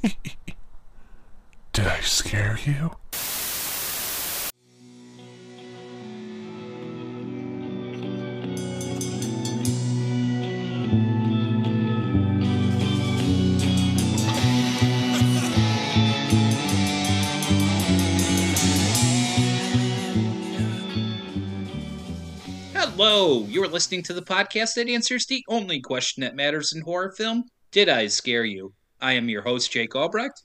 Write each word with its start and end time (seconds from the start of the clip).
Did 1.72 1.86
I 1.86 2.00
scare 2.00 2.58
you? 2.64 2.90
Hello, 22.72 23.44
you're 23.46 23.68
listening 23.68 24.02
to 24.04 24.14
the 24.14 24.22
podcast 24.22 24.74
that 24.76 24.88
answers 24.88 25.26
the 25.26 25.44
only 25.48 25.80
question 25.80 26.22
that 26.22 26.34
matters 26.34 26.72
in 26.72 26.80
horror 26.80 27.12
film 27.12 27.44
Did 27.70 27.90
I 27.90 28.06
scare 28.06 28.46
you? 28.46 28.72
I 29.00 29.12
am 29.14 29.28
your 29.28 29.42
host, 29.42 29.70
Jake 29.70 29.94
Albrecht. 29.94 30.42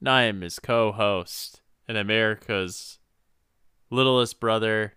And 0.00 0.08
I 0.08 0.22
am 0.24 0.40
his 0.42 0.58
co-host 0.58 1.62
and 1.88 1.96
America's 1.96 2.98
littlest 3.90 4.40
brother, 4.40 4.94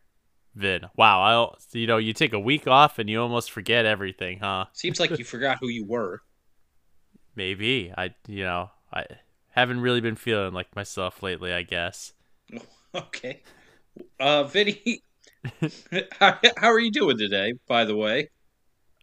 Vin. 0.56 0.82
Wow, 0.96 1.22
I'll 1.22 1.58
you 1.72 1.88
know 1.88 1.98
you 1.98 2.14
take 2.14 2.34
a 2.34 2.40
week 2.40 2.68
off 2.68 3.00
and 3.00 3.10
you 3.10 3.22
almost 3.22 3.52
forget 3.52 3.86
everything, 3.86 4.40
huh? 4.40 4.66
Seems 4.74 5.00
like 5.00 5.18
you 5.18 5.26
forgot 5.26 5.58
who 5.62 5.68
you 5.68 5.86
were. 5.86 6.22
Maybe 7.36 7.94
I 7.98 8.16
you 8.28 8.44
know 8.44 8.72
I 8.92 9.06
haven't 9.52 9.82
really 9.82 10.02
been 10.02 10.16
feeling 10.16 10.54
like 10.54 10.76
myself 10.76 11.22
lately. 11.24 11.54
I 11.54 11.64
guess. 11.64 12.14
Okay. 12.96 13.44
Uh, 14.20 14.46
Vinny, 14.46 15.04
how, 16.20 16.40
how 16.58 16.72
are 16.72 16.80
you 16.80 16.90
doing 16.90 17.18
today, 17.18 17.54
by 17.68 17.86
the 17.86 17.96
way? 17.96 18.30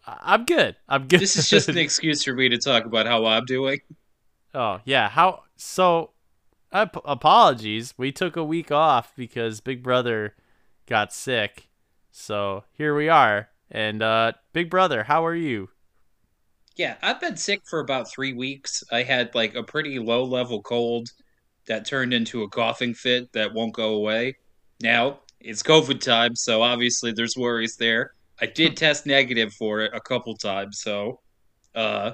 I'm 0.07 0.45
good. 0.45 0.77
I'm 0.89 1.09
good. 1.09 1.21
This 1.25 1.37
is 1.37 1.49
just 1.49 1.69
an 1.69 1.79
excuse 1.79 2.25
for 2.25 2.35
me 2.35 2.49
to 2.51 2.59
talk 2.59 2.85
about 2.85 3.07
how 3.07 3.25
I'm 3.27 3.45
doing. 3.45 3.81
oh 4.55 4.81
yeah. 4.85 5.09
How 5.09 5.43
so? 5.57 6.11
Ap- 6.73 6.97
apologies. 7.05 7.95
We 7.97 8.11
took 8.11 8.37
a 8.37 8.43
week 8.43 8.73
off 8.73 9.12
because 9.17 9.61
Big 9.61 9.83
Brother 9.83 10.34
got 10.87 11.12
sick. 11.12 11.69
So 12.11 12.65
here 12.73 12.97
we 12.97 13.09
are. 13.09 13.48
And 13.70 14.03
uh, 14.03 14.33
Big 14.53 14.70
Brother, 14.70 15.05
how 15.05 15.25
are 15.25 15.34
you? 15.37 15.69
Yeah, 16.77 16.97
I've 17.03 17.21
been 17.21 17.37
sick 17.37 17.62
for 17.65 17.78
about 17.78 18.11
three 18.11 18.33
weeks. 18.33 18.83
I 18.91 19.05
had 19.05 19.33
like 19.37 19.55
a 19.55 19.62
pretty 19.62 20.00
low 20.00 20.25
level 20.25 20.62
cold 20.62 21.09
that 21.67 21.87
turned 21.87 22.12
into 22.12 22.43
a 22.43 22.48
coughing 22.48 22.93
fit 22.95 23.33
that 23.33 23.55
won't 23.55 23.73
go 23.73 23.95
away. 23.95 24.37
Now, 24.83 25.21
it's 25.41 25.62
COVID 25.62 26.00
time, 26.00 26.34
so 26.34 26.62
obviously 26.62 27.12
there's 27.12 27.37
worries 27.37 27.77
there. 27.77 28.15
I 28.45 28.47
did 28.47 28.77
test 28.77 29.06
negative 29.06 29.53
for 29.55 29.81
it 29.81 29.92
a 29.95 30.00
couple 30.00 30.34
times, 30.37 30.81
so 30.81 31.20
uh 31.75 32.12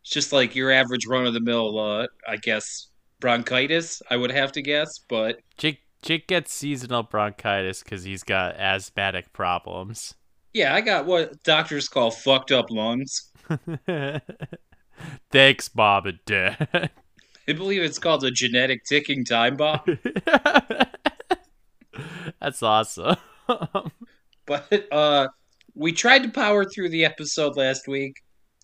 it's 0.00 0.10
just 0.10 0.32
like 0.32 0.54
your 0.54 0.70
average 0.72 1.06
run 1.06 1.26
of 1.26 1.34
the 1.34 1.40
mill 1.40 1.78
uh 1.78 2.06
I 2.26 2.36
guess 2.36 2.88
bronchitis, 3.20 4.02
I 4.10 4.16
would 4.16 4.30
have 4.32 4.52
to 4.52 4.62
guess, 4.62 4.98
but 5.08 5.38
Jake 5.58 5.80
Jake 6.02 6.26
gets 6.26 6.52
seasonal 6.52 7.02
bronchitis 7.02 7.82
because 7.82 8.04
he's 8.04 8.22
got 8.22 8.56
asthmatic 8.56 9.32
problems. 9.32 10.14
yeah, 10.52 10.74
I 10.74 10.80
got 10.80 11.06
what 11.06 11.42
doctors 11.42 11.88
call 11.88 12.10
fucked 12.10 12.52
up 12.52 12.70
lungs. 12.70 13.30
Thanks, 15.30 15.68
Bob 15.68 16.06
and 16.06 16.18
Dad. 16.24 16.90
I 17.48 17.52
believe 17.52 17.82
it's 17.82 17.98
called 17.98 18.24
a 18.24 18.30
genetic 18.30 18.84
ticking 18.84 19.24
time 19.24 19.56
bomb. 19.56 19.80
That's 22.40 22.62
awesome. 22.62 23.16
But 24.46 24.86
uh 24.92 25.28
we 25.74 25.92
tried 25.92 26.22
to 26.22 26.28
power 26.28 26.64
through 26.64 26.90
the 26.90 27.04
episode 27.04 27.56
last 27.56 27.88
week, 27.88 28.14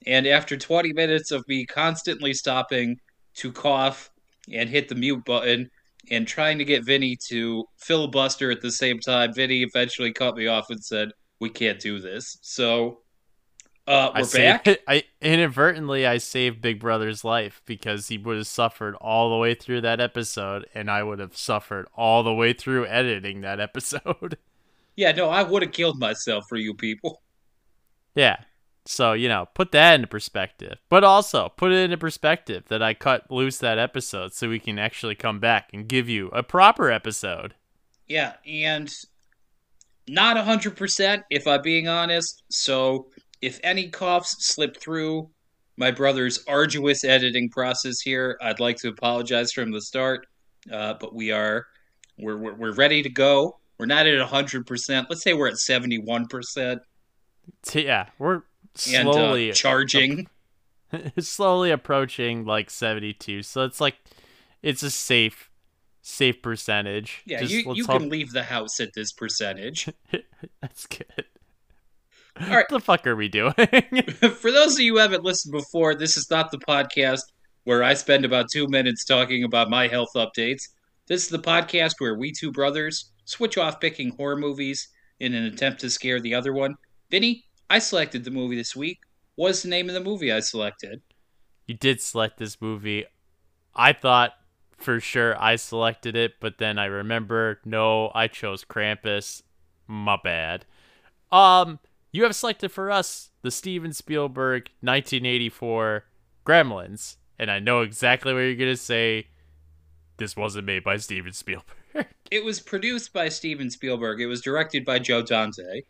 and 0.07 0.27
after 0.27 0.57
20 0.57 0.93
minutes 0.93 1.33
of 1.33 1.45
me 1.49 1.67
constantly 1.67 2.33
stopping 2.33 2.97
to 3.35 3.53
cough 3.53 4.11
and 4.53 4.69
hit 4.69 4.89
the 4.89 4.95
mute 4.95 5.25
button 5.25 5.69
and 6.11 6.27
trying 6.27 6.59
to 6.59 6.65
get 6.65 6.85
Vinny 6.85 7.17
to 7.29 7.65
filibuster 7.79 8.51
at 8.51 8.61
the 8.61 8.71
same 8.71 8.99
time, 9.01 9.33
Vinny 9.35 9.63
eventually 9.63 10.13
cut 10.13 10.37
me 10.37 10.47
off 10.47 10.71
and 10.71 10.83
said, 10.83 11.11
"We 11.41 11.51
can't 11.51 11.81
do 11.81 11.99
this." 12.01 12.39
So 12.43 13.01
uh 13.87 14.11
we're 14.15 14.25
saved, 14.25 14.65
back. 14.65 14.79
I 14.89 15.05
inadvertently 15.21 16.07
I 16.07 16.19
saved 16.19 16.61
Big 16.61 16.81
Brother's 16.81 17.25
life 17.25 17.63
because 17.67 18.09
he 18.09 18.19
would 18.19 18.37
have 18.37 18.47
suffered 18.47 18.95
all 18.97 19.31
the 19.31 19.37
way 19.37 19.55
through 19.55 19.81
that 19.83 20.01
episode, 20.01 20.67
and 20.75 20.91
I 20.91 21.03
would 21.03 21.19
have 21.19 21.37
suffered 21.37 21.87
all 21.95 22.23
the 22.23 22.35
way 22.35 22.53
through 22.53 22.87
editing 22.87 23.41
that 23.41 23.61
episode. 23.61 24.39
Yeah, 25.01 25.13
no, 25.13 25.31
I 25.31 25.43
would 25.43 25.63
have 25.63 25.73
killed 25.73 25.99
myself 25.99 26.45
for 26.47 26.57
you 26.57 26.75
people. 26.75 27.23
yeah. 28.15 28.37
So, 28.85 29.15
you 29.15 29.29
know, 29.29 29.47
put 29.55 29.73
that 29.73 29.95
into 29.95 30.07
perspective. 30.07 30.77
But 30.91 31.05
also, 31.05 31.49
put 31.57 31.73
it 31.73 31.79
into 31.79 31.97
perspective 31.97 32.65
that 32.69 32.83
I 32.83 32.93
cut 32.93 33.31
loose 33.31 33.57
that 33.61 33.79
episode 33.79 34.35
so 34.35 34.51
we 34.51 34.59
can 34.59 34.79
actually 34.79 35.15
come 35.15 35.41
back 35.41 35.71
and 35.73 35.89
give 35.89 36.11
you 36.11 36.29
a 36.35 36.43
proper 36.43 36.91
episode. 36.91 37.55
Yeah, 38.09 38.35
and 38.47 38.93
not 40.07 40.37
100% 40.37 41.23
if 41.31 41.47
I'm 41.47 41.63
being 41.63 41.89
honest. 41.89 42.43
So 42.51 43.07
if 43.41 43.59
any 43.63 43.89
coughs 43.89 44.37
slip 44.41 44.77
through 44.77 45.31
my 45.79 45.93
brother's 45.93 46.45
arduous 46.47 47.05
editing 47.05 47.49
process 47.49 48.03
here, 48.03 48.39
I'd 48.43 48.61
like 48.61 48.77
to 48.81 48.89
apologize 48.89 49.51
from 49.51 49.71
the 49.71 49.81
start. 49.81 50.27
Uh, 50.71 50.93
but 51.01 51.15
we 51.15 51.33
are 51.33 51.65
we're, 52.19 52.37
we're 52.37 52.55
we're 52.55 52.75
ready 52.75 53.03
to 53.03 53.09
go. 53.09 53.60
We're 53.81 53.87
not 53.87 54.07
at 54.07 54.29
100%. 54.29 55.07
Let's 55.09 55.23
say 55.23 55.33
we're 55.33 55.49
at 55.49 55.55
71% 55.55 56.81
yeah, 57.73 58.07
we're 58.19 58.35
and 58.35 58.43
slowly 58.75 59.51
uh, 59.51 59.55
charging. 59.55 60.29
slowly 61.19 61.71
approaching 61.71 62.45
like 62.45 62.71
72. 62.71 63.43
So 63.43 63.65
it's 63.65 63.81
like 63.81 63.97
it's 64.63 64.83
a 64.83 64.91
safe 64.91 65.51
safe 66.03 66.43
percentage. 66.43 67.23
Yeah, 67.27 67.41
Just 67.41 67.53
you, 67.53 67.75
you 67.75 67.85
hope- 67.85 68.01
can 68.01 68.09
leave 68.09 68.33
the 68.33 68.43
house 68.43 68.81
at 68.81 68.93
this 68.95 69.13
percentage. 69.13 69.89
That's 70.61 70.87
good. 70.87 71.25
All 72.41 72.49
right. 72.49 72.67
What 72.69 72.69
the 72.69 72.81
fuck 72.81 73.07
are 73.07 73.17
we 73.17 73.29
doing? 73.29 73.53
For 74.39 74.51
those 74.51 74.75
of 74.75 74.81
you 74.81 74.95
who 74.95 74.99
haven't 74.99 75.25
listened 75.25 75.53
before, 75.53 75.95
this 75.95 76.17
is 76.17 76.31
not 76.31 76.51
the 76.51 76.59
podcast 76.59 77.23
where 77.65 77.83
I 77.83 77.95
spend 77.95 78.25
about 78.25 78.47
two 78.51 78.67
minutes 78.69 79.05
talking 79.05 79.45
about 79.45 79.69
my 79.69 79.89
health 79.89 80.11
updates. 80.17 80.63
This 81.07 81.25
is 81.25 81.29
the 81.29 81.39
podcast 81.39 81.95
where 81.99 82.15
we 82.15 82.33
two 82.33 82.53
brothers 82.53 83.11
switch 83.31 83.57
off 83.57 83.81
picking 83.81 84.11
horror 84.11 84.37
movies 84.37 84.89
in 85.21 85.35
an 85.35 85.45
attempt 85.45 85.81
to 85.81 85.91
scare 85.91 86.21
the 86.21 86.35
other 86.35 86.53
one. 86.53 86.77
Vinny, 87.11 87.45
I 87.69 87.79
selected 87.79 88.25
the 88.25 88.31
movie 88.31 88.57
this 88.57 88.75
week. 88.75 88.99
What's 89.37 89.63
the 89.63 89.69
name 89.69 89.89
of 89.89 89.95
the 89.95 90.01
movie 90.01 90.33
I 90.33 90.41
selected? 90.41 91.01
you 91.71 91.77
did 91.77 92.01
select 92.01 92.37
this 92.37 92.61
movie. 92.61 93.05
I 93.77 93.93
thought 93.93 94.33
for 94.77 94.99
sure 94.99 95.41
I 95.41 95.55
selected 95.55 96.17
it, 96.17 96.33
but 96.41 96.59
then 96.59 96.81
I 96.81 96.87
remember 96.87 97.61
no, 97.65 98.11
I 98.13 98.27
chose 98.27 98.65
Krampus. 98.65 99.43
My 99.87 100.19
bad. 100.23 100.67
Um, 101.31 101.79
you 102.11 102.25
have 102.25 102.35
selected 102.35 102.71
for 102.73 102.91
us 102.91 103.31
the 103.43 103.53
Steven 103.53 103.93
Spielberg 103.93 104.71
1984 104.81 106.07
Gremlins, 106.45 107.19
and 107.39 107.53
I 107.53 107.61
know 107.61 107.83
exactly 107.83 108.33
what 108.33 108.41
you're 108.41 108.57
gonna 108.57 108.77
say. 108.77 109.29
This 110.17 110.37
wasn't 110.37 110.67
made 110.67 110.83
by 110.83 110.97
Steven 110.97 111.33
Spielberg. 111.33 111.77
It 112.31 112.45
was 112.45 112.61
produced 112.61 113.13
by 113.13 113.29
Steven 113.29 113.71
Spielberg. 113.71 114.21
It 114.21 114.27
was 114.27 114.41
directed 114.41 114.85
by 114.85 114.99
Joe 115.01 115.23
Dante. 115.23 115.83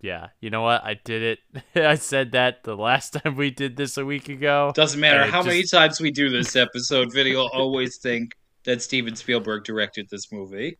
yeah, 0.00 0.28
you 0.40 0.48
know 0.50 0.62
what? 0.62 0.82
I 0.84 0.94
did 0.94 1.22
it. 1.22 1.62
I 1.84 1.96
said 1.96 2.32
that 2.32 2.64
the 2.64 2.76
last 2.76 3.12
time 3.22 3.36
we 3.36 3.50
did 3.50 3.76
this 3.76 3.96
a 3.98 4.04
week 4.04 4.28
ago. 4.28 4.72
Doesn't 4.74 5.00
matter 5.00 5.24
how 5.24 5.42
many 5.42 5.64
times 5.64 6.00
we 6.00 6.10
do 6.10 6.30
this 6.30 6.56
episode, 6.56 7.12
Vinny 7.12 7.34
will 7.34 7.50
always 7.52 7.98
think 7.98 8.34
that 8.64 8.82
Steven 8.82 9.16
Spielberg 9.16 9.64
directed 9.64 10.08
this 10.10 10.32
movie. 10.32 10.78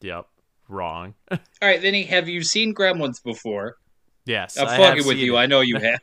Yep, 0.00 0.26
wrong. 0.68 1.14
All 1.30 1.38
right, 1.62 1.80
Vinny, 1.80 2.04
have 2.04 2.28
you 2.28 2.42
seen 2.42 2.74
Gremlins 2.74 3.22
before? 3.22 3.76
yes, 4.24 4.56
I'm 4.58 4.66
fucking 4.68 5.06
with 5.06 5.18
you. 5.18 5.36
it. 5.36 5.40
I 5.40 5.46
know 5.46 5.60
you 5.60 5.78
have. 5.78 6.00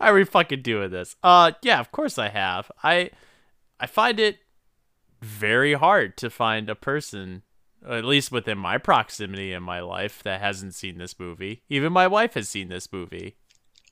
Are 0.00 0.12
we 0.14 0.24
fucking 0.24 0.62
doing 0.62 0.90
this? 0.90 1.16
Uh, 1.22 1.52
yeah, 1.62 1.80
of 1.80 1.90
course 1.90 2.18
I 2.18 2.28
have. 2.28 2.70
I, 2.82 3.10
I 3.80 3.86
find 3.86 4.20
it 4.20 4.38
very 5.24 5.74
hard 5.74 6.16
to 6.18 6.30
find 6.30 6.68
a 6.68 6.74
person, 6.74 7.42
at 7.88 8.04
least 8.04 8.30
within 8.30 8.58
my 8.58 8.78
proximity 8.78 9.52
in 9.52 9.62
my 9.62 9.80
life, 9.80 10.22
that 10.22 10.40
hasn't 10.40 10.74
seen 10.74 10.98
this 10.98 11.18
movie. 11.18 11.62
Even 11.68 11.92
my 11.92 12.06
wife 12.06 12.34
has 12.34 12.48
seen 12.48 12.68
this 12.68 12.92
movie. 12.92 13.36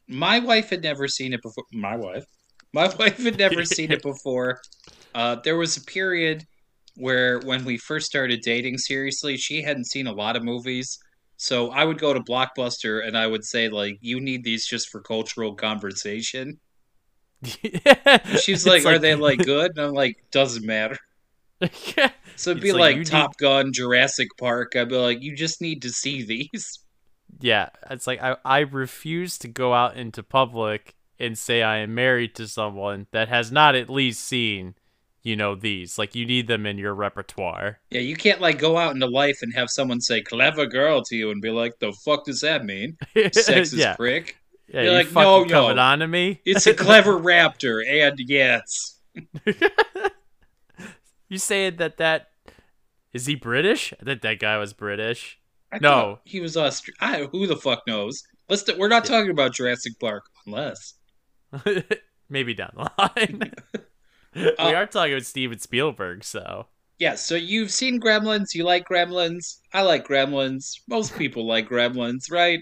My 0.09 0.39
wife 0.39 0.71
had 0.71 0.83
never 0.83 1.09
seen 1.09 1.33
it 1.33 1.43
before. 1.43 1.65
My 1.73 1.97
wife. 1.97 2.25
My 2.73 2.95
wife 2.99 3.23
had 3.23 3.39
never 3.39 3.65
seen 3.65 3.93
it 3.93 4.03
before. 4.03 4.61
Uh, 5.15 5.37
there 5.37 5.57
was 5.57 5.77
a 5.77 5.83
period 5.83 6.45
where, 6.97 7.41
when 7.41 7.65
we 7.65 7.79
first 7.79 8.07
started 8.07 8.41
dating 8.43 8.79
seriously, 8.79 9.37
she 9.37 9.63
hadn't 9.63 9.87
seen 9.87 10.07
a 10.07 10.13
lot 10.13 10.37
of 10.37 10.45
movies. 10.45 10.99
So 11.37 11.71
I 11.71 11.85
would 11.85 11.99
go 11.99 12.13
to 12.13 12.21
Blockbuster 12.21 13.07
and 13.07 13.17
I 13.17 13.27
would 13.27 13.45
say, 13.45 13.69
like, 13.69 13.99
you 14.01 14.21
need 14.21 14.45
these 14.45 14.67
just 14.67 14.91
for 14.91 15.01
cultural 15.01 15.55
conversation. 15.55 16.61
She's 18.41 18.67
like, 18.67 18.79
It's 18.79 18.87
are 18.87 18.99
they, 18.99 19.15
like, 19.15 19.41
good? 19.41 19.73
And 19.77 19.87
I'm 19.87 19.93
like, 19.93 20.17
doesn't 20.31 20.65
matter. 20.65 20.97
So 22.35 22.51
it'd 22.51 22.63
be 22.63 22.71
It's 22.71 22.79
like, 22.79 22.97
like, 22.97 23.07
Top 23.07 23.37
Gun, 23.37 23.73
Jurassic 23.73 24.29
Park. 24.39 24.75
I'd 24.75 24.89
be 24.89 24.97
like, 24.97 25.23
you 25.23 25.37
just 25.37 25.61
need 25.61 25.83
to 25.83 25.91
see 25.91 26.23
these. 26.25 26.81
yeah, 27.41 27.69
it's 27.91 28.07
like 28.07 28.23
I, 28.23 28.37
I 28.45 28.61
refuse 28.61 29.39
to 29.39 29.49
go 29.49 29.75
out 29.75 29.97
into 29.97 30.23
public 30.23 30.95
and 31.19 31.37
say 31.39 31.63
I 31.63 31.77
am 31.79 31.95
married 31.95 32.35
to 32.37 32.49
someone 32.49 33.07
that 33.13 33.29
has 33.29 33.53
not 33.53 33.75
at 33.77 33.91
least 33.91 34.25
seen, 34.25 34.75
you 35.23 35.37
know, 35.37 35.55
these. 35.55 35.99
Like 35.99 36.15
you 36.15 36.27
need 36.27 36.49
them 36.49 36.67
in 36.67 36.79
your 36.79 36.95
repertoire. 36.95 37.79
Yeah, 37.91 38.01
you 38.01 38.17
can't 38.17 38.41
like 38.41 38.59
go 38.59 38.77
out 38.77 38.95
into 38.95 39.07
life 39.07 39.39
and 39.43 39.55
have 39.55 39.69
someone 39.71 40.01
say 40.01 40.23
"clever 40.23 40.67
girl" 40.67 41.03
to 41.05 41.15
you 41.15 41.31
and 41.31 41.41
be 41.41 41.51
like, 41.51 41.79
"The 41.81 41.93
fuck 42.05 42.25
does 42.25 42.41
that 42.41 42.65
mean?" 42.65 42.97
Sexist 43.15 43.77
yeah, 43.77 43.95
prick. 43.95 44.37
yeah. 44.69 44.83
You're 44.83 44.91
you 44.91 44.97
like, 44.99 45.13
no, 45.13 45.45
no. 45.45 45.69
on 45.81 45.99
to 46.01 46.09
me. 46.09 46.41
It's 46.45 46.67
a 46.67 46.75
clever 46.75 47.19
raptor, 47.21 47.83
and 47.87 48.19
yes, 48.19 48.99
you 51.33 51.39
saying 51.39 51.77
that 51.77 51.97
that 51.99 52.29
is 53.13 53.27
he 53.27 53.35
British? 53.35 53.93
I 54.01 54.05
thought 54.05 54.23
that 54.23 54.39
guy 54.39 54.57
was 54.59 54.73
British. 54.73 55.39
I 55.73 55.79
No. 55.79 56.21
he 56.25 56.41
was 56.41 56.57
Aust- 56.57 56.91
I, 57.01 57.25
Who 57.33 57.47
the 57.47 57.57
fuck 57.57 57.83
knows? 57.87 58.23
Let's. 58.49 58.65
we're 58.77 58.89
not 58.89 59.05
talking 59.05 59.31
about 59.31 59.55
Jurassic 59.55 59.99
Park 60.01 60.25
unless. 60.47 60.95
Maybe 62.29 62.55
down 62.55 62.73
the 62.75 62.91
line. 62.99 63.53
we 64.35 64.49
Uh, 64.57 64.73
are 64.75 64.87
talking 64.87 65.13
about 65.15 65.25
Steven 65.27 65.59
Spielberg, 65.59 66.25
so 66.25 66.67
Yeah, 66.99 67.15
so 67.17 67.35
you've 67.35 67.71
seen 67.71 68.01
Gremlins. 68.01 68.55
You 68.55 68.65
like 68.65 68.87
Gremlins. 68.89 69.59
I 69.73 69.83
like 69.83 70.07
Gremlins. 70.07 70.81
Most 70.89 71.17
people 71.17 71.47
like 71.47 71.69
Gremlins, 71.69 72.31
right? 72.31 72.61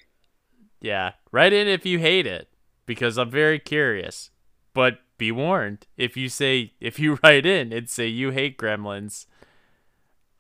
yeah. 0.80 1.12
Write 1.32 1.52
in 1.52 1.68
if 1.68 1.84
you 1.86 1.98
hate 1.98 2.26
it, 2.26 2.48
because 2.86 3.16
I'm 3.18 3.30
very 3.30 3.58
curious. 3.60 4.30
But 4.74 4.98
be 5.20 5.30
warned, 5.30 5.86
if 5.96 6.16
you 6.16 6.28
say 6.28 6.72
if 6.80 6.98
you 6.98 7.18
write 7.22 7.46
in 7.46 7.72
and 7.72 7.88
say 7.88 8.08
you 8.08 8.30
hate 8.30 8.58
Gremlins, 8.58 9.26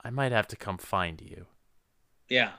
I 0.02 0.10
might 0.10 0.32
have 0.32 0.48
to 0.48 0.56
come 0.56 0.78
find 0.78 1.20
you. 1.20 1.46
Yeah. 2.28 2.52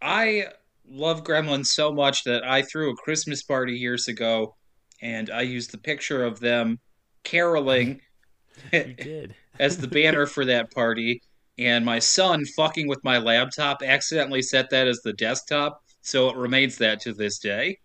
I 0.00 0.48
love 0.88 1.24
Gremlins 1.24 1.66
so 1.66 1.90
much 1.90 2.24
that 2.24 2.44
I 2.44 2.62
threw 2.62 2.92
a 2.92 2.96
Christmas 2.96 3.42
party 3.42 3.72
years 3.72 4.06
ago 4.06 4.54
and 5.00 5.30
I 5.30 5.40
used 5.40 5.72
the 5.72 5.78
picture 5.78 6.24
of 6.24 6.38
them 6.38 6.78
caroling 7.24 8.00
did. 8.70 9.34
as 9.58 9.78
the 9.78 9.88
banner 9.88 10.26
for 10.26 10.44
that 10.44 10.70
party. 10.70 11.22
And 11.56 11.84
my 11.84 12.00
son, 12.00 12.44
fucking 12.56 12.88
with 12.88 13.02
my 13.04 13.18
laptop, 13.18 13.82
accidentally 13.82 14.42
set 14.42 14.70
that 14.70 14.88
as 14.88 15.00
the 15.00 15.12
desktop, 15.12 15.82
so 16.02 16.28
it 16.28 16.36
remains 16.36 16.76
that 16.78 17.00
to 17.02 17.14
this 17.14 17.38
day. 17.38 17.78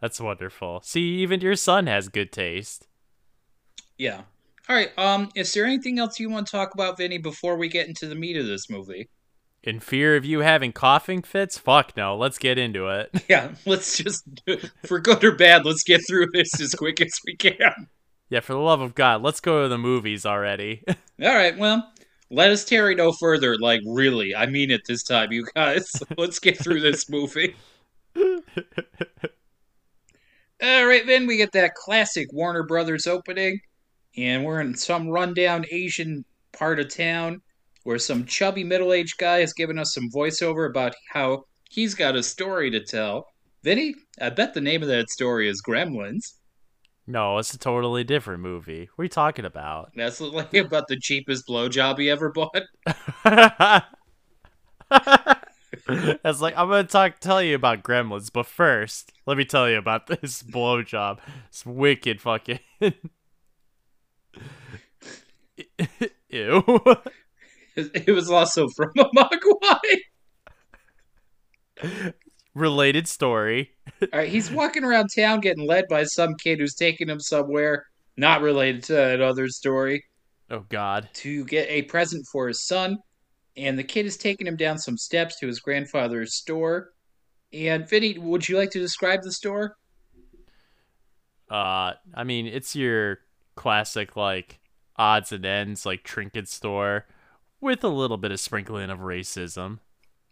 That's 0.00 0.20
wonderful. 0.20 0.82
See, 0.84 1.16
even 1.20 1.40
your 1.40 1.56
son 1.56 1.86
has 1.86 2.08
good 2.08 2.30
taste. 2.30 2.86
Yeah. 4.00 4.22
All 4.66 4.74
right. 4.74 4.98
Um, 4.98 5.28
is 5.34 5.52
there 5.52 5.66
anything 5.66 5.98
else 5.98 6.18
you 6.18 6.30
want 6.30 6.46
to 6.46 6.50
talk 6.50 6.72
about, 6.72 6.96
Vinny, 6.96 7.18
before 7.18 7.58
we 7.58 7.68
get 7.68 7.86
into 7.86 8.06
the 8.06 8.14
meat 8.14 8.38
of 8.38 8.46
this 8.46 8.70
movie? 8.70 9.10
In 9.62 9.78
fear 9.78 10.16
of 10.16 10.24
you 10.24 10.40
having 10.40 10.72
coughing 10.72 11.20
fits? 11.20 11.58
Fuck 11.58 11.94
no. 11.98 12.16
Let's 12.16 12.38
get 12.38 12.56
into 12.56 12.88
it. 12.88 13.10
Yeah, 13.28 13.50
let's 13.66 13.98
just, 13.98 14.24
for 14.86 15.00
good 15.00 15.22
or 15.22 15.32
bad, 15.32 15.66
let's 15.66 15.82
get 15.82 16.00
through 16.08 16.28
this 16.32 16.58
as 16.62 16.74
quick 16.74 17.02
as 17.02 17.12
we 17.26 17.36
can. 17.36 17.88
Yeah, 18.30 18.40
for 18.40 18.54
the 18.54 18.60
love 18.60 18.80
of 18.80 18.94
God, 18.94 19.22
let's 19.22 19.40
go 19.40 19.64
to 19.64 19.68
the 19.68 19.76
movies 19.76 20.24
already. 20.24 20.82
All 20.88 21.34
right, 21.34 21.58
well, 21.58 21.92
let 22.30 22.50
us 22.50 22.64
tarry 22.64 22.94
no 22.94 23.12
further. 23.12 23.58
Like, 23.58 23.82
really, 23.84 24.34
I 24.34 24.46
mean 24.46 24.70
it 24.70 24.80
this 24.88 25.02
time, 25.02 25.30
you 25.30 25.44
guys. 25.54 25.92
Let's 26.16 26.38
get 26.38 26.56
through 26.56 26.80
this 26.80 27.10
movie. 27.10 27.54
All 28.16 28.40
right, 30.86 31.06
then 31.06 31.26
we 31.26 31.36
get 31.36 31.52
that 31.52 31.74
classic 31.74 32.28
Warner 32.32 32.62
Brothers 32.62 33.06
opening, 33.06 33.60
and 34.16 34.44
we're 34.44 34.60
in 34.60 34.74
some 34.76 35.08
rundown 35.08 35.64
Asian 35.70 36.24
part 36.52 36.80
of 36.80 36.94
town 36.94 37.40
where 37.84 37.98
some 37.98 38.24
chubby 38.26 38.64
middle 38.64 38.92
aged 38.92 39.16
guy 39.18 39.38
is 39.38 39.52
giving 39.54 39.78
us 39.78 39.94
some 39.94 40.10
voiceover 40.10 40.68
about 40.68 40.94
how 41.12 41.44
he's 41.70 41.94
got 41.94 42.16
a 42.16 42.22
story 42.22 42.70
to 42.70 42.80
tell. 42.84 43.26
Vinny, 43.62 43.94
I 44.20 44.30
bet 44.30 44.54
the 44.54 44.60
name 44.60 44.82
of 44.82 44.88
that 44.88 45.10
story 45.10 45.48
is 45.48 45.62
Gremlins. 45.62 46.34
no, 47.06 47.38
it's 47.38 47.54
a 47.54 47.58
totally 47.58 48.04
different 48.04 48.42
movie. 48.42 48.88
What 48.94 49.02
are 49.02 49.04
you 49.04 49.08
talking 49.08 49.44
about? 49.44 49.90
That's 49.96 50.20
like 50.20 50.52
about 50.54 50.88
the 50.88 50.98
cheapest 50.98 51.46
blowjob 51.48 51.98
he 51.98 52.10
ever 52.10 52.30
bought. 52.30 52.62
That's 56.22 56.40
like 56.40 56.54
I'm 56.56 56.68
gonna 56.68 56.84
talk 56.84 57.20
tell 57.20 57.42
you 57.42 57.54
about 57.54 57.82
Gremlins, 57.82 58.30
but 58.32 58.46
first, 58.46 59.12
let 59.26 59.36
me 59.36 59.44
tell 59.44 59.68
you 59.70 59.78
about 59.78 60.06
this 60.06 60.42
blowjob. 60.54 61.18
It's 61.48 61.64
wicked 61.64 62.20
fucking 62.20 62.60
Ew. 66.30 66.62
It 67.76 68.10
was 68.10 68.28
also 68.30 68.68
from 68.68 68.90
a 68.98 69.04
Mogwai. 69.16 70.00
Related 72.54 73.06
story. 73.06 73.70
All 74.02 74.08
right, 74.12 74.28
he's 74.28 74.50
walking 74.50 74.82
around 74.84 75.08
town 75.16 75.40
getting 75.40 75.64
led 75.66 75.86
by 75.88 76.02
some 76.04 76.34
kid 76.34 76.58
who's 76.58 76.74
taking 76.74 77.08
him 77.08 77.20
somewhere 77.20 77.86
not 78.16 78.42
related 78.42 78.82
to 78.84 78.92
that 78.92 79.20
other 79.22 79.48
story 79.48 80.04
Oh 80.50 80.66
god. 80.68 81.08
to 81.14 81.44
get 81.46 81.68
a 81.70 81.82
present 81.82 82.26
for 82.30 82.48
his 82.48 82.66
son. 82.66 82.98
And 83.56 83.78
the 83.78 83.84
kid 83.84 84.04
is 84.04 84.16
taking 84.16 84.46
him 84.48 84.56
down 84.56 84.76
some 84.78 84.98
steps 84.98 85.38
to 85.38 85.46
his 85.46 85.60
grandfather's 85.60 86.34
store. 86.34 86.90
And 87.52 87.88
Vinny, 87.88 88.18
would 88.18 88.48
you 88.48 88.58
like 88.58 88.70
to 88.72 88.80
describe 88.80 89.22
the 89.22 89.32
store? 89.32 89.76
Uh 91.48 91.92
I 92.14 92.24
mean, 92.24 92.46
it's 92.46 92.74
your 92.76 93.20
classic 93.54 94.16
like 94.16 94.58
odds 95.00 95.32
and 95.32 95.44
ends 95.44 95.86
like 95.86 96.04
trinket 96.04 96.48
store 96.48 97.06
with 97.60 97.82
a 97.82 97.88
little 97.88 98.16
bit 98.16 98.32
of 98.32 98.40
sprinkling 98.40 98.90
of 98.90 99.00
racism. 99.00 99.78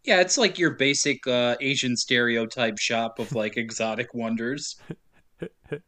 Yeah, 0.04 0.20
it's 0.20 0.38
like 0.38 0.58
your 0.58 0.70
basic 0.70 1.26
uh, 1.26 1.56
Asian 1.60 1.96
stereotype 1.96 2.78
shop 2.78 3.18
of 3.18 3.32
like 3.32 3.56
exotic 3.56 4.14
wonders. 4.14 4.76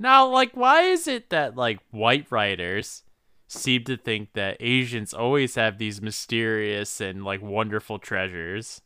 Now, 0.00 0.26
like, 0.28 0.52
why 0.54 0.84
is 0.84 1.06
it 1.06 1.28
that 1.28 1.56
like 1.56 1.78
white 1.90 2.26
writers 2.30 3.02
seem 3.48 3.84
to 3.84 3.98
think 3.98 4.32
that 4.32 4.56
Asians 4.58 5.12
always 5.12 5.56
have 5.56 5.76
these 5.76 6.00
mysterious 6.00 7.02
and 7.02 7.22
like 7.22 7.42
wonderful 7.42 7.98
treasures? 7.98 8.80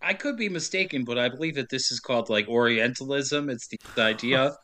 I 0.00 0.14
could 0.14 0.38
be 0.38 0.48
mistaken, 0.48 1.04
but 1.04 1.18
I 1.18 1.28
believe 1.28 1.56
that 1.56 1.68
this 1.68 1.92
is 1.92 2.00
called 2.00 2.30
like 2.30 2.48
Orientalism. 2.48 3.50
It's 3.50 3.68
the 3.68 4.02
idea. 4.02 4.56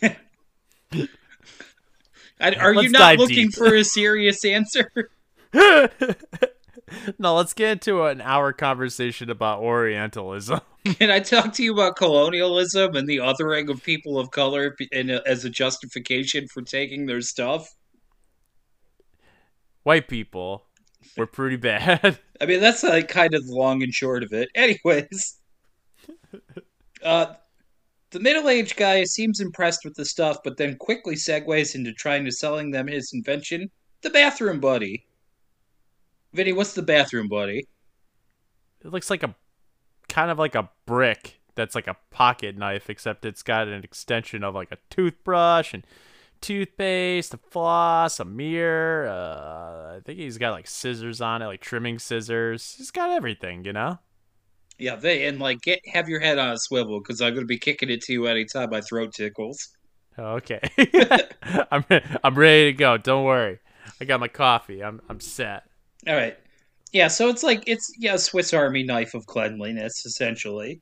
I- 2.40 2.54
Are 2.54 2.72
you 2.72 2.90
Let's 2.90 2.92
not 2.92 3.18
looking 3.18 3.48
deep. 3.48 3.54
for 3.54 3.74
a 3.74 3.84
serious 3.84 4.44
answer? 4.44 4.90
no, 5.52 7.34
let's 7.34 7.52
get 7.52 7.72
into 7.72 8.04
an 8.04 8.20
hour 8.20 8.52
conversation 8.52 9.30
about 9.30 9.60
Orientalism. 9.60 10.60
Can 10.98 11.10
I 11.10 11.20
talk 11.20 11.52
to 11.54 11.62
you 11.62 11.72
about 11.74 11.96
colonialism 11.96 12.96
and 12.96 13.06
the 13.06 13.18
othering 13.18 13.68
of 13.68 13.82
people 13.82 14.18
of 14.18 14.30
color 14.30 14.74
in 14.90 15.10
a, 15.10 15.20
as 15.26 15.44
a 15.44 15.50
justification 15.50 16.48
for 16.48 16.62
taking 16.62 17.06
their 17.06 17.20
stuff? 17.20 17.68
White 19.82 20.08
people 20.08 20.66
were 21.16 21.26
pretty 21.26 21.56
bad. 21.56 22.18
I 22.40 22.46
mean, 22.46 22.60
that's 22.60 22.82
like 22.82 23.08
kind 23.08 23.34
of 23.34 23.46
the 23.46 23.52
long 23.54 23.82
and 23.82 23.92
short 23.92 24.22
of 24.22 24.32
it. 24.32 24.48
Anyways, 24.54 25.36
uh, 27.02 27.34
the 28.10 28.20
middle-aged 28.20 28.76
guy 28.76 29.04
seems 29.04 29.40
impressed 29.40 29.84
with 29.84 29.94
the 29.94 30.04
stuff, 30.04 30.38
but 30.42 30.56
then 30.56 30.76
quickly 30.76 31.14
segues 31.14 31.74
into 31.74 31.92
trying 31.92 32.24
to 32.24 32.32
selling 32.32 32.70
them 32.70 32.86
his 32.86 33.12
invention, 33.12 33.70
the 34.02 34.10
bathroom 34.10 34.60
buddy. 34.60 35.06
Vinny, 36.32 36.52
what's 36.52 36.74
the 36.74 36.82
bathroom 36.82 37.28
buddy? 37.28 37.66
It 38.84 38.88
looks 38.88 39.10
like 39.10 39.22
a 39.22 39.34
kind 40.08 40.30
of 40.30 40.38
like 40.38 40.54
a 40.54 40.70
brick 40.86 41.40
that's 41.54 41.74
like 41.74 41.86
a 41.86 41.96
pocket 42.10 42.56
knife, 42.56 42.88
except 42.88 43.24
it's 43.24 43.42
got 43.42 43.68
an 43.68 43.84
extension 43.84 44.42
of 44.42 44.54
like 44.54 44.72
a 44.72 44.78
toothbrush 44.88 45.74
and 45.74 45.84
toothpaste, 46.40 47.34
a 47.34 47.36
floss, 47.36 48.18
a 48.18 48.24
mirror. 48.24 49.08
Uh, 49.08 49.96
I 49.96 50.00
think 50.04 50.18
he's 50.18 50.38
got 50.38 50.52
like 50.52 50.66
scissors 50.66 51.20
on 51.20 51.42
it, 51.42 51.46
like 51.46 51.60
trimming 51.60 51.98
scissors. 51.98 52.74
He's 52.78 52.90
got 52.90 53.10
everything, 53.10 53.64
you 53.64 53.72
know. 53.72 53.98
Yeah, 54.80 54.96
they 54.96 55.26
and 55.26 55.38
like 55.38 55.60
get 55.60 55.80
have 55.92 56.08
your 56.08 56.20
head 56.20 56.38
on 56.38 56.52
a 56.52 56.58
swivel 56.58 57.00
because 57.00 57.20
I'm 57.20 57.34
gonna 57.34 57.46
be 57.46 57.58
kicking 57.58 57.90
it 57.90 58.00
to 58.02 58.12
you 58.12 58.26
anytime 58.26 58.70
my 58.70 58.80
throat 58.80 59.12
tickles. 59.14 59.68
Okay, 60.18 60.60
I'm 61.70 61.84
I'm 62.24 62.34
ready 62.34 62.72
to 62.72 62.72
go. 62.72 62.96
Don't 62.96 63.24
worry, 63.24 63.58
I 64.00 64.04
got 64.06 64.20
my 64.20 64.28
coffee. 64.28 64.82
I'm 64.82 65.00
I'm 65.08 65.20
set. 65.20 65.64
All 66.08 66.14
right. 66.14 66.36
Yeah, 66.92 67.08
so 67.08 67.28
it's 67.28 67.42
like 67.42 67.62
it's 67.66 67.92
yeah, 67.98 68.16
Swiss 68.16 68.52
Army 68.52 68.82
knife 68.82 69.14
of 69.14 69.26
cleanliness 69.26 70.04
essentially. 70.06 70.80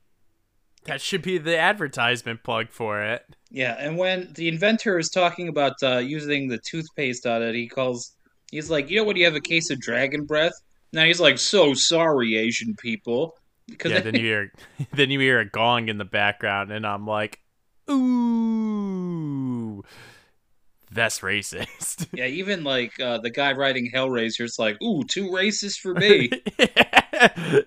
That 0.85 1.01
should 1.01 1.21
be 1.21 1.37
the 1.37 1.57
advertisement 1.57 2.41
plug 2.43 2.69
for 2.69 3.03
it. 3.03 3.23
Yeah, 3.51 3.75
and 3.77 3.97
when 3.97 4.31
the 4.33 4.47
inventor 4.47 4.97
is 4.97 5.09
talking 5.09 5.49
about 5.49 5.73
uh, 5.83 5.97
using 5.97 6.47
the 6.47 6.57
toothpaste 6.57 7.25
on 7.25 7.43
it, 7.43 7.53
he 7.53 7.67
calls. 7.67 8.15
He's 8.49 8.69
like, 8.69 8.89
you 8.89 8.97
know, 8.97 9.03
when 9.03 9.17
you 9.17 9.25
have 9.25 9.35
a 9.35 9.41
case 9.41 9.69
of 9.69 9.79
dragon 9.79 10.25
breath. 10.25 10.53
Now 10.91 11.03
he's 11.03 11.19
like, 11.19 11.37
so 11.37 11.75
sorry, 11.75 12.35
Asian 12.35 12.75
people. 12.75 13.35
Yeah, 13.85 13.99
then 14.01 14.15
you 14.15 14.21
hear 14.21 14.51
then 14.93 15.11
you 15.11 15.19
hear 15.19 15.39
a 15.39 15.45
gong 15.45 15.89
in 15.89 15.97
the 15.97 16.05
background, 16.05 16.71
and 16.71 16.85
I'm 16.85 17.05
like, 17.05 17.39
ooh, 17.89 19.83
that's 20.91 21.19
racist. 21.19 22.07
yeah, 22.13 22.25
even 22.25 22.63
like 22.63 22.99
uh, 22.99 23.19
the 23.19 23.29
guy 23.29 23.53
writing 23.53 23.91
Hellraiser's 23.93 24.57
like, 24.59 24.81
ooh, 24.81 25.03
too 25.03 25.29
racist 25.29 25.79
for 25.79 25.93
me. 25.93 26.29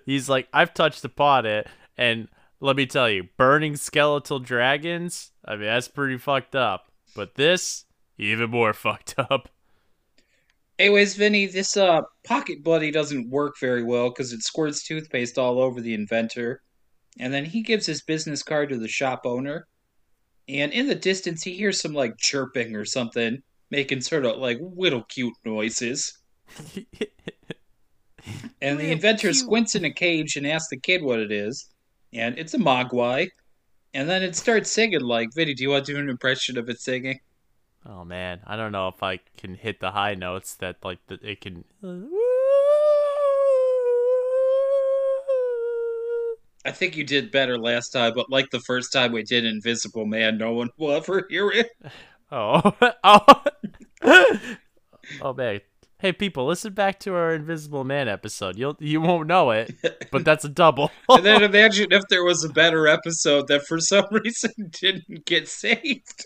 He's 0.07 0.29
like, 0.29 0.49
I've 0.53 0.75
touched 0.75 1.05
upon 1.05 1.47
it, 1.47 1.67
and 1.97 2.29
let 2.61 2.77
me 2.77 2.87
tell 2.87 3.11
you, 3.11 3.29
burning 3.37 3.77
skeletal 3.77 4.39
dragons. 4.39 5.33
I 5.45 5.57
mean, 5.57 5.65
that's 5.65 5.89
pretty 5.89 6.17
fucked 6.17 6.55
up. 6.55 6.93
But 7.15 7.35
this, 7.35 7.85
even 8.19 8.51
more 8.51 8.73
fucked 8.73 9.15
up. 9.19 9.49
Anyways, 10.83 11.15
Vinny, 11.15 11.47
this 11.47 11.77
uh 11.77 12.01
pocket 12.25 12.65
buddy 12.65 12.91
doesn't 12.91 13.31
work 13.31 13.55
very 13.61 13.85
well 13.85 14.09
because 14.09 14.33
it 14.33 14.43
squirts 14.43 14.83
toothpaste 14.83 15.39
all 15.39 15.61
over 15.61 15.81
the 15.81 15.95
inventor. 15.95 16.61
And 17.21 17.33
then 17.33 17.45
he 17.45 17.62
gives 17.62 17.87
his 17.87 18.03
business 18.03 18.43
card 18.43 18.71
to 18.71 18.79
the 18.79 18.89
shop 18.89 19.21
owner. 19.25 19.69
And 20.49 20.73
in 20.73 20.89
the 20.89 20.97
distance, 20.97 21.45
he 21.45 21.53
hears 21.55 21.81
some 21.81 21.93
like 21.93 22.19
chirping 22.19 22.75
or 22.75 22.85
something, 22.85 23.45
making 23.71 24.01
sort 24.01 24.27
of 24.27 24.39
like 24.39 24.59
little 24.61 25.05
cute 25.05 25.35
noises. 25.45 26.19
And 28.61 28.79
the 28.79 28.93
inventor 28.93 29.29
cute. 29.29 29.37
squints 29.37 29.75
in 29.75 29.85
a 29.85 29.93
cage 29.93 30.37
and 30.37 30.47
asks 30.47 30.69
the 30.71 30.79
kid 30.79 31.03
what 31.03 31.19
it 31.19 31.33
is. 31.33 31.69
And 32.12 32.39
it's 32.39 32.55
a 32.55 32.59
mogwai. 32.59 33.29
And 33.95 34.09
then 34.09 34.23
it 34.23 34.37
starts 34.37 34.71
singing 34.71 35.01
like, 35.01 35.31
Vinny, 35.35 35.55
do 35.55 35.65
you 35.65 35.71
want 35.71 35.87
to 35.87 35.93
do 35.93 35.99
an 35.99 36.09
impression 36.09 36.57
of 36.59 36.69
it 36.69 36.81
singing? 36.81 37.19
Oh 37.87 38.05
man, 38.05 38.41
I 38.47 38.57
don't 38.57 38.73
know 38.73 38.89
if 38.89 39.03
I 39.03 39.21
can 39.37 39.55
hit 39.55 39.81
the 39.81 39.91
high 39.91 40.15
notes 40.15 40.55
that 40.57 40.77
like 40.85 40.99
the, 41.07 41.19
it 41.23 41.41
can. 41.41 41.65
I 46.65 46.71
think 46.71 46.97
you 46.97 47.05
did 47.05 47.33
better 47.33 47.59
last 47.59 47.91
time, 47.91 48.12
but 48.15 48.31
like 48.31 48.51
the 48.51 48.61
first 48.61 48.93
time 48.93 49.12
we 49.12 49.25
did 49.25 49.45
Invisible 49.45 50.07
Man, 50.07 50.39
no 50.39 50.53
one 50.53 50.71
will 50.77 50.93
ever 50.93 51.27
hear 51.29 51.51
it. 51.51 51.71
Oh, 52.35 52.75
oh, 53.05 53.43
oh 55.21 55.35
man. 55.35 55.61
Hey 55.99 56.12
people, 56.12 56.47
listen 56.47 56.73
back 56.73 56.99
to 57.01 57.15
our 57.15 57.35
Invisible 57.35 57.85
Man 57.85 58.09
episode. 58.09 58.57
You'll 58.57 58.77
you 58.81 59.03
won't 59.03 59.29
know 59.29 59.51
it, 59.51 59.75
but 60.11 60.25
that's 60.25 60.43
a 60.47 60.49
double. 60.49 60.91
and 61.11 61.27
then 61.27 61.43
imagine 61.43 61.93
if 61.93 62.05
there 62.09 62.25
was 62.25 62.43
a 62.43 62.49
better 62.49 62.89
episode 62.89 63.49
that 63.49 63.67
for 63.67 63.79
some 63.81 64.07
reason 64.11 64.51
didn't 64.71 65.27
get 65.27 65.47
saved. 65.47 66.25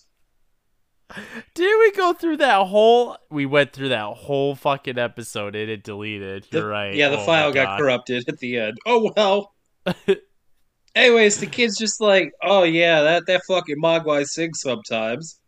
Did 1.55 1.79
we 1.79 1.93
go 1.93 2.13
through 2.13 2.39
that 2.39 2.67
whole? 2.67 3.17
We 3.31 3.47
went 3.47 3.73
through 3.73 3.91
that 3.91 4.05
whole 4.05 4.55
fucking 4.55 4.99
episode 4.99 5.55
and 5.55 5.71
it 5.71 5.85
deleted. 5.85 6.47
The- 6.51 6.59
You're 6.59 6.69
right. 6.69 6.95
Yeah, 6.95 7.11
the 7.11 7.19
Oh 7.19 7.25
file 7.25 7.53
got 7.53 7.79
corrupted 7.79 8.29
at 8.29 8.39
the 8.39 8.59
end. 8.59 8.79
Oh 8.87 9.13
well. 9.17 9.55
Anyways, 10.95 11.39
the 11.41 11.47
kid's 11.47 11.77
just 11.79 12.01
like, 12.01 12.33
oh 12.43 12.63
yeah, 12.65 13.03
that 13.03 13.27
that 13.27 13.43
fucking 13.47 13.77
Mogwai 13.81 14.27
sings 14.27 14.61
sometimes. 14.61 15.39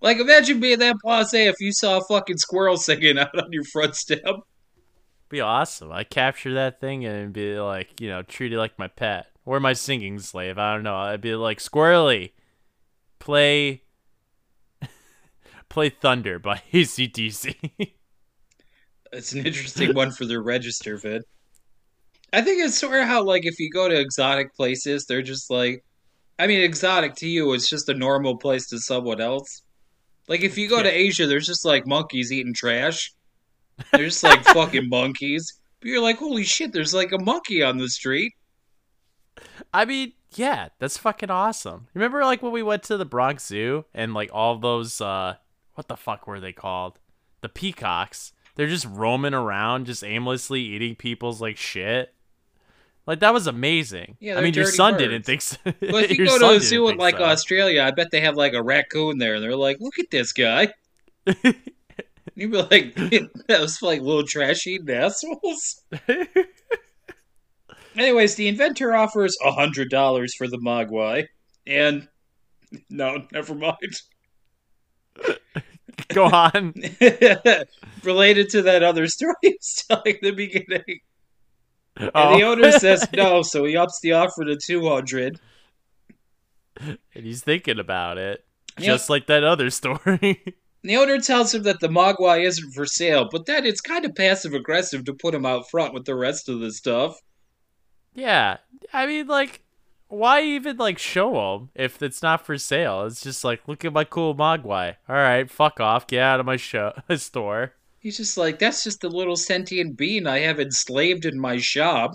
Like, 0.00 0.18
imagine 0.18 0.60
being 0.60 0.80
that 0.80 0.96
blasé 1.04 1.48
if 1.48 1.54
you 1.60 1.72
saw 1.72 1.98
a 1.98 2.04
fucking 2.04 2.36
squirrel 2.36 2.76
singing 2.76 3.18
out 3.18 3.38
on 3.38 3.52
your 3.52 3.64
front 3.64 3.94
step. 3.94 4.20
Be 5.30 5.40
awesome. 5.40 5.90
I 5.92 6.04
capture 6.04 6.52
that 6.54 6.78
thing 6.80 7.06
and 7.06 7.32
be 7.32 7.58
like, 7.58 8.00
you 8.00 8.08
know, 8.10 8.20
treat 8.22 8.52
it 8.52 8.58
like 8.58 8.78
my 8.78 8.88
pet 8.88 9.28
or 9.46 9.60
my 9.60 9.72
singing 9.72 10.18
slave. 10.18 10.58
I 10.58 10.74
don't 10.74 10.82
know. 10.82 10.94
I'd 10.96 11.22
be 11.22 11.34
like, 11.36 11.58
Squirrely, 11.58 12.32
play, 13.18 13.83
play 15.74 15.90
Thunder 15.90 16.38
by 16.38 16.62
ACDC. 16.72 17.56
It's 19.12 19.32
an 19.32 19.44
interesting 19.44 19.92
one 19.92 20.12
for 20.12 20.24
the 20.24 20.40
register, 20.40 20.96
Vid. 20.96 21.22
I 22.32 22.42
think 22.42 22.64
it's 22.64 22.78
sort 22.78 23.00
of 23.00 23.06
how, 23.06 23.22
like, 23.24 23.44
if 23.44 23.58
you 23.58 23.70
go 23.70 23.88
to 23.88 24.00
exotic 24.00 24.54
places, 24.54 25.04
they're 25.04 25.22
just 25.22 25.50
like, 25.50 25.84
I 26.38 26.46
mean, 26.46 26.60
exotic 26.60 27.16
to 27.16 27.28
you, 27.28 27.52
it's 27.52 27.68
just 27.68 27.88
a 27.88 27.94
normal 27.94 28.36
place 28.36 28.68
to 28.68 28.78
someone 28.78 29.20
else. 29.20 29.62
Like, 30.28 30.40
if 30.40 30.56
you 30.56 30.68
go 30.68 30.82
to 30.82 30.88
Asia, 30.88 31.26
there's 31.26 31.46
just 31.46 31.64
like 31.64 31.86
monkeys 31.86 32.32
eating 32.32 32.54
trash. 32.54 33.12
They're 33.92 34.06
just 34.06 34.22
like 34.22 34.44
fucking 34.44 34.88
monkeys. 34.88 35.60
But 35.80 35.88
you're 35.88 36.02
like, 36.02 36.18
holy 36.18 36.44
shit, 36.44 36.72
there's 36.72 36.94
like 36.94 37.12
a 37.12 37.18
monkey 37.18 37.62
on 37.62 37.78
the 37.78 37.88
street. 37.88 38.32
I 39.72 39.84
mean, 39.84 40.12
yeah, 40.34 40.68
that's 40.78 40.98
fucking 40.98 41.30
awesome. 41.30 41.88
Remember, 41.94 42.24
like 42.24 42.42
when 42.42 42.52
we 42.52 42.62
went 42.62 42.84
to 42.84 42.96
the 42.96 43.04
Bronx 43.04 43.46
Zoo 43.46 43.84
and 43.92 44.14
like 44.14 44.30
all 44.32 44.56
those, 44.58 45.00
uh, 45.00 45.34
what 45.74 45.88
the 45.88 45.96
fuck 45.96 46.26
were 46.26 46.40
they 46.40 46.52
called? 46.52 46.98
The 47.40 47.48
peacocks. 47.48 48.32
They're 48.56 48.68
just 48.68 48.86
roaming 48.86 49.34
around, 49.34 49.86
just 49.86 50.04
aimlessly 50.04 50.60
eating 50.60 50.94
people's 50.94 51.40
like 51.40 51.56
shit. 51.56 52.14
Like 53.06 53.20
that 53.20 53.34
was 53.34 53.46
amazing. 53.46 54.16
Yeah, 54.20 54.38
I 54.38 54.40
mean, 54.40 54.54
your 54.54 54.66
son 54.66 54.94
birds. 54.94 55.04
didn't 55.04 55.24
think 55.24 55.42
so. 55.42 55.56
But 55.64 56.10
if 56.10 56.18
you 56.18 56.26
go 56.26 56.38
to 56.38 56.56
a 56.56 56.60
zoo 56.60 56.88
in 56.88 56.96
like 56.96 57.18
so. 57.18 57.24
Australia, 57.24 57.82
I 57.82 57.90
bet 57.90 58.10
they 58.10 58.20
have 58.20 58.36
like 58.36 58.54
a 58.54 58.62
raccoon 58.62 59.18
there, 59.18 59.34
and 59.34 59.44
they're 59.44 59.56
like, 59.56 59.78
look 59.80 59.98
at 59.98 60.10
this 60.10 60.32
guy. 60.32 60.72
You'd 62.34 62.50
be 62.50 62.62
like, 62.62 62.94
those 63.48 63.82
like 63.82 64.00
little 64.00 64.24
trash 64.24 64.66
eating 64.66 64.90
assholes. 64.90 65.82
Anyways, 67.96 68.34
the 68.36 68.48
inventor 68.48 68.94
offers 68.94 69.36
a 69.44 69.52
hundred 69.52 69.90
dollars 69.90 70.34
for 70.34 70.48
the 70.48 70.58
Mogwai, 70.58 71.26
and 71.66 72.08
no, 72.88 73.26
never 73.32 73.54
mind. 73.54 73.76
Go 76.08 76.24
on. 76.24 76.74
Related 78.02 78.50
to 78.50 78.62
that 78.62 78.82
other 78.82 79.06
story 79.06 79.34
I 79.44 79.48
was 79.58 79.84
telling 79.88 80.14
in 80.14 80.18
the 80.22 80.30
beginning, 80.32 81.00
and 81.96 82.10
Oh. 82.14 82.36
the 82.36 82.44
owner 82.44 82.72
says 82.72 83.06
no, 83.14 83.42
so 83.42 83.64
he 83.64 83.76
ups 83.76 84.00
the 84.02 84.12
offer 84.12 84.44
to 84.44 84.56
two 84.56 84.86
hundred. 84.88 85.38
and 86.80 86.98
he's 87.14 87.42
thinking 87.42 87.78
about 87.78 88.18
it, 88.18 88.44
Yep. 88.78 88.86
just 88.86 89.08
like 89.10 89.26
that 89.28 89.44
other 89.44 89.70
story. 89.70 90.42
The 90.86 90.98
owner 90.98 91.18
tells 91.18 91.54
him 91.54 91.62
that 91.62 91.80
the 91.80 91.88
Mogwai 91.88 92.44
isn't 92.44 92.72
for 92.72 92.84
sale, 92.84 93.26
but 93.32 93.46
that 93.46 93.64
it's 93.64 93.80
kind 93.80 94.04
of 94.04 94.14
passive 94.14 94.52
aggressive 94.52 95.06
to 95.06 95.14
put 95.14 95.34
him 95.34 95.46
out 95.46 95.70
front 95.70 95.94
with 95.94 96.04
the 96.04 96.14
rest 96.14 96.50
of 96.50 96.60
the 96.60 96.70
stuff. 96.70 97.18
yeah, 98.12 98.58
I 98.92 99.06
mean, 99.06 99.26
like, 99.26 99.62
why 100.14 100.42
even 100.42 100.76
like 100.76 100.98
show 100.98 101.56
him 101.56 101.70
if 101.74 102.02
it's 102.02 102.22
not 102.22 102.44
for 102.44 102.58
sale? 102.58 103.04
It's 103.04 103.22
just 103.22 103.44
like, 103.44 103.66
look 103.66 103.84
at 103.84 103.92
my 103.92 104.04
cool 104.04 104.34
Mogwai. 104.34 104.96
All 105.08 105.16
right, 105.16 105.50
fuck 105.50 105.80
off, 105.80 106.06
get 106.06 106.22
out 106.22 106.40
of 106.40 106.46
my 106.46 106.56
show 106.56 106.92
store. 107.16 107.74
He's 108.00 108.16
just 108.16 108.36
like, 108.36 108.58
that's 108.58 108.84
just 108.84 109.02
a 109.04 109.08
little 109.08 109.36
sentient 109.36 109.96
being 109.96 110.26
I 110.26 110.40
have 110.40 110.60
enslaved 110.60 111.24
in 111.24 111.38
my 111.38 111.56
shop. 111.56 112.12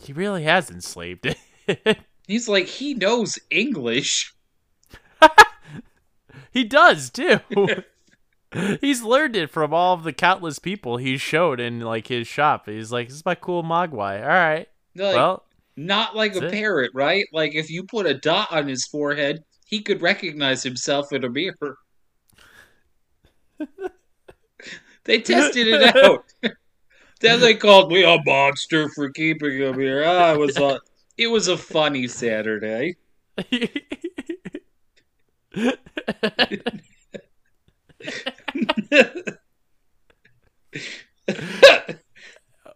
He 0.00 0.12
really 0.12 0.44
has 0.44 0.70
enslaved 0.70 1.26
it. 1.66 1.98
He's 2.26 2.48
like, 2.48 2.66
he 2.66 2.94
knows 2.94 3.38
English. 3.50 4.34
he 6.52 6.64
does 6.64 7.10
too. 7.10 7.40
he's 8.80 9.02
learned 9.02 9.34
it 9.36 9.50
from 9.50 9.74
all 9.74 9.94
of 9.94 10.04
the 10.04 10.12
countless 10.12 10.58
people 10.58 10.98
he 10.98 11.16
showed 11.16 11.58
in 11.60 11.80
like 11.80 12.06
his 12.06 12.26
shop. 12.26 12.66
He's 12.66 12.92
like, 12.92 13.08
this 13.08 13.16
is 13.16 13.24
my 13.24 13.34
cool 13.34 13.62
Mogwai. 13.62 14.22
All 14.22 14.28
right, 14.28 14.68
Like, 14.94 15.16
well, 15.16 15.44
not 15.78 16.16
like 16.16 16.34
a 16.34 16.46
it. 16.46 16.52
parrot, 16.52 16.90
right? 16.92 17.24
Like, 17.32 17.54
if 17.54 17.70
you 17.70 17.84
put 17.84 18.06
a 18.06 18.14
dot 18.14 18.48
on 18.50 18.66
his 18.66 18.84
forehead, 18.86 19.44
he 19.64 19.80
could 19.80 20.02
recognize 20.02 20.62
himself 20.62 21.12
in 21.12 21.24
a 21.24 21.30
mirror. 21.30 21.78
they 25.04 25.20
tested 25.20 25.68
it 25.68 25.96
out. 25.96 26.24
then 27.20 27.40
they 27.40 27.54
called 27.54 27.92
me 27.92 28.02
a 28.02 28.18
monster 28.24 28.88
for 28.90 29.10
keeping 29.10 29.56
him 29.58 29.78
here. 29.78 30.02
Ah, 30.04 30.32
it 30.32 30.38
was 30.38 30.56
a, 30.58 30.80
it 31.16 31.28
was 31.28 31.46
a 31.48 31.56
funny 31.56 32.08
Saturday. 32.08 32.96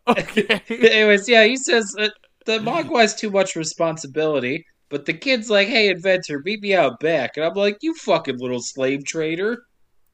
okay. 0.06 0.62
Anyways, 0.68 1.28
yeah, 1.28 1.44
he 1.44 1.56
says 1.56 1.92
that 1.96 2.12
the 2.44 2.58
Mogwai's 2.58 3.14
too 3.14 3.30
much 3.30 3.56
responsibility, 3.56 4.64
but 4.88 5.06
the 5.06 5.14
kid's 5.14 5.50
like, 5.50 5.68
"Hey, 5.68 5.88
inventor, 5.88 6.40
meet 6.44 6.60
me 6.62 6.74
out 6.74 7.00
back," 7.00 7.36
and 7.36 7.44
I'm 7.46 7.54
like, 7.54 7.78
"You 7.82 7.94
fucking 7.94 8.38
little 8.38 8.60
slave 8.60 9.04
trader." 9.04 9.64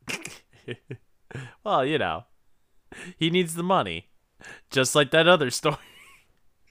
well, 1.65 1.85
you 1.85 1.99
know, 1.99 2.25
he 3.17 3.31
needs 3.31 3.55
the 3.55 3.63
money, 3.63 4.09
just 4.71 4.95
like 4.95 5.11
that 5.13 5.29
other 5.29 5.51
story. 5.51 5.77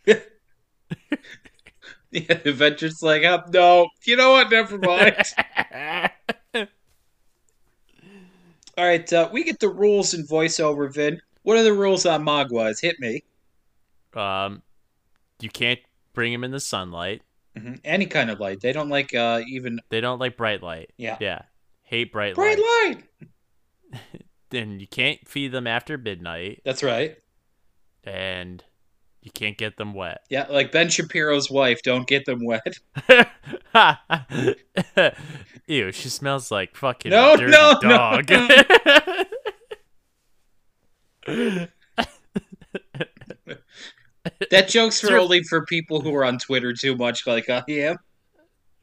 The 2.12 2.26
inventor's 2.46 3.02
like, 3.04 3.24
oh, 3.24 3.44
"No, 3.52 3.90
you 4.06 4.16
know 4.16 4.32
what? 4.32 4.50
Never 4.50 4.78
mind." 4.78 5.18
All 8.78 8.86
right, 8.86 9.12
uh, 9.12 9.30
we 9.32 9.44
get 9.44 9.60
the 9.60 9.70
rules 9.70 10.14
in 10.14 10.26
voiceover, 10.26 10.92
Vin. 10.94 11.20
What 11.44 11.58
are 11.58 11.64
the 11.64 11.74
rules 11.74 12.06
on 12.06 12.24
Mogwais? 12.24 12.80
Hit 12.82 13.00
me. 13.00 13.24
um, 14.14 14.62
you 15.40 15.50
can't 15.50 15.80
bring 16.14 16.34
him 16.34 16.44
in 16.44 16.52
the 16.52 16.60
sunlight. 16.60 17.22
hmm 17.58 17.76
Any 17.86 18.06
kind 18.06 18.30
of 18.30 18.40
light. 18.40 18.60
They 18.62 18.74
don't 18.74 18.90
like 18.90 19.14
uh, 19.14 19.42
even 19.48 19.80
They 19.90 20.02
don't 20.02 20.20
like 20.20 20.38
bright 20.38 20.62
light. 20.64 20.92
yeah. 20.98 21.18
Yeah, 21.20 21.42
hate 21.84 22.12
bright, 22.12 22.36
Bright 22.36 22.58
light. 22.60 23.04
Bright 23.20 23.32
light. 23.94 24.02
Then 24.50 24.80
you 24.80 24.88
can't 24.88 25.28
feed 25.28 25.52
them 25.52 25.68
after 25.68 25.98
midnight, 25.98 26.62
That's 26.64 26.82
right. 26.82 27.18
and 28.06 28.64
you 29.22 29.30
can't 29.30 29.58
get 29.58 29.76
them 29.76 29.94
wet. 29.94 30.22
Yeah, 30.30 30.46
like 30.50 30.72
Ben 30.72 30.88
Shapiro's 30.88 31.52
wife. 31.52 31.82
Don't 31.84 32.08
get 32.08 32.24
them 32.24 32.40
wet. 32.46 32.80
Ew, 35.68 35.92
she 35.92 36.08
smells 36.08 36.50
like 36.50 36.78
fucking 36.78 37.12
No, 37.12 37.36
dirty 37.36 37.52
no, 37.52 37.78
no. 37.84 38.22
That 44.52 44.68
joke's 44.68 45.00
for 45.00 45.18
only 45.18 45.44
for 45.44 45.66
people 45.66 46.02
who 46.02 46.14
are 46.16 46.26
on 46.26 46.38
Twitter 46.38 46.74
too 46.74 46.96
much, 46.96 47.28
like 47.28 47.50
I 47.50 47.64
am. 47.68 47.98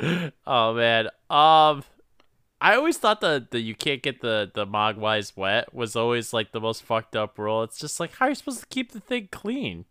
oh 0.47 0.75
man. 0.75 1.07
Um 1.31 1.85
I 2.61 2.77
always 2.77 2.97
thought 2.97 3.21
that 3.21 3.51
the 3.51 3.61
you 3.61 3.75
can't 3.75 4.03
get 4.03 4.21
the 4.21 4.51
the 4.55 4.67
mogwais 4.67 5.37
wet 5.37 5.75
was 5.75 5.97
always 5.97 6.33
like 6.33 6.53
the 6.53 6.61
most 6.61 6.83
fucked 6.83 7.17
up 7.17 7.39
rule. 7.39 7.63
It's 7.63 7.79
just 7.79 8.01
like 8.01 8.15
how 8.17 8.27
are 8.27 8.31
you 8.31 8.35
supposed 8.35 8.61
to 8.61 8.67
keep 8.67 8.93
the 8.93 9.01
thing 9.01 9.29
clean? 9.31 9.85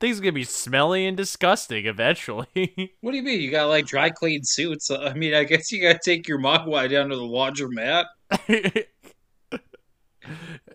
Thing's 0.00 0.20
are 0.20 0.22
gonna 0.22 0.32
be 0.32 0.44
smelly 0.44 1.06
and 1.06 1.16
disgusting 1.16 1.86
eventually. 1.86 2.92
What 3.00 3.12
do 3.12 3.16
you 3.16 3.22
mean? 3.22 3.40
You 3.40 3.50
got 3.50 3.68
like 3.68 3.86
dry 3.86 4.10
clean 4.10 4.44
suits? 4.44 4.90
I 4.90 5.12
mean, 5.14 5.34
I 5.34 5.44
guess 5.44 5.72
you 5.72 5.82
gotta 5.82 5.98
take 6.02 6.28
your 6.28 6.38
Mogwai 6.38 6.90
down 6.90 7.08
to 7.08 7.16
the 7.16 7.22
laundromat. 7.22 8.04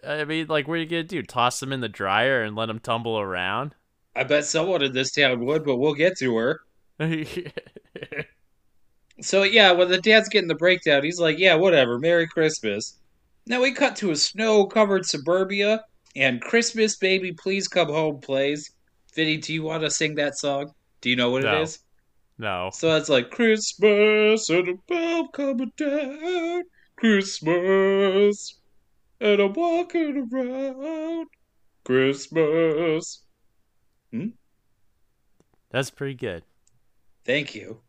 I 0.05 0.25
mean, 0.25 0.47
like, 0.47 0.67
what 0.67 0.73
are 0.75 0.77
you 0.77 0.85
gonna 0.85 1.03
do? 1.03 1.21
Toss 1.21 1.59
them 1.59 1.71
in 1.71 1.79
the 1.79 1.89
dryer 1.89 2.43
and 2.43 2.55
let 2.55 2.65
them 2.65 2.79
tumble 2.79 3.19
around? 3.19 3.75
I 4.15 4.23
bet 4.23 4.45
someone 4.45 4.83
in 4.83 4.93
this 4.93 5.11
town 5.11 5.43
would, 5.45 5.63
but 5.65 5.77
we'll 5.77 5.93
get 5.95 6.17
to 6.19 6.35
her. 6.37 6.59
So 9.21 9.43
yeah, 9.43 9.71
when 9.71 9.89
the 9.89 10.01
dad's 10.01 10.27
getting 10.27 10.47
the 10.47 10.55
breakdown, 10.55 11.03
he's 11.03 11.19
like, 11.19 11.37
"Yeah, 11.37 11.53
whatever. 11.55 11.99
Merry 11.99 12.27
Christmas." 12.27 12.99
Now 13.45 13.61
we 13.61 13.71
cut 13.71 13.95
to 13.97 14.09
a 14.11 14.15
snow-covered 14.15 15.05
suburbia, 15.05 15.83
and 16.15 16.41
"Christmas, 16.41 16.97
Baby, 16.97 17.31
Please 17.31 17.67
Come 17.67 17.89
Home" 17.89 18.19
plays. 18.19 18.71
Vinny, 19.15 19.37
do 19.37 19.53
you 19.53 19.61
want 19.63 19.83
to 19.83 19.91
sing 19.91 20.15
that 20.15 20.37
song? 20.37 20.73
Do 21.01 21.09
you 21.11 21.15
know 21.15 21.29
what 21.29 21.43
No. 21.43 21.59
it 21.59 21.63
is? 21.63 21.79
no. 22.39 22.71
So 22.73 22.95
it's 22.97 23.07
like 23.09 23.29
Christmas 23.29 24.49
and 24.49 24.67
a 24.69 24.73
bell 24.87 25.27
coming 25.27 25.71
down, 25.77 26.63
Christmas, 26.97 28.59
and 29.21 29.39
I'm 29.41 29.53
walking 29.53 30.27
around, 30.33 31.27
Christmas. 31.85 33.22
Hmm? 34.13 34.27
That's 35.71 35.89
pretty 35.89 36.13
good. 36.13 36.43
Thank 37.25 37.55
you. 37.55 37.79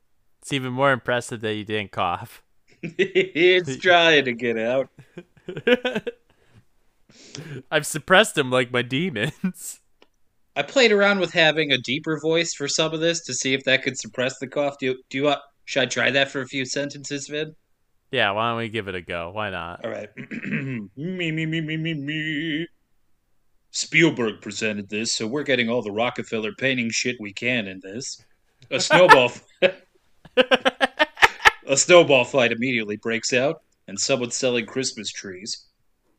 It's 0.40 0.54
even 0.54 0.72
more 0.72 0.90
impressive 0.90 1.42
that 1.42 1.54
you 1.54 1.64
didn't 1.64 1.92
cough. 1.92 2.42
it's 2.82 3.76
trying 3.82 4.24
to 4.24 4.32
get 4.32 4.58
out. 4.58 4.88
I've 7.70 7.86
suppressed 7.86 8.38
him 8.38 8.50
like 8.50 8.72
my 8.72 8.80
demons. 8.80 9.80
I 10.56 10.62
played 10.62 10.92
around 10.92 11.20
with 11.20 11.32
having 11.32 11.72
a 11.72 11.78
deeper 11.78 12.18
voice 12.18 12.54
for 12.54 12.68
some 12.68 12.94
of 12.94 13.00
this 13.00 13.20
to 13.24 13.34
see 13.34 13.52
if 13.52 13.64
that 13.64 13.82
could 13.82 13.98
suppress 13.98 14.38
the 14.38 14.46
cough. 14.46 14.78
Do 14.78 14.86
you, 14.86 15.02
do 15.10 15.18
you 15.18 15.24
want? 15.24 15.40
Should 15.66 15.82
I 15.82 15.86
try 15.86 16.10
that 16.10 16.30
for 16.30 16.40
a 16.40 16.46
few 16.46 16.64
sentences, 16.64 17.28
Vin? 17.28 17.54
Yeah, 18.10 18.30
why 18.30 18.50
don't 18.50 18.58
we 18.58 18.68
give 18.70 18.88
it 18.88 18.94
a 18.94 19.02
go? 19.02 19.30
Why 19.32 19.50
not? 19.50 19.84
All 19.84 19.90
right. 19.90 20.08
me, 20.16 20.88
me, 20.96 21.46
me, 21.46 21.60
me, 21.60 21.76
me, 21.76 21.94
me. 21.94 22.66
Spielberg 23.74 24.40
presented 24.40 24.88
this, 24.88 25.12
so 25.12 25.26
we're 25.26 25.42
getting 25.42 25.68
all 25.68 25.82
the 25.82 25.90
Rockefeller 25.90 26.52
painting 26.52 26.90
shit 26.90 27.16
we 27.18 27.32
can 27.32 27.66
in 27.66 27.80
this. 27.80 28.24
A 28.70 28.78
snowball, 28.78 29.32
a 31.66 31.76
snowball 31.76 32.24
fight 32.24 32.52
immediately 32.52 32.96
breaks 32.96 33.32
out, 33.32 33.62
and 33.88 33.98
someone's 33.98 34.36
selling 34.36 34.64
Christmas 34.64 35.10
trees. 35.10 35.66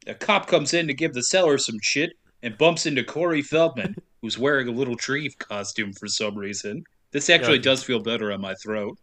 A 0.05 0.13
cop 0.13 0.47
comes 0.47 0.73
in 0.73 0.85
to 0.87 0.93
give 0.93 1.13
the 1.13 1.23
seller 1.23 1.57
some 1.57 1.79
shit 1.81 2.11
and 2.43 2.57
bumps 2.57 2.85
into 2.85 3.05
Corey 3.05 3.41
Feldman, 3.41 3.95
who's 4.21 4.37
wearing 4.37 4.67
a 4.67 4.71
little 4.71 4.97
tree 4.97 5.29
costume 5.39 5.93
for 5.93 6.07
some 6.09 6.37
reason. 6.37 6.83
This 7.11 7.29
actually 7.29 7.57
Yeah. 7.57 7.63
does 7.63 7.83
feel 7.85 7.99
better 8.01 8.33
on 8.33 8.41
my 8.41 8.53
throat. 8.55 8.99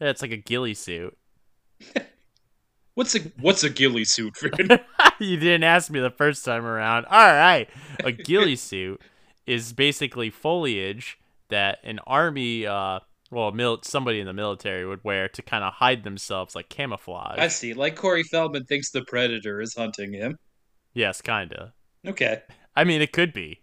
Yeah, 0.00 0.08
it's 0.08 0.22
like 0.22 0.32
a 0.32 0.38
ghillie 0.38 0.72
suit. 0.74 1.16
What's 2.94 3.14
a 3.14 3.20
what's 3.40 3.64
a 3.64 3.70
ghillie 3.70 4.04
suit, 4.04 4.36
you 5.18 5.36
didn't 5.38 5.64
ask 5.64 5.90
me 5.90 6.00
the 6.00 6.10
first 6.10 6.44
time 6.44 6.66
around. 6.66 7.06
All 7.06 7.32
right. 7.32 7.68
A 8.04 8.12
ghillie 8.12 8.56
suit 8.56 9.00
is 9.46 9.72
basically 9.72 10.30
foliage 10.30 11.18
that 11.48 11.78
an 11.84 12.00
army, 12.06 12.66
uh, 12.66 13.00
well, 13.30 13.50
mil- 13.52 13.80
somebody 13.82 14.20
in 14.20 14.26
the 14.26 14.32
military 14.32 14.86
would 14.86 15.02
wear 15.04 15.28
to 15.28 15.42
kind 15.42 15.64
of 15.64 15.72
hide 15.74 16.04
themselves, 16.04 16.54
like 16.54 16.68
camouflage. 16.68 17.38
I 17.38 17.48
see. 17.48 17.72
Like 17.72 17.96
Corey 17.96 18.22
Feldman 18.24 18.64
thinks 18.66 18.90
the 18.90 19.04
predator 19.06 19.60
is 19.60 19.74
hunting 19.74 20.12
him. 20.12 20.36
Yes, 20.92 21.22
kind 21.22 21.52
of. 21.54 21.70
Okay. 22.06 22.42
I 22.76 22.84
mean, 22.84 23.00
it 23.00 23.12
could 23.12 23.32
be. 23.32 23.62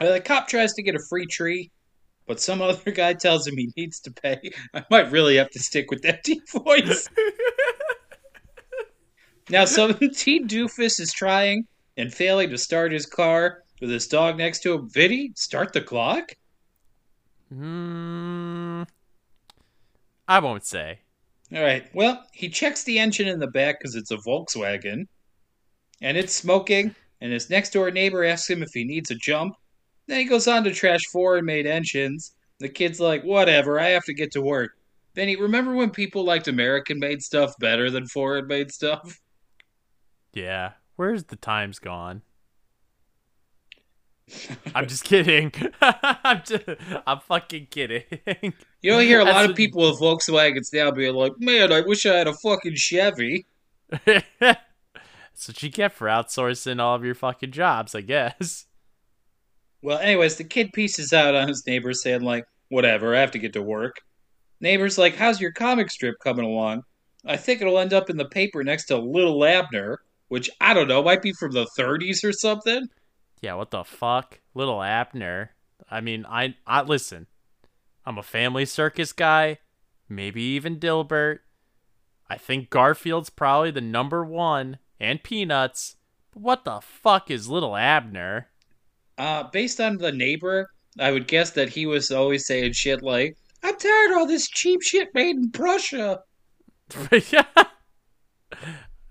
Uh, 0.00 0.12
the 0.12 0.20
cop 0.20 0.48
tries 0.48 0.72
to 0.74 0.82
get 0.82 0.94
a 0.96 1.02
free 1.08 1.26
tree, 1.26 1.70
but 2.26 2.40
some 2.40 2.60
other 2.62 2.90
guy 2.90 3.14
tells 3.14 3.46
him 3.46 3.56
he 3.56 3.72
needs 3.76 4.00
to 4.00 4.10
pay. 4.10 4.50
I 4.74 4.84
might 4.90 5.12
really 5.12 5.36
have 5.36 5.50
to 5.50 5.60
stick 5.60 5.90
with 5.90 6.02
that 6.02 6.24
deep 6.24 6.42
voice. 6.50 7.08
Now, 9.48 9.64
some 9.64 9.94
teen 10.14 10.48
doofus 10.48 11.00
is 11.00 11.12
trying 11.12 11.66
and 11.96 12.12
failing 12.12 12.50
to 12.50 12.58
start 12.58 12.92
his 12.92 13.06
car 13.06 13.62
with 13.80 13.90
his 13.90 14.06
dog 14.06 14.38
next 14.38 14.60
to 14.60 14.74
him. 14.74 14.88
Vinny, 14.88 15.32
start 15.34 15.72
the 15.72 15.80
clock? 15.80 16.32
Hmm. 17.52 18.82
I 20.28 20.38
won't 20.38 20.64
say. 20.64 21.00
All 21.54 21.62
right. 21.62 21.84
Well, 21.92 22.24
he 22.32 22.48
checks 22.48 22.84
the 22.84 22.98
engine 22.98 23.28
in 23.28 23.40
the 23.40 23.46
back 23.46 23.78
because 23.78 23.94
it's 23.94 24.10
a 24.10 24.16
Volkswagen, 24.16 25.06
and 26.00 26.16
it's 26.16 26.34
smoking. 26.34 26.94
And 27.20 27.32
his 27.32 27.50
next 27.50 27.72
door 27.72 27.90
neighbor 27.90 28.24
asks 28.24 28.48
him 28.48 28.62
if 28.62 28.70
he 28.72 28.84
needs 28.84 29.10
a 29.10 29.14
jump. 29.14 29.54
Then 30.06 30.18
he 30.18 30.24
goes 30.24 30.48
on 30.48 30.64
to 30.64 30.72
trash 30.72 31.02
foreign 31.12 31.44
made 31.44 31.66
engines. 31.66 32.34
The 32.58 32.68
kid's 32.68 33.00
like, 33.00 33.22
"Whatever, 33.22 33.78
I 33.78 33.90
have 33.90 34.04
to 34.04 34.14
get 34.14 34.32
to 34.32 34.42
work." 34.42 34.72
Benny, 35.14 35.36
remember 35.36 35.74
when 35.74 35.90
people 35.90 36.24
liked 36.24 36.48
American 36.48 36.98
made 36.98 37.22
stuff 37.22 37.54
better 37.58 37.90
than 37.90 38.06
foreign 38.06 38.46
made 38.46 38.72
stuff? 38.72 39.20
Yeah. 40.32 40.72
Where's 40.96 41.24
the 41.24 41.36
times 41.36 41.78
gone? 41.78 42.22
I'm 44.74 44.86
just 44.86 45.04
kidding. 45.04 45.52
I'm 45.80 46.42
just, 46.44 46.64
I'm 47.06 47.20
fucking 47.20 47.66
kidding. 47.70 48.04
You 48.80 48.90
don't 48.90 49.02
hear 49.02 49.20
a 49.20 49.24
lot 49.24 49.48
of 49.48 49.56
people 49.56 49.82
with 49.82 50.00
Volkswagens 50.00 50.72
now 50.72 50.90
being 50.90 51.14
like, 51.14 51.32
"Man, 51.38 51.72
I 51.72 51.80
wish 51.80 52.06
I 52.06 52.14
had 52.14 52.28
a 52.28 52.34
fucking 52.34 52.76
Chevy." 52.76 53.46
That's 54.04 55.48
what 55.48 55.62
you 55.62 55.70
get 55.70 55.92
for 55.92 56.06
outsourcing 56.08 56.80
all 56.80 56.94
of 56.94 57.04
your 57.04 57.14
fucking 57.14 57.52
jobs, 57.52 57.94
I 57.94 58.00
guess. 58.00 58.66
Well, 59.82 59.98
anyways, 59.98 60.36
the 60.36 60.44
kid 60.44 60.72
pieces 60.72 61.12
out 61.12 61.34
on 61.34 61.48
his 61.48 61.66
neighbor 61.66 61.92
saying, 61.92 62.22
like, 62.22 62.46
whatever, 62.68 63.14
I 63.14 63.20
have 63.20 63.32
to 63.32 63.38
get 63.38 63.52
to 63.54 63.62
work. 63.62 64.00
Neighbor's 64.60 64.98
like, 64.98 65.16
how's 65.16 65.40
your 65.40 65.52
comic 65.52 65.90
strip 65.90 66.16
coming 66.20 66.44
along? 66.44 66.84
I 67.26 67.36
think 67.36 67.60
it'll 67.60 67.78
end 67.78 67.92
up 67.92 68.10
in 68.10 68.16
the 68.16 68.28
paper 68.28 68.62
next 68.62 68.86
to 68.86 68.96
Little 68.96 69.44
Abner, 69.44 70.00
which, 70.32 70.48
I 70.62 70.72
don't 70.72 70.88
know, 70.88 71.02
might 71.02 71.20
be 71.20 71.34
from 71.34 71.52
the 71.52 71.68
30s 71.78 72.24
or 72.24 72.32
something. 72.32 72.88
Yeah, 73.42 73.52
what 73.52 73.70
the 73.70 73.84
fuck? 73.84 74.40
Little 74.54 74.82
Abner. 74.82 75.50
I 75.90 76.00
mean, 76.00 76.24
I 76.24 76.54
I 76.66 76.80
listen. 76.80 77.26
I'm 78.06 78.16
a 78.16 78.22
family 78.22 78.64
circus 78.64 79.12
guy, 79.12 79.58
maybe 80.08 80.40
even 80.40 80.80
Dilbert. 80.80 81.40
I 82.30 82.38
think 82.38 82.70
Garfield's 82.70 83.28
probably 83.28 83.72
the 83.72 83.82
number 83.82 84.24
one, 84.24 84.78
and 84.98 85.22
Peanuts. 85.22 85.96
But 86.30 86.42
what 86.42 86.64
the 86.64 86.80
fuck 86.80 87.30
is 87.30 87.50
Little 87.50 87.76
Abner? 87.76 88.48
Uh, 89.18 89.42
based 89.42 89.82
on 89.82 89.98
the 89.98 90.12
neighbor, 90.12 90.70
I 90.98 91.12
would 91.12 91.28
guess 91.28 91.50
that 91.50 91.68
he 91.68 91.84
was 91.84 92.10
always 92.10 92.46
saying 92.46 92.72
shit 92.72 93.02
like, 93.02 93.36
I'm 93.62 93.76
tired 93.76 94.12
of 94.12 94.16
all 94.16 94.26
this 94.26 94.48
cheap 94.48 94.80
shit 94.80 95.08
made 95.12 95.36
in 95.36 95.50
Prussia. 95.50 96.22
yeah. 97.30 97.44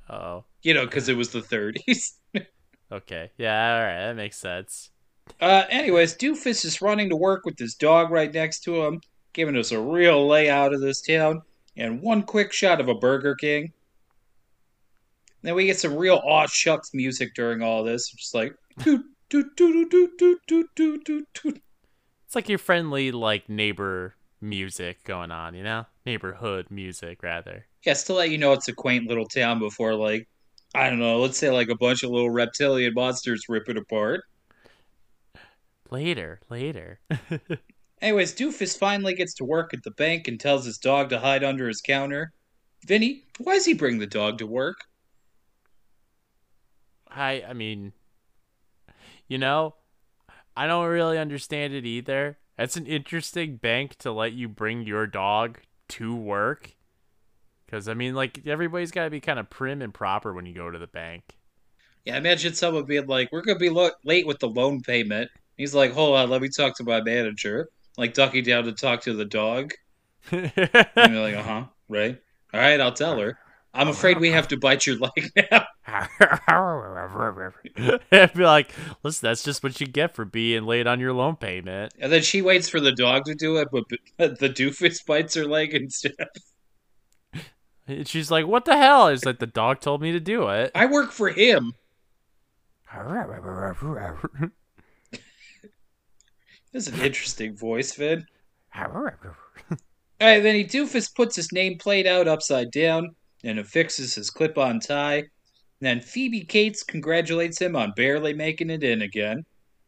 Oh, 0.09 0.45
You 0.63 0.73
know, 0.73 0.85
because 0.85 1.09
it 1.09 1.17
was 1.17 1.29
the 1.29 1.41
30s. 1.41 2.13
okay. 2.91 3.31
Yeah, 3.37 3.75
all 3.75 3.83
right, 3.83 4.07
that 4.07 4.15
makes 4.15 4.37
sense. 4.37 4.91
Uh, 5.39 5.63
anyways, 5.69 6.15
Doofus 6.17 6.65
is 6.65 6.81
running 6.81 7.09
to 7.09 7.15
work 7.15 7.45
with 7.45 7.57
his 7.57 7.75
dog 7.75 8.11
right 8.11 8.33
next 8.33 8.61
to 8.61 8.83
him, 8.83 9.01
giving 9.33 9.57
us 9.57 9.71
a 9.71 9.79
real 9.79 10.27
layout 10.27 10.73
of 10.73 10.81
this 10.81 11.01
town, 11.01 11.41
and 11.77 12.01
one 12.01 12.23
quick 12.23 12.53
shot 12.53 12.81
of 12.81 12.89
a 12.89 12.95
Burger 12.95 13.35
King. 13.35 13.71
Then 15.41 15.55
we 15.55 15.65
get 15.65 15.79
some 15.79 15.95
real 15.95 16.21
aw 16.23 16.45
shucks 16.45 16.93
music 16.93 17.33
during 17.33 17.63
all 17.63 17.83
this, 17.83 18.11
just 18.11 18.35
like 18.35 18.53
toot 18.79 19.03
toot 19.29 19.57
toot 19.57 19.89
toot 19.89 20.11
toot 20.19 20.39
toot 20.47 20.67
toot 20.75 21.05
toot 21.05 21.27
toot. 21.33 21.61
It's 22.25 22.35
like 22.35 22.49
your 22.49 22.59
friendly 22.59 23.11
like 23.11 23.49
neighbor 23.49 24.15
music 24.39 25.03
going 25.03 25.31
on, 25.31 25.55
you 25.55 25.63
know? 25.63 25.85
Neighborhood 26.05 26.67
music 26.69 27.23
rather. 27.23 27.65
Yes, 27.83 28.03
to 28.05 28.13
let 28.13 28.29
you 28.29 28.37
know 28.37 28.53
it's 28.53 28.67
a 28.67 28.73
quaint 28.73 29.07
little 29.07 29.27
town 29.27 29.59
before 29.59 29.95
like 29.95 30.27
I 30.73 30.89
don't 30.89 30.99
know, 30.99 31.19
let's 31.19 31.37
say 31.37 31.49
like 31.49 31.69
a 31.69 31.75
bunch 31.75 32.03
of 32.03 32.11
little 32.11 32.29
reptilian 32.29 32.93
monsters 32.93 33.45
rip 33.49 33.67
it 33.69 33.77
apart. 33.77 34.23
Later, 35.89 36.39
later. 36.49 36.99
Anyways, 38.01 38.33
Doofus 38.33 38.77
finally 38.77 39.13
gets 39.13 39.33
to 39.35 39.43
work 39.43 39.73
at 39.73 39.83
the 39.83 39.91
bank 39.91 40.27
and 40.27 40.39
tells 40.39 40.65
his 40.65 40.77
dog 40.77 41.09
to 41.09 41.19
hide 41.19 41.43
under 41.43 41.67
his 41.67 41.81
counter. 41.81 42.31
Vinny, 42.87 43.25
why 43.37 43.55
does 43.55 43.65
he 43.65 43.73
bring 43.73 43.99
the 43.99 44.07
dog 44.07 44.37
to 44.39 44.47
work? 44.47 44.77
I 47.09 47.43
I 47.47 47.53
mean 47.53 47.91
you 49.31 49.37
know, 49.37 49.75
I 50.57 50.67
don't 50.67 50.87
really 50.87 51.17
understand 51.17 51.73
it 51.73 51.85
either. 51.85 52.37
That's 52.57 52.75
an 52.75 52.85
interesting 52.85 53.55
bank 53.55 53.95
to 53.99 54.11
let 54.11 54.33
you 54.33 54.49
bring 54.49 54.85
your 54.85 55.07
dog 55.07 55.59
to 55.89 56.13
work. 56.13 56.75
Cuz 57.71 57.87
I 57.87 57.93
mean 57.93 58.13
like 58.15 58.45
everybody's 58.45 58.91
got 58.91 59.05
to 59.05 59.09
be 59.09 59.19
kind 59.21 59.39
of 59.39 59.49
prim 59.49 59.81
and 59.81 59.93
proper 59.93 60.33
when 60.33 60.45
you 60.45 60.53
go 60.53 60.69
to 60.69 60.77
the 60.77 60.87
bank. 60.87 61.23
Yeah, 62.05 62.15
I 62.15 62.17
imagine 62.17 62.53
someone 62.53 62.85
being 62.85 63.07
like, 63.07 63.31
"We're 63.31 63.41
gonna 63.41 63.59
be 63.59 63.69
lo- 63.69 63.91
late 64.03 64.25
with 64.27 64.39
the 64.39 64.49
loan 64.49 64.81
payment," 64.81 65.29
He's 65.61 65.75
like, 65.75 65.93
hold 65.93 66.15
on, 66.15 66.29
let 66.31 66.41
me 66.41 66.49
talk 66.49 66.75
to 66.77 66.83
my 66.83 67.01
manager. 67.01 67.69
Like 67.95 68.15
ducking 68.15 68.45
down 68.45 68.63
to 68.63 68.71
talk 68.71 69.01
to 69.01 69.13
the 69.13 69.25
dog. 69.25 69.73
And 70.31 70.51
you're 70.55 71.21
like, 71.21 71.35
uh 71.35 71.43
huh, 71.43 71.65
right? 71.87 72.17
All 72.51 72.59
right, 72.59 72.81
I'll 72.81 72.93
tell 72.93 73.19
her. 73.19 73.37
I'm 73.71 73.87
afraid 73.87 74.19
we 74.19 74.31
have 74.31 74.47
to 74.47 74.57
bite 74.57 74.87
your 74.87 74.97
leg 74.99 75.31
now. 75.51 75.65
I'd 75.85 76.09
be 78.33 78.43
like, 78.43 78.73
listen, 79.03 79.27
that's 79.27 79.43
just 79.43 79.61
what 79.61 79.79
you 79.79 79.85
get 79.85 80.15
for 80.15 80.25
being 80.25 80.65
late 80.65 80.87
on 80.87 80.99
your 80.99 81.13
loan 81.13 81.35
payment. 81.35 81.93
And 81.99 82.11
then 82.11 82.23
she 82.23 82.41
waits 82.41 82.67
for 82.67 82.79
the 82.79 82.91
dog 82.91 83.25
to 83.25 83.35
do 83.35 83.57
it, 83.57 83.67
but 83.71 83.83
but 84.17 84.39
the 84.39 84.49
doofus 84.49 85.05
bites 85.05 85.35
her 85.35 85.45
leg 85.45 85.75
instead. 85.75 86.15
And 87.87 88.07
she's 88.07 88.31
like, 88.31 88.47
what 88.47 88.65
the 88.65 88.77
hell? 88.77 89.07
It's 89.07 89.25
like, 89.25 89.39
the 89.39 89.47
dog 89.47 89.81
told 89.81 90.01
me 90.01 90.11
to 90.11 90.19
do 90.19 90.47
it. 90.49 90.71
I 90.75 90.85
work 90.85 91.11
for 91.11 91.29
him. 91.29 91.73
That's 96.73 96.87
an 96.87 97.01
interesting 97.01 97.55
voice, 97.55 97.91
Finn. 97.93 98.25
Alright, 100.21 100.43
then 100.43 100.55
he 100.55 100.63
doofus 100.63 101.13
puts 101.13 101.35
his 101.35 101.49
nameplate 101.49 102.05
out 102.05 102.27
upside 102.27 102.71
down 102.71 103.15
and 103.43 103.59
affixes 103.59 104.13
his 104.15 104.29
clip 104.29 104.57
on 104.57 104.79
tie. 104.79 105.17
And 105.17 105.25
then 105.79 106.01
Phoebe 106.01 106.45
Cates 106.45 106.83
congratulates 106.83 107.59
him 107.59 107.75
on 107.75 107.93
barely 107.95 108.33
making 108.33 108.69
it 108.69 108.83
in 108.83 109.01
again 109.01 109.43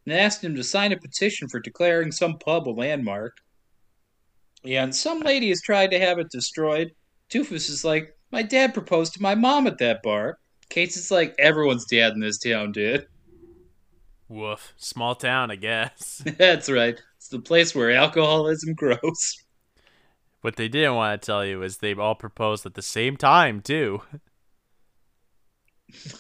and 0.06 0.16
asks 0.16 0.44
him 0.44 0.56
to 0.56 0.64
sign 0.64 0.92
a 0.92 0.98
petition 0.98 1.48
for 1.48 1.60
declaring 1.60 2.12
some 2.12 2.38
pub 2.40 2.68
a 2.68 2.72
landmark. 2.72 3.38
And 4.66 4.96
some 4.96 5.20
lady 5.20 5.50
has 5.50 5.62
tried 5.62 5.92
to 5.92 6.00
have 6.00 6.20
it 6.20 6.30
destroyed. 6.32 6.92
Doofus 7.34 7.70
is 7.70 7.84
like, 7.84 8.16
My 8.32 8.44
dad 8.44 8.74
proposed 8.74 9.14
to 9.14 9.22
my 9.22 9.34
mom 9.34 9.66
at 9.66 9.80
that 9.80 10.04
bar. 10.04 10.38
Cates 10.70 10.98
is 10.98 11.10
like, 11.10 11.34
Everyone's 11.40 11.86
dad 11.86 12.14
in 12.14 12.20
this 12.20 12.38
town 12.38 12.72
did. 12.72 13.08
Woof. 14.28 14.74
Small 14.78 15.16
town, 15.16 15.50
I 15.50 15.56
guess. 15.56 16.22
That's 16.38 16.70
right. 16.70 17.02
It's 17.18 17.30
the 17.30 17.40
place 17.40 17.74
where 17.74 17.92
alcoholism 17.92 18.74
grows. 18.76 19.44
What 20.42 20.58
they 20.58 20.68
didn't 20.68 20.96
want 20.96 21.22
to 21.22 21.26
tell 21.26 21.46
you 21.46 21.64
is 21.64 21.78
they 21.78 21.94
all 21.94 22.16
proposed 22.16 22.66
at 22.66 22.76
the 22.76 22.82
same 22.82 23.18
time, 23.18 23.62
too. 23.62 24.02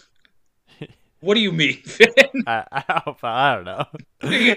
What 1.19 1.35
do 1.35 1.39
you 1.39 1.53
mean, 1.53 1.81
Finn? 1.83 2.09
I, 2.45 2.65
I, 2.69 3.15
I 3.23 3.55
don't 3.55 3.63
know. 3.63 4.55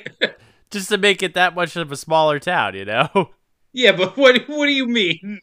Just 0.73 0.88
to 0.88 0.99
make 0.99 1.23
it 1.23 1.35
that 1.35 1.55
much 1.55 1.77
of 1.77 1.92
a 1.92 1.97
smaller 1.97 2.40
town, 2.40 2.75
you 2.75 2.85
know? 2.85 3.31
yeah, 3.73 3.92
but 3.92 4.16
what 4.16 4.49
what 4.49 4.66
do 4.66 4.73
you 4.73 4.88
mean? 4.88 5.40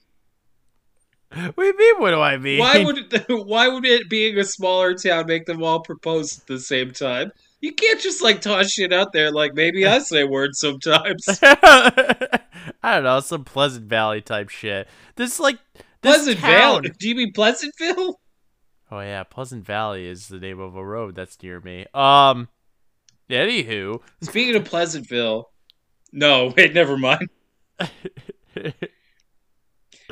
What 1.34 1.56
do 1.56 1.64
you 1.66 1.78
mean? 1.78 2.02
What 2.02 2.12
do 2.12 2.22
I 2.22 2.38
mean? 2.38 2.60
Why 2.60 2.84
would 2.84 3.14
it, 3.14 3.26
why 3.30 3.68
would 3.68 3.86
it 3.86 4.10
being 4.10 4.38
a 4.38 4.44
smaller 4.44 4.94
town 4.94 5.26
make 5.28 5.46
them 5.46 5.64
all 5.64 5.82
propose 5.82 6.40
at 6.40 6.48
the 6.48 6.60
same 6.60 6.92
time? 6.92 7.32
You 7.62 7.74
can't 7.74 8.00
just 8.00 8.22
like 8.22 8.42
toss 8.42 8.72
shit 8.72 8.92
out 8.92 9.14
there 9.14 9.32
like 9.32 9.54
maybe 9.54 9.88
I 9.88 10.00
say 10.00 10.26
words 10.26 10.60
sometimes. 10.60 11.26
I 11.42 12.40
don't 12.84 13.04
know, 13.04 13.20
some 13.22 13.46
Pleasant 13.46 13.86
Valley 13.86 14.22
type 14.22 14.50
shit. 14.50 14.88
This 15.16 15.40
like 15.40 15.60
this 16.02 16.18
Pleasant 16.18 16.40
Valley. 16.40 16.92
Do 17.00 17.08
you 17.08 17.16
mean 17.16 17.32
Pleasantville? 17.32 18.20
Oh 18.92 19.00
yeah, 19.00 19.24
Pleasant 19.24 19.66
Valley 19.66 20.08
is 20.08 20.28
the 20.28 20.40
name 20.40 20.60
of 20.60 20.76
a 20.76 20.86
road 20.86 21.16
that's 21.16 21.42
near 21.42 21.60
me. 21.62 21.86
Um, 21.94 22.50
anywho, 23.30 24.02
Speaking 24.22 24.56
of 24.56 24.66
Pleasantville, 24.66 25.50
no, 26.12 26.54
wait, 26.58 26.74
never 26.74 26.98
mind. 26.98 27.30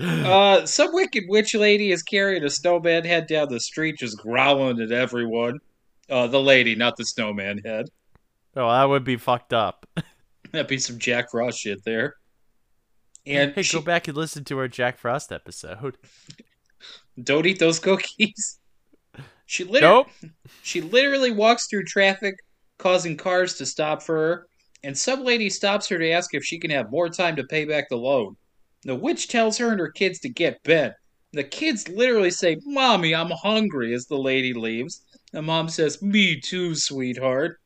Uh, 0.01 0.65
some 0.65 0.93
wicked 0.93 1.23
witch 1.27 1.53
lady 1.53 1.91
is 1.91 2.01
carrying 2.03 2.43
a 2.43 2.49
snowman 2.49 3.03
head 3.05 3.27
down 3.27 3.49
the 3.49 3.59
street, 3.59 3.97
just 3.99 4.17
growling 4.17 4.79
at 4.81 4.91
everyone. 4.91 5.59
Uh, 6.09 6.27
the 6.27 6.41
lady, 6.41 6.75
not 6.75 6.97
the 6.97 7.05
snowman 7.05 7.59
head. 7.59 7.85
oh 8.55 8.69
that 8.69 8.85
would 8.85 9.03
be 9.03 9.17
fucked 9.17 9.53
up. 9.53 9.85
That'd 10.51 10.67
be 10.67 10.77
some 10.79 10.97
Jack 10.99 11.31
Frost 11.31 11.59
shit 11.59 11.83
there. 11.85 12.15
And 13.25 13.53
hey, 13.53 13.61
she- 13.61 13.77
go 13.77 13.83
back 13.83 14.07
and 14.07 14.17
listen 14.17 14.43
to 14.45 14.57
our 14.57 14.67
Jack 14.67 14.97
Frost 14.97 15.31
episode. 15.31 15.97
don't 17.23 17.45
eat 17.45 17.59
those 17.59 17.79
cookies. 17.79 18.57
She 19.45 19.63
literally, 19.65 20.05
Nope. 20.23 20.31
she 20.63 20.81
literally 20.81 21.31
walks 21.31 21.67
through 21.67 21.83
traffic, 21.83 22.35
causing 22.77 23.17
cars 23.17 23.55
to 23.55 23.65
stop 23.65 24.01
for 24.01 24.15
her. 24.15 24.47
And 24.83 24.97
some 24.97 25.23
lady 25.23 25.49
stops 25.49 25.87
her 25.89 25.99
to 25.99 26.09
ask 26.11 26.33
if 26.33 26.43
she 26.43 26.57
can 26.57 26.71
have 26.71 26.89
more 26.89 27.09
time 27.09 27.35
to 27.35 27.43
pay 27.43 27.65
back 27.65 27.89
the 27.89 27.97
loan. 27.97 28.35
The 28.83 28.95
witch 28.95 29.27
tells 29.27 29.57
her 29.59 29.69
and 29.71 29.79
her 29.79 29.91
kids 29.91 30.19
to 30.21 30.29
get 30.29 30.63
bed. 30.63 30.95
The 31.33 31.43
kids 31.43 31.87
literally 31.87 32.31
say, 32.31 32.57
"Mommy, 32.65 33.13
I'm 33.15 33.29
hungry." 33.31 33.93
As 33.93 34.05
the 34.07 34.17
lady 34.17 34.53
leaves, 34.53 35.03
the 35.31 35.41
mom 35.41 35.69
says, 35.69 36.01
"Me 36.01 36.39
too, 36.39 36.75
sweetheart." 36.75 37.59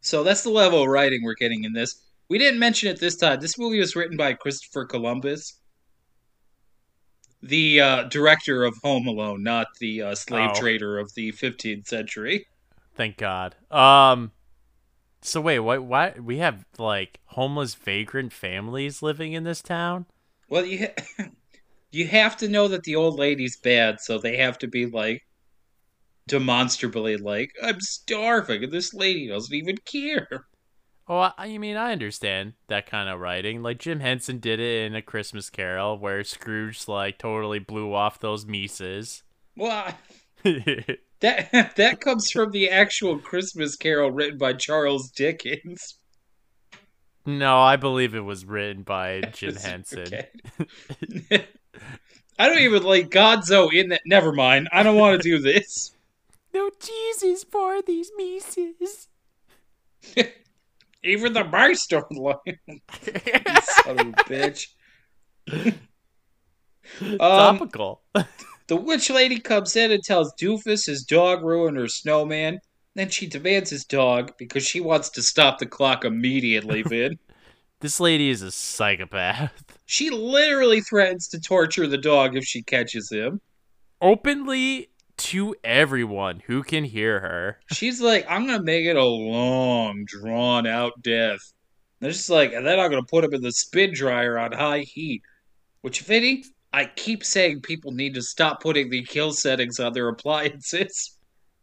So 0.00 0.22
that's 0.22 0.42
the 0.42 0.50
level 0.50 0.82
of 0.82 0.88
writing 0.88 1.22
we're 1.24 1.34
getting 1.34 1.64
in 1.64 1.72
this. 1.72 2.02
We 2.28 2.38
didn't 2.38 2.60
mention 2.60 2.88
it 2.90 3.00
this 3.00 3.16
time. 3.16 3.40
This 3.40 3.58
movie 3.58 3.80
was 3.80 3.96
written 3.96 4.16
by 4.16 4.34
Christopher 4.34 4.84
Columbus, 4.84 5.58
the 7.42 7.80
uh, 7.80 8.02
director 8.04 8.64
of 8.64 8.74
Home 8.82 9.06
Alone, 9.06 9.42
not 9.42 9.66
the 9.80 10.02
uh, 10.02 10.14
slave 10.14 10.50
Oh. 10.54 10.60
trader 10.60 10.98
of 10.98 11.12
the 11.14 11.32
15th 11.32 11.86
century. 11.88 12.46
Thank 12.96 13.16
God. 13.16 13.56
Um, 13.70 14.30
so 15.24 15.40
wait, 15.40 15.58
why? 15.60 15.78
Why 15.78 16.14
we 16.22 16.38
have 16.38 16.64
like 16.78 17.20
homeless 17.26 17.74
vagrant 17.74 18.32
families 18.32 19.02
living 19.02 19.32
in 19.32 19.44
this 19.44 19.62
town? 19.62 20.06
Well, 20.48 20.64
you 20.66 20.88
ha- 21.18 21.24
you 21.90 22.06
have 22.08 22.36
to 22.38 22.48
know 22.48 22.68
that 22.68 22.82
the 22.84 22.96
old 22.96 23.18
lady's 23.18 23.56
bad, 23.56 24.00
so 24.00 24.18
they 24.18 24.36
have 24.36 24.58
to 24.58 24.66
be 24.66 24.86
like 24.86 25.22
demonstrably 26.26 27.16
like, 27.16 27.52
"I'm 27.62 27.80
starving," 27.80 28.64
and 28.64 28.72
this 28.72 28.92
lady 28.94 29.28
doesn't 29.28 29.54
even 29.54 29.78
care. 29.78 30.46
Oh, 31.06 31.18
I, 31.18 31.32
I 31.38 31.58
mean, 31.58 31.76
I 31.76 31.92
understand 31.92 32.54
that 32.68 32.86
kind 32.86 33.08
of 33.08 33.20
writing. 33.20 33.62
Like 33.62 33.78
Jim 33.78 34.00
Henson 34.00 34.38
did 34.38 34.60
it 34.60 34.86
in 34.86 34.94
A 34.94 35.02
Christmas 35.02 35.50
Carol, 35.50 35.98
where 35.98 36.22
Scrooge 36.24 36.86
like 36.86 37.18
totally 37.18 37.58
blew 37.58 37.94
off 37.94 38.20
those 38.20 38.46
Mises. 38.46 39.22
Well, 39.56 39.94
I- 40.44 40.98
that 41.24 41.76
that 41.76 42.00
comes 42.00 42.30
from 42.30 42.50
the 42.50 42.70
actual 42.70 43.18
Christmas 43.18 43.76
Carol 43.76 44.10
written 44.10 44.38
by 44.38 44.52
Charles 44.52 45.10
Dickens. 45.10 45.98
no, 47.26 47.58
I 47.58 47.76
believe 47.76 48.14
it 48.14 48.20
was 48.20 48.44
written 48.44 48.82
by 48.82 49.20
Jim 49.32 49.56
Henson. 49.56 50.00
Okay. 50.00 50.28
I 52.38 52.48
don't 52.48 52.58
even 52.58 52.82
like 52.82 53.10
Gonzo 53.10 53.72
in 53.72 53.88
that. 53.90 54.02
Never 54.04 54.32
mind. 54.32 54.68
I 54.72 54.82
don't 54.82 54.96
want 54.96 55.20
to 55.20 55.28
do 55.28 55.38
this. 55.38 55.92
No 56.52 56.70
Jesus 56.80 57.44
for 57.44 57.80
these 57.80 58.10
Mises. 58.16 59.08
Even 61.02 61.32
the 61.32 61.44
my 61.44 61.70
storyline. 61.70 62.58
You 62.66 62.80
son 63.82 63.98
of 63.98 64.08
a 64.08 64.12
bitch. 64.24 64.68
Um, 67.00 67.18
Topical. 67.18 68.02
The 68.66 68.76
witch 68.76 69.10
lady 69.10 69.38
comes 69.38 69.76
in 69.76 69.92
and 69.92 70.02
tells 70.02 70.32
Doofus 70.40 70.86
his 70.86 71.04
dog 71.04 71.42
ruined 71.42 71.76
her 71.76 71.88
snowman. 71.88 72.58
Then 72.94 73.10
she 73.10 73.26
demands 73.26 73.70
his 73.70 73.84
dog 73.84 74.32
because 74.38 74.64
she 74.64 74.80
wants 74.80 75.10
to 75.10 75.22
stop 75.22 75.58
the 75.58 75.66
clock 75.66 76.04
immediately, 76.04 76.82
Vin. 76.86 77.18
this 77.80 77.98
lady 78.00 78.30
is 78.30 78.42
a 78.42 78.50
psychopath. 78.50 79.52
she 79.86 80.10
literally 80.10 80.80
threatens 80.80 81.28
to 81.28 81.40
torture 81.40 81.86
the 81.86 81.98
dog 81.98 82.36
if 82.36 82.44
she 82.44 82.62
catches 82.62 83.10
him. 83.10 83.40
Openly 84.00 84.90
to 85.16 85.54
everyone 85.62 86.42
who 86.46 86.62
can 86.62 86.84
hear 86.84 87.20
her. 87.20 87.58
She's 87.72 88.00
like, 88.00 88.26
I'm 88.28 88.46
gonna 88.46 88.62
make 88.62 88.86
it 88.86 88.96
a 88.96 89.04
long, 89.04 90.04
drawn 90.06 90.66
out 90.66 90.92
death. 91.02 91.40
And 92.00 92.08
it's 92.08 92.18
just 92.18 92.30
like, 92.30 92.52
and 92.52 92.66
then 92.66 92.80
I'm 92.80 92.90
gonna 92.90 93.02
put 93.04 93.24
him 93.24 93.34
in 93.34 93.42
the 93.42 93.52
spin 93.52 93.92
dryer 93.94 94.38
on 94.38 94.52
high 94.52 94.80
heat. 94.80 95.22
Which, 95.82 96.00
Vinny, 96.00 96.44
I 96.74 96.86
keep 96.86 97.22
saying 97.22 97.60
people 97.60 97.92
need 97.92 98.14
to 98.14 98.22
stop 98.22 98.60
putting 98.60 98.90
the 98.90 99.04
kill 99.04 99.30
settings 99.30 99.78
on 99.78 99.92
their 99.92 100.08
appliances. 100.08 101.16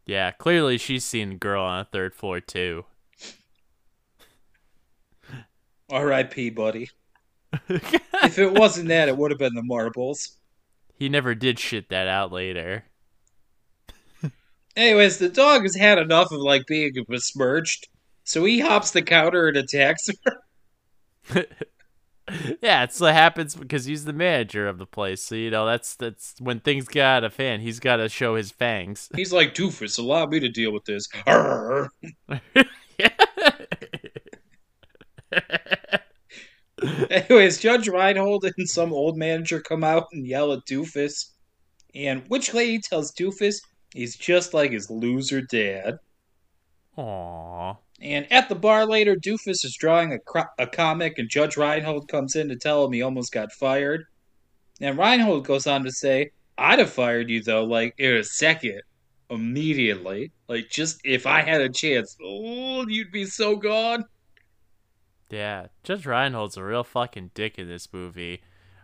Yeah, 0.05 0.31
clearly 0.31 0.77
she's 0.77 1.03
seen 1.03 1.37
Girl 1.37 1.61
on 1.61 1.81
a 1.81 1.83
Third 1.83 2.15
Floor 2.15 2.39
too. 2.39 2.85
R.I.P., 5.89 6.51
buddy. 6.51 6.89
If 8.23 8.39
it 8.39 8.53
wasn't 8.53 8.87
that, 8.87 9.09
it 9.09 9.17
would 9.17 9.31
have 9.31 9.39
been 9.39 9.55
the 9.55 9.63
marbles. 9.63 10.37
he 10.95 11.09
never 11.09 11.35
did 11.35 11.59
shit 11.59 11.89
that 11.89 12.07
out 12.07 12.31
later. 12.31 12.85
Anyways, 14.77 15.17
the 15.17 15.27
dog 15.27 15.63
has 15.63 15.75
had 15.75 15.97
enough 15.97 16.31
of 16.31 16.39
like 16.39 16.67
being 16.67 16.93
besmirched, 17.09 17.89
so 18.23 18.45
he 18.45 18.59
hops 18.59 18.91
the 18.91 19.01
counter 19.01 19.49
and 19.49 19.57
attacks 19.57 20.07
her. 21.33 21.45
yeah, 22.61 22.83
it's 22.83 22.99
what 22.99 23.13
happens 23.13 23.55
because 23.55 23.85
he's 23.85 24.05
the 24.05 24.13
manager 24.13 24.67
of 24.67 24.77
the 24.77 24.85
place. 24.85 25.21
So 25.21 25.35
you 25.35 25.49
know 25.49 25.65
that's 25.65 25.95
that's 25.95 26.35
when 26.39 26.59
things 26.59 26.87
get 26.87 27.05
out 27.05 27.23
of 27.23 27.35
hand. 27.35 27.61
He's 27.61 27.79
got 27.79 27.97
to 27.97 28.09
show 28.09 28.35
his 28.35 28.51
fangs. 28.51 29.09
He's 29.15 29.33
like, 29.33 29.53
Doofus, 29.55 29.99
allow 29.99 30.25
me 30.25 30.39
to 30.39 30.49
deal 30.49 30.71
with 30.71 30.85
this. 30.85 31.07
Anyways, 37.09 37.59
Judge 37.59 37.87
Reinhold 37.87 38.45
and 38.57 38.69
some 38.69 38.93
old 38.93 39.17
manager 39.17 39.59
come 39.59 39.83
out 39.83 40.07
and 40.11 40.25
yell 40.25 40.51
at 40.53 40.65
Doofus. 40.65 41.31
And 41.93 42.23
Witch 42.29 42.53
Lady 42.53 42.79
tells 42.79 43.11
Doofus 43.13 43.61
he's 43.93 44.15
just 44.15 44.53
like 44.53 44.71
his 44.71 44.89
loser 44.89 45.41
dad. 45.41 45.99
Aww. 46.97 47.77
And 48.01 48.31
at 48.31 48.49
the 48.49 48.55
bar 48.55 48.85
later, 48.85 49.15
Doofus 49.15 49.63
is 49.63 49.77
drawing 49.79 50.11
a, 50.11 50.19
cro- 50.19 50.43
a 50.57 50.65
comic, 50.65 51.19
and 51.19 51.29
Judge 51.29 51.55
Reinhold 51.55 52.07
comes 52.07 52.35
in 52.35 52.49
to 52.49 52.55
tell 52.55 52.83
him 52.83 52.93
he 52.93 53.03
almost 53.03 53.31
got 53.31 53.51
fired. 53.51 54.05
And 54.79 54.97
Reinhold 54.97 55.45
goes 55.45 55.67
on 55.67 55.83
to 55.83 55.91
say, 55.91 56.31
I'd 56.57 56.79
have 56.79 56.89
fired 56.89 57.29
you, 57.29 57.43
though, 57.43 57.63
like, 57.63 57.93
in 57.99 58.15
a 58.15 58.23
second, 58.23 58.81
immediately. 59.29 60.31
Like, 60.47 60.69
just 60.69 60.99
if 61.03 61.27
I 61.27 61.41
had 61.41 61.61
a 61.61 61.69
chance, 61.69 62.17
oh, 62.23 62.87
you'd 62.87 63.11
be 63.11 63.25
so 63.25 63.55
gone. 63.55 64.05
Yeah, 65.29 65.67
Judge 65.83 66.05
Reinhold's 66.05 66.57
a 66.57 66.63
real 66.63 66.83
fucking 66.83 67.31
dick 67.33 67.57
in 67.57 67.67
this 67.69 67.93
movie. 67.93 68.41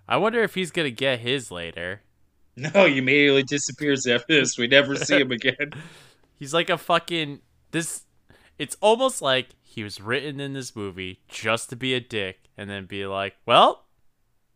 I 0.07 0.17
wonder 0.17 0.41
if 0.43 0.55
he's 0.55 0.71
gonna 0.71 0.91
get 0.91 1.19
his 1.19 1.51
later. 1.51 2.01
No, 2.59 2.87
he 2.87 2.97
immediately 2.97 3.43
disappears 3.43 4.07
after 4.07 4.33
this. 4.33 4.57
We 4.57 4.65
never 4.65 4.95
see 4.95 5.19
him 5.19 5.31
again. 5.31 5.73
He's 6.39 6.55
like 6.55 6.71
a 6.71 6.77
fucking 6.79 7.41
this. 7.69 8.05
It's 8.57 8.77
almost 8.81 9.21
like 9.21 9.49
he 9.61 9.83
was 9.83 10.01
written 10.01 10.39
in 10.39 10.53
this 10.53 10.75
movie 10.75 11.21
just 11.27 11.69
to 11.69 11.75
be 11.75 11.93
a 11.93 11.99
dick 11.99 12.49
and 12.57 12.69
then 12.69 12.85
be 12.85 13.05
like, 13.05 13.35
"Well, 13.45 13.85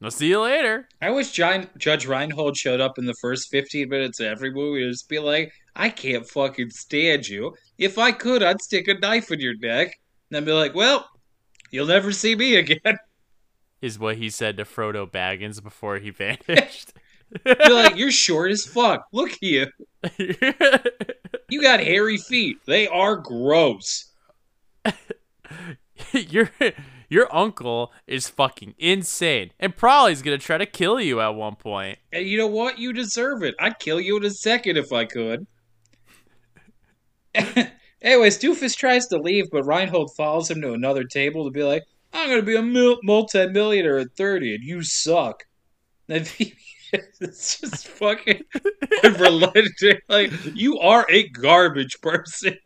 I'll 0.01 0.11
see 0.11 0.29
you 0.29 0.41
later." 0.41 0.87
I 1.01 1.11
wish 1.11 1.31
John, 1.31 1.69
Judge 1.77 2.07
Reinhold 2.07 2.57
showed 2.57 2.81
up 2.81 2.97
in 2.97 3.05
the 3.05 3.15
first 3.21 3.49
15 3.51 3.89
minutes 3.89 4.19
of 4.19 4.25
every 4.25 4.51
movie 4.51 4.83
and 4.83 4.91
just 4.91 5.07
be 5.09 5.19
like, 5.19 5.53
I 5.75 5.89
can't 5.89 6.27
fucking 6.27 6.71
stand 6.71 7.27
you. 7.27 7.55
If 7.77 7.97
I 7.97 8.11
could, 8.11 8.43
I'd 8.43 8.61
stick 8.61 8.87
a 8.87 8.95
knife 8.95 9.31
in 9.31 9.39
your 9.39 9.55
neck. 9.57 9.87
And 10.29 10.35
then 10.35 10.45
be 10.45 10.51
like, 10.51 10.75
well, 10.75 11.07
you'll 11.71 11.87
never 11.87 12.11
see 12.11 12.35
me 12.35 12.55
again. 12.55 12.97
Is 13.81 13.97
what 13.97 14.17
he 14.17 14.29
said 14.29 14.57
to 14.57 14.65
Frodo 14.65 15.09
Baggins 15.09 15.61
before 15.63 15.97
he 15.97 16.09
vanished. 16.47 16.93
Be 17.43 17.73
like, 17.73 17.95
you're 17.95 18.11
short 18.11 18.51
as 18.51 18.65
fuck. 18.65 19.05
Look 19.11 19.31
at 19.31 19.43
you. 19.43 19.67
You 21.51 21.61
got 21.61 21.81
hairy 21.81 22.15
feet. 22.15 22.59
They 22.65 22.87
are 22.87 23.17
gross. 23.17 24.05
your 26.13 26.49
your 27.09 27.35
uncle 27.35 27.91
is 28.07 28.29
fucking 28.29 28.73
insane 28.77 29.51
and 29.59 29.75
probably 29.75 30.13
is 30.13 30.21
gonna 30.21 30.37
try 30.37 30.57
to 30.57 30.65
kill 30.65 31.01
you 31.01 31.19
at 31.19 31.35
one 31.35 31.57
point. 31.57 31.99
And 32.13 32.25
you 32.25 32.37
know 32.37 32.47
what? 32.47 32.79
You 32.79 32.93
deserve 32.93 33.43
it. 33.43 33.53
I'd 33.59 33.79
kill 33.79 33.99
you 33.99 34.15
in 34.15 34.23
a 34.23 34.29
second 34.29 34.77
if 34.77 34.93
I 34.93 35.03
could. 35.03 35.45
Anyways, 38.01 38.39
Doofus 38.39 38.75
tries 38.75 39.07
to 39.07 39.17
leave, 39.17 39.51
but 39.51 39.65
Reinhold 39.65 40.15
follows 40.15 40.49
him 40.49 40.61
to 40.61 40.71
another 40.71 41.03
table 41.03 41.43
to 41.43 41.51
be 41.51 41.63
like, 41.63 41.83
I'm 42.13 42.29
going 42.29 42.39
to 42.39 42.45
be 42.45 42.55
a 42.55 42.97
multi-millionaire 43.03 43.99
at 43.99 44.15
30, 44.17 44.55
and 44.55 44.63
you 44.63 44.83
suck. 44.83 45.43
it's 47.21 47.59
just 47.59 47.87
fucking 47.87 48.43
unrelenting. 49.03 49.99
Like, 50.09 50.31
you 50.55 50.79
are 50.79 51.05
a 51.09 51.27
garbage 51.29 52.01
person. 52.01 52.57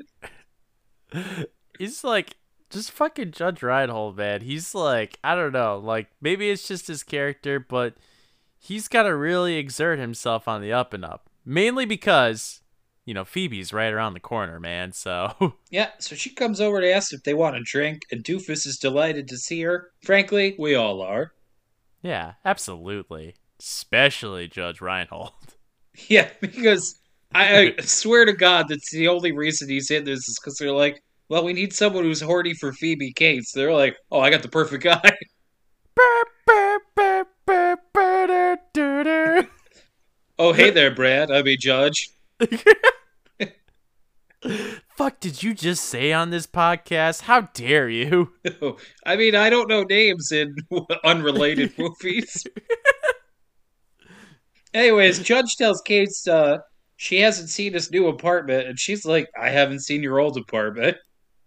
He's 1.79 2.03
like 2.03 2.35
just 2.69 2.91
fucking 2.91 3.31
Judge 3.31 3.61
Reinhold, 3.61 4.17
man. 4.17 4.41
He's 4.41 4.73
like, 4.73 5.19
I 5.23 5.35
don't 5.35 5.53
know, 5.53 5.77
like 5.77 6.07
maybe 6.21 6.49
it's 6.49 6.67
just 6.67 6.88
his 6.88 7.03
character, 7.03 7.59
but 7.59 7.95
he's 8.57 8.88
got 8.88 9.03
to 9.03 9.15
really 9.15 9.55
exert 9.57 9.99
himself 9.99 10.47
on 10.47 10.61
the 10.61 10.73
up 10.73 10.93
and 10.93 11.05
up. 11.05 11.29
Mainly 11.45 11.85
because, 11.85 12.61
you 13.05 13.13
know, 13.13 13.23
Phoebe's 13.23 13.71
right 13.71 13.93
around 13.93 14.13
the 14.13 14.19
corner, 14.19 14.59
man. 14.59 14.91
So 14.93 15.55
Yeah, 15.69 15.91
so 15.99 16.15
she 16.15 16.31
comes 16.33 16.59
over 16.59 16.81
to 16.81 16.91
ask 16.91 17.13
if 17.13 17.23
they 17.23 17.33
want 17.33 17.55
a 17.55 17.61
drink, 17.61 18.01
and 18.11 18.23
Doofus 18.23 18.65
is 18.65 18.77
delighted 18.77 19.27
to 19.29 19.38
see 19.38 19.61
her. 19.61 19.91
Frankly, 20.03 20.55
we 20.57 20.75
all 20.75 21.01
are. 21.01 21.33
yeah, 22.01 22.33
absolutely. 22.43 23.35
Especially 23.65 24.47
Judge 24.47 24.80
Reinhold. 24.80 25.34
Yeah, 26.10 26.28
because 26.41 26.99
I, 27.34 27.73
I 27.78 27.82
swear 27.82 28.25
to 28.25 28.34
God, 28.34 28.65
that's 28.67 28.91
the 28.91 29.08
only 29.08 29.32
reason 29.32 29.69
he's 29.69 29.89
in 29.89 30.04
this 30.04 30.28
is 30.28 30.38
because 30.38 30.58
they're 30.58 30.73
like, 30.73 31.01
well, 31.30 31.45
we 31.45 31.54
need 31.54 31.71
someone 31.71 32.04
who's 32.04 32.19
horny 32.19 32.54
for 32.54 32.73
Phoebe 32.73 33.13
Cates. 33.13 33.54
They're 33.54 33.71
like, 33.71 33.95
oh, 34.12 34.19
I 34.19 34.30
got 34.30 34.41
the 34.41 34.49
perfect 34.49 34.84
guy. 34.84 34.99
oh, 40.38 40.51
hey 40.51 40.69
there, 40.69 40.93
Brad. 40.93 41.32
I'm 41.32 41.47
a 41.47 41.56
judge. 41.56 42.10
Fuck 44.95 45.19
did 45.19 45.43
you 45.43 45.54
just 45.54 45.86
say 45.86 46.13
on 46.13 46.30
this 46.30 46.45
podcast? 46.45 47.21
How 47.21 47.41
dare 47.54 47.89
you? 47.89 48.32
I 49.06 49.15
mean, 49.15 49.36
I 49.36 49.49
don't 49.49 49.69
know 49.69 49.84
names 49.84 50.32
in 50.32 50.56
unrelated 51.04 51.78
movies. 51.78 52.45
Anyways, 54.75 55.19
Judge 55.19 55.55
tells 55.55 55.81
Kate 55.81 56.09
uh, 56.29 56.57
she 56.97 57.21
hasn't 57.21 57.49
seen 57.49 57.71
his 57.71 57.89
new 57.91 58.09
apartment, 58.09 58.67
and 58.67 58.77
she's 58.77 59.05
like, 59.05 59.29
I 59.41 59.49
haven't 59.49 59.79
seen 59.79 60.03
your 60.03 60.19
old 60.19 60.35
apartment. 60.38 60.97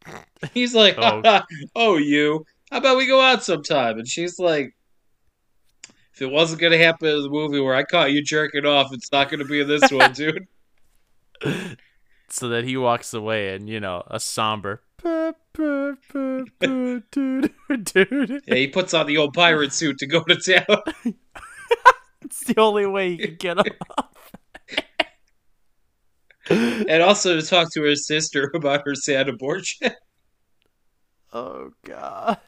He's 0.55 0.75
like, 0.75 0.97
Oh. 0.97 1.43
oh, 1.77 1.99
you. 1.99 2.47
How 2.71 2.79
about 2.79 2.97
we 2.97 3.07
go 3.07 3.21
out 3.21 3.45
sometime? 3.45 3.99
And 3.99 4.09
she's 4.09 4.39
like, 4.39 4.75
if 6.15 6.23
it 6.23 6.31
wasn't 6.31 6.63
going 6.63 6.73
to 6.73 6.79
happen 6.79 7.09
in 7.09 7.23
the 7.23 7.29
movie 7.29 7.61
where 7.61 7.75
I 7.75 7.83
caught 7.83 8.13
you 8.13 8.23
jerking 8.23 8.65
off, 8.65 8.93
it's 8.93 9.13
not 9.13 9.29
going 9.29 9.41
to 9.41 9.45
be 9.45 9.61
in 9.61 9.69
this 9.69 9.91
one, 9.91 10.13
dude. 10.15 10.47
so 12.31 12.49
that 12.49 12.65
he 12.65 12.79
walks 12.79 13.13
away 13.13 13.55
and, 13.55 13.69
you 13.69 13.79
know, 13.79 14.03
a 14.07 14.19
somber 14.21 14.83
dude. 15.03 15.33
Yeah, 18.47 18.55
he 18.55 18.69
puts 18.69 18.95
on 18.95 19.07
the 19.07 19.19
old 19.19 19.35
pirate 19.35 19.75
suit 19.75 19.99
to 19.99 20.07
go 20.07 20.23
to 20.25 20.37
town. 20.37 21.15
It's 22.29 22.45
the 22.45 22.61
only 22.61 22.85
way 22.85 23.17
he 23.17 23.17
can 23.17 23.37
get 23.37 23.59
off. 23.59 24.33
and 26.51 27.03
also 27.03 27.41
to 27.41 27.47
talk 27.47 27.73
to 27.73 27.83
her 27.85 27.95
sister 27.95 28.51
about 28.55 28.83
her 28.85 28.95
sad 28.95 29.31
abortion. 29.31 29.93
Oh 31.33 31.71
god. 31.85 32.39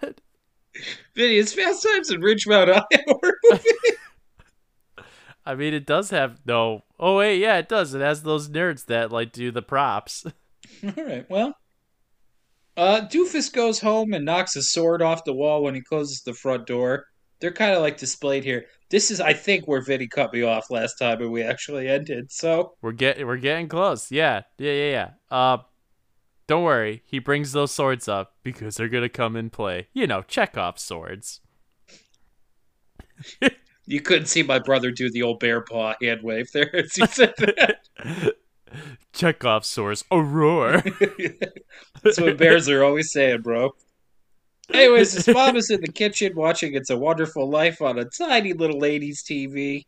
Vinny, 1.15 1.37
it's 1.37 1.55
Fast 1.55 1.83
Times 1.83 2.11
in 2.11 2.21
Ridgemont 2.21 2.75
High 2.75 2.85
a 2.95 2.99
horror 3.07 3.39
movie. 3.51 3.69
I 5.45 5.55
mean, 5.55 5.75
it 5.75 5.87
does 5.87 6.11
have 6.11 6.41
no. 6.45 6.85
Oh 6.99 7.17
wait, 7.17 7.39
yeah, 7.41 7.57
it 7.57 7.69
does. 7.69 7.95
It 7.95 8.01
has 8.01 8.23
those 8.23 8.49
nerds 8.49 8.87
that 8.87 9.11
like 9.11 9.33
do 9.33 9.51
the 9.51 9.63
props. 9.63 10.25
All 10.85 11.05
right, 11.05 11.29
well. 11.31 11.55
Uh, 12.77 13.07
Doofus 13.11 13.53
goes 13.53 13.81
home 13.81 14.13
and 14.13 14.25
knocks 14.25 14.57
a 14.57 14.63
sword 14.63 15.03
off 15.03 15.25
the 15.25 15.35
wall 15.35 15.63
when 15.63 15.75
he 15.75 15.83
closes 15.83 16.23
the 16.23 16.35
front 16.35 16.67
door. 16.67 17.05
They're 17.41 17.53
kind 17.53 17.73
of 17.73 17.83
like 17.83 17.99
displayed 17.99 18.45
here. 18.45 18.67
This 18.91 19.11
is, 19.11 19.21
I 19.21 19.33
think, 19.33 19.67
where 19.67 19.81
Vinny 19.81 20.09
cut 20.09 20.33
me 20.33 20.43
off 20.43 20.71
last 20.71 20.97
time 20.97 21.21
and 21.21 21.31
we 21.31 21.43
actually 21.43 21.89
ended. 21.89 22.33
So, 22.33 22.75
We're 22.83 22.93
getting 22.93 23.27
we're 23.27 23.37
getting 23.37 23.69
close. 23.69 24.11
Yeah, 24.11 24.43
yeah, 24.59 24.73
yeah, 24.73 24.91
yeah. 24.91 25.11
Uh, 25.31 25.59
don't 26.49 26.65
worry. 26.65 27.03
He 27.07 27.21
brings 27.21 27.53
those 27.53 27.71
swords 27.71 28.09
up 28.09 28.35
because 28.43 28.75
they're 28.75 28.89
gonna 28.89 29.09
come 29.09 29.37
in 29.37 29.51
play. 29.51 29.87
You 29.93 30.09
know, 30.09 30.23
Chekhov 30.23 30.81
swords. 30.81 31.41
you 33.87 34.01
couldn't 34.01 34.27
see 34.27 34.43
my 34.43 34.59
brother 34.59 34.91
do 34.91 35.11
the 35.11 35.23
old 35.23 35.39
bear 35.39 35.61
paw 35.61 35.95
hand 36.03 36.23
wave 36.23 36.51
there 36.53 36.75
as 36.75 36.95
he 36.95 37.07
said 37.07 37.35
that. 37.39 37.79
Chekhov 39.13 39.65
swords. 39.65 40.05
Aurora. 40.11 40.83
That's 42.03 42.21
what 42.21 42.37
bears 42.37 42.69
are 42.69 42.83
always 42.83 43.13
saying, 43.13 43.43
bro. 43.43 43.73
Anyways, 44.73 45.13
his 45.13 45.29
mom 45.29 45.57
is 45.57 45.71
in 45.71 45.81
the 45.81 45.93
kitchen 45.93 46.35
watching 46.35 46.75
It's 46.75 46.91
a 46.91 46.97
Wonderful 46.97 47.49
Life 47.49 47.83
on 47.83 47.99
a 47.99 48.05
tiny 48.05 48.53
little 48.53 48.79
lady's 48.79 49.23
TV. 49.23 49.87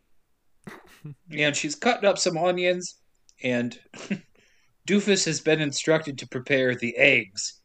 And 1.37 1.55
she's 1.55 1.75
cutting 1.75 2.07
up 2.07 2.17
some 2.17 2.37
onions, 2.37 2.95
and 3.43 3.77
Doofus 4.87 5.25
has 5.25 5.41
been 5.41 5.59
instructed 5.59 6.17
to 6.19 6.27
prepare 6.27 6.75
the 6.75 6.95
eggs. 6.97 7.61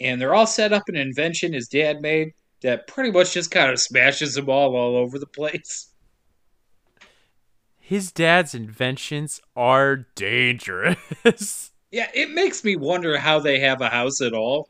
And 0.00 0.20
they're 0.20 0.34
all 0.34 0.46
set 0.46 0.72
up 0.72 0.88
in 0.88 0.96
an 0.96 1.02
invention 1.02 1.52
his 1.52 1.68
dad 1.68 2.00
made 2.00 2.32
that 2.62 2.86
pretty 2.86 3.10
much 3.10 3.34
just 3.34 3.50
kind 3.50 3.70
of 3.70 3.78
smashes 3.78 4.34
them 4.34 4.48
all 4.48 4.74
all 4.74 4.96
over 4.96 5.18
the 5.18 5.26
place. 5.26 5.88
His 7.78 8.12
dad's 8.12 8.54
inventions 8.54 9.40
are 9.56 10.06
dangerous. 10.14 11.72
Yeah, 11.92 12.08
it 12.14 12.30
makes 12.30 12.62
me 12.62 12.76
wonder 12.76 13.18
how 13.18 13.40
they 13.40 13.58
have 13.58 13.80
a 13.80 13.88
house 13.88 14.20
at 14.20 14.32
all. 14.32 14.68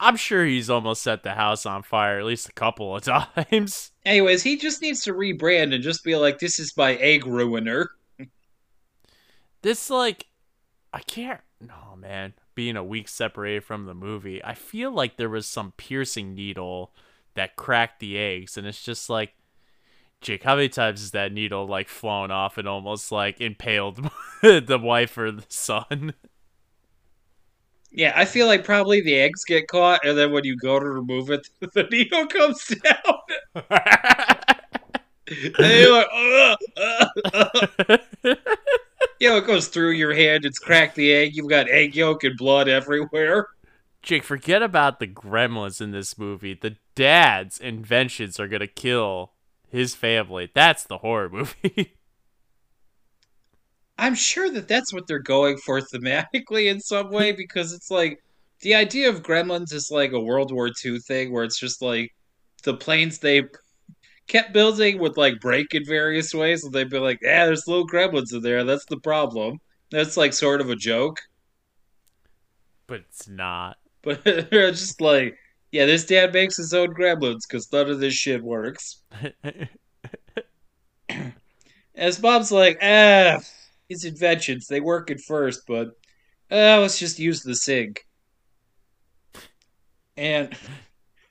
I'm 0.00 0.16
sure 0.16 0.44
he's 0.44 0.70
almost 0.70 1.02
set 1.02 1.22
the 1.22 1.34
house 1.34 1.66
on 1.66 1.82
fire 1.82 2.18
at 2.18 2.24
least 2.24 2.48
a 2.48 2.52
couple 2.52 2.94
of 2.94 3.02
times. 3.36 3.92
Anyways, 4.04 4.42
he 4.42 4.56
just 4.56 4.80
needs 4.80 5.02
to 5.02 5.12
rebrand 5.12 5.74
and 5.74 5.82
just 5.82 6.04
be 6.04 6.16
like, 6.16 6.38
this 6.38 6.58
is 6.58 6.76
my 6.76 6.94
egg 6.96 7.26
ruiner. 7.26 7.90
This 9.62 9.90
like 9.90 10.26
I 10.92 11.00
can't 11.00 11.40
no 11.60 11.96
man, 11.96 12.34
being 12.54 12.76
a 12.76 12.84
week 12.84 13.08
separated 13.08 13.64
from 13.64 13.86
the 13.86 13.94
movie, 13.94 14.42
I 14.44 14.54
feel 14.54 14.92
like 14.92 15.16
there 15.16 15.28
was 15.28 15.46
some 15.46 15.72
piercing 15.76 16.34
needle 16.34 16.92
that 17.34 17.56
cracked 17.56 18.00
the 18.00 18.16
eggs 18.18 18.56
and 18.56 18.66
it's 18.66 18.82
just 18.82 19.10
like 19.10 19.34
Jake, 20.20 20.42
how 20.42 20.56
many 20.56 20.68
times 20.68 21.00
has 21.00 21.10
that 21.12 21.32
needle 21.32 21.66
like 21.66 21.88
flown 21.88 22.30
off 22.30 22.58
and 22.58 22.66
almost 22.66 23.12
like 23.12 23.40
impaled 23.40 24.10
the 24.42 24.80
wife 24.80 25.16
or 25.16 25.30
the 25.30 25.44
son? 25.48 26.14
Yeah, 27.90 28.12
I 28.14 28.24
feel 28.26 28.46
like 28.46 28.64
probably 28.64 29.00
the 29.00 29.18
eggs 29.18 29.44
get 29.44 29.68
caught, 29.68 30.04
and 30.04 30.16
then 30.16 30.30
when 30.30 30.44
you 30.44 30.56
go 30.56 30.78
to 30.78 30.84
remove 30.84 31.30
it, 31.30 31.48
the 31.60 31.84
needle 31.84 32.26
comes 32.26 32.66
down. 32.66 33.14
and 35.26 35.80
you're 35.80 35.92
like, 35.92 36.08
"Ugh, 36.14 36.58
ugh, 36.76 37.08
ugh." 37.32 38.38
you 39.20 39.28
know, 39.28 39.36
it 39.38 39.46
goes 39.46 39.68
through 39.68 39.90
your 39.90 40.14
hand, 40.14 40.44
it's 40.44 40.58
cracked 40.58 40.96
the 40.96 41.12
egg, 41.12 41.34
you've 41.34 41.48
got 41.48 41.68
egg 41.68 41.94
yolk 41.96 42.24
and 42.24 42.36
blood 42.36 42.68
everywhere. 42.68 43.48
Jake, 44.02 44.22
forget 44.22 44.62
about 44.62 45.00
the 45.00 45.06
gremlins 45.06 45.80
in 45.80 45.90
this 45.90 46.16
movie. 46.16 46.54
The 46.54 46.76
dad's 46.94 47.58
inventions 47.58 48.38
are 48.38 48.48
gonna 48.48 48.66
kill 48.66 49.32
his 49.68 49.94
family. 49.94 50.50
That's 50.54 50.84
the 50.84 50.98
horror 50.98 51.28
movie. 51.28 51.94
I'm 53.98 54.14
sure 54.14 54.48
that 54.50 54.68
that's 54.68 54.92
what 54.92 55.06
they're 55.06 55.18
going 55.18 55.58
for 55.58 55.80
thematically 55.94 56.70
in 56.70 56.80
some 56.80 57.10
way 57.10 57.32
because 57.32 57.72
it's 57.72 57.90
like 57.90 58.22
the 58.60 58.74
idea 58.74 59.08
of 59.08 59.22
gremlins 59.22 59.72
is 59.72 59.90
like 59.90 60.12
a 60.12 60.20
World 60.20 60.52
War 60.52 60.70
II 60.84 60.98
thing 61.00 61.32
where 61.32 61.44
it's 61.44 61.58
just 61.58 61.82
like 61.82 62.14
the 62.64 62.74
planes 62.74 63.18
they 63.18 63.42
kept 64.26 64.52
building 64.52 64.98
would 64.98 65.16
like 65.16 65.40
break 65.40 65.74
in 65.74 65.84
various 65.84 66.34
ways 66.34 66.64
and 66.64 66.72
they'd 66.72 66.90
be 66.90 66.98
like, 66.98 67.18
yeah, 67.22 67.46
there's 67.46 67.66
little 67.66 67.86
gremlins 67.88 68.32
in 68.32 68.42
there. 68.42 68.64
That's 68.64 68.84
the 68.86 69.00
problem. 69.00 69.58
That's 69.90 70.16
like 70.16 70.32
sort 70.32 70.60
of 70.60 70.70
a 70.70 70.76
joke. 70.76 71.18
but 72.86 73.00
it's 73.00 73.28
not. 73.28 73.76
But 74.02 74.22
they're 74.24 74.70
just 74.70 75.00
like, 75.00 75.36
yeah, 75.72 75.84
this 75.84 76.06
dad 76.06 76.32
makes 76.32 76.56
his 76.56 76.72
own 76.72 76.94
gremlins 76.94 77.40
because 77.48 77.70
none 77.72 77.90
of 77.90 77.98
this 77.98 78.14
shit 78.14 78.42
works. 78.42 79.02
As 81.96 82.18
Bob's 82.18 82.52
like, 82.52 82.78
ah, 82.80 83.40
his 83.88 84.04
inventions, 84.04 84.66
they 84.66 84.80
work 84.80 85.10
at 85.10 85.20
first, 85.20 85.62
but 85.66 85.88
uh, 86.50 86.80
let's 86.80 86.98
just 86.98 87.18
use 87.18 87.42
the 87.42 87.54
sink. 87.54 88.06
And 90.16 90.54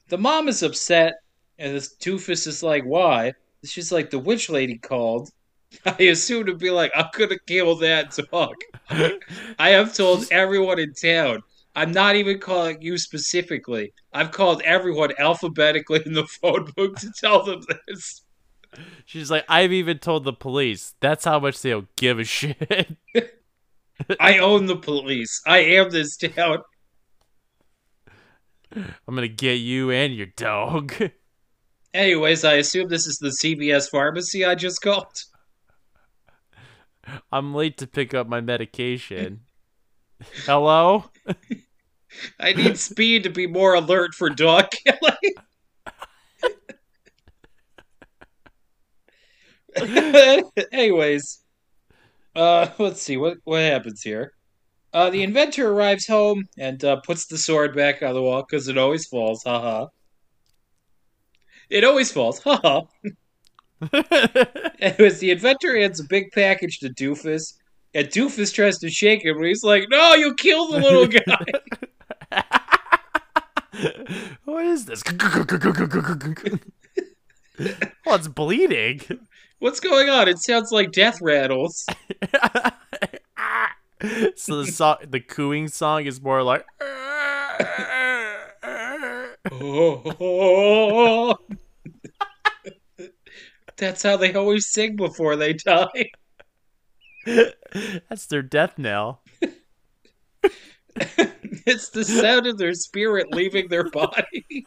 the 0.09 0.17
mom 0.17 0.47
is 0.47 0.63
upset, 0.63 1.15
and 1.59 1.75
this 1.75 1.95
doofus 1.97 2.47
is 2.47 2.63
like, 2.63 2.83
why? 2.83 3.33
She's 3.63 3.91
like, 3.91 4.09
the 4.09 4.19
witch 4.19 4.49
lady 4.49 4.77
called. 4.77 5.29
I 5.85 6.03
assume 6.03 6.45
to 6.45 6.55
be 6.55 6.69
like, 6.69 6.91
I'm 6.95 7.07
gonna 7.11 7.37
kill 7.45 7.75
that 7.77 8.17
dog. 8.31 8.55
I 9.59 9.69
have 9.69 9.93
told 9.93 10.27
everyone 10.31 10.79
in 10.79 10.93
town. 10.93 11.43
I'm 11.75 11.91
not 11.91 12.15
even 12.15 12.39
calling 12.39 12.81
you 12.81 12.97
specifically. 12.97 13.93
I've 14.13 14.31
called 14.31 14.61
everyone 14.63 15.11
alphabetically 15.19 16.01
in 16.05 16.13
the 16.13 16.25
phone 16.25 16.71
book 16.75 16.97
to 16.99 17.11
tell 17.11 17.43
them 17.43 17.61
this. 17.87 18.23
She's 19.05 19.31
like, 19.31 19.45
I've 19.47 19.71
even 19.71 19.99
told 19.99 20.23
the 20.23 20.33
police. 20.33 20.93
That's 20.99 21.25
how 21.25 21.39
much 21.39 21.61
they'll 21.61 21.87
give 21.95 22.19
a 22.19 22.23
shit. 22.23 22.97
I 24.19 24.37
own 24.37 24.65
the 24.65 24.75
police. 24.75 25.41
I 25.45 25.59
am 25.59 25.89
this 25.89 26.17
town. 26.17 26.59
I'm 28.75 29.15
gonna 29.15 29.27
get 29.27 29.55
you 29.55 29.91
and 29.91 30.13
your 30.13 30.27
dog. 30.27 30.93
Anyways, 31.93 32.43
I 32.43 32.55
assume 32.55 32.89
this 32.89 33.07
is 33.07 33.17
the 33.17 33.35
CVS 33.43 33.89
pharmacy 33.89 34.45
I 34.45 34.55
just 34.55 34.81
called. 34.81 35.23
I'm 37.31 37.55
late 37.55 37.77
to 37.77 37.87
pick 37.87 38.13
up 38.13 38.27
my 38.27 38.41
medication. 38.41 39.41
Hello? 40.45 41.05
I 42.39 42.53
need 42.53 42.77
speed 42.77 43.23
to 43.23 43.29
be 43.29 43.47
more 43.47 43.73
alert 43.75 44.13
for 44.13 44.29
dog 44.29 44.69
killing. 44.71 45.33
Anyways, 50.71 51.39
uh, 52.35 52.69
let's 52.77 53.01
see 53.01 53.17
what 53.17 53.37
what 53.43 53.61
happens 53.61 54.01
here. 54.01 54.33
Uh, 54.93 55.09
the 55.09 55.23
inventor 55.23 55.69
arrives 55.69 56.07
home 56.07 56.47
and 56.57 56.83
uh, 56.83 56.97
puts 57.01 57.27
the 57.27 57.37
sword 57.37 57.75
back 57.75 58.01
on 58.01 58.13
the 58.13 58.21
wall 58.21 58.43
because 58.47 58.67
it 58.67 58.77
always 58.77 59.05
falls. 59.05 59.43
Haha. 59.43 59.87
It 61.69 61.83
always 61.83 62.11
falls. 62.11 62.41
Ha 62.43 62.59
Haha. 62.63 62.81
Anyways, 64.79 65.19
the 65.19 65.31
inventor 65.31 65.77
hands 65.77 65.99
a 65.99 66.03
big 66.03 66.31
package 66.31 66.79
to 66.79 66.89
Doofus, 66.89 67.53
and 67.93 68.07
Doofus 68.07 68.53
tries 68.53 68.79
to 68.79 68.89
shake 68.89 69.23
him, 69.23 69.37
but 69.37 69.45
he's 69.45 69.63
like, 69.63 69.85
"No, 69.89 70.15
you 70.15 70.33
killed 70.35 70.73
the 70.73 70.79
little 70.79 71.07
guy." 71.07 71.45
what 74.45 74.65
is 74.65 74.85
this? 74.85 75.03
well, 78.05 78.15
it's 78.15 78.27
bleeding. 78.27 79.01
What's 79.59 79.79
going 79.79 80.09
on? 80.09 80.27
It 80.27 80.39
sounds 80.39 80.71
like 80.71 80.91
death 80.91 81.19
rattles. 81.21 81.85
so 84.35 84.57
the 84.61 84.67
song, 84.71 84.97
the 85.07 85.19
cooing 85.19 85.67
song 85.67 86.05
is 86.05 86.21
more 86.21 86.43
like. 86.43 86.65
Oh. 89.51 91.35
That's 93.77 94.03
how 94.03 94.17
they 94.17 94.33
always 94.33 94.67
sing 94.67 94.95
before 94.95 95.35
they 95.35 95.53
die. 95.53 96.11
That's 97.25 98.27
their 98.27 98.41
death 98.41 98.77
knell. 98.77 99.21
it's 100.95 101.89
the 101.89 102.03
sound 102.05 102.47
of 102.47 102.57
their 102.57 102.73
spirit 102.73 103.33
leaving 103.33 103.67
their 103.67 103.89
body. 103.89 104.65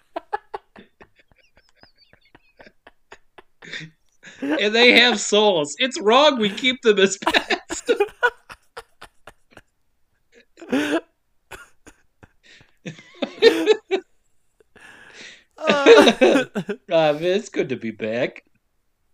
And 4.40 4.74
they 4.74 4.92
have 4.98 5.20
souls. 5.20 5.74
It's 5.78 6.00
wrong 6.00 6.38
we 6.38 6.50
keep 6.50 6.82
them 6.82 6.98
as 6.98 7.18
pets. 7.18 7.82
uh, 15.58 17.18
it's 17.20 17.48
good 17.48 17.68
to 17.68 17.76
be 17.76 17.90
back. 17.90 18.44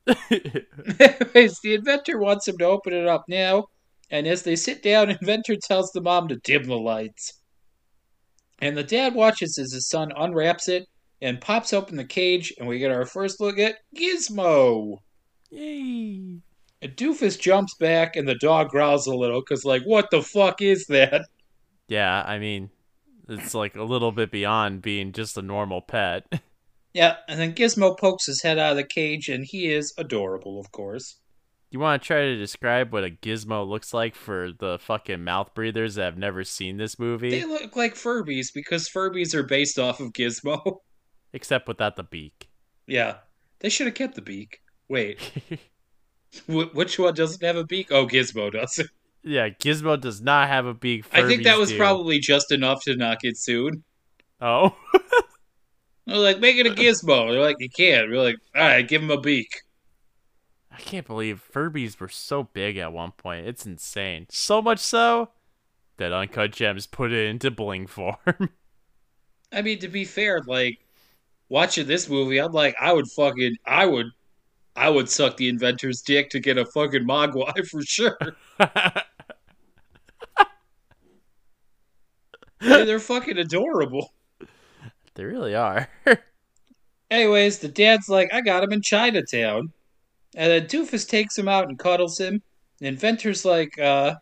Anyways, 0.30 1.60
the 1.60 1.74
inventor 1.74 2.18
wants 2.18 2.46
him 2.46 2.58
to 2.58 2.64
open 2.64 2.92
it 2.92 3.06
up 3.06 3.24
now, 3.28 3.66
and 4.10 4.26
as 4.26 4.42
they 4.42 4.56
sit 4.56 4.82
down, 4.82 5.10
inventor 5.20 5.56
tells 5.56 5.90
the 5.90 6.00
mom 6.00 6.28
to 6.28 6.36
dim 6.36 6.64
the 6.64 6.76
lights. 6.76 7.32
And 8.60 8.76
the 8.76 8.84
dad 8.84 9.14
watches 9.14 9.58
as 9.58 9.72
his 9.72 9.88
son 9.88 10.12
unwraps 10.16 10.68
it 10.68 10.86
and 11.20 11.40
pops 11.40 11.72
open 11.72 11.96
the 11.96 12.04
cage, 12.04 12.52
and 12.58 12.68
we 12.68 12.78
get 12.78 12.92
our 12.92 13.06
first 13.06 13.40
look 13.40 13.58
at 13.58 13.76
Gizmo. 13.96 14.98
Yay! 15.56 16.40
And 16.82 16.96
Doofus 16.96 17.40
jumps 17.40 17.74
back, 17.74 18.14
and 18.16 18.28
the 18.28 18.34
dog 18.34 18.68
growls 18.68 19.06
a 19.06 19.14
little 19.14 19.40
because, 19.40 19.64
like, 19.64 19.82
what 19.84 20.10
the 20.10 20.22
fuck 20.22 20.60
is 20.60 20.86
that? 20.86 21.26
Yeah, 21.88 22.22
I 22.26 22.38
mean, 22.38 22.70
it's 23.28 23.54
like 23.54 23.76
a 23.76 23.82
little 23.82 24.12
bit 24.12 24.30
beyond 24.30 24.82
being 24.82 25.12
just 25.12 25.38
a 25.38 25.42
normal 25.42 25.80
pet. 25.80 26.26
Yeah, 26.92 27.16
and 27.28 27.38
then 27.40 27.54
Gizmo 27.54 27.98
pokes 27.98 28.26
his 28.26 28.42
head 28.42 28.58
out 28.58 28.72
of 28.72 28.76
the 28.76 28.84
cage, 28.84 29.28
and 29.28 29.44
he 29.44 29.72
is 29.72 29.92
adorable, 29.98 30.58
of 30.58 30.72
course. 30.72 31.18
You 31.70 31.80
want 31.80 32.02
to 32.02 32.06
try 32.06 32.20
to 32.22 32.36
describe 32.36 32.92
what 32.92 33.04
a 33.04 33.10
gizmo 33.10 33.66
looks 33.66 33.92
like 33.92 34.14
for 34.14 34.50
the 34.56 34.78
fucking 34.78 35.22
mouth 35.24 35.52
breathers 35.54 35.96
that 35.96 36.04
have 36.04 36.16
never 36.16 36.44
seen 36.44 36.76
this 36.76 36.98
movie? 36.98 37.30
They 37.30 37.44
look 37.44 37.76
like 37.76 37.94
Furbies 37.94 38.46
because 38.54 38.88
Furbies 38.88 39.34
are 39.34 39.42
based 39.42 39.78
off 39.78 40.00
of 40.00 40.12
Gizmo. 40.12 40.78
Except 41.32 41.66
without 41.68 41.96
the 41.96 42.04
beak. 42.04 42.48
yeah, 42.86 43.16
they 43.60 43.68
should 43.68 43.86
have 43.86 43.94
kept 43.94 44.14
the 44.14 44.22
beak. 44.22 44.60
Wait, 44.88 45.20
wh- 46.46 46.74
which 46.74 46.98
one 46.98 47.14
doesn't 47.14 47.42
have 47.42 47.56
a 47.56 47.64
beak? 47.64 47.90
Oh, 47.90 48.06
Gizmo 48.06 48.52
does. 48.52 48.80
yeah, 49.22 49.48
Gizmo 49.48 50.00
does 50.00 50.20
not 50.20 50.48
have 50.48 50.66
a 50.66 50.74
beak. 50.74 51.04
I 51.12 51.26
think 51.26 51.44
that 51.44 51.58
was 51.58 51.70
do. 51.70 51.76
probably 51.76 52.18
just 52.18 52.52
enough 52.52 52.82
to 52.84 52.96
not 52.96 53.20
get 53.20 53.36
sued. 53.36 53.82
Oh. 54.40 54.76
They're 56.06 56.16
like, 56.18 56.38
make 56.38 56.56
it 56.56 56.66
a 56.66 56.70
Gizmo. 56.70 57.32
They're 57.32 57.40
like, 57.40 57.56
you 57.58 57.68
can't. 57.68 58.10
We're 58.10 58.22
like, 58.22 58.36
all 58.54 58.62
right, 58.62 58.86
give 58.86 59.02
him 59.02 59.10
a 59.10 59.20
beak. 59.20 59.48
I 60.70 60.78
can't 60.78 61.06
believe 61.06 61.42
Furbies 61.52 61.98
were 61.98 62.08
so 62.08 62.44
big 62.44 62.76
at 62.76 62.92
one 62.92 63.12
point. 63.12 63.46
It's 63.46 63.66
insane. 63.66 64.26
So 64.30 64.62
much 64.62 64.78
so 64.78 65.30
that 65.96 66.12
Uncut 66.12 66.52
Gems 66.52 66.86
put 66.86 67.12
it 67.12 67.26
into 67.28 67.50
bling 67.50 67.86
form. 67.86 68.16
I 69.52 69.62
mean, 69.62 69.78
to 69.80 69.88
be 69.88 70.04
fair, 70.04 70.42
like 70.46 70.78
watching 71.48 71.86
this 71.86 72.08
movie, 72.08 72.38
I'm 72.38 72.52
like, 72.52 72.76
I 72.80 72.92
would 72.92 73.10
fucking, 73.10 73.56
I 73.66 73.86
would, 73.86 74.06
I 74.76 74.90
would 74.90 75.08
suck 75.08 75.36
the 75.36 75.48
inventor's 75.48 76.02
dick 76.02 76.30
to 76.30 76.40
get 76.40 76.58
a 76.58 76.66
fucking 76.66 77.04
Mogwai 77.04 77.66
for 77.68 77.82
sure. 77.82 78.18
They're 82.60 82.98
fucking 82.98 83.38
adorable. 83.38 84.12
they 85.14 85.24
really 85.24 85.54
are. 85.54 85.88
Anyways, 87.10 87.58
the 87.58 87.68
dad's 87.68 88.08
like, 88.08 88.32
I 88.32 88.40
got 88.40 88.64
him 88.64 88.72
in 88.72 88.82
Chinatown. 88.82 89.72
And 90.34 90.52
then 90.52 90.66
Doofus 90.66 91.08
takes 91.08 91.38
him 91.38 91.48
out 91.48 91.68
and 91.68 91.78
cuddles 91.78 92.18
him. 92.18 92.42
The 92.78 92.88
inventor's 92.88 93.44
like, 93.44 93.78
uh, 93.78 94.16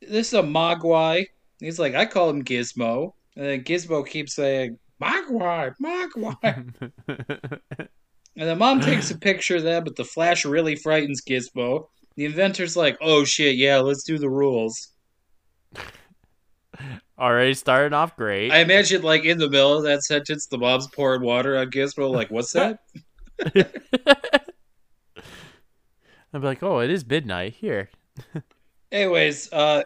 this 0.00 0.28
is 0.28 0.34
a 0.34 0.42
Mogwai. 0.42 1.26
He's 1.60 1.78
like, 1.78 1.94
I 1.94 2.04
call 2.04 2.28
him 2.28 2.44
Gizmo. 2.44 3.14
And 3.36 3.46
then 3.46 3.64
Gizmo 3.64 4.06
keeps 4.06 4.34
saying, 4.34 4.78
Mogwai, 5.00 5.74
Mogwai. 5.80 7.88
and 8.36 8.48
the 8.48 8.56
mom 8.56 8.80
takes 8.80 9.10
a 9.10 9.18
picture 9.18 9.56
of 9.56 9.62
them, 9.62 9.84
but 9.84 9.96
the 9.96 10.04
flash 10.04 10.44
really 10.44 10.76
frightens 10.76 11.22
Gizmo. 11.22 11.88
The 12.16 12.26
inventor's 12.26 12.76
like, 12.76 12.96
oh 13.00 13.24
shit, 13.24 13.56
yeah, 13.56 13.78
let's 13.78 14.04
do 14.04 14.18
the 14.18 14.30
rules. 14.30 14.88
Already 17.18 17.54
starting 17.54 17.94
off 17.94 18.16
great. 18.16 18.50
I 18.50 18.58
imagine, 18.58 19.02
like, 19.02 19.24
in 19.24 19.38
the 19.38 19.48
middle 19.48 19.76
of 19.76 19.84
that 19.84 20.02
sentence, 20.02 20.46
the 20.46 20.58
mom's 20.58 20.88
pouring 20.88 21.22
water 21.22 21.56
on 21.56 21.70
Gizmo, 21.70 22.10
like, 22.10 22.30
what's 22.30 22.52
that? 22.52 22.80
I'd 26.34 26.40
be 26.40 26.46
like, 26.46 26.62
oh, 26.64 26.80
it 26.80 26.90
is 26.90 27.06
midnight. 27.06 27.54
Here. 27.54 27.90
Anyways, 28.92 29.52
uh 29.52 29.82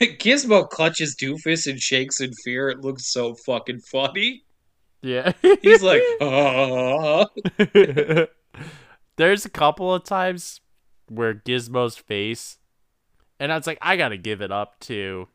Gizmo 0.00 0.68
clutches 0.68 1.14
Doofus 1.20 1.70
and 1.70 1.78
shakes 1.78 2.20
in 2.20 2.32
fear. 2.44 2.70
It 2.70 2.80
looks 2.80 3.12
so 3.12 3.34
fucking 3.34 3.80
funny. 3.80 4.44
Yeah. 5.02 5.32
He's 5.62 5.82
like, 5.82 6.02
ah. 6.20 7.26
There's 9.16 9.44
a 9.44 9.50
couple 9.50 9.94
of 9.94 10.04
times 10.04 10.60
where 11.08 11.34
Gizmo's 11.34 11.96
face, 11.96 12.58
and 13.38 13.52
I 13.52 13.56
was 13.56 13.66
like, 13.66 13.78
I 13.82 13.96
gotta 13.96 14.16
give 14.16 14.40
it 14.40 14.52
up 14.52 14.78
to 14.80 15.28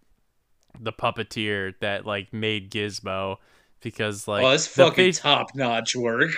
the 0.80 0.94
puppeteer 0.94 1.74
that 1.82 2.06
like 2.06 2.34
made 2.34 2.72
Gizmo 2.72 3.38
because 3.82 4.28
like 4.28 4.44
oh, 4.44 4.52
it's 4.52 4.68
fucking 4.68 4.96
face- 4.96 5.20
top 5.20 5.48
notch 5.56 5.96
work. 5.96 6.32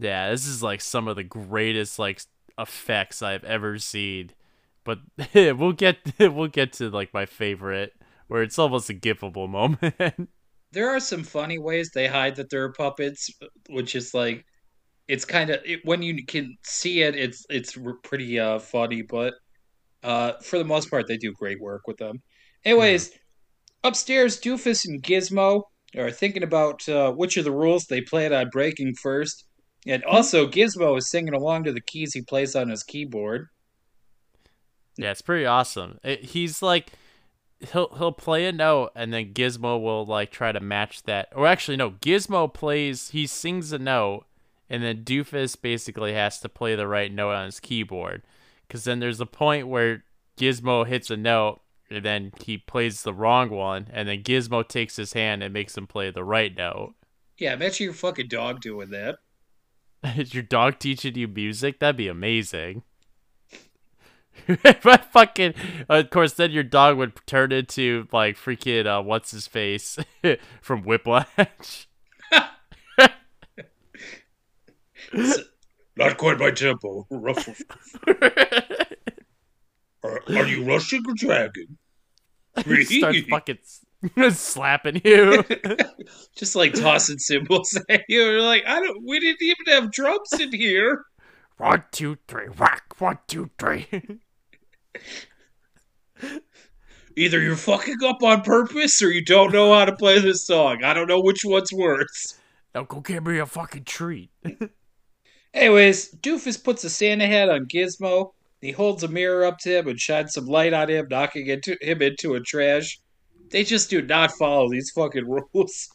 yeah, 0.00 0.30
this 0.30 0.46
is 0.46 0.62
like 0.62 0.80
some 0.80 1.08
of 1.08 1.16
the 1.16 1.24
greatest 1.24 1.98
like 1.98 2.22
effects 2.58 3.22
I've 3.22 3.44
ever 3.44 3.78
seen. 3.78 4.30
But 4.84 4.98
we'll 5.34 5.72
get 5.72 5.98
we'll 6.18 6.48
get 6.48 6.74
to 6.74 6.90
like 6.90 7.14
my 7.14 7.26
favorite 7.26 7.92
where 8.28 8.42
it's 8.42 8.58
almost 8.58 8.90
a 8.90 8.94
gifable 8.94 9.48
moment. 9.48 10.28
There 10.72 10.90
are 10.90 11.00
some 11.00 11.22
funny 11.22 11.58
ways 11.58 11.90
they 11.94 12.08
hide 12.08 12.36
that 12.36 12.50
they're 12.50 12.72
puppets, 12.72 13.28
which 13.68 13.94
is 13.94 14.14
like, 14.14 14.44
it's 15.08 15.24
kind 15.24 15.50
of 15.50 15.60
it, 15.64 15.80
when 15.84 16.02
you 16.02 16.24
can 16.26 16.56
see 16.64 17.02
it, 17.02 17.14
it's 17.16 17.44
it's 17.50 17.76
pretty 18.04 18.38
uh 18.40 18.58
funny, 18.58 19.02
but 19.02 19.34
uh 20.02 20.32
for 20.42 20.58
the 20.58 20.64
most 20.64 20.90
part, 20.90 21.06
they 21.08 21.16
do 21.18 21.32
great 21.32 21.60
work 21.60 21.82
with 21.86 21.98
them. 21.98 22.22
Anyways, 22.64 23.10
upstairs, 23.84 24.40
Doofus 24.40 24.84
and 24.86 25.02
Gizmo 25.02 25.62
are 25.96 26.10
thinking 26.10 26.42
about 26.42 26.88
uh, 26.88 27.12
which 27.12 27.36
of 27.36 27.44
the 27.44 27.52
rules 27.52 27.84
they 27.84 28.00
plan 28.00 28.32
on 28.32 28.48
breaking 28.50 28.94
first, 29.02 29.44
and 29.86 30.02
also 30.04 30.46
Gizmo 30.46 30.96
is 30.96 31.10
singing 31.10 31.34
along 31.34 31.64
to 31.64 31.72
the 31.72 31.82
keys 31.82 32.14
he 32.14 32.22
plays 32.22 32.56
on 32.56 32.68
his 32.70 32.82
keyboard. 32.82 33.48
Yeah, 34.96 35.10
it's 35.10 35.22
pretty 35.22 35.46
awesome. 35.46 35.98
It, 36.04 36.24
he's 36.24 36.62
like 36.62 36.92
he'll 37.72 37.94
he'll 37.96 38.12
play 38.12 38.46
a 38.46 38.52
note 38.52 38.90
and 38.94 39.12
then 39.12 39.32
Gizmo 39.32 39.80
will 39.80 40.04
like 40.04 40.30
try 40.30 40.52
to 40.52 40.60
match 40.60 41.04
that. 41.04 41.28
Or 41.34 41.46
actually 41.46 41.76
no, 41.76 41.92
Gizmo 41.92 42.52
plays 42.52 43.10
he 43.10 43.26
sings 43.26 43.72
a 43.72 43.78
note 43.78 44.24
and 44.68 44.82
then 44.82 45.04
Doofus 45.04 45.60
basically 45.60 46.14
has 46.14 46.40
to 46.40 46.48
play 46.48 46.74
the 46.74 46.86
right 46.88 47.12
note 47.12 47.32
on 47.32 47.46
his 47.46 47.60
keyboard. 47.60 48.22
Cuz 48.68 48.84
then 48.84 49.00
there's 49.00 49.20
a 49.20 49.26
point 49.26 49.68
where 49.68 50.04
Gizmo 50.36 50.86
hits 50.86 51.10
a 51.10 51.16
note 51.16 51.60
and 51.90 52.04
then 52.04 52.32
he 52.44 52.58
plays 52.58 53.02
the 53.02 53.14
wrong 53.14 53.50
one 53.50 53.88
and 53.92 54.08
then 54.08 54.22
Gizmo 54.22 54.66
takes 54.66 54.96
his 54.96 55.12
hand 55.12 55.42
and 55.42 55.52
makes 55.52 55.76
him 55.76 55.86
play 55.86 56.10
the 56.10 56.24
right 56.24 56.56
note. 56.56 56.94
Yeah, 57.38 57.54
imagine 57.54 57.84
your 57.84 57.94
fucking 57.94 58.28
dog 58.28 58.60
doing 58.60 58.90
that. 58.90 59.18
Is 60.16 60.34
your 60.34 60.42
dog 60.42 60.78
teaching 60.78 61.16
you 61.16 61.28
music? 61.28 61.78
That'd 61.78 61.96
be 61.96 62.08
amazing. 62.08 62.82
But 64.82 65.04
fucking, 65.12 65.54
of 65.88 66.10
course, 66.10 66.32
then 66.34 66.50
your 66.50 66.62
dog 66.62 66.96
would 66.96 67.12
turn 67.26 67.52
into 67.52 68.08
like 68.12 68.36
freaking 68.36 68.86
uh, 68.86 69.02
what's 69.02 69.30
his 69.30 69.46
face 69.46 69.98
from 70.60 70.82
Whiplash. 70.82 71.88
Not 75.96 76.16
quite 76.16 76.38
my 76.38 76.50
tempo. 76.50 77.06
Ruffle. 77.10 77.54
Are, 80.04 80.20
are 80.30 80.48
you 80.48 80.64
rushing 80.64 81.04
or 81.06 81.14
dragging? 81.14 81.78
Start 82.58 83.14
fucking 83.30 83.58
slapping 84.32 85.00
you. 85.04 85.44
Just 86.36 86.56
like 86.56 86.74
tossing 86.74 87.18
cymbals 87.18 87.78
at 87.88 88.02
you. 88.08 88.20
You're 88.20 88.42
like, 88.42 88.64
I 88.66 88.80
don't. 88.80 89.04
We 89.06 89.20
didn't 89.20 89.42
even 89.42 89.66
have 89.68 89.92
drums 89.92 90.32
in 90.40 90.52
here. 90.52 91.04
One, 91.62 91.84
two, 91.92 92.18
three, 92.26 92.48
whack. 92.48 92.82
One, 92.98 93.20
two, 93.28 93.48
three. 93.56 93.86
Either 97.16 97.40
you're 97.40 97.54
fucking 97.54 98.02
up 98.04 98.20
on 98.20 98.42
purpose 98.42 99.00
or 99.00 99.12
you 99.12 99.24
don't 99.24 99.52
know 99.52 99.72
how 99.72 99.84
to 99.84 99.94
play 99.94 100.18
this 100.18 100.44
song. 100.44 100.82
I 100.82 100.92
don't 100.92 101.06
know 101.06 101.20
which 101.20 101.44
one's 101.44 101.72
worse. 101.72 102.40
now 102.74 102.82
go 102.82 102.98
get 102.98 103.22
me 103.22 103.38
a 103.38 103.46
fucking 103.46 103.84
treat. 103.84 104.30
Anyways, 105.54 106.12
Doofus 106.16 106.62
puts 106.62 106.82
a 106.82 106.90
Santa 106.90 107.28
hat 107.28 107.48
on 107.48 107.66
Gizmo. 107.66 108.32
He 108.60 108.72
holds 108.72 109.04
a 109.04 109.08
mirror 109.08 109.44
up 109.44 109.58
to 109.58 109.78
him 109.78 109.86
and 109.86 110.00
shines 110.00 110.32
some 110.32 110.46
light 110.46 110.72
on 110.72 110.90
him, 110.90 111.06
knocking 111.08 111.46
into, 111.46 111.76
him 111.80 112.02
into 112.02 112.34
a 112.34 112.40
trash. 112.40 112.98
They 113.50 113.62
just 113.62 113.88
do 113.88 114.02
not 114.02 114.32
follow 114.32 114.68
these 114.68 114.90
fucking 114.90 115.28
rules. 115.28 115.90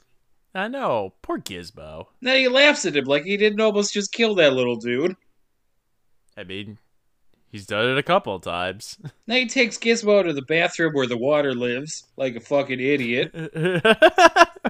I 0.55 0.69
know, 0.69 1.15
poor 1.21 1.39
Gizmo. 1.39 2.05
Now 2.21 2.35
he 2.35 2.47
laughs 2.47 2.85
at 2.85 2.95
him 2.95 3.03
like 3.03 3.23
he 3.23 3.35
didn't 3.35 3.59
almost 3.59 3.93
just 3.93 4.13
kill 4.13 4.35
that 4.35 4.53
little 4.53 4.77
dude. 4.77 5.17
I 6.37 6.43
mean, 6.43 6.77
he's 7.51 7.65
done 7.65 7.89
it 7.89 7.97
a 7.97 8.03
couple 8.03 8.35
of 8.35 8.43
times. 8.43 8.97
Then 9.25 9.37
he 9.37 9.47
takes 9.47 9.77
Gizmo 9.77 10.23
to 10.23 10.31
the 10.33 10.43
bathroom 10.43 10.93
where 10.93 11.07
the 11.07 11.17
water 11.17 11.53
lives, 11.53 12.05
like 12.15 12.35
a 12.35 12.39
fucking 12.39 12.79
idiot. 12.79 13.31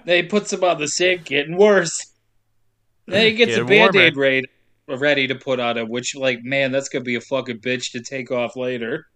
Then 0.05 0.23
he 0.23 0.23
puts 0.23 0.53
him 0.53 0.63
on 0.63 0.79
the 0.79 0.87
sink, 0.87 1.25
getting 1.25 1.57
worse. 1.57 2.13
Then 3.07 3.25
he 3.25 3.33
gets 3.33 3.57
a 3.57 3.63
Getting 3.63 3.77
warmer. 3.79 3.91
band 3.93 4.05
aid 4.05 4.15
raid 4.17 4.45
ready 4.87 5.27
to 5.27 5.35
put 5.35 5.59
on 5.59 5.77
him, 5.77 5.89
which, 5.89 6.15
like, 6.15 6.43
man, 6.43 6.71
that's 6.71 6.87
gonna 6.89 7.03
be 7.03 7.15
a 7.15 7.21
fucking 7.21 7.59
bitch 7.59 7.91
to 7.91 8.01
take 8.01 8.31
off 8.31 8.55
later. 8.55 9.07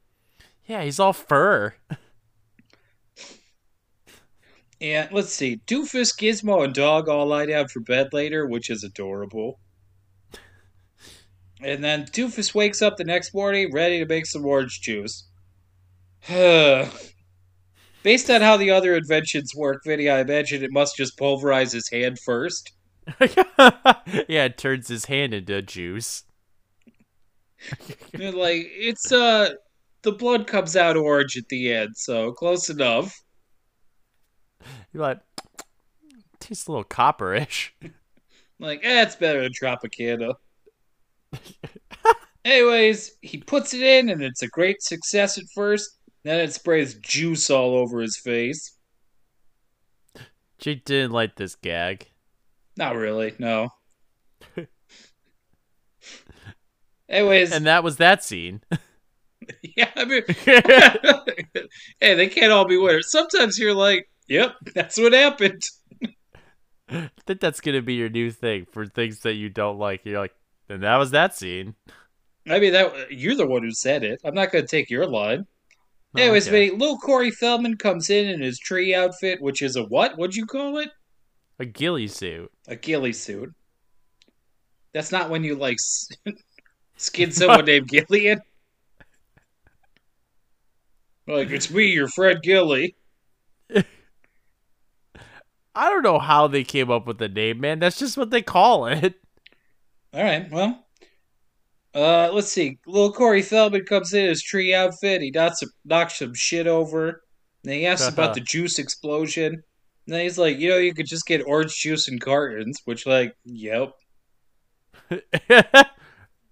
yeah, 0.65 0.83
he's 0.83 0.99
all 0.99 1.13
fur. 1.13 1.73
And 4.79 5.09
let's 5.11 5.31
see, 5.31 5.61
Doofus, 5.67 6.15
Gizmo, 6.17 6.63
and 6.63 6.73
Dog 6.73 7.07
all 7.07 7.27
lie 7.27 7.45
down 7.45 7.67
for 7.67 7.79
bed 7.81 8.09
later, 8.13 8.47
which 8.47 8.69
is 8.71 8.83
adorable. 8.83 9.59
And 11.63 11.83
then 11.83 12.05
Doofus 12.05 12.55
wakes 12.55 12.81
up 12.81 12.97
the 12.97 13.03
next 13.03 13.33
morning 13.33 13.71
ready 13.71 13.99
to 13.99 14.05
make 14.05 14.25
some 14.25 14.45
orange 14.45 14.81
juice. 14.81 15.27
Based 16.27 16.89
on 18.31 18.41
how 18.41 18.57
the 18.57 18.71
other 18.71 18.95
inventions 18.95 19.53
work, 19.55 19.83
Vinny, 19.85 20.09
I 20.09 20.21
imagine 20.21 20.63
it 20.63 20.71
must 20.71 20.97
just 20.97 21.17
pulverize 21.17 21.71
his 21.71 21.89
hand 21.89 22.19
first. 22.19 22.71
yeah, 23.19 24.45
it 24.45 24.57
turns 24.57 24.87
his 24.87 25.05
hand 25.05 25.33
into 25.33 25.61
juice. 25.61 26.23
Like 28.17 28.67
it's 28.71 29.11
uh 29.11 29.51
the 30.01 30.11
blood 30.11 30.47
comes 30.47 30.75
out 30.75 30.97
orange 30.97 31.37
at 31.37 31.47
the 31.49 31.71
end, 31.73 31.95
so 31.95 32.31
close 32.31 32.69
enough. 32.69 33.21
You're 34.91 35.03
like, 35.03 35.19
tastes 36.39 36.67
a 36.67 36.71
little 36.71 36.83
copperish. 36.83 37.69
Like, 38.59 38.81
eh, 38.83 39.03
it's 39.03 39.15
better 39.15 39.41
than 39.41 39.53
Tropicana. 39.53 40.35
Anyways, 42.45 43.11
he 43.21 43.37
puts 43.37 43.73
it 43.73 43.81
in, 43.81 44.09
and 44.09 44.23
it's 44.23 44.41
a 44.41 44.47
great 44.47 44.81
success 44.81 45.37
at 45.37 45.45
first. 45.53 45.97
Then 46.23 46.39
it 46.39 46.53
sprays 46.53 46.95
juice 46.95 47.49
all 47.49 47.75
over 47.75 48.01
his 48.01 48.17
face. 48.17 48.77
Jake 50.59 50.85
didn't 50.85 51.11
like 51.11 51.35
this 51.35 51.55
gag. 51.55 52.07
Not 52.77 52.95
really, 52.95 53.33
no. 53.39 53.69
Anyways, 57.09 57.51
And 57.51 57.65
that 57.65 57.83
was 57.83 57.97
that 57.97 58.23
scene. 58.23 58.61
yeah, 59.75 59.89
I 59.95 60.05
mean, 60.05 60.23
hey, 61.99 62.15
they 62.15 62.27
can't 62.27 62.51
all 62.51 62.65
be 62.65 62.77
winners. 62.77 63.11
Sometimes 63.11 63.57
you're 63.57 63.73
like, 63.73 64.07
yep, 64.27 64.55
that's 64.73 64.97
what 64.97 65.13
happened. 65.13 65.61
I 66.89 67.09
think 67.25 67.39
that's 67.39 67.61
gonna 67.61 67.81
be 67.81 67.95
your 67.95 68.09
new 68.09 68.31
thing 68.31 68.65
for 68.71 68.85
things 68.85 69.19
that 69.19 69.33
you 69.33 69.49
don't 69.49 69.79
like. 69.79 70.05
You're 70.05 70.19
like, 70.19 70.35
and 70.71 70.83
that 70.83 70.97
was 70.97 71.11
that 71.11 71.35
scene. 71.35 71.75
I 72.49 72.59
mean, 72.59 72.73
that 72.73 73.11
you're 73.11 73.35
the 73.35 73.45
one 73.45 73.63
who 73.63 73.71
said 73.71 74.03
it. 74.03 74.21
I'm 74.23 74.33
not 74.33 74.51
going 74.51 74.65
to 74.65 74.69
take 74.69 74.89
your 74.89 75.05
line. 75.05 75.45
Oh, 76.15 76.21
Anyways, 76.21 76.47
okay. 76.47 76.69
Vinny, 76.69 76.77
little 76.77 76.97
Corey 76.97 77.31
Feldman 77.31 77.77
comes 77.77 78.09
in 78.09 78.27
in 78.27 78.41
his 78.41 78.59
tree 78.59 78.95
outfit, 78.95 79.41
which 79.41 79.61
is 79.61 79.75
a 79.75 79.83
what? 79.83 80.17
What'd 80.17 80.35
you 80.35 80.45
call 80.45 80.77
it? 80.77 80.89
a 81.59 81.65
ghillie 81.65 82.07
suit. 82.07 82.51
A 82.67 82.75
ghillie 82.75 83.13
suit. 83.13 83.53
That's 84.93 85.11
not 85.11 85.29
when 85.29 85.43
you 85.43 85.55
like 85.55 85.77
skin 86.97 87.31
someone 87.31 87.65
named 87.65 87.89
Gillian. 87.89 88.41
Like 91.27 91.51
it's 91.51 91.69
me, 91.69 91.85
your 91.85 92.07
friend 92.07 92.41
Gilly. 92.41 92.95
I 93.75 93.83
don't 95.75 96.01
know 96.01 96.17
how 96.19 96.47
they 96.47 96.63
came 96.63 96.89
up 96.89 97.05
with 97.05 97.19
the 97.19 97.29
name, 97.29 97.61
man. 97.61 97.77
That's 97.79 97.99
just 97.99 98.17
what 98.17 98.31
they 98.31 98.41
call 98.41 98.87
it. 98.87 99.21
All 100.13 100.23
right, 100.23 100.49
well, 100.51 100.85
uh, 101.95 102.29
let's 102.33 102.51
see. 102.51 102.79
Little 102.85 103.13
Corey 103.13 103.41
Feldman 103.41 103.85
comes 103.85 104.13
in 104.13 104.25
his 104.25 104.43
tree 104.43 104.73
outfit. 104.73 105.21
He 105.21 105.31
knocks 105.31 105.59
some, 105.59 105.69
knocks 105.85 106.19
some 106.19 106.33
shit 106.33 106.67
over. 106.67 107.21
Then 107.63 107.75
he 107.75 107.85
asks 107.85 108.07
about 108.07 108.33
the 108.35 108.41
juice 108.41 108.79
explosion. 108.79 109.53
And 109.53 110.15
then 110.15 110.21
he's 110.21 110.37
like, 110.37 110.57
you 110.57 110.69
know, 110.69 110.77
you 110.77 110.93
could 110.93 111.05
just 111.05 111.25
get 111.25 111.45
orange 111.45 111.75
juice 111.77 112.07
in 112.07 112.19
cartons, 112.19 112.81
which, 112.85 113.05
like, 113.05 113.35
yep. 113.45 113.93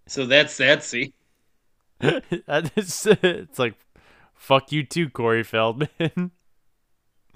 So 0.08 0.26
that's 0.26 0.58
that. 0.58 0.80
Is- 2.76 3.08
it's 3.08 3.60
like, 3.60 3.76
fuck 4.34 4.72
you 4.72 4.84
too, 4.84 5.10
Corey 5.10 5.44
Feldman. 5.44 6.32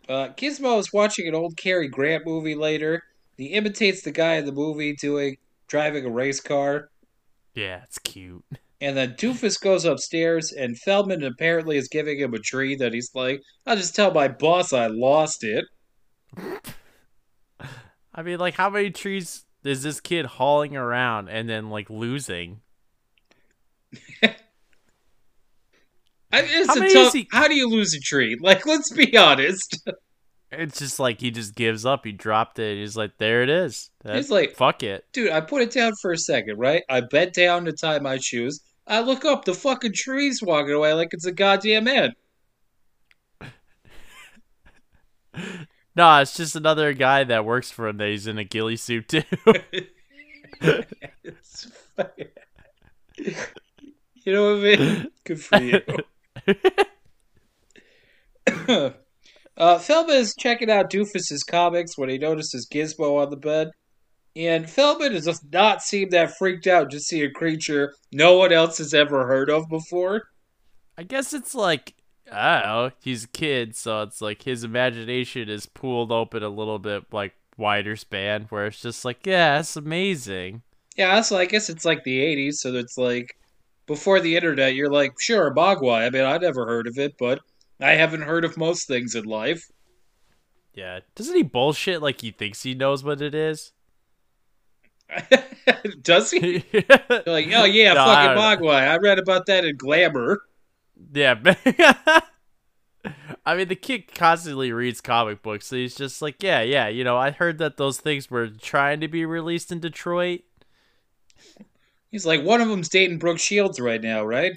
Uh, 0.09 0.29
Gizmo 0.35 0.79
is 0.79 0.91
watching 0.91 1.27
an 1.27 1.35
old 1.35 1.55
Cary 1.55 1.87
Grant 1.87 2.25
movie 2.25 2.55
later. 2.55 3.03
He 3.37 3.45
imitates 3.47 4.01
the 4.01 4.11
guy 4.11 4.35
in 4.35 4.45
the 4.45 4.51
movie 4.51 4.95
doing 4.95 5.37
driving 5.73 6.05
a 6.05 6.09
race 6.11 6.39
car, 6.39 6.89
yeah, 7.55 7.81
it's 7.83 7.97
cute. 7.97 8.45
And 8.79 8.95
then 8.95 9.15
Doofus 9.15 9.59
goes 9.59 9.85
upstairs, 9.85 10.51
and 10.51 10.77
Feldman 10.77 11.23
apparently 11.23 11.77
is 11.77 11.87
giving 11.87 12.19
him 12.19 12.35
a 12.35 12.39
tree 12.39 12.75
that 12.75 12.93
he's 12.93 13.09
like, 13.15 13.41
I'll 13.65 13.75
just 13.75 13.95
tell 13.95 14.13
my 14.13 14.27
boss 14.27 14.71
I 14.71 14.85
lost 14.85 15.43
it. 15.43 15.65
I 18.13 18.21
mean, 18.21 18.37
like, 18.37 18.53
how 18.53 18.69
many 18.69 18.91
trees 18.91 19.45
is 19.63 19.81
this 19.81 19.99
kid 19.99 20.25
hauling 20.27 20.75
around 20.75 21.29
and 21.29 21.49
then 21.49 21.71
like 21.71 21.89
losing? 21.89 22.61
I, 24.23 24.35
it's 26.31 26.67
How 26.67 26.75
a 26.75 26.79
many 26.79 26.87
is 26.93 26.93
tough, 26.93 27.13
he- 27.13 27.27
How 27.31 27.47
do 27.47 27.55
you 27.55 27.67
lose 27.67 27.95
a 27.95 27.99
tree? 27.99 28.37
Like, 28.39 28.65
let's 28.67 28.91
be 28.91 29.17
honest. 29.17 29.87
It's 30.57 30.79
just 30.79 30.99
like 30.99 31.19
he 31.19 31.31
just 31.31 31.55
gives 31.55 31.85
up. 31.85 32.05
He 32.05 32.11
dropped 32.11 32.59
it. 32.59 32.77
He's 32.77 32.95
like, 32.97 33.17
there 33.17 33.43
it 33.43 33.49
is. 33.49 33.89
He's 34.05 34.29
like- 34.31 34.55
fuck 34.55 34.83
it. 34.83 35.05
Dude, 35.13 35.31
I 35.31 35.41
put 35.41 35.61
it 35.61 35.71
down 35.71 35.93
for 36.01 36.11
a 36.11 36.17
second, 36.17 36.57
right? 36.59 36.83
I 36.89 37.01
bent 37.01 37.33
down 37.33 37.65
to 37.65 37.71
tie 37.71 37.99
my 37.99 38.17
shoes. 38.17 38.61
I 38.87 38.99
look 39.01 39.23
up, 39.25 39.45
the 39.45 39.53
fucking 39.53 39.93
tree's 39.93 40.41
walking 40.41 40.73
away 40.73 40.93
like 40.93 41.09
it's 41.13 41.25
a 41.25 41.31
goddamn 41.31 41.87
ant. 41.87 42.13
No, 45.95 46.19
it's 46.21 46.35
just 46.35 46.55
another 46.55 46.93
guy 46.93 47.23
that 47.23 47.45
works 47.45 47.69
for 47.69 47.87
him 47.87 47.97
that 47.97 48.07
he's 48.09 48.25
in 48.25 48.39
a 48.39 48.43
ghillie 48.43 48.77
suit 48.77 49.07
too. 49.09 49.21
It's 51.23 51.67
fucking- 51.95 52.27
you 53.17 54.33
know 54.33 54.55
what 54.55 54.65
I 54.65 54.77
mean? 54.77 55.07
Good 55.23 55.41
for 55.41 55.59
you. 55.61 55.81
uh, 59.57 59.77
Feldman 59.79 60.17
is 60.17 60.35
checking 60.37 60.71
out 60.71 60.89
Doofus's 60.89 61.43
comics 61.43 61.97
when 61.97 62.09
he 62.09 62.17
notices 62.17 62.67
Gizmo 62.71 63.21
on 63.21 63.29
the 63.29 63.37
bed. 63.37 63.71
And 64.35 64.67
Feldman 64.69 65.11
does 65.11 65.43
not 65.51 65.83
seem 65.83 66.09
that 66.09 66.37
freaked 66.37 66.65
out 66.65 66.89
to 66.89 66.99
see 66.99 67.21
a 67.21 67.31
creature 67.31 67.93
no 68.11 68.37
one 68.37 68.51
else 68.51 68.79
has 68.79 68.93
ever 68.93 69.27
heard 69.27 69.49
of 69.49 69.69
before. 69.69 70.23
I 70.97 71.03
guess 71.03 71.33
it's 71.33 71.53
like 71.53 71.93
I 72.31 72.61
don't 72.61 72.67
know. 72.67 72.91
He's 73.01 73.25
a 73.25 73.27
kid, 73.27 73.75
so 73.75 74.01
it's 74.01 74.21
like 74.21 74.43
his 74.43 74.63
imagination 74.63 75.49
is 75.49 75.65
pooled 75.65 76.11
open 76.11 76.41
a 76.41 76.49
little 76.49 76.79
bit, 76.79 77.05
like 77.11 77.33
wider 77.57 77.95
span, 77.95 78.47
where 78.49 78.67
it's 78.67 78.81
just 78.81 79.05
like, 79.05 79.25
yeah, 79.25 79.59
it's 79.59 79.75
amazing. 79.75 80.63
Yeah, 80.95 81.21
so 81.21 81.37
I 81.37 81.45
guess 81.45 81.69
it's 81.69 81.85
like 81.85 82.03
the 82.03 82.19
80s, 82.19 82.55
so 82.55 82.73
it's 82.75 82.97
like 82.97 83.37
before 83.87 84.19
the 84.19 84.35
internet, 84.35 84.75
you're 84.75 84.91
like, 84.91 85.13
sure, 85.19 85.53
Mogwai. 85.53 86.05
I 86.05 86.09
mean, 86.09 86.23
I 86.23 86.37
never 86.37 86.65
heard 86.65 86.87
of 86.87 86.97
it, 86.97 87.15
but 87.19 87.39
I 87.83 87.91
haven't 87.91 88.21
heard 88.21 88.45
of 88.45 88.57
most 88.57 88.87
things 88.87 89.13
in 89.13 89.25
life. 89.25 89.69
Yeah, 90.73 91.01
doesn't 91.15 91.35
he 91.35 91.43
bullshit 91.43 92.01
like 92.01 92.21
he 92.21 92.31
thinks 92.31 92.63
he 92.63 92.73
knows 92.73 93.03
what 93.03 93.21
it 93.21 93.35
is? 93.35 93.73
Does 96.01 96.31
he? 96.31 96.63
Like, 97.25 97.47
oh 97.53 97.65
yeah, 97.65 97.93
No, 97.93 98.05
fucking 98.05 98.35
don't. 98.35 98.37
Mogwai. 98.37 98.87
I 98.87 98.97
read 98.97 99.19
about 99.19 99.45
that 99.47 99.65
in 99.65 99.75
Glamour. 99.77 100.41
Yeah. 101.13 101.35
I 103.45 103.55
mean, 103.55 103.67
the 103.67 103.75
kid 103.75 104.13
constantly 104.13 104.71
reads 104.71 105.01
comic 105.01 105.41
books, 105.41 105.67
so 105.67 105.75
he's 105.75 105.95
just 105.95 106.21
like, 106.21 106.41
yeah, 106.41 106.61
yeah, 106.61 106.87
you 106.87 107.03
know, 107.03 107.17
I 107.17 107.31
heard 107.31 107.57
that 107.57 107.75
those 107.77 107.99
things 107.99 108.31
were 108.31 108.47
trying 108.47 109.01
to 109.01 109.09
be 109.09 109.25
released 109.25 109.71
in 109.71 109.79
Detroit. 109.79 110.41
He's 112.09 112.25
like, 112.25 112.43
one 112.43 112.61
of 112.61 112.69
them's 112.69 112.89
dating 112.89 113.19
Brooke 113.19 113.39
Shields 113.39 113.79
right 113.79 114.01
now, 114.01 114.23
right? 114.23 114.53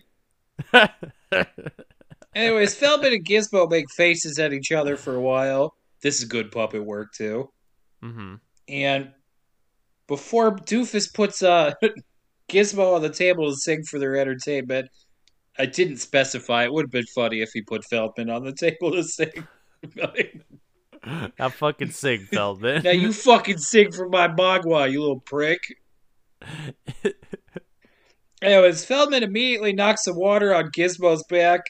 Anyways, 2.36 2.74
Feldman 2.74 3.14
and 3.14 3.24
Gizmo 3.24 3.68
make 3.68 3.86
faces 3.96 4.38
at 4.38 4.52
each 4.52 4.70
other 4.70 4.96
for 4.96 5.14
a 5.14 5.20
while. 5.20 5.74
This 6.02 6.18
is 6.18 6.26
good 6.26 6.52
puppet 6.52 6.84
work 6.84 7.12
too. 7.14 7.50
hmm 8.02 8.34
And 8.68 9.12
before 10.06 10.54
Doofus 10.54 11.12
puts 11.12 11.42
uh, 11.42 11.72
Gizmo 12.50 12.94
on 12.94 13.02
the 13.02 13.08
table 13.10 13.50
to 13.50 13.56
sing 13.56 13.82
for 13.84 13.98
their 13.98 14.16
entertainment, 14.16 14.88
I 15.58 15.64
didn't 15.64 15.96
specify. 15.96 16.64
It 16.64 16.72
would 16.74 16.84
have 16.84 16.90
been 16.92 17.06
funny 17.14 17.40
if 17.40 17.48
he 17.54 17.62
put 17.62 17.84
Feldman 17.86 18.28
on 18.28 18.44
the 18.44 18.52
table 18.52 18.92
to 18.92 19.02
sing. 19.02 19.48
Now 21.38 21.50
fucking 21.50 21.92
sing, 21.92 22.26
Feldman. 22.32 22.82
now 22.82 22.90
you 22.90 23.12
fucking 23.12 23.58
sing 23.58 23.92
for 23.92 24.08
my 24.08 24.26
Mogwai, 24.26 24.90
you 24.90 25.00
little 25.00 25.20
prick. 25.20 25.60
Anyways, 28.42 28.84
Feldman 28.84 29.22
immediately 29.22 29.72
knocks 29.72 30.04
some 30.04 30.16
water 30.16 30.52
on 30.52 30.70
Gizmo's 30.72 31.24
back, 31.28 31.60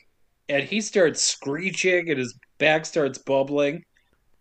and 0.48 0.64
he 0.64 0.80
starts 0.80 1.22
screeching, 1.22 2.08
and 2.10 2.18
his 2.18 2.34
back 2.58 2.86
starts 2.86 3.18
bubbling. 3.18 3.82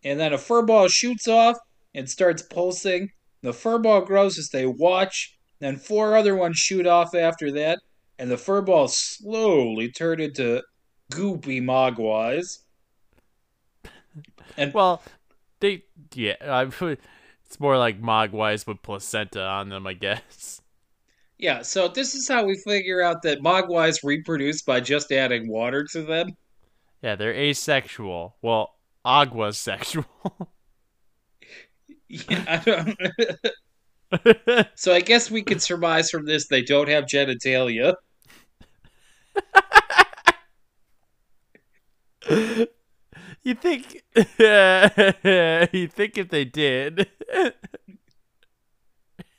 And 0.03 0.19
then 0.19 0.33
a 0.33 0.37
furball 0.37 0.89
shoots 0.91 1.27
off 1.27 1.57
and 1.93 2.09
starts 2.09 2.43
pulsing. 2.43 3.09
The 3.41 3.51
furball 3.51 4.05
grows 4.05 4.37
as 4.37 4.49
they 4.49 4.65
watch. 4.65 5.35
Then 5.59 5.77
four 5.77 6.15
other 6.15 6.35
ones 6.35 6.57
shoot 6.57 6.85
off 6.85 7.15
after 7.15 7.51
that, 7.53 7.79
and 8.19 8.29
the 8.29 8.35
furballs 8.35 8.91
slowly 8.91 9.91
turn 9.91 10.19
into 10.19 10.61
goopy 11.11 11.61
mogwais. 11.61 12.59
And 14.57 14.73
well, 14.73 15.01
they 15.59 15.83
yeah, 16.13 16.35
I, 16.41 16.63
it's 17.45 17.59
more 17.59 17.77
like 17.77 18.01
mogwais 18.01 18.67
with 18.67 18.81
placenta 18.81 19.41
on 19.41 19.69
them, 19.69 19.87
I 19.87 19.93
guess. 19.93 20.61
Yeah, 21.37 21.61
so 21.63 21.87
this 21.87 22.15
is 22.15 22.27
how 22.27 22.45
we 22.45 22.57
figure 22.57 23.01
out 23.01 23.21
that 23.23 23.41
mogwais 23.41 24.03
reproduce 24.03 24.61
by 24.61 24.79
just 24.79 25.11
adding 25.11 25.49
water 25.49 25.85
to 25.91 26.03
them. 26.03 26.29
Yeah, 27.01 27.15
they're 27.15 27.33
asexual. 27.33 28.37
Well, 28.41 28.75
agua 29.03 29.53
sexual. 29.53 30.05
Yeah, 32.07 32.43
I 32.47 32.57
don't. 32.57 32.95
so 34.75 34.93
I 34.93 35.01
guess 35.01 35.31
we 35.31 35.41
could 35.41 35.61
surmise 35.61 36.09
from 36.09 36.25
this 36.25 36.47
they 36.47 36.61
don't 36.61 36.87
have 36.87 37.05
genitalia. 37.05 37.95
you 43.43 43.55
think? 43.55 44.03
you 45.73 45.87
think 45.87 46.17
if 46.17 46.29
they 46.29 46.45
did? 46.45 47.09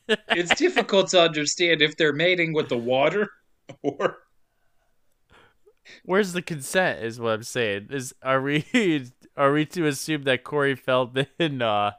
It's 0.08 0.54
difficult 0.54 1.08
to 1.10 1.20
understand 1.20 1.82
if 1.82 1.96
they're 1.96 2.12
mating 2.12 2.52
with 2.52 2.68
the 2.68 2.78
water 2.78 3.28
or 3.82 4.18
Where's 6.04 6.32
the 6.32 6.42
consent? 6.42 7.04
Is 7.04 7.20
what 7.20 7.32
I'm 7.34 7.42
saying. 7.42 7.88
Is 7.90 8.14
are 8.22 8.40
we 8.40 8.64
are 9.36 9.52
we 9.52 9.66
to 9.66 9.86
assume 9.86 10.24
that 10.24 10.44
Corey 10.44 10.74
Feldman? 10.74 11.26
Uh, 11.62 11.92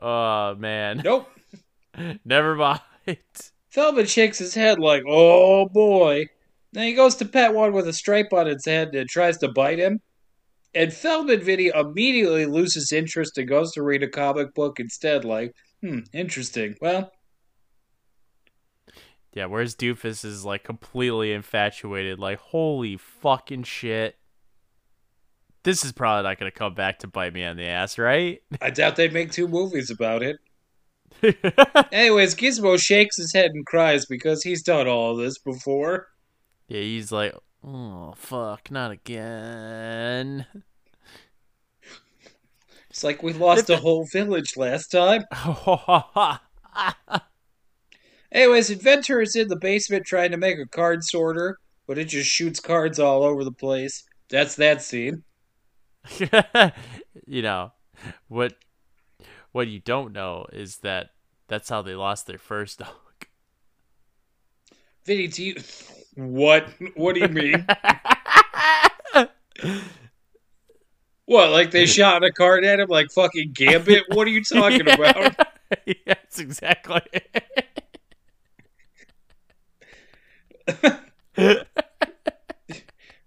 oh 0.00 0.56
man, 0.56 1.00
nope. 1.04 1.28
never 2.24 2.56
mind. 2.56 2.80
Feldman 3.70 4.06
shakes 4.06 4.38
his 4.38 4.54
head 4.54 4.80
like, 4.80 5.04
"Oh 5.06 5.68
boy." 5.68 6.26
Then 6.72 6.86
he 6.86 6.94
goes 6.94 7.14
to 7.16 7.24
pet 7.24 7.54
one 7.54 7.72
with 7.72 7.86
a 7.86 7.92
stripe 7.92 8.32
on 8.32 8.48
its 8.48 8.64
head 8.66 8.94
and 8.94 9.08
tries 9.08 9.38
to 9.38 9.48
bite 9.48 9.78
him. 9.78 10.00
And 10.74 10.92
Feldman 10.92 11.40
Vinny 11.42 11.70
immediately 11.74 12.46
loses 12.46 12.92
interest 12.92 13.36
and 13.36 13.46
goes 13.46 13.72
to 13.72 13.82
read 13.82 14.02
a 14.02 14.08
comic 14.08 14.54
book 14.54 14.80
instead. 14.80 15.24
Like, 15.24 15.54
hmm, 15.82 16.00
interesting. 16.12 16.76
Well, 16.80 17.12
Yeah, 19.34 19.46
whereas 19.46 19.74
Doofus 19.74 20.24
is 20.24 20.44
like 20.44 20.62
completely 20.64 21.32
infatuated, 21.32 22.18
like 22.18 22.38
holy 22.38 22.96
fucking 22.96 23.62
shit. 23.64 24.16
This 25.64 25.84
is 25.84 25.92
probably 25.92 26.28
not 26.28 26.38
gonna 26.38 26.50
come 26.50 26.74
back 26.74 26.98
to 27.00 27.06
bite 27.06 27.32
me 27.32 27.44
on 27.44 27.56
the 27.56 27.64
ass, 27.66 27.98
right? 27.98 28.42
I 28.60 28.70
doubt 28.70 28.96
they'd 28.96 29.12
make 29.12 29.30
two 29.32 29.48
movies 29.48 29.90
about 29.90 30.22
it. 30.22 30.36
Anyways, 31.92 32.34
Gizmo 32.34 32.80
shakes 32.80 33.16
his 33.16 33.32
head 33.34 33.50
and 33.52 33.64
cries 33.66 34.06
because 34.06 34.42
he's 34.42 34.62
done 34.62 34.88
all 34.88 35.14
this 35.16 35.38
before. 35.38 36.08
yeah, 36.68 36.80
he's 36.80 37.12
like, 37.12 37.34
oh 37.64 38.14
fuck, 38.16 38.70
not 38.70 38.90
again. 38.90 40.46
It's 42.92 43.02
like 43.02 43.22
we 43.22 43.32
lost 43.32 43.70
a 43.70 43.78
whole 43.78 44.04
village 44.12 44.54
last 44.54 44.88
time. 44.88 45.24
Anyways, 48.30 48.68
Inventor 48.68 49.22
is 49.22 49.34
in 49.34 49.48
the 49.48 49.56
basement 49.56 50.04
trying 50.04 50.30
to 50.32 50.36
make 50.36 50.58
a 50.58 50.66
card 50.66 51.02
sorter, 51.02 51.56
but 51.86 51.96
it 51.96 52.04
just 52.04 52.28
shoots 52.28 52.60
cards 52.60 52.98
all 52.98 53.22
over 53.22 53.44
the 53.44 53.50
place. 53.50 54.04
That's 54.28 54.56
that 54.56 54.82
scene. 54.82 55.22
you 57.26 57.40
know 57.40 57.72
what? 58.28 58.56
What 59.52 59.68
you 59.68 59.80
don't 59.80 60.12
know 60.12 60.44
is 60.52 60.76
that 60.78 61.12
that's 61.48 61.70
how 61.70 61.80
they 61.80 61.94
lost 61.94 62.26
their 62.26 62.36
first 62.36 62.80
dog. 62.80 62.90
Vinny, 65.06 65.28
do 65.28 65.44
you. 65.44 65.54
What? 66.14 66.68
What 66.94 67.14
do 67.14 67.22
you 67.22 67.28
mean? 67.28 67.66
What, 71.32 71.50
like 71.50 71.70
they 71.70 71.86
shot 71.98 72.24
a 72.24 72.30
card 72.32 72.64
at 72.64 72.80
him 72.80 72.88
like 72.88 73.10
fucking 73.10 73.52
Gambit? 73.54 74.04
What 74.08 74.26
are 74.26 74.30
you 74.30 74.44
talking 74.52 74.86
Yeah. 74.86 74.94
about? 74.94 75.36
That's 76.06 76.38
exactly. 76.38 77.00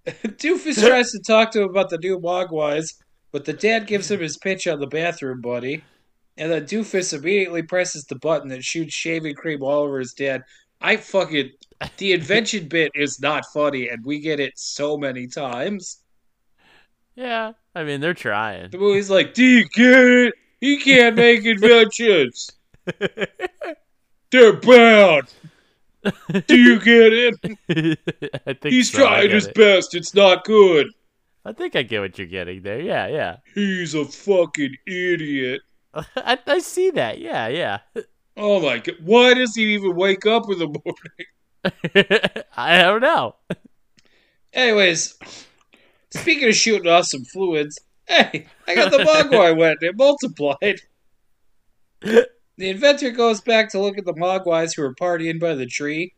Doofus 0.05 0.85
tries 0.85 1.11
to 1.11 1.19
talk 1.19 1.51
to 1.51 1.63
him 1.63 1.69
about 1.69 1.89
the 1.89 1.97
new 1.97 2.19
Mogwais, 2.19 2.93
but 3.31 3.45
the 3.45 3.53
dad 3.53 3.87
gives 3.87 4.09
him 4.11 4.19
his 4.19 4.37
pitch 4.37 4.67
on 4.67 4.79
the 4.79 4.87
bathroom 4.87 5.41
buddy. 5.41 5.83
And 6.37 6.51
then 6.51 6.65
Doofus 6.65 7.13
immediately 7.17 7.63
presses 7.63 8.03
the 8.05 8.15
button 8.17 8.49
that 8.49 8.63
shoots 8.63 8.93
shaving 8.93 9.35
cream 9.35 9.63
all 9.63 9.83
over 9.83 9.99
his 9.99 10.13
dad. 10.13 10.43
I 10.81 10.97
fucking 10.97 11.51
the 11.97 12.13
invention 12.13 12.67
bit 12.67 12.91
is 12.93 13.19
not 13.19 13.45
funny, 13.53 13.87
and 13.89 14.03
we 14.05 14.19
get 14.19 14.39
it 14.39 14.53
so 14.55 14.97
many 14.97 15.27
times. 15.27 16.01
Yeah, 17.15 17.53
I 17.75 17.83
mean 17.83 17.99
they're 18.01 18.13
trying. 18.13 18.71
The 18.71 18.77
movie's 18.77 19.09
like, 19.09 19.33
"Do 19.33 19.43
you 19.43 19.65
get 19.69 20.05
it? 20.05 20.33
He 20.61 20.77
can't 20.77 21.15
make 21.15 21.45
inventions. 21.45 22.51
They're 24.31 24.53
bad. 24.53 25.25
Do 26.47 26.57
you 26.57 26.79
get 26.79 27.13
it? 27.13 27.99
I 28.47 28.53
think 28.53 28.73
He's 28.73 28.91
so, 28.91 28.99
trying 28.99 29.29
his 29.31 29.47
it. 29.47 29.55
best. 29.55 29.95
It's 29.95 30.13
not 30.13 30.43
good. 30.45 30.87
I 31.43 31.53
think 31.53 31.75
I 31.75 31.83
get 31.83 31.99
what 31.99 32.17
you're 32.17 32.27
getting 32.27 32.61
there. 32.61 32.79
Yeah, 32.79 33.07
yeah. 33.07 33.37
He's 33.53 33.93
a 33.93 34.05
fucking 34.05 34.75
idiot." 34.87 35.61
I, 35.93 36.37
I 36.47 36.59
see 36.59 36.89
that. 36.91 37.19
Yeah, 37.19 37.47
yeah. 37.47 37.79
Oh 38.37 38.59
my 38.59 38.79
god! 38.79 38.95
Why 39.03 39.33
does 39.33 39.55
he 39.55 39.73
even 39.73 39.95
wake 39.95 40.25
up 40.25 40.49
in 40.49 40.59
the 40.59 40.67
morning? 40.67 42.43
I 42.57 42.81
don't 42.81 43.01
know. 43.01 43.35
Anyways, 44.53 45.17
speaking 46.15 46.49
of 46.49 46.55
shooting 46.55 46.91
off 46.91 47.05
some 47.05 47.23
fluids, 47.25 47.79
hey, 48.07 48.47
I 48.67 48.75
got 48.75 48.91
the 48.91 48.97
Mogwai 48.99 49.57
wet 49.57 49.77
it 49.81 49.95
multiplied. 49.97 50.81
The 52.01 52.69
inventor 52.69 53.11
goes 53.11 53.41
back 53.41 53.71
to 53.71 53.79
look 53.79 53.97
at 53.97 54.05
the 54.05 54.13
Mogwais 54.13 54.75
who 54.75 54.83
are 54.83 54.95
partying 54.95 55.39
by 55.39 55.55
the 55.55 55.65
tree, 55.65 56.13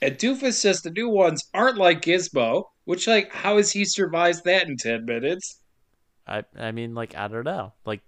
and 0.00 0.16
Doofus 0.16 0.54
says 0.54 0.82
the 0.82 0.90
new 0.90 1.08
ones 1.08 1.48
aren't 1.52 1.78
like 1.78 2.02
Gizmo, 2.02 2.64
which, 2.84 3.06
like, 3.06 3.32
how 3.32 3.56
has 3.56 3.72
he 3.72 3.84
survived 3.84 4.44
that 4.44 4.68
in 4.68 4.76
10 4.76 5.04
minutes? 5.04 5.60
I 6.26 6.44
I 6.56 6.70
mean, 6.70 6.94
like 6.94 7.16
I 7.16 7.28
don't 7.28 7.44
know. 7.44 7.72
Like 7.84 8.02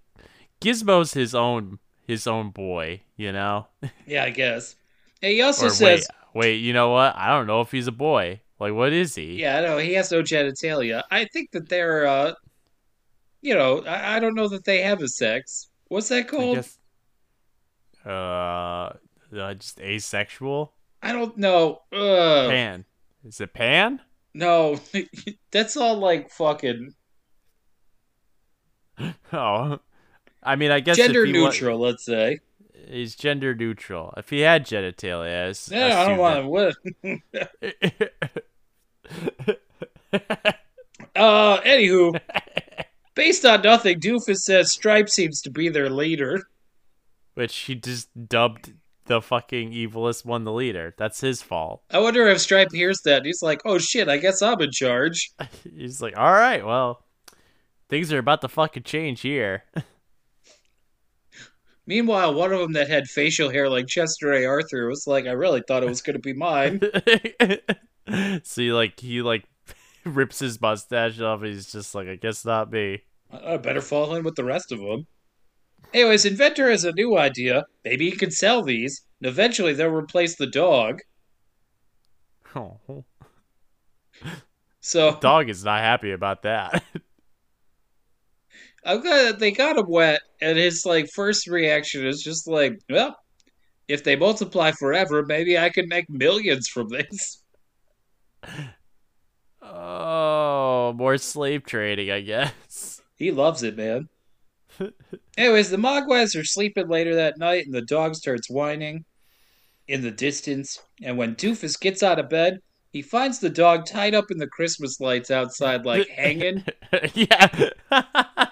Gizmo's 0.61 1.13
his 1.13 1.35
own 1.35 1.79
his 2.07 2.25
own 2.25 2.51
boy, 2.51 3.01
you 3.17 3.31
know. 3.31 3.67
Yeah, 4.05 4.23
I 4.23 4.29
guess. 4.29 4.75
And 5.21 5.33
he 5.33 5.41
also 5.41 5.67
Or 5.67 5.69
says, 5.69 6.07
wait, 6.33 6.43
wait. 6.45 6.55
You 6.55 6.73
know 6.73 6.89
what? 6.89 7.15
I 7.15 7.29
don't 7.29 7.47
know 7.47 7.61
if 7.61 7.71
he's 7.71 7.87
a 7.87 7.91
boy. 7.91 8.41
Like, 8.63 8.73
what 8.73 8.93
is 8.93 9.15
he? 9.15 9.35
yeah, 9.41 9.59
no, 9.61 9.77
he 9.77 9.93
has 9.93 10.11
no 10.11 10.21
genitalia. 10.21 11.03
I 11.11 11.25
think 11.25 11.51
that 11.51 11.67
they're, 11.69 12.07
uh, 12.07 12.33
you 13.41 13.53
know, 13.53 13.83
I, 13.85 14.15
I 14.15 14.19
don't 14.19 14.35
know 14.35 14.47
that 14.47 14.63
they 14.63 14.81
have 14.81 15.01
a 15.01 15.07
sex. 15.09 15.69
What's 15.89 16.07
that 16.09 16.19
I 16.19 16.23
called? 16.23 16.55
guess. 16.55 16.77
Uh, 18.05 18.09
uh, 19.37 19.53
just 19.55 19.79
asexual. 19.81 20.73
I 21.01 21.11
don't 21.11 21.37
know. 21.37 21.79
Ugh. 21.91 22.49
Pan. 22.49 22.85
Is 23.25 23.41
it 23.41 23.53
pan? 23.53 23.99
No, 24.33 24.79
that's 25.51 25.75
all 25.77 25.97
like 25.97 26.29
fucking 26.31 26.93
Oh, 29.33 29.79
I 30.41 30.55
mean, 30.55 30.71
I 30.71 30.79
guess 30.79 30.97
gender 30.97 31.25
he 31.25 31.33
wa- 31.33 31.47
neutral. 31.49 31.79
let's 31.79 32.05
say. 32.05 32.39
he's 32.87 33.15
gender 33.15 33.53
neutral. 33.55 34.13
If 34.17 34.29
he 34.29 34.39
had 34.41 34.65
genitalia, 34.65 35.49
I 35.71 35.75
No, 35.75 35.97
I 35.97 36.07
don't 36.07 36.47
want 36.47 36.75
to. 37.03 37.19
Uh, 41.15 41.61
anywho, 41.61 42.19
based 43.15 43.45
on 43.45 43.61
nothing, 43.61 43.99
Doofus 43.99 44.37
says 44.37 44.71
Stripe 44.71 45.09
seems 45.09 45.41
to 45.41 45.51
be 45.51 45.69
their 45.69 45.89
leader. 45.89 46.41
Which 47.35 47.55
he 47.55 47.75
just 47.75 48.09
dubbed 48.27 48.73
the 49.05 49.21
fucking 49.21 49.71
evilest 49.71 50.25
one 50.25 50.43
the 50.43 50.53
leader. 50.53 50.93
That's 50.97 51.21
his 51.21 51.41
fault. 51.41 51.83
I 51.91 51.99
wonder 51.99 52.27
if 52.27 52.39
Stripe 52.39 52.71
hears 52.71 53.01
that. 53.01 53.25
He's 53.25 53.41
like, 53.41 53.61
"Oh 53.65 53.77
shit, 53.77 54.07
I 54.07 54.17
guess 54.17 54.41
I'm 54.41 54.61
in 54.61 54.71
charge." 54.71 55.31
He's 55.75 56.01
like, 56.01 56.17
all 56.17 56.31
right, 56.31 56.65
well, 56.65 57.03
things 57.89 58.11
are 58.13 58.19
about 58.19 58.41
to 58.41 58.47
fucking 58.47 58.83
change 58.83 59.21
here. 59.21 59.63
Meanwhile, 61.85 62.33
one 62.33 62.53
of 62.53 62.59
them 62.59 62.73
that 62.73 62.87
had 62.89 63.07
facial 63.07 63.49
hair 63.49 63.69
like 63.69 63.87
Chester 63.87 64.31
A. 64.31 64.45
Arthur 64.45 64.87
was 64.87 65.05
like, 65.05 65.27
"I 65.27 65.31
really 65.31 65.63
thought 65.67 65.83
it 65.83 65.89
was 65.89 66.01
going 66.01 66.15
to 66.15 66.19
be 66.19 66.33
mine." 66.33 66.81
so 68.43 68.61
he 68.61 68.71
like 68.71 68.99
he 68.99 69.21
like 69.21 69.45
rips 70.05 70.39
his 70.39 70.59
mustache 70.61 71.19
off. 71.19 71.41
And 71.41 71.53
he's 71.53 71.71
just 71.71 71.95
like, 71.95 72.07
I 72.07 72.15
guess 72.15 72.45
not 72.45 72.71
me. 72.71 73.01
I 73.31 73.57
better 73.57 73.81
fall 73.81 74.15
in 74.15 74.23
with 74.23 74.35
the 74.35 74.43
rest 74.43 74.71
of 74.71 74.79
them. 74.79 75.07
Anyways, 75.93 76.25
Inventor 76.25 76.69
has 76.69 76.85
a 76.85 76.91
new 76.91 77.17
idea. 77.17 77.65
Maybe 77.83 78.09
he 78.09 78.15
can 78.15 78.31
sell 78.31 78.63
these, 78.63 79.01
and 79.21 79.29
eventually 79.29 79.73
they'll 79.73 79.89
replace 79.89 80.35
the 80.35 80.47
dog. 80.47 81.01
Oh, 82.55 82.79
So 84.83 85.17
dog 85.21 85.49
is 85.49 85.63
not 85.63 85.79
happy 85.79 86.11
about 86.11 86.43
that. 86.43 86.83
I'm 88.85 89.01
glad 89.01 89.23
that 89.23 89.39
they 89.39 89.51
got 89.51 89.77
him 89.77 89.85
wet, 89.87 90.21
and 90.41 90.57
his 90.57 90.85
like 90.85 91.09
first 91.09 91.47
reaction 91.47 92.05
is 92.05 92.21
just 92.21 92.47
like, 92.47 92.81
well, 92.89 93.15
if 93.87 94.03
they 94.03 94.17
multiply 94.17 94.71
forever, 94.71 95.23
maybe 95.25 95.57
I 95.57 95.69
can 95.69 95.87
make 95.87 96.09
millions 96.09 96.67
from 96.67 96.89
this. 96.89 97.42
Oh, 99.61 100.93
more 100.95 101.17
slave 101.17 101.65
trading, 101.65 102.11
I 102.11 102.21
guess. 102.21 103.01
He 103.15 103.31
loves 103.31 103.63
it, 103.63 103.77
man. 103.77 104.09
Anyways, 105.37 105.69
the 105.69 105.77
Mogwais 105.77 106.39
are 106.39 106.43
sleeping 106.43 106.87
later 106.87 107.15
that 107.15 107.37
night, 107.37 107.65
and 107.65 107.73
the 107.73 107.81
dog 107.81 108.15
starts 108.15 108.49
whining 108.49 109.05
in 109.87 110.01
the 110.01 110.11
distance. 110.11 110.81
And 111.01 111.17
when 111.17 111.35
Doofus 111.35 111.79
gets 111.79 112.03
out 112.03 112.19
of 112.19 112.29
bed, 112.29 112.59
he 112.91 113.01
finds 113.01 113.39
the 113.39 113.49
dog 113.49 113.85
tied 113.85 114.13
up 114.13 114.31
in 114.31 114.37
the 114.37 114.47
Christmas 114.47 114.99
lights 114.99 115.31
outside, 115.31 115.85
like 115.85 116.07
hanging. 116.15 116.63
yeah. 117.13 117.69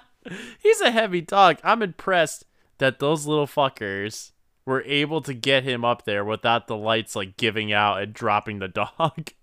He's 0.60 0.82
a 0.82 0.92
heavy 0.92 1.22
dog. 1.22 1.58
I'm 1.64 1.82
impressed 1.82 2.46
that 2.78 3.00
those 3.00 3.28
little 3.28 3.48
fuckers 3.48 4.32
were 4.66 4.84
able 4.84 5.22
to 5.22 5.34
get 5.34 5.64
him 5.64 5.84
up 5.84 6.06
there 6.06 6.24
without 6.24 6.68
the 6.68 6.78
lights 6.78 7.16
like 7.16 7.38
giving 7.38 7.74
out 7.74 8.02
and 8.02 8.14
dropping 8.14 8.60
the 8.60 8.68
dog. 8.68 9.30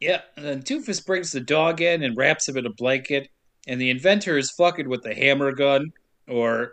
Yeah, 0.00 0.22
and 0.36 0.44
then 0.44 0.62
Doofus 0.62 1.04
brings 1.04 1.32
the 1.32 1.40
dog 1.40 1.80
in 1.80 2.02
and 2.02 2.16
wraps 2.16 2.48
him 2.48 2.56
in 2.56 2.66
a 2.66 2.72
blanket, 2.72 3.28
and 3.66 3.80
the 3.80 3.90
inventor 3.90 4.38
is 4.38 4.50
fucking 4.50 4.88
with 4.88 5.02
the 5.02 5.14
hammer 5.14 5.52
gun, 5.52 5.92
or 6.26 6.72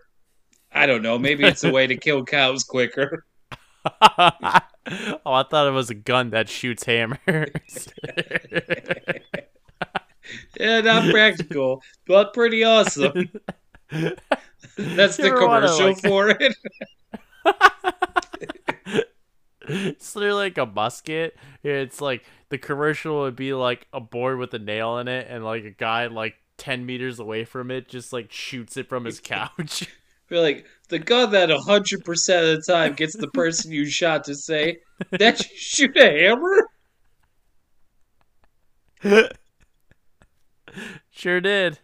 I 0.71 0.85
don't 0.85 1.01
know, 1.01 1.19
maybe 1.19 1.43
it's 1.43 1.63
a 1.63 1.71
way 1.71 1.87
to 1.87 1.97
kill 1.97 2.23
cows 2.23 2.63
quicker. 2.63 3.25
oh, 3.85 4.31
I 5.25 5.43
thought 5.49 5.67
it 5.67 5.71
was 5.71 5.89
a 5.89 5.95
gun 5.95 6.29
that 6.31 6.49
shoots 6.49 6.83
hammers. 6.83 7.19
Yeah, 10.59 10.81
not 10.81 11.09
practical, 11.11 11.81
but 12.05 12.33
pretty 12.33 12.63
awesome. 12.63 13.29
That's 13.89 15.17
the 15.17 15.27
ever 15.27 15.47
wanna, 15.47 15.67
commercial 15.67 15.87
like- 15.87 16.01
for 16.01 16.29
it. 16.29 18.13
it's 19.69 20.15
literally 20.15 20.45
like 20.45 20.57
a 20.57 20.65
musket. 20.65 21.35
It's 21.63 21.99
like 21.99 22.25
the 22.49 22.57
commercial 22.57 23.21
would 23.21 23.35
be 23.35 23.53
like 23.53 23.87
a 23.91 23.99
board 23.99 24.37
with 24.39 24.53
a 24.53 24.59
nail 24.59 24.97
in 24.97 25.07
it, 25.09 25.27
and 25.29 25.43
like 25.43 25.65
a 25.65 25.71
guy 25.71 26.07
like 26.07 26.35
ten 26.57 26.85
meters 26.85 27.19
away 27.19 27.43
from 27.43 27.69
it 27.69 27.89
just 27.89 28.13
like 28.13 28.31
shoots 28.31 28.77
it 28.77 28.87
from 28.87 29.05
his 29.05 29.19
couch. 29.23 29.87
We're 30.29 30.41
like 30.41 30.65
the 30.89 30.99
gun 30.99 31.31
that 31.31 31.49
hundred 31.49 32.05
percent 32.05 32.45
of 32.45 32.55
the 32.57 32.71
time 32.71 32.93
gets 32.93 33.15
the 33.15 33.27
person 33.29 33.71
you 33.71 33.85
shot 33.85 34.23
to 34.25 34.35
say 34.35 34.79
that 35.11 35.39
you 35.39 35.57
shoot 35.57 35.97
a 35.97 36.29
hammer. 39.01 39.29
sure 41.11 41.41
did. 41.41 41.79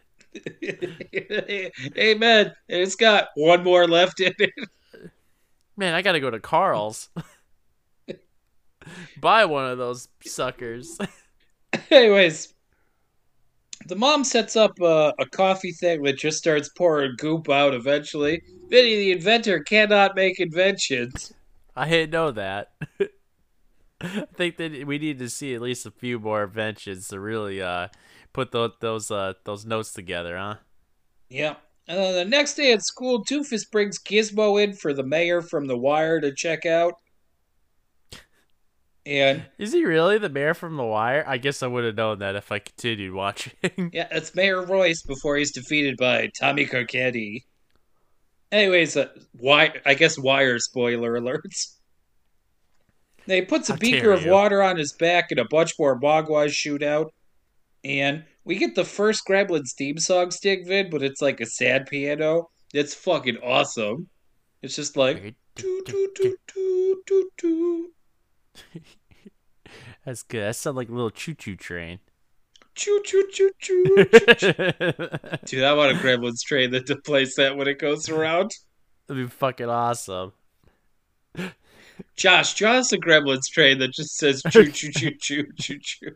Amen. 1.97 2.53
And 2.69 2.81
it's 2.81 2.95
got 2.95 3.27
one 3.35 3.63
more 3.63 3.87
left 3.87 4.19
in 4.19 4.33
it. 4.39 4.51
Man, 5.75 5.93
I 5.93 6.01
gotta 6.01 6.19
go 6.19 6.29
to 6.29 6.39
Carl's. 6.39 7.09
Buy 9.21 9.45
one 9.45 9.69
of 9.69 9.77
those 9.77 10.07
suckers. 10.25 10.97
Anyways, 11.91 12.53
the 13.87 13.95
mom 13.95 14.23
sets 14.23 14.55
up 14.55 14.79
a, 14.81 15.13
a 15.19 15.25
coffee 15.25 15.71
thing 15.71 16.03
that 16.03 16.17
just 16.17 16.37
starts 16.37 16.69
pouring 16.69 17.15
goop 17.17 17.49
out 17.49 17.73
eventually. 17.73 18.41
Vinny 18.69 18.95
the 18.95 19.11
inventor 19.11 19.59
cannot 19.59 20.15
make 20.15 20.39
inventions. 20.39 21.33
I 21.75 21.89
didn't 21.89 22.11
know 22.11 22.31
that. 22.31 22.73
I 24.01 24.25
think 24.35 24.57
that 24.57 24.85
we 24.85 24.97
need 24.97 25.19
to 25.19 25.29
see 25.29 25.55
at 25.55 25.61
least 25.61 25.85
a 25.85 25.91
few 25.91 26.19
more 26.19 26.43
inventions 26.43 27.07
to 27.07 27.19
really 27.19 27.61
uh 27.61 27.87
put 28.33 28.51
those 28.51 28.71
those 28.79 29.11
uh 29.11 29.33
those 29.45 29.65
notes 29.65 29.93
together, 29.93 30.37
huh? 30.37 30.55
Yeah. 31.29 31.55
And 31.87 31.99
then 31.99 32.13
the 32.13 32.25
next 32.25 32.53
day 32.55 32.71
at 32.71 32.83
school, 32.83 33.25
Doofus 33.25 33.69
brings 33.69 33.99
Gizmo 33.99 34.61
in 34.63 34.73
for 34.73 34.93
the 34.93 35.03
mayor 35.03 35.41
from 35.41 35.67
The 35.67 35.77
Wire 35.77 36.21
to 36.21 36.33
check 36.33 36.65
out. 36.65 36.93
And 39.05 39.45
Is 39.57 39.73
he 39.73 39.83
really 39.83 40.17
the 40.17 40.29
mayor 40.29 40.53
from 40.53 40.77
The 40.77 40.83
Wire? 40.83 41.25
I 41.27 41.37
guess 41.37 41.61
I 41.61 41.67
would 41.67 41.83
have 41.83 41.95
known 41.95 42.19
that 42.19 42.35
if 42.35 42.51
I 42.51 42.59
continued 42.59 43.13
watching. 43.13 43.53
yeah, 43.91 44.07
it's 44.11 44.33
Mayor 44.33 44.65
Royce 44.65 45.01
before 45.01 45.35
he's 45.35 45.51
defeated 45.51 45.97
by 45.97 46.31
Tommy 46.39 46.65
Carcetti. 46.65 47.43
Anyways, 48.51 48.95
uh, 48.95 49.09
why? 49.33 49.73
I 49.85 49.95
guess 49.95 50.17
Wire 50.17 50.59
spoiler 50.59 51.19
alerts. 51.19 51.75
They 53.25 53.37
he 53.37 53.45
puts 53.45 53.69
a 53.69 53.73
How 53.73 53.79
beaker 53.79 54.11
of 54.11 54.25
water 54.25 54.61
on 54.61 54.77
his 54.77 54.93
back 54.93 55.31
in 55.31 55.39
a 55.39 55.45
bunch 55.45 55.73
more 55.79 55.99
Mogwais 55.99 56.51
shoot 56.51 56.83
out. 56.83 57.13
And 57.83 58.23
we 58.45 58.55
get 58.55 58.75
the 58.75 58.85
first 58.85 59.25
Gremlins 59.27 59.73
theme 59.77 59.97
song 59.97 60.31
stick 60.31 60.65
vid, 60.67 60.91
but 60.91 61.03
it's 61.03 61.21
like 61.21 61.41
a 61.41 61.45
sad 61.45 61.87
piano. 61.87 62.49
It's 62.73 62.93
fucking 62.93 63.37
awesome. 63.43 64.07
It's 64.61 64.75
just 64.75 64.95
like. 64.95 65.35
"Doo, 65.55 65.81
doo, 65.85 66.09
doo, 66.15 66.37
doo, 66.53 67.03
doo, 67.05 67.29
doo." 67.37 67.89
That's 70.05 70.23
good. 70.23 70.43
That 70.43 70.55
sounds 70.55 70.77
like 70.77 70.89
a 70.89 70.93
little 70.93 71.09
choo 71.09 71.33
choo 71.33 71.55
train. 71.55 71.99
Choo 72.75 73.01
choo 73.05 73.27
choo 73.31 73.51
choo. 73.59 73.83
Dude, 75.45 75.63
I 75.63 75.73
want 75.73 75.91
a 75.91 75.99
Gremlins 75.99 76.41
train 76.45 76.71
that 76.71 76.87
to 76.87 76.95
place 76.95 77.35
that 77.35 77.55
when 77.55 77.67
it 77.67 77.79
goes 77.79 78.09
around. 78.09 78.51
That'd 79.07 79.25
be 79.25 79.29
fucking 79.29 79.69
awesome. 79.69 80.33
Josh, 82.15 82.55
draw 82.55 82.73
us 82.73 82.91
a 82.91 82.97
Gremlins 82.97 83.47
train 83.51 83.79
that 83.79 83.93
just 83.93 84.17
says 84.17 84.41
choo 84.49 84.71
choo 84.71 84.91
choo 84.91 85.11
choo 85.19 85.45
choo 85.59 85.79
choo. 85.79 86.15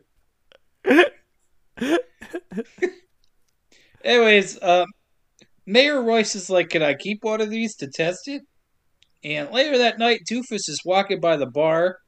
Anyways, 4.04 4.62
um, 4.62 4.86
Mayor 5.66 6.02
Royce 6.02 6.34
is 6.34 6.50
like, 6.50 6.70
"Can 6.70 6.82
I 6.82 6.94
keep 6.94 7.22
one 7.22 7.40
of 7.40 7.50
these 7.50 7.76
to 7.76 7.88
test 7.88 8.26
it?" 8.26 8.42
And 9.22 9.50
later 9.50 9.78
that 9.78 9.98
night, 9.98 10.22
Doofus 10.30 10.68
is 10.68 10.80
walking 10.84 11.20
by 11.20 11.36
the 11.36 11.46
bar, 11.46 11.98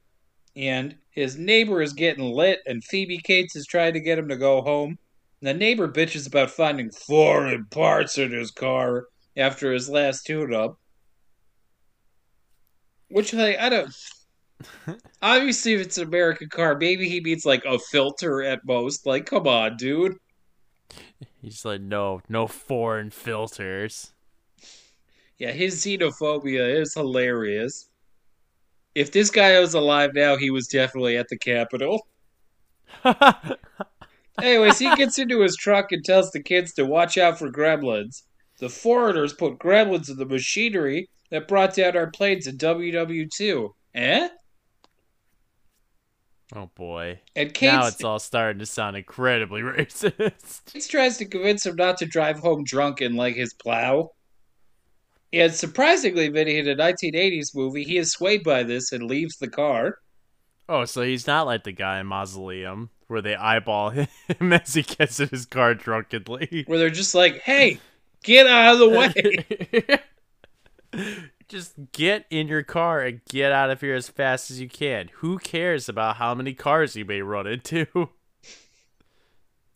and 0.55 0.95
his 1.11 1.37
neighbor 1.37 1.81
is 1.81 1.93
getting 1.93 2.23
lit, 2.23 2.59
and 2.65 2.83
Phoebe 2.83 3.19
Cates 3.19 3.55
is 3.55 3.65
trying 3.65 3.93
to 3.93 3.99
get 3.99 4.17
him 4.17 4.29
to 4.29 4.37
go 4.37 4.61
home. 4.61 4.97
And 5.41 5.47
the 5.47 5.53
neighbor 5.53 5.87
bitches 5.87 6.27
about 6.27 6.51
finding 6.51 6.91
foreign 6.91 7.65
parts 7.65 8.17
in 8.17 8.31
his 8.31 8.51
car 8.51 9.05
after 9.35 9.73
his 9.73 9.89
last 9.89 10.25
tune-up. 10.25 10.77
Which, 13.09 13.33
like, 13.33 13.57
I 13.59 13.69
don't. 13.69 13.93
Obviously, 15.21 15.73
if 15.73 15.81
it's 15.81 15.97
an 15.97 16.07
American 16.07 16.49
car, 16.49 16.77
maybe 16.77 17.09
he 17.09 17.19
means 17.19 17.45
like 17.45 17.65
a 17.65 17.77
filter 17.77 18.41
at 18.41 18.65
most. 18.65 19.05
Like, 19.05 19.25
come 19.25 19.47
on, 19.47 19.75
dude. 19.77 20.15
He's 21.41 21.65
like, 21.65 21.81
no, 21.81 22.21
no 22.29 22.47
foreign 22.47 23.09
filters. 23.09 24.13
Yeah, 25.37 25.51
his 25.51 25.83
xenophobia 25.83 26.79
is 26.79 26.93
hilarious. 26.93 27.89
If 28.95 29.11
this 29.11 29.29
guy 29.29 29.59
was 29.59 29.73
alive 29.73 30.11
now, 30.13 30.37
he 30.37 30.49
was 30.49 30.67
definitely 30.67 31.17
at 31.17 31.27
the 31.29 31.37
Capitol. 31.37 32.07
Anyways, 34.41 34.79
he 34.79 34.95
gets 34.95 35.17
into 35.17 35.41
his 35.41 35.55
truck 35.55 35.91
and 35.91 36.03
tells 36.03 36.31
the 36.31 36.41
kids 36.41 36.73
to 36.73 36.85
watch 36.85 37.17
out 37.17 37.39
for 37.39 37.51
gremlins. 37.51 38.23
The 38.59 38.69
foreigners 38.69 39.33
put 39.33 39.59
gremlins 39.59 40.09
in 40.09 40.17
the 40.17 40.25
machinery 40.25 41.09
that 41.29 41.47
brought 41.47 41.75
down 41.75 41.95
our 41.95 42.11
planes 42.11 42.47
in 42.47 42.57
WW2. 42.57 43.73
Eh? 43.95 44.29
oh 46.55 46.69
boy. 46.75 47.19
And 47.35 47.55
now 47.61 47.87
it's 47.87 48.03
all 48.03 48.19
starting 48.19 48.59
to 48.59 48.65
sound 48.65 48.97
incredibly 48.97 49.61
racist. 49.61 50.71
He 50.71 50.81
tries 50.81 51.17
to 51.17 51.25
convince 51.25 51.65
him 51.65 51.75
not 51.75 51.97
to 51.97 52.05
drive 52.05 52.39
home 52.39 52.63
drunk 52.63 53.01
in 53.01 53.15
like 53.15 53.35
his 53.35 53.53
plow. 53.53 54.11
And 55.33 55.53
surprisingly, 55.53 56.27
Vinny, 56.27 56.57
in 56.57 56.67
a 56.67 56.75
1980s 56.75 57.55
movie, 57.55 57.83
he 57.83 57.97
is 57.97 58.11
swayed 58.11 58.43
by 58.43 58.63
this 58.63 58.91
and 58.91 59.03
leaves 59.03 59.37
the 59.37 59.49
car. 59.49 59.99
Oh, 60.67 60.85
so 60.85 61.01
he's 61.01 61.27
not 61.27 61.45
like 61.45 61.63
the 61.63 61.71
guy 61.71 61.99
in 61.99 62.07
Mausoleum 62.07 62.89
where 63.07 63.21
they 63.21 63.35
eyeball 63.35 63.89
him 63.91 64.53
as 64.53 64.73
he 64.73 64.83
gets 64.83 65.19
in 65.19 65.29
his 65.29 65.45
car 65.45 65.73
drunkenly. 65.73 66.63
where 66.67 66.79
they're 66.79 66.89
just 66.89 67.13
like, 67.15 67.41
"Hey, 67.41 67.79
get 68.23 68.47
out 68.47 68.73
of 68.73 68.79
the 68.79 68.89
way." 68.89 69.99
Just 71.47 71.73
get 71.91 72.25
in 72.29 72.47
your 72.47 72.63
car 72.63 73.01
and 73.01 73.19
get 73.29 73.51
out 73.51 73.69
of 73.69 73.81
here 73.81 73.93
as 73.93 74.07
fast 74.07 74.49
as 74.49 74.61
you 74.61 74.69
can. 74.69 75.09
Who 75.15 75.37
cares 75.37 75.89
about 75.89 76.15
how 76.15 76.33
many 76.33 76.53
cars 76.53 76.95
you 76.95 77.03
may 77.03 77.21
run 77.21 77.45
into? 77.45 78.09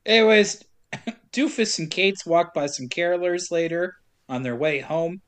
Anyways, 0.06 0.64
Doofus 1.34 1.78
and 1.80 1.92
Cates 1.92 2.26
walk 2.26 2.54
by 2.54 2.68
some 2.68 2.88
carolers 2.88 3.52
later 3.52 3.96
on 4.30 4.44
their 4.44 4.56
way 4.56 4.80
home, 4.80 5.22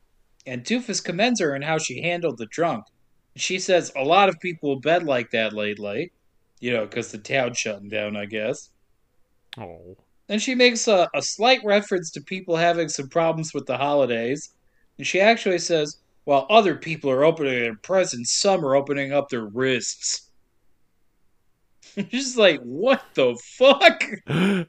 and 0.47 0.63
Doofus 0.63 1.03
commends 1.03 1.41
her 1.41 1.53
on 1.53 1.61
how 1.61 1.77
she 1.77 2.01
handled 2.01 2.37
the 2.37 2.45
drunk. 2.45 2.85
She 3.35 3.59
says 3.59 3.91
a 3.95 4.03
lot 4.03 4.29
of 4.29 4.39
people 4.39 4.79
been 4.79 5.05
like 5.05 5.31
that 5.31 5.53
lately, 5.53 6.13
you 6.59 6.71
know, 6.71 6.85
because 6.85 7.11
the 7.11 7.17
town's 7.17 7.57
shutting 7.57 7.89
down, 7.89 8.15
I 8.15 8.25
guess. 8.25 8.69
Oh. 9.57 9.97
Then 10.27 10.39
she 10.39 10.55
makes 10.55 10.87
a, 10.87 11.09
a 11.13 11.21
slight 11.21 11.59
reference 11.63 12.11
to 12.11 12.21
people 12.21 12.55
having 12.55 12.89
some 12.89 13.09
problems 13.09 13.53
with 13.53 13.65
the 13.65 13.77
holidays. 13.77 14.53
And 14.97 15.05
she 15.05 15.19
actually 15.19 15.59
says, 15.59 15.97
while 16.23 16.47
other 16.49 16.75
people 16.75 17.11
are 17.11 17.23
opening 17.23 17.59
their 17.59 17.75
presents, 17.75 18.33
some 18.33 18.65
are 18.65 18.75
opening 18.75 19.11
up 19.13 19.29
their 19.29 19.45
wrists. 19.45 20.29
Just 22.09 22.37
like, 22.37 22.61
what 22.61 23.03
the 23.13 23.37
fuck? 23.57 24.03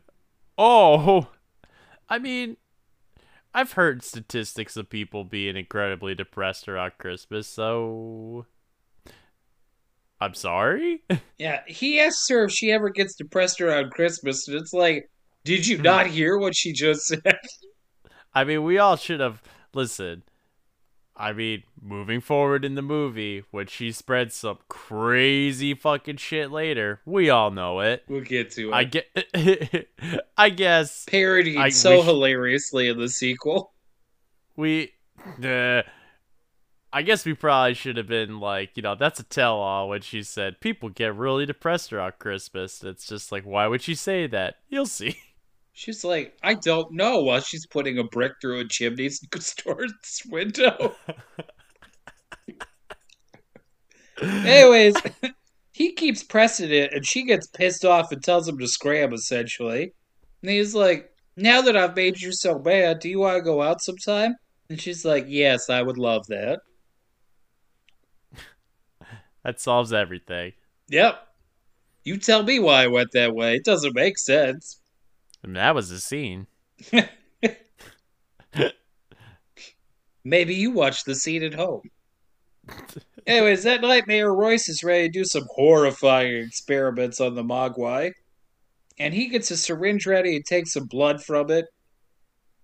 oh. 0.58 1.28
I 2.08 2.18
mean, 2.18 2.56
I've 3.58 3.72
heard 3.72 4.04
statistics 4.04 4.76
of 4.76 4.88
people 4.88 5.24
being 5.24 5.56
incredibly 5.56 6.14
depressed 6.14 6.68
around 6.68 6.92
Christmas, 6.96 7.48
so. 7.48 8.46
I'm 10.20 10.34
sorry? 10.34 11.02
Yeah, 11.38 11.62
he 11.66 11.98
asks 11.98 12.28
her 12.28 12.44
if 12.44 12.52
she 12.52 12.70
ever 12.70 12.88
gets 12.88 13.16
depressed 13.16 13.60
around 13.60 13.90
Christmas, 13.90 14.46
and 14.46 14.56
it's 14.60 14.72
like, 14.72 15.10
did 15.42 15.66
you 15.66 15.76
hmm. 15.76 15.82
not 15.82 16.06
hear 16.06 16.38
what 16.38 16.54
she 16.54 16.72
just 16.72 17.04
said? 17.06 17.38
I 18.32 18.44
mean, 18.44 18.62
we 18.62 18.78
all 18.78 18.94
should 18.94 19.18
have. 19.18 19.42
Listen, 19.74 20.22
I 21.20 21.32
mean, 21.32 21.64
moving 21.82 22.20
forward 22.20 22.64
in 22.64 22.76
the 22.76 22.82
movie, 22.82 23.42
when 23.50 23.66
she 23.66 23.90
spreads 23.90 24.36
some 24.36 24.58
crazy 24.68 25.74
fucking 25.74 26.18
shit 26.18 26.52
later, 26.52 27.00
we 27.04 27.28
all 27.28 27.50
know 27.50 27.80
it. 27.80 28.04
We'll 28.08 28.20
get 28.20 28.52
to 28.52 28.68
it. 28.72 28.74
I 28.74 28.84
get. 28.84 29.88
I 30.36 30.50
guess 30.50 31.04
Parodied 31.06 31.58
I 31.58 31.70
so 31.70 32.02
hilariously 32.02 32.88
in 32.88 32.98
the 32.98 33.08
sequel. 33.08 33.72
we. 34.56 34.92
Uh, 35.42 35.82
I 36.90 37.02
guess 37.02 37.26
we 37.26 37.34
probably 37.34 37.74
should 37.74 37.96
have 37.98 38.06
been 38.06 38.40
like, 38.40 38.70
you 38.76 38.82
know, 38.82 38.94
that's 38.94 39.20
a 39.20 39.24
tell-all 39.24 39.90
when 39.90 40.00
she 40.00 40.22
said 40.22 40.60
people 40.60 40.88
get 40.88 41.14
really 41.14 41.44
depressed 41.44 41.92
around 41.92 42.14
Christmas. 42.18 42.82
It's 42.82 43.06
just 43.06 43.30
like, 43.30 43.44
why 43.44 43.66
would 43.66 43.82
she 43.82 43.94
say 43.94 44.26
that? 44.28 44.56
You'll 44.68 44.86
see. 44.86 45.18
She's 45.78 46.02
like, 46.02 46.36
I 46.42 46.54
don't 46.54 46.90
know, 46.90 47.20
while 47.20 47.38
she's 47.38 47.64
putting 47.64 47.98
a 47.98 48.02
brick 48.02 48.32
through 48.40 48.58
a 48.58 48.66
chimney 48.66 49.10
store's 49.38 50.22
window. 50.28 50.96
Anyways, 54.20 54.96
he 55.72 55.92
keeps 55.92 56.24
pressing 56.24 56.72
it, 56.72 56.92
and 56.92 57.06
she 57.06 57.22
gets 57.22 57.46
pissed 57.46 57.84
off 57.84 58.10
and 58.10 58.20
tells 58.20 58.48
him 58.48 58.58
to 58.58 58.66
scram, 58.66 59.12
essentially. 59.12 59.92
And 60.42 60.50
he's 60.50 60.74
like, 60.74 61.12
Now 61.36 61.62
that 61.62 61.76
I've 61.76 61.94
made 61.94 62.20
you 62.20 62.32
so 62.32 62.58
bad, 62.58 62.98
do 62.98 63.08
you 63.08 63.20
want 63.20 63.36
to 63.36 63.42
go 63.42 63.62
out 63.62 63.80
sometime? 63.80 64.34
And 64.68 64.80
she's 64.80 65.04
like, 65.04 65.26
Yes, 65.28 65.70
I 65.70 65.80
would 65.82 65.96
love 65.96 66.26
that. 66.26 66.58
That 69.44 69.60
solves 69.60 69.92
everything. 69.92 70.54
Yep. 70.88 71.24
You 72.02 72.18
tell 72.18 72.42
me 72.42 72.58
why 72.58 72.82
I 72.82 72.88
went 72.88 73.12
that 73.12 73.32
way. 73.32 73.54
It 73.54 73.64
doesn't 73.64 73.94
make 73.94 74.18
sense. 74.18 74.77
That 75.42 75.74
was 75.74 75.88
the 75.88 76.00
scene. 76.00 76.46
Maybe 80.24 80.54
you 80.54 80.72
watch 80.72 81.04
the 81.04 81.14
scene 81.14 81.42
at 81.42 81.54
home. 81.54 81.82
Anyways, 83.26 83.62
that 83.64 83.80
night, 83.80 84.06
Mayor 84.06 84.34
Royce 84.34 84.68
is 84.68 84.84
ready 84.84 85.08
to 85.08 85.12
do 85.12 85.24
some 85.24 85.44
horrifying 85.54 86.36
experiments 86.36 87.20
on 87.20 87.34
the 87.34 87.42
Mogwai. 87.42 88.12
And 88.98 89.14
he 89.14 89.28
gets 89.28 89.50
a 89.50 89.56
syringe 89.56 90.06
ready 90.06 90.36
and 90.36 90.44
takes 90.44 90.72
some 90.72 90.86
blood 90.86 91.22
from 91.22 91.50
it. 91.50 91.66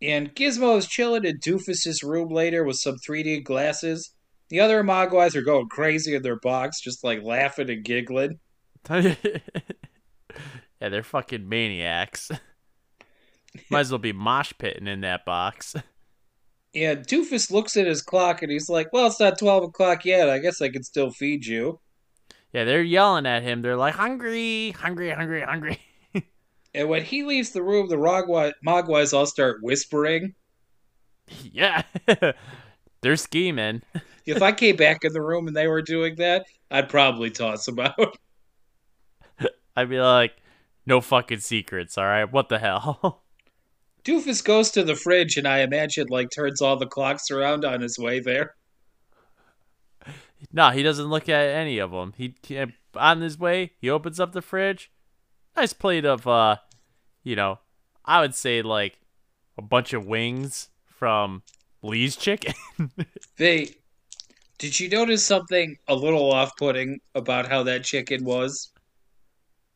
And 0.03 0.35
Gizmo 0.35 0.77
is 0.77 0.87
chilling 0.87 1.25
in 1.25 1.39
Doofus's 1.39 2.03
room 2.03 2.29
later 2.29 2.65
with 2.65 2.77
some 2.77 2.97
3D 2.97 3.45
glasses. 3.45 4.13
The 4.49 4.61
other 4.61 4.83
Mogwais 4.83 5.35
are 5.35 5.43
going 5.43 5.69
crazy 5.69 6.15
in 6.15 6.23
their 6.23 6.39
box, 6.39 6.81
just 6.81 7.05
like 7.05 7.23
laughing 7.23 7.71
and 7.71 7.85
giggling. 7.85 8.41
yeah, 8.91 9.15
they're 10.81 11.03
fucking 11.03 11.49
maniacs. 11.49 12.31
Might 13.71 13.81
as 13.81 13.91
well 13.91 13.99
be 13.99 14.13
mosh 14.13 14.53
pitting 14.59 14.87
in 14.87 15.01
that 15.03 15.25
box. 15.25 15.75
Yeah, 16.77 16.97
Doofus 16.97 17.53
looks 17.53 17.77
at 17.77 17.87
his 17.87 18.03
clock 18.03 18.43
and 18.43 18.51
he's 18.51 18.69
like, 18.69 18.93
Well, 18.93 19.07
it's 19.07 19.21
not 19.21 19.39
12 19.39 19.63
o'clock 19.63 20.05
yet. 20.05 20.29
I 20.29 20.41
guess 20.41 20.61
I 20.61 20.71
can 20.71 20.83
still 20.83 21.13
feed 21.13 21.47
you. 21.47 21.79
Yeah, 22.53 22.65
they're 22.65 22.83
yelling 22.83 23.27
at 23.27 23.45
him. 23.45 23.63
They're 23.63 23.77
like, 23.77 23.95
hungry, 23.95 24.73
hungry, 24.73 25.11
hungry, 25.11 25.43
hungry. 25.43 25.81
And 26.75 26.89
when 26.89 27.05
he 27.05 27.23
leaves 27.23 27.51
the 27.51 27.63
room, 27.63 27.87
the 27.89 27.95
Mogwai- 27.95 28.55
Mogwais 28.67 29.15
all 29.15 29.27
start 29.27 29.59
whispering. 29.63 30.35
yeah. 31.53 31.83
they're 33.01 33.17
scheming. 33.17 33.83
If 34.27 34.43
I 34.43 34.51
came 34.51 34.75
back 34.75 35.05
in 35.05 35.13
the 35.13 35.23
room 35.23 35.47
and 35.47 35.57
they 35.57 35.69
were 35.69 35.83
doing 35.83 36.17
that, 36.17 36.47
I'd 36.73 36.89
probably 36.89 37.31
toss 37.31 37.67
them 37.67 37.79
out. 37.79 38.19
I'd 39.77 39.89
be 39.89 40.01
like, 40.01 40.35
no 40.87 41.01
fucking 41.01 41.39
secrets, 41.39 41.97
alright? 41.97 42.33
What 42.33 42.49
the 42.49 42.59
hell? 42.59 43.23
Doofus 44.05 44.45
goes 44.45 44.71
to 44.73 44.85
the 44.85 44.95
fridge 44.95 45.37
and 45.37 45.49
I 45.49 45.61
imagine 45.61 46.09
like 46.09 46.31
turns 46.31 46.61
all 46.61 46.77
the 46.77 46.87
clocks 46.87 47.31
around 47.31 47.65
on 47.65 47.81
his 47.81 47.99
way 47.99 48.21
there. 48.21 48.55
no, 50.53 50.71
he 50.71 50.83
doesn't 50.83 51.07
look 51.07 51.29
at 51.29 51.49
any 51.49 51.79
of 51.79 51.91
them. 51.91 52.13
He, 52.17 52.35
on 52.95 53.21
his 53.21 53.39
way, 53.39 53.73
he 53.79 53.89
opens 53.89 54.21
up 54.21 54.33
the 54.33 54.43
fridge. 54.43 54.91
Nice 55.57 55.73
plate 55.73 56.05
of, 56.05 56.27
uh, 56.27 56.57
you 57.23 57.35
know, 57.35 57.61
I 58.05 58.21
would 58.21 58.35
say 58.35 58.61
like 58.61 59.01
a 59.57 59.63
bunch 59.63 59.93
of 59.93 60.07
wings 60.07 60.69
from 60.87 61.43
Lee's 61.83 62.17
Chicken. 62.17 62.55
They 63.37 63.75
did 64.59 64.79
you 64.79 64.89
notice 64.89 65.27
something 65.27 65.77
a 65.89 65.95
little 65.95 66.33
off 66.33 66.57
putting 66.57 67.01
about 67.17 67.49
how 67.49 67.65
that 67.65 67.83
chicken 67.83 68.25
was? 68.25 68.71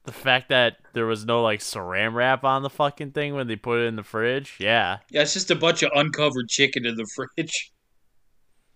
The 0.09 0.13
fact 0.13 0.49
that 0.49 0.79
there 0.95 1.07
was 1.07 1.25
no 1.25 1.43
like 1.43 1.61
saran 1.61 2.15
wrap 2.15 2.43
on 2.45 2.63
the 2.63 2.71
fucking 2.71 3.13
thing 3.13 3.35
when 3.35 3.47
they 3.47 3.57
put 3.57 3.79
it 3.81 3.87
in 3.87 3.97
the 3.97 4.03
fridge. 4.03 4.57
Yeah. 4.59 4.99
Yeah, 5.11 5.23
it's 5.23 5.35
just 5.35 5.51
a 5.51 5.55
bunch 5.55 5.83
of 5.83 5.91
uncovered 5.95 6.49
chicken 6.49 6.87
in 6.87 6.97
the 6.97 7.07
fridge. 7.15 7.73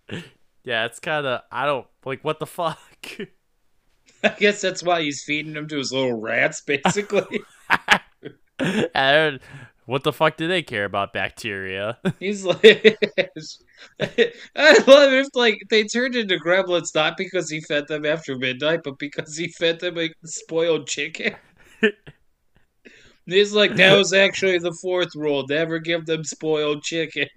Yeah, 0.65 0.85
it's 0.85 1.01
kind 1.01 1.25
of 1.25 1.41
I 1.51 1.65
don't 1.65 1.85
like 2.05 2.23
what 2.23 2.39
the 2.39 2.45
fuck. 2.45 2.79
I 4.23 4.29
guess 4.39 4.61
that's 4.61 4.81
why 4.81 5.01
he's 5.01 5.21
feeding 5.21 5.51
them 5.51 5.67
to 5.67 5.77
his 5.77 5.91
little 5.91 6.13
rats, 6.13 6.61
basically. 6.61 7.41
and 8.95 9.41
what 9.85 10.03
the 10.03 10.13
fuck 10.13 10.37
do 10.37 10.47
they 10.47 10.61
care 10.61 10.85
about 10.85 11.13
bacteria? 11.13 11.97
he's 12.19 12.45
like, 12.45 12.63
I 13.99 14.77
love 14.87 15.13
it 15.13 15.19
if 15.19 15.27
like 15.33 15.59
they 15.69 15.83
turned 15.83 16.15
into 16.15 16.37
gremlins 16.37 16.95
not 16.95 17.17
because 17.17 17.49
he 17.49 17.61
fed 17.61 17.87
them 17.87 18.05
after 18.05 18.37
midnight, 18.37 18.81
but 18.83 18.97
because 18.97 19.35
he 19.37 19.49
fed 19.49 19.79
them 19.79 19.97
a 19.97 20.09
spoiled 20.23 20.87
chicken. 20.87 21.35
he's 23.25 23.53
like, 23.53 23.75
that 23.75 23.97
was 23.97 24.13
actually 24.13 24.59
the 24.59 24.77
fourth 24.81 25.15
rule: 25.15 25.45
never 25.47 25.79
give 25.79 26.05
them 26.05 26.23
spoiled 26.23 26.83
chicken. 26.83 27.27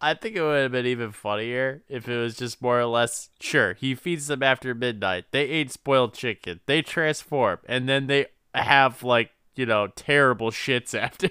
I 0.00 0.14
think 0.14 0.36
it 0.36 0.42
would 0.42 0.62
have 0.62 0.72
been 0.72 0.86
even 0.86 1.12
funnier 1.12 1.82
if 1.88 2.08
it 2.08 2.16
was 2.16 2.34
just 2.36 2.62
more 2.62 2.80
or 2.80 2.86
less 2.86 3.28
sure. 3.40 3.74
He 3.74 3.94
feeds 3.94 4.26
them 4.26 4.42
after 4.42 4.74
midnight. 4.74 5.26
They 5.30 5.42
ate 5.42 5.70
spoiled 5.70 6.14
chicken. 6.14 6.60
They 6.66 6.82
transform, 6.82 7.58
and 7.66 7.88
then 7.88 8.06
they 8.06 8.26
have 8.54 9.02
like 9.02 9.30
you 9.56 9.66
know 9.66 9.88
terrible 9.88 10.50
shits 10.50 10.98
after. 10.98 11.30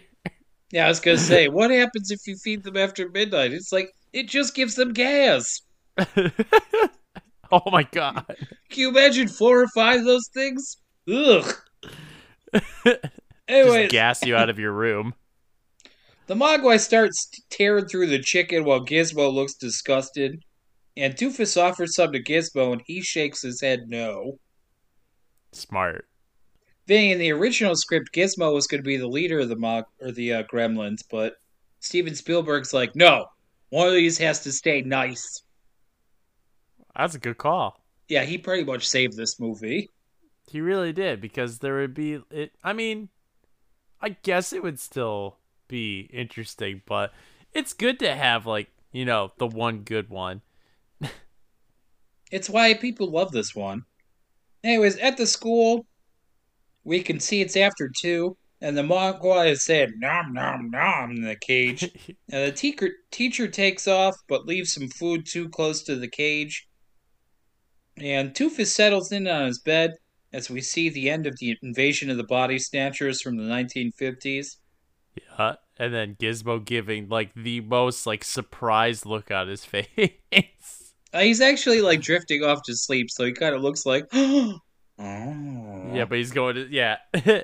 Yeah, 0.72 0.86
I 0.86 0.89
was 0.89 0.99
gonna 0.99 1.17
say, 1.17 1.47
what 1.49 1.72
happens 1.72 2.11
if 2.11 2.20
you 2.28 2.36
feed 2.36 2.63
them 2.63 2.78
after 2.78 3.09
midnight? 3.09 3.53
It's 3.53 3.72
like 3.72 3.91
it 4.13 4.28
just 4.28 4.55
gives 4.55 4.76
them 4.76 4.93
gas. 4.93 5.61
oh 7.51 7.72
my 7.72 7.84
god! 7.91 8.26
Can 8.70 8.80
you 8.80 8.89
imagine 8.89 9.28
four 9.28 9.61
or 9.61 9.67
five 9.74 10.01
of 10.01 10.05
those 10.05 10.30
things? 10.34 10.78
Ugh. 11.11 11.55
Anyway, 13.49 13.88
gas 13.88 14.24
you 14.24 14.36
out 14.36 14.51
of 14.51 14.59
your 14.59 14.72
room. 14.72 15.15
The 16.28 16.36
Mogwai 16.36 16.80
starts 16.80 17.32
tearing 17.49 17.88
through 17.88 18.05
the 18.05 18.20
chicken 18.20 18.63
while 18.63 18.86
Gizmo 18.86 19.34
looks 19.34 19.55
disgusted. 19.55 20.43
And 20.95 21.15
Doofus 21.15 21.59
offers 21.59 21.95
some 21.95 22.11
to 22.11 22.22
Gizmo 22.22 22.74
and 22.74 22.84
he 22.86 23.01
shakes 23.01 23.41
his 23.41 23.61
head 23.61 23.86
no. 23.88 24.38
Smart. 25.53 26.09
Being 26.89 27.11
in 27.11 27.19
the 27.19 27.31
original 27.31 27.75
script, 27.75 28.11
Gizmo 28.11 28.51
was 28.51 28.65
going 28.65 28.81
to 28.81 28.87
be 28.87 28.97
the 28.97 29.07
leader 29.07 29.41
of 29.41 29.49
the 29.49 29.55
Mog 29.55 29.85
or 30.01 30.11
the 30.11 30.33
uh, 30.33 30.43
Gremlins, 30.51 31.03
but 31.07 31.35
Steven 31.81 32.15
Spielberg's 32.15 32.73
like, 32.73 32.95
no, 32.95 33.27
one 33.69 33.87
of 33.87 33.93
these 33.93 34.17
has 34.17 34.39
to 34.39 34.51
stay 34.51 34.81
nice. 34.81 35.43
That's 36.97 37.13
a 37.13 37.19
good 37.19 37.37
call. 37.37 37.79
Yeah, 38.07 38.23
he 38.23 38.39
pretty 38.39 38.63
much 38.63 38.89
saved 38.89 39.15
this 39.15 39.39
movie. 39.39 39.87
He 40.49 40.61
really 40.61 40.91
did 40.91 41.21
because 41.21 41.59
there 41.59 41.75
would 41.75 41.93
be 41.93 42.23
it. 42.31 42.53
I 42.63 42.73
mean, 42.73 43.09
I 44.01 44.09
guess 44.23 44.51
it 44.51 44.63
would 44.63 44.79
still 44.79 45.37
be 45.67 46.09
interesting, 46.11 46.81
but 46.87 47.13
it's 47.53 47.71
good 47.71 47.99
to 47.99 48.15
have 48.15 48.47
like 48.47 48.71
you 48.91 49.05
know 49.05 49.31
the 49.37 49.45
one 49.45 49.81
good 49.81 50.09
one. 50.09 50.41
It's 52.31 52.49
why 52.49 52.75
people 52.75 53.09
love 53.09 53.31
this 53.31 53.55
one. 53.55 53.85
Anyways, 54.63 54.97
at 54.97 55.17
the 55.17 55.25
school, 55.25 55.87
we 56.89 57.03
can 57.03 57.19
see 57.19 57.39
it's 57.39 57.55
after 57.55 57.91
two, 58.01 58.35
and 58.61 58.75
the 58.75 58.81
Mogwai 58.81 59.51
is 59.51 59.63
saying 59.63 59.93
nom 59.97 60.33
nom 60.33 60.71
nom 60.71 61.11
in 61.11 61.21
the 61.21 61.35
cage. 61.35 61.83
and 62.31 62.47
the 62.47 62.51
teacher 62.51 62.89
teacher 63.11 63.47
takes 63.47 63.87
off, 63.87 64.15
but 64.27 64.47
leaves 64.47 64.73
some 64.73 64.89
food 64.89 65.27
too 65.27 65.47
close 65.49 65.83
to 65.83 65.95
the 65.95 66.09
cage. 66.09 66.67
And 67.97 68.33
Doofus 68.33 68.67
settles 68.67 69.11
in 69.11 69.27
on 69.27 69.45
his 69.45 69.59
bed 69.59 69.93
as 70.33 70.49
we 70.49 70.61
see 70.61 70.89
the 70.89 71.11
end 71.11 71.27
of 71.27 71.37
the 71.37 71.55
invasion 71.61 72.09
of 72.09 72.17
the 72.17 72.23
body 72.23 72.57
snatchers 72.57 73.21
from 73.21 73.37
the 73.37 73.43
1950s. 73.43 74.57
yeah, 75.15 75.55
and 75.77 75.93
then 75.93 76.15
Gizmo 76.19 76.63
giving 76.63 77.07
like 77.07 77.33
the 77.35 77.61
most 77.61 78.07
like 78.07 78.23
surprised 78.23 79.05
look 79.05 79.29
on 79.29 79.47
his 79.47 79.63
face. 79.73 79.85
Uh, 81.13 81.19
he's 81.19 81.41
actually 81.41 81.81
like 81.81 82.01
drifting 82.01 82.43
off 82.43 82.63
to 82.63 82.75
sleep, 82.75 83.11
so 83.11 83.25
he 83.25 83.31
kind 83.31 83.53
of 83.53 83.61
looks 83.61 83.85
like, 83.85 84.05
oh. 84.13 84.59
Oh. 84.99 85.91
yeah, 85.93 86.05
but 86.05 86.17
he's 86.17 86.31
going 86.31 86.55
to 86.55 86.67
yeah, 86.69 86.97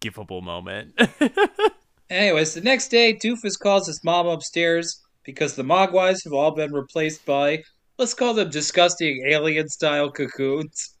gifable 0.00 0.42
moment. 0.42 0.92
Anyways, 2.10 2.54
the 2.54 2.60
next 2.60 2.88
day, 2.88 3.14
Doofus 3.14 3.58
calls 3.58 3.86
his 3.86 4.04
mom 4.04 4.26
upstairs 4.26 5.00
because 5.24 5.54
the 5.56 5.62
Mogwais 5.62 6.24
have 6.24 6.32
all 6.34 6.50
been 6.50 6.72
replaced 6.72 7.24
by, 7.24 7.62
let's 7.98 8.12
call 8.12 8.34
them 8.34 8.50
disgusting 8.50 9.24
alien 9.26 9.68
style 9.68 10.10
cocoons. 10.10 10.94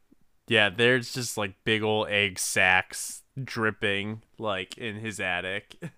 yeah, 0.48 0.70
there's 0.70 1.12
just 1.12 1.36
like 1.36 1.54
big 1.64 1.82
old 1.82 2.08
egg 2.08 2.38
sacks 2.38 3.22
dripping 3.42 4.22
like 4.38 4.78
in 4.78 4.96
his 4.96 5.20
attic. 5.20 5.76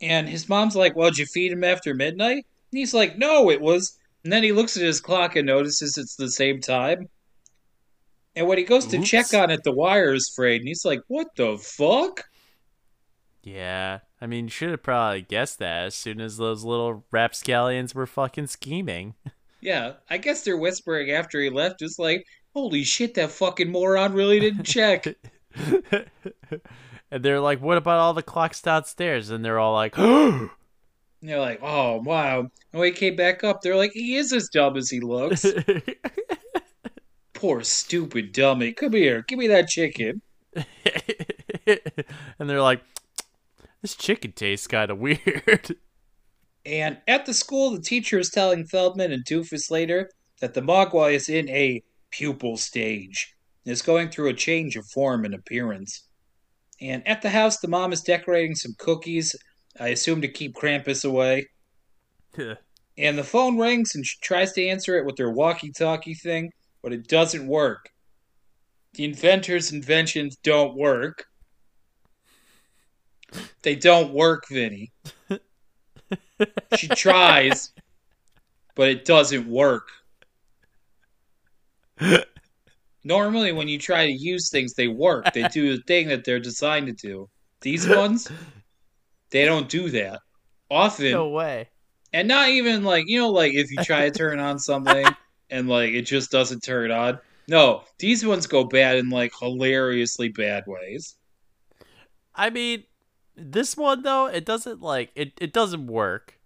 And 0.00 0.28
his 0.28 0.46
mom's 0.48 0.76
like, 0.76 0.94
Well, 0.94 1.08
did 1.08 1.18
you 1.18 1.24
feed 1.26 1.52
him 1.52 1.64
after 1.64 1.94
midnight? 1.94 2.44
And 2.70 2.78
he's 2.78 2.92
like, 2.92 3.16
No, 3.16 3.50
it 3.50 3.60
was. 3.62 3.96
And 4.24 4.32
then 4.32 4.42
he 4.42 4.52
looks 4.52 4.76
at 4.76 4.82
his 4.82 5.00
clock 5.00 5.36
and 5.36 5.46
notices 5.46 5.96
it's 5.96 6.16
the 6.16 6.30
same 6.30 6.60
time. 6.60 7.08
And 8.36 8.46
when 8.46 8.58
he 8.58 8.64
goes 8.64 8.86
to 8.86 8.98
Oops. 8.98 9.08
check 9.08 9.34
on 9.34 9.50
it, 9.50 9.64
the 9.64 9.72
wire 9.72 10.12
is 10.12 10.28
frayed. 10.28 10.60
And 10.60 10.68
he's 10.68 10.84
like, 10.84 11.00
What 11.08 11.34
the 11.36 11.58
fuck? 11.58 12.28
Yeah, 13.42 14.00
I 14.20 14.26
mean, 14.26 14.44
you 14.46 14.50
should 14.50 14.70
have 14.70 14.82
probably 14.82 15.22
guessed 15.22 15.58
that 15.60 15.86
as 15.86 15.94
soon 15.94 16.20
as 16.20 16.36
those 16.36 16.64
little 16.64 17.04
rapscallions 17.10 17.94
were 17.94 18.06
fucking 18.06 18.46
scheming. 18.48 19.14
Yeah, 19.62 19.94
I 20.08 20.18
guess 20.18 20.42
they're 20.42 20.58
whispering 20.58 21.10
after 21.10 21.40
he 21.40 21.50
left, 21.50 21.80
just 21.80 21.98
like, 21.98 22.24
Holy 22.54 22.84
shit, 22.84 23.14
that 23.14 23.32
fucking 23.32 23.72
moron 23.72 24.12
really 24.12 24.38
didn't 24.38 24.62
check. 24.64 25.06
and 27.10 27.24
they're 27.24 27.40
like, 27.40 27.60
"What 27.60 27.78
about 27.78 27.98
all 27.98 28.12
the 28.14 28.22
clocks 28.22 28.60
downstairs?" 28.62 29.30
And 29.30 29.44
they're 29.44 29.58
all 29.58 29.72
like, 29.72 29.96
And 29.98 30.50
they're 31.22 31.40
like, 31.40 31.58
Oh, 31.62 32.00
wow. 32.02 32.40
And 32.40 32.50
when 32.70 32.92
he 32.92 32.98
came 32.98 33.16
back 33.16 33.42
up, 33.42 33.62
they're 33.62 33.74
like, 33.76 33.92
He 33.92 34.16
is 34.16 34.32
as 34.32 34.48
dumb 34.50 34.76
as 34.76 34.88
he 34.90 35.00
looks. 35.00 35.44
Poor 37.36 37.62
stupid 37.62 38.32
dummy. 38.32 38.72
Come 38.72 38.94
here, 38.94 39.22
give 39.28 39.38
me 39.38 39.46
that 39.48 39.68
chicken. 39.68 40.22
and 40.56 40.64
they're 42.50 42.62
like, 42.62 42.82
"This 43.82 43.94
chicken 43.94 44.32
tastes 44.32 44.66
kind 44.66 44.90
of 44.90 44.98
weird." 44.98 45.76
And 46.66 46.98
at 47.06 47.26
the 47.26 47.32
school, 47.32 47.70
the 47.70 47.80
teacher 47.80 48.18
is 48.18 48.28
telling 48.28 48.66
Feldman 48.66 49.12
and 49.12 49.24
Doofus 49.24 49.70
later 49.70 50.10
that 50.40 50.54
the 50.54 50.60
Mogwai 50.60 51.14
is 51.14 51.28
in 51.28 51.48
a 51.48 51.80
pupil 52.10 52.56
stage 52.56 53.32
and 53.64 53.70
is 53.70 53.82
going 53.82 54.08
through 54.08 54.30
a 54.30 54.34
change 54.34 54.74
of 54.74 54.84
form 54.86 55.24
and 55.24 55.32
appearance. 55.32 56.08
And 56.80 57.06
at 57.06 57.22
the 57.22 57.30
house, 57.30 57.60
the 57.60 57.68
mom 57.68 57.92
is 57.92 58.00
decorating 58.00 58.56
some 58.56 58.74
cookies, 58.78 59.36
I 59.78 59.90
assume 59.90 60.20
to 60.22 60.28
keep 60.28 60.56
Krampus 60.56 61.04
away. 61.04 61.46
And 62.98 63.18
the 63.18 63.24
phone 63.24 63.58
rings 63.58 63.94
and 63.94 64.06
she 64.06 64.16
tries 64.22 64.52
to 64.52 64.66
answer 64.66 64.96
it 64.96 65.04
with 65.04 65.18
her 65.18 65.30
walkie 65.30 65.70
talkie 65.70 66.14
thing, 66.14 66.50
but 66.82 66.92
it 66.92 67.08
doesn't 67.08 67.46
work. 67.46 67.90
The 68.94 69.04
inventor's 69.04 69.72
inventions 69.72 70.36
don't 70.42 70.74
work. 70.76 71.26
They 73.62 73.74
don't 73.74 74.12
work, 74.12 74.44
Vinny. 74.48 74.92
She 76.76 76.88
tries, 76.88 77.72
but 78.74 78.88
it 78.88 79.04
doesn't 79.04 79.48
work. 79.48 79.88
Normally, 83.04 83.52
when 83.52 83.68
you 83.68 83.78
try 83.78 84.06
to 84.06 84.12
use 84.12 84.50
things, 84.50 84.74
they 84.74 84.88
work. 84.88 85.32
They 85.32 85.46
do 85.48 85.76
the 85.76 85.82
thing 85.84 86.08
that 86.08 86.24
they're 86.24 86.40
designed 86.40 86.86
to 86.88 86.92
do. 86.92 87.28
These 87.60 87.88
ones, 87.88 88.30
they 89.30 89.44
don't 89.44 89.68
do 89.68 89.90
that. 89.90 90.20
Often, 90.70 91.12
no 91.12 91.28
way. 91.28 91.68
and 92.12 92.26
not 92.26 92.48
even 92.48 92.82
like 92.82 93.04
you 93.06 93.20
know 93.20 93.30
like 93.30 93.54
if 93.54 93.70
you 93.70 93.78
try 93.84 94.08
to 94.08 94.16
turn 94.16 94.40
on 94.40 94.58
something 94.58 95.06
and 95.50 95.68
like 95.68 95.90
it 95.90 96.02
just 96.02 96.30
doesn't 96.30 96.62
turn 96.62 96.90
on 96.90 97.18
no 97.48 97.82
these 97.98 98.24
ones 98.26 98.46
go 98.46 98.64
bad 98.64 98.96
in 98.96 99.08
like 99.10 99.32
hilariously 99.40 100.28
bad 100.28 100.64
ways 100.66 101.16
I 102.38 102.50
mean, 102.50 102.84
this 103.34 103.78
one 103.78 104.02
though, 104.02 104.26
it 104.26 104.44
doesn't 104.44 104.82
like 104.82 105.10
it. 105.16 105.32
It 105.40 105.54
doesn't 105.54 105.86
work, 105.86 106.38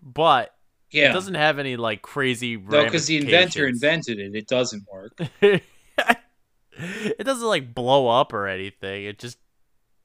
but 0.00 0.54
yeah 0.92 1.10
it 1.10 1.12
doesn't 1.12 1.34
have 1.34 1.58
any 1.58 1.76
like 1.76 2.00
crazy. 2.02 2.56
no 2.56 2.84
because 2.84 3.06
the 3.06 3.18
inventor 3.18 3.66
invented 3.66 4.18
it 4.20 4.34
it 4.34 4.46
doesn't 4.46 4.86
work 4.90 5.18
it 5.42 5.62
doesn't 7.24 7.46
like 7.48 7.74
blow 7.74 8.08
up 8.08 8.32
or 8.32 8.46
anything. 8.46 9.04
It 9.04 9.18
just 9.18 9.38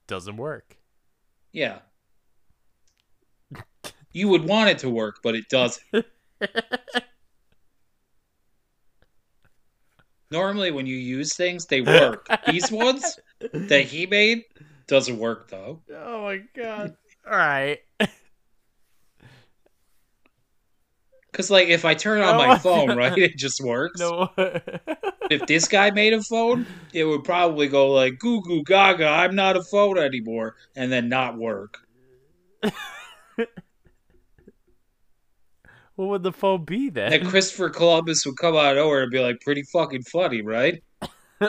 doesn't 0.07 0.35
work. 0.37 0.77
yeah 1.51 1.77
you 4.11 4.27
would 4.29 4.47
want 4.47 4.69
it 4.69 4.79
to 4.79 4.89
work 4.89 5.19
but 5.23 5.35
it 5.35 5.47
doesn't 5.47 5.83
normally 10.33 10.71
when 10.71 10.85
you 10.87 10.97
use 10.97 11.35
things 11.35 11.65
they 11.67 11.81
work 11.81 12.27
these 12.45 12.71
ones 12.71 13.19
that 13.69 13.85
he 13.85 14.05
made 14.07 14.43
doesn't 14.87 15.19
work 15.19 15.49
though 15.49 15.81
Oh 15.93 16.23
my 16.23 16.41
god. 16.55 16.95
All 17.29 17.37
right. 17.37 17.79
Because, 21.31 21.49
like, 21.49 21.67
if 21.69 21.85
I 21.85 21.95
turn 21.95 22.21
on 22.21 22.37
No. 22.37 22.37
my 22.37 22.55
phone, 22.63 22.93
right, 22.93 23.13
it 23.17 23.37
just 23.37 23.61
works. 23.63 23.99
No. 23.99 24.29
If 25.29 25.45
this 25.47 25.67
guy 25.67 25.91
made 25.91 26.13
a 26.13 26.21
phone, 26.23 26.65
it 26.93 27.03
would 27.05 27.23
probably 27.23 27.67
go 27.67 27.91
like, 27.91 28.19
goo 28.19 28.41
goo 28.41 28.63
gaga, 28.63 29.07
I'm 29.07 29.35
not 29.35 29.57
a 29.57 29.63
phone 29.63 29.97
anymore, 29.97 30.55
and 30.75 30.91
then 30.91 31.09
not 31.09 31.37
work. 31.37 31.79
What 35.95 36.09
would 36.09 36.23
the 36.23 36.31
phone 36.31 36.65
be 36.65 36.89
then? 36.89 37.13
And 37.13 37.27
Christopher 37.27 37.69
Columbus 37.69 38.25
would 38.25 38.37
come 38.37 38.55
out 38.55 38.71
of 38.71 38.77
nowhere 38.77 39.03
and 39.03 39.11
be 39.11 39.19
like, 39.19 39.41
pretty 39.41 39.63
fucking 39.71 40.03
funny, 40.03 40.41
right? 40.41 40.83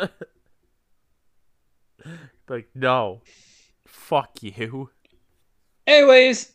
like, 2.49 2.69
no. 2.75 3.23
Fuck 3.87 4.43
you. 4.43 4.91
Anyways, 5.87 6.53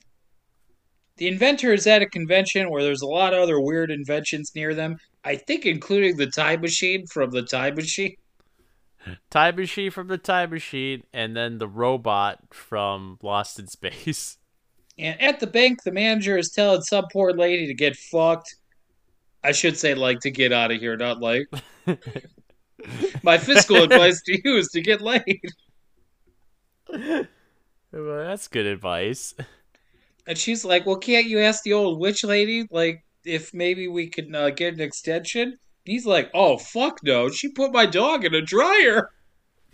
the 1.18 1.28
inventor 1.28 1.74
is 1.74 1.88
at 1.88 2.02
a 2.02 2.06
convention 2.06 2.70
where 2.70 2.84
there's 2.84 3.02
a 3.02 3.08
lot 3.08 3.34
of 3.34 3.40
other 3.40 3.60
weird 3.60 3.92
inventions 3.92 4.52
near 4.56 4.74
them. 4.76 4.98
I 5.24 5.36
think 5.36 5.66
including 5.66 6.18
the 6.18 6.28
time 6.28 6.62
machine 6.62 7.06
from 7.08 7.32
the 7.32 7.42
time 7.42 7.76
machine. 7.76 8.16
Time 9.30 9.56
machine 9.56 9.92
from 9.92 10.08
the 10.08 10.18
time 10.18 10.50
machine, 10.52 11.04
and 11.14 11.36
then 11.36 11.58
the 11.58 11.68
robot 11.68 12.40
from 12.52 13.18
Lost 13.22 13.60
in 13.60 13.68
Space. 13.68 14.38
And 15.00 15.20
at 15.22 15.39
the 15.39 15.47
bank, 15.47 15.84
the 15.84 15.93
manager 15.93 16.38
is 16.38 16.52
telling 16.52 16.82
some 16.82 17.06
poor 17.12 17.32
lady 17.32 17.68
to 17.68 17.74
get 17.74 17.95
fucked. 17.95 18.54
I 19.41 19.54
should 19.54 19.78
say, 19.78 19.93
like, 19.93 20.20
to 20.22 20.32
get 20.32 20.52
out 20.52 20.72
of 20.72 20.80
here, 20.80 20.97
not 20.97 21.22
like. 21.22 21.47
My 23.24 23.38
fiscal 23.38 23.78
advice 23.78 24.22
to 24.24 24.41
you 24.43 24.58
is 24.58 24.68
to 24.70 24.82
get 24.82 25.00
laid. 25.00 25.41
well, 26.89 27.26
that's 27.93 28.50
good 28.50 28.66
advice. 28.66 29.34
And 30.28 30.38
she's 30.38 30.66
like, 30.66 30.86
well, 30.86 30.97
can't 30.97 31.28
you 31.28 31.39
ask 31.39 31.64
the 31.64 31.74
old 31.74 32.00
witch 32.00 32.26
lady, 32.26 32.68
like, 32.70 33.06
if 33.24 33.54
maybe 33.54 33.88
we 33.88 34.10
could 34.10 34.36
uh, 34.36 34.50
get 34.50 34.74
an 34.74 34.82
extension? 34.82 35.58
He's 35.86 36.06
like, 36.06 36.30
oh, 36.34 36.58
fuck 36.58 37.00
no. 37.04 37.30
She 37.30 37.47
put 37.47 37.72
my 37.72 37.86
dog 37.86 38.26
in 38.26 38.36
a 38.36 38.41
dryer. 38.41 39.12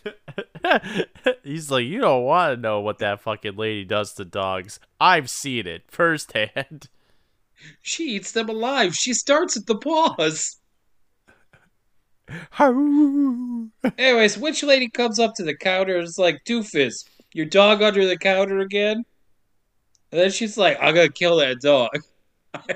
He's 1.43 1.71
like, 1.71 1.85
you 1.85 2.01
don't 2.01 2.23
want 2.23 2.55
to 2.55 2.61
know 2.61 2.81
what 2.81 2.99
that 2.99 3.21
fucking 3.21 3.55
lady 3.55 3.85
does 3.85 4.13
to 4.13 4.25
dogs. 4.25 4.79
I've 4.99 5.29
seen 5.29 5.67
it 5.67 5.83
firsthand. 5.87 6.89
She 7.81 8.17
eats 8.17 8.33
them 8.33 8.49
alive. 8.49 8.93
She 8.93 9.13
starts 9.13 9.57
at 9.57 9.65
the 9.65 9.77
paws. 9.77 10.57
Anyways, 13.97 14.37
witch 14.37 14.61
lady 14.61 14.89
comes 14.89 15.19
up 15.19 15.33
to 15.35 15.43
the 15.43 15.55
counter 15.55 15.95
and 15.95 16.03
is 16.03 16.19
like, 16.19 16.43
Doofus, 16.45 17.05
your 17.33 17.45
dog 17.45 17.81
under 17.81 18.05
the 18.05 18.17
counter 18.17 18.59
again? 18.59 19.03
And 20.11 20.21
then 20.21 20.31
she's 20.31 20.57
like, 20.57 20.77
I'm 20.81 20.93
gonna 20.93 21.09
kill 21.09 21.37
that 21.37 21.59
dog. 21.61 21.89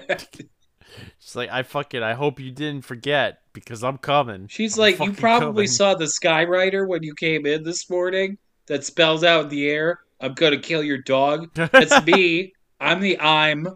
She's 1.19 1.35
like, 1.35 1.49
I 1.51 1.63
fucking, 1.63 2.01
I 2.01 2.13
hope 2.13 2.39
you 2.39 2.51
didn't 2.51 2.83
forget 2.83 3.39
because 3.59 3.83
I'm 3.83 3.97
coming. 3.97 4.47
She's 4.47 4.77
I'm 4.77 4.81
like, 4.81 4.99
you 4.99 5.13
probably 5.13 5.65
coming." 5.65 5.67
saw 5.67 5.95
the 5.95 6.05
Skywriter 6.05 6.87
when 6.87 7.03
you 7.03 7.13
came 7.15 7.45
in 7.45 7.63
this 7.63 7.89
morning 7.89 8.37
that 8.67 8.85
spells 8.85 9.23
out 9.23 9.45
in 9.45 9.49
the 9.49 9.69
air, 9.69 9.99
I'm 10.19 10.33
gonna 10.33 10.59
kill 10.59 10.83
your 10.83 10.99
dog. 10.99 11.53
That's 11.53 12.05
me. 12.05 12.53
I'm 12.79 13.01
the 13.01 13.19
I'm, 13.19 13.67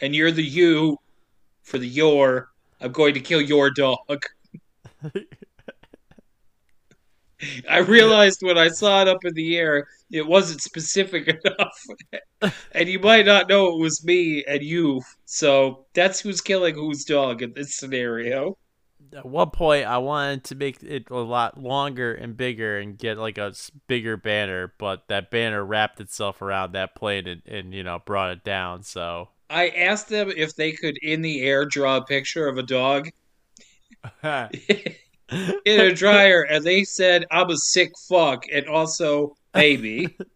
and 0.00 0.14
you're 0.14 0.32
the 0.32 0.42
you 0.42 0.98
for 1.62 1.78
the 1.78 1.88
your. 1.88 2.50
I'm 2.80 2.92
going 2.92 3.14
to 3.14 3.20
kill 3.20 3.40
your 3.40 3.70
dog. 3.70 4.22
I 7.70 7.78
realized 7.78 8.40
when 8.42 8.58
I 8.58 8.68
saw 8.68 9.02
it 9.02 9.08
up 9.08 9.24
in 9.24 9.32
the 9.34 9.56
air, 9.56 9.86
it 10.10 10.26
wasn't 10.26 10.60
specific 10.60 11.28
enough. 11.44 12.52
and 12.72 12.88
you 12.88 12.98
might 12.98 13.26
not 13.26 13.48
know 13.48 13.68
it 13.68 13.78
was 13.80 14.04
me 14.04 14.44
and 14.46 14.62
you. 14.62 15.02
So 15.24 15.86
that's 15.94 16.18
who's 16.20 16.40
killing 16.40 16.74
whose 16.74 17.04
dog 17.04 17.42
in 17.42 17.52
this 17.54 17.76
scenario. 17.76 18.58
At 19.16 19.26
one 19.26 19.50
point, 19.50 19.86
I 19.86 19.98
wanted 19.98 20.44
to 20.44 20.54
make 20.54 20.82
it 20.82 21.10
a 21.10 21.16
lot 21.16 21.60
longer 21.60 22.14
and 22.14 22.36
bigger 22.36 22.78
and 22.78 22.98
get 22.98 23.18
like 23.18 23.38
a 23.38 23.54
bigger 23.86 24.16
banner, 24.16 24.74
but 24.78 25.08
that 25.08 25.30
banner 25.30 25.64
wrapped 25.64 26.00
itself 26.00 26.42
around 26.42 26.72
that 26.72 26.94
plane 26.94 27.26
and, 27.26 27.42
and 27.46 27.74
you 27.74 27.82
know 27.82 28.00
brought 28.04 28.32
it 28.32 28.44
down. 28.44 28.82
So 28.82 29.30
I 29.50 29.68
asked 29.68 30.08
them 30.08 30.30
if 30.34 30.56
they 30.56 30.72
could, 30.72 30.98
in 30.98 31.22
the 31.22 31.42
air, 31.42 31.64
draw 31.64 31.96
a 31.96 32.04
picture 32.04 32.48
of 32.48 32.58
a 32.58 32.62
dog 32.62 33.10
in 34.22 34.94
a 35.66 35.94
dryer, 35.94 36.42
and 36.42 36.64
they 36.64 36.84
said, 36.84 37.24
I'm 37.30 37.50
a 37.50 37.56
sick 37.56 37.92
fuck, 38.08 38.44
and 38.52 38.66
also 38.66 39.36
baby. 39.52 40.16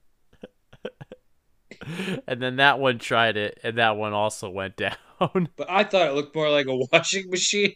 and 2.26 2.40
then 2.40 2.56
that 2.56 2.78
one 2.78 2.98
tried 2.98 3.36
it, 3.36 3.60
and 3.62 3.78
that 3.78 3.96
one 3.96 4.12
also 4.12 4.48
went 4.48 4.76
down. 5.18 5.48
but 5.56 5.70
I 5.70 5.84
thought 5.84 6.08
it 6.08 6.14
looked 6.14 6.34
more 6.34 6.50
like 6.50 6.66
a 6.66 6.76
washing 6.92 7.30
machine. 7.30 7.74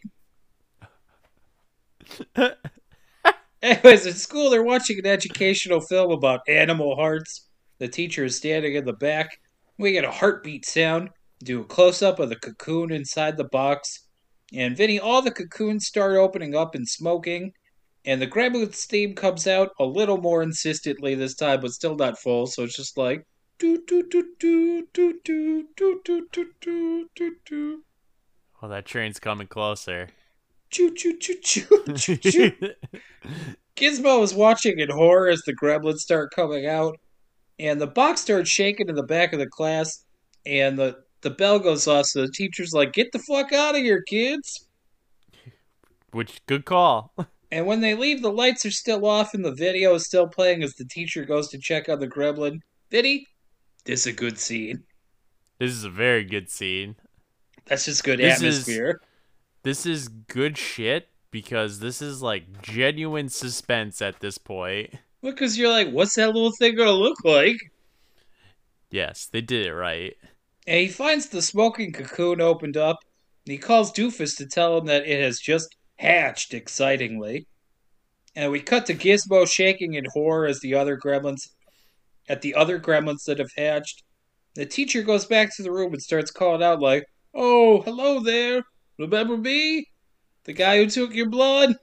Anyways, 3.61 4.05
at 4.05 4.15
school, 4.15 4.49
they're 4.49 4.63
watching 4.63 4.99
an 4.99 5.05
educational 5.05 5.81
film 5.81 6.11
about 6.11 6.41
animal 6.47 6.95
hearts. 6.95 7.47
The 7.79 7.87
teacher 7.87 8.25
is 8.25 8.35
standing 8.35 8.75
in 8.75 8.85
the 8.85 8.93
back. 8.93 9.39
We 9.77 9.91
get 9.91 10.03
a 10.03 10.11
heartbeat 10.11 10.65
sound, 10.65 11.09
do 11.43 11.61
a 11.61 11.65
close 11.65 12.01
up 12.01 12.19
of 12.19 12.29
the 12.29 12.35
cocoon 12.35 12.91
inside 12.91 13.37
the 13.37 13.45
box. 13.45 14.07
And 14.53 14.77
Vinny, 14.77 14.99
all 14.99 15.21
the 15.21 15.31
cocoons 15.31 15.85
start 15.85 16.17
opening 16.17 16.55
up 16.55 16.75
and 16.75 16.87
smoking. 16.87 17.51
And 18.05 18.21
the 18.21 18.27
Gremlins 18.27 18.85
theme 18.85 19.15
comes 19.15 19.47
out 19.47 19.71
a 19.79 19.85
little 19.85 20.17
more 20.17 20.41
insistently 20.41 21.15
this 21.15 21.35
time, 21.35 21.59
but 21.61 21.71
still 21.71 21.95
not 21.95 22.19
full. 22.19 22.47
So 22.47 22.63
it's 22.63 22.75
just 22.75 22.97
like. 22.97 23.25
Do, 23.59 23.83
do, 23.85 24.03
do, 24.07 24.33
do, 24.39 24.87
do, 24.93 25.19
do, 25.23 25.67
do, 25.75 25.99
do, 26.05 26.25
do, 26.31 27.09
do, 27.15 27.35
do, 27.45 27.83
well, 28.61 28.69
that 28.71 28.85
train's 28.85 29.19
coming 29.19 29.47
closer. 29.47 30.09
Choo 30.69 30.93
choo 30.93 31.17
choo 31.17 31.35
choo 31.41 31.83
choo 31.95 32.17
choo. 32.17 32.51
Gizmo 33.75 34.23
is 34.23 34.33
watching 34.33 34.79
in 34.79 34.89
horror 34.89 35.29
as 35.29 35.41
the 35.45 35.55
gremlins 35.55 35.99
start 35.99 36.33
coming 36.35 36.65
out, 36.65 36.97
and 37.59 37.79
the 37.79 37.87
box 37.87 38.21
starts 38.21 38.49
shaking 38.49 38.89
in 38.89 38.95
the 38.95 39.03
back 39.03 39.33
of 39.33 39.39
the 39.39 39.47
class, 39.47 40.03
and 40.45 40.77
the, 40.77 40.97
the 41.21 41.29
bell 41.29 41.59
goes 41.59 41.87
off, 41.87 42.07
so 42.07 42.21
the 42.21 42.31
teacher's 42.31 42.73
like, 42.73 42.93
Get 42.93 43.11
the 43.11 43.19
fuck 43.19 43.53
out 43.53 43.75
of 43.75 43.81
here, 43.81 44.01
kids! 44.01 44.67
Which 46.11 46.41
good 46.47 46.65
call. 46.65 47.13
And 47.51 47.65
when 47.65 47.79
they 47.81 47.93
leave, 47.95 48.21
the 48.21 48.31
lights 48.31 48.65
are 48.65 48.71
still 48.71 49.05
off, 49.05 49.33
and 49.33 49.45
the 49.45 49.53
video 49.53 49.93
is 49.93 50.05
still 50.05 50.27
playing 50.27 50.63
as 50.63 50.73
the 50.73 50.85
teacher 50.85 51.23
goes 51.23 51.47
to 51.49 51.57
check 51.59 51.87
on 51.87 51.99
the 51.99 52.07
gremlin. 52.07 52.59
Vinny, 52.91 53.25
this 53.85 54.01
is 54.01 54.07
a 54.07 54.13
good 54.13 54.37
scene. 54.39 54.83
This 55.59 55.71
is 55.71 55.83
a 55.85 55.89
very 55.89 56.23
good 56.25 56.49
scene. 56.49 56.95
That's 57.65 57.85
just 57.85 58.03
good 58.03 58.19
This 58.19 58.41
is- 58.41 58.59
atmosphere. 58.59 59.01
This 59.67 59.85
is 59.85 60.07
good 60.07 60.57
shit 60.57 61.09
because 61.29 61.79
this 61.79 62.01
is 62.01 62.21
like 62.21 62.61
genuine 62.61 63.27
suspense 63.27 64.01
at 64.01 64.21
this 64.21 64.37
point. 64.37 64.91
Well, 65.21 65.33
because 65.33 65.57
you're 65.57 65.69
like, 65.69 65.91
What's 65.91 66.15
that 66.15 66.27
little 66.27 66.53
thing 66.57 66.77
gonna 66.77 66.91
look 66.91 67.17
like? 67.25 67.57
Yes, 68.91 69.27
they 69.29 69.41
did 69.41 69.65
it 69.65 69.73
right. 69.73 70.15
And 70.65 70.79
he 70.79 70.87
finds 70.87 71.27
the 71.27 71.41
smoking 71.41 71.91
cocoon 71.91 72.39
opened 72.39 72.77
up, 72.77 72.99
and 73.45 73.51
he 73.51 73.57
calls 73.57 73.91
Doofus 73.91 74.37
to 74.37 74.45
tell 74.45 74.77
him 74.77 74.85
that 74.85 75.05
it 75.05 75.21
has 75.21 75.37
just 75.37 75.75
hatched 75.97 76.53
excitingly. 76.53 77.45
And 78.37 78.53
we 78.53 78.61
cut 78.61 78.85
to 78.85 78.95
Gizmo 78.95 79.45
shaking 79.51 79.95
in 79.95 80.05
horror 80.13 80.47
as 80.47 80.61
the 80.61 80.75
other 80.75 80.97
gremlins 80.97 81.49
at 82.29 82.41
the 82.41 82.55
other 82.55 82.79
gremlins 82.79 83.25
that 83.25 83.39
have 83.39 83.51
hatched. 83.57 84.03
The 84.55 84.65
teacher 84.65 85.01
goes 85.01 85.25
back 85.25 85.53
to 85.57 85.61
the 85.61 85.73
room 85.73 85.91
and 85.91 86.01
starts 86.01 86.31
calling 86.31 86.63
out 86.63 86.79
like, 86.79 87.03
"Oh, 87.33 87.81
hello 87.81 88.21
there. 88.21 88.63
Remember 88.97 89.37
me? 89.37 89.87
The 90.45 90.53
guy 90.53 90.77
who 90.77 90.89
took 90.89 91.13
your 91.13 91.29
blood?" 91.29 91.75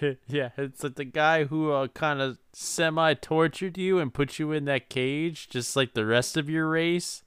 yeah, 0.28 0.50
it's 0.56 0.82
like 0.82 0.94
the 0.94 1.04
guy 1.04 1.44
who 1.44 1.72
uh, 1.72 1.88
kind 1.88 2.20
of 2.20 2.38
semi 2.52 3.14
tortured 3.14 3.76
you 3.76 3.98
and 3.98 4.14
put 4.14 4.38
you 4.38 4.52
in 4.52 4.64
that 4.66 4.88
cage, 4.88 5.48
just 5.48 5.76
like 5.76 5.94
the 5.94 6.06
rest 6.06 6.36
of 6.36 6.48
your 6.48 6.68
race. 6.68 7.22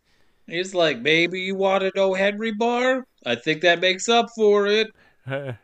He's 0.47 0.73
like, 0.73 0.99
"Maybe 0.99 1.41
you 1.41 1.55
want 1.55 1.81
to 1.81 1.91
know 1.95 2.13
Henry 2.13 2.51
Barr? 2.51 3.05
I 3.25 3.35
think 3.35 3.61
that 3.61 3.79
makes 3.79 4.09
up 4.09 4.27
for 4.35 4.67
it." 4.67 4.87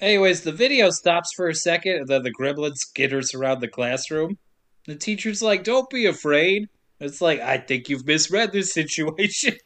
Anyways, 0.00 0.42
the 0.42 0.52
video 0.52 0.90
stops 0.90 1.30
for 1.36 1.48
a 1.48 1.54
second, 1.54 1.96
and 1.96 2.08
then 2.08 2.22
the 2.22 2.32
gremlin 2.32 2.74
skitters 2.74 3.34
around 3.34 3.60
the 3.60 3.68
classroom. 3.68 4.38
The 4.86 4.96
teacher's 4.96 5.42
like, 5.42 5.64
"Don't 5.64 5.90
be 5.90 6.06
afraid." 6.06 6.68
It's 7.00 7.20
like, 7.20 7.40
I 7.40 7.58
think 7.58 7.88
you've 7.88 8.06
misread 8.06 8.52
this 8.52 8.72
situation. 8.74 9.56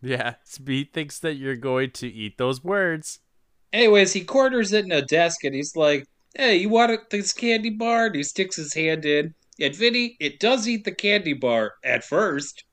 Yeah, 0.00 0.34
Speed 0.44 0.92
thinks 0.92 1.18
that 1.20 1.34
you're 1.34 1.56
going 1.56 1.90
to 1.92 2.08
eat 2.08 2.38
those 2.38 2.62
words. 2.62 3.20
Anyways, 3.72 4.12
he 4.12 4.24
corners 4.24 4.72
it 4.72 4.84
in 4.84 4.92
a 4.92 5.02
desk, 5.02 5.44
and 5.44 5.54
he's 5.54 5.76
like, 5.76 6.06
"Hey, 6.34 6.56
you 6.56 6.68
want 6.68 7.10
this 7.10 7.32
candy 7.32 7.70
bar?" 7.70 8.06
And 8.06 8.14
he 8.14 8.22
sticks 8.22 8.56
his 8.56 8.74
hand 8.74 9.04
in. 9.04 9.34
And 9.60 9.74
Vinny, 9.74 10.16
it 10.20 10.38
does 10.38 10.68
eat 10.68 10.84
the 10.84 10.92
candy 10.92 11.32
bar 11.32 11.74
at 11.84 12.04
first. 12.04 12.64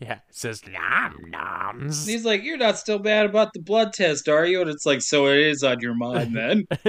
Yeah, 0.00 0.14
it 0.14 0.20
says 0.30 0.62
nom 0.66 1.16
noms. 1.28 2.06
And 2.06 2.10
he's 2.10 2.24
like, 2.24 2.42
"You're 2.42 2.56
not 2.56 2.78
still 2.78 2.98
mad 2.98 3.26
about 3.26 3.52
the 3.52 3.60
blood 3.60 3.92
test, 3.92 4.30
are 4.30 4.46
you?" 4.46 4.62
And 4.62 4.70
it's 4.70 4.86
like, 4.86 5.02
"So 5.02 5.26
it 5.26 5.38
is 5.38 5.62
on 5.62 5.80
your 5.80 5.94
mind, 5.94 6.34
then." 6.34 6.66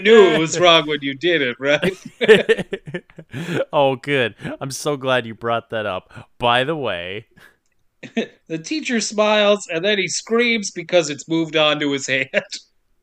Knew 0.00 0.30
it 0.30 0.38
was 0.38 0.58
wrong 0.58 0.86
when 0.86 1.00
you 1.02 1.14
did 1.14 1.42
it, 1.42 1.56
right? 1.60 3.04
oh, 3.74 3.96
good. 3.96 4.34
I'm 4.58 4.70
so 4.70 4.96
glad 4.96 5.26
you 5.26 5.34
brought 5.34 5.68
that 5.68 5.84
up. 5.84 6.30
By 6.38 6.64
the 6.64 6.76
way, 6.76 7.26
the 8.46 8.58
teacher 8.58 9.00
smiles 9.00 9.68
and 9.72 9.84
then 9.84 9.98
he 9.98 10.08
screams 10.08 10.70
because 10.70 11.10
it's 11.10 11.28
moved 11.28 11.56
on 11.56 11.80
to 11.80 11.92
his 11.92 12.06
hand. 12.06 12.28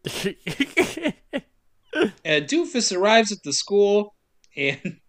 And 2.23 2.45
Doofus 2.45 2.95
arrives 2.95 3.31
at 3.31 3.43
the 3.43 3.53
school 3.53 4.15
and 4.55 4.99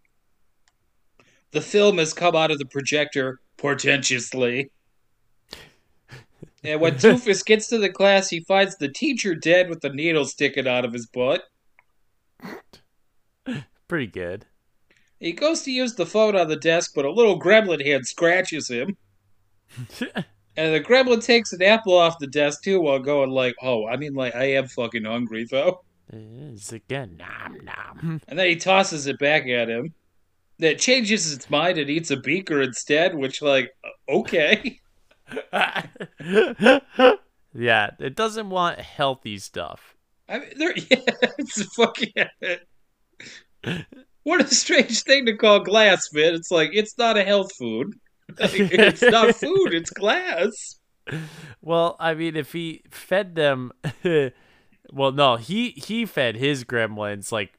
the 1.53 1.61
film 1.61 1.99
has 1.99 2.15
come 2.15 2.35
out 2.35 2.51
of 2.51 2.59
the 2.59 2.67
projector 2.67 3.41
portentously. 3.59 4.71
And 6.63 6.81
when 6.81 6.95
Doofus 6.95 7.45
gets 7.45 7.69
to 7.69 7.79
the 7.79 7.91
class, 7.91 8.29
he 8.29 8.41
finds 8.41 8.77
the 8.77 8.89
teacher 8.89 9.35
dead 9.35 9.69
with 9.69 9.81
the 9.81 9.89
needle 9.91 10.25
sticking 10.27 10.69
out 10.69 10.85
of 10.85 10.93
his 10.93 11.07
butt. 11.07 11.45
Pretty 13.89 14.07
good. 14.07 14.47
He 15.19 15.33
goes 15.33 15.63
to 15.63 15.71
use 15.71 15.95
the 15.95 16.07
phone 16.07 16.37
on 16.37 16.49
the 16.49 16.57
desk, 16.57 16.93
but 16.95 17.05
a 17.05 17.13
little 17.13 17.41
gremlin 17.41 17.85
hand 17.85 18.07
scratches 18.07 18.69
him. 18.69 18.97
And 20.57 20.75
the 20.75 20.81
gremlin 20.81 21.25
takes 21.25 21.53
an 21.53 21.63
apple 21.63 21.97
off 21.97 22.19
the 22.19 22.27
desk 22.27 22.63
too 22.63 22.81
while 22.81 22.99
going 22.99 23.31
like, 23.31 23.55
"Oh, 23.63 23.87
I 23.87 23.97
mean, 23.97 24.15
like, 24.15 24.35
I 24.35 24.45
am 24.53 24.67
fucking 24.67 25.05
hungry 25.05 25.47
though." 25.49 25.81
It's 26.13 26.73
again. 26.73 27.17
Nom 27.19 27.65
nom. 27.65 28.21
And 28.29 28.39
then 28.39 28.47
he 28.47 28.57
tosses 28.57 29.07
it 29.07 29.19
back 29.19 29.47
at 29.47 29.69
him. 29.69 29.95
That 30.59 30.79
changes 30.79 31.33
its 31.33 31.49
mind 31.49 31.79
and 31.79 31.89
eats 31.89 32.11
a 32.11 32.17
beaker 32.17 32.61
instead, 32.61 33.15
which, 33.15 33.41
like, 33.41 33.71
okay. 34.09 34.79
yeah, 37.55 37.91
it 37.99 38.15
doesn't 38.15 38.51
want 38.51 38.79
healthy 38.81 39.39
stuff. 39.39 39.97
I 40.29 40.41
mean, 40.41 40.51
there, 40.57 40.77
yeah, 40.91 41.01
it's 41.39 41.63
fucking. 41.75 42.13
what 44.25 44.43
a 44.43 44.55
strange 44.55 45.03
thing 45.03 45.25
to 45.27 45.37
call 45.37 45.61
glass, 45.61 46.13
man. 46.13 46.35
It's 46.35 46.51
like 46.51 46.71
it's 46.75 46.99
not 46.99 47.17
a 47.17 47.25
health 47.25 47.55
food. 47.57 47.95
It's 48.41 49.03
not 49.03 49.35
food. 49.37 49.75
It's 49.75 49.91
glass. 49.91 50.77
Well, 51.63 51.97
I 51.99 52.15
mean, 52.15 52.37
if 52.37 52.53
he 52.53 52.83
fed 52.91 53.35
them, 53.35 53.73
well, 54.93 55.13
no, 55.13 55.37
he 55.37 55.71
he 55.71 56.07
fed 56.07 56.37
his 56.37 56.65
gremlins 56.65 57.33
like 57.33 57.53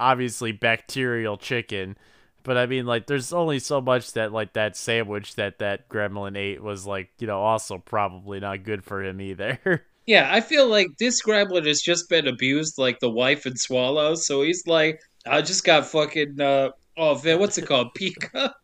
obviously 0.00 0.52
bacterial 0.52 1.36
chicken, 1.36 1.96
but 2.42 2.56
I 2.56 2.64
mean, 2.64 2.86
like, 2.86 3.06
there's 3.06 3.32
only 3.32 3.58
so 3.58 3.80
much 3.80 4.12
that 4.14 4.32
like 4.32 4.54
that 4.54 4.74
sandwich 4.76 5.34
that 5.34 5.58
that 5.58 5.88
gremlin 5.88 6.36
ate 6.36 6.62
was 6.62 6.86
like, 6.86 7.10
you 7.18 7.26
know, 7.26 7.40
also 7.40 7.78
probably 7.78 8.40
not 8.40 8.64
good 8.64 8.82
for 8.82 9.04
him 9.04 9.20
either. 9.20 9.84
Yeah, 10.06 10.30
I 10.32 10.40
feel 10.40 10.66
like 10.66 10.86
this 10.98 11.20
gremlin 11.20 11.66
has 11.66 11.82
just 11.82 12.08
been 12.08 12.26
abused, 12.26 12.78
like 12.78 13.00
the 13.00 13.10
wife 13.10 13.44
and 13.44 13.58
swallow. 13.58 14.14
So 14.14 14.40
he's 14.40 14.66
like, 14.66 15.02
I 15.26 15.42
just 15.42 15.64
got 15.64 15.84
fucking. 15.84 16.40
Uh, 16.40 16.70
oh 16.96 17.20
man, 17.22 17.38
what's 17.38 17.58
it 17.58 17.66
called? 17.66 17.88
Pika. 17.94 18.54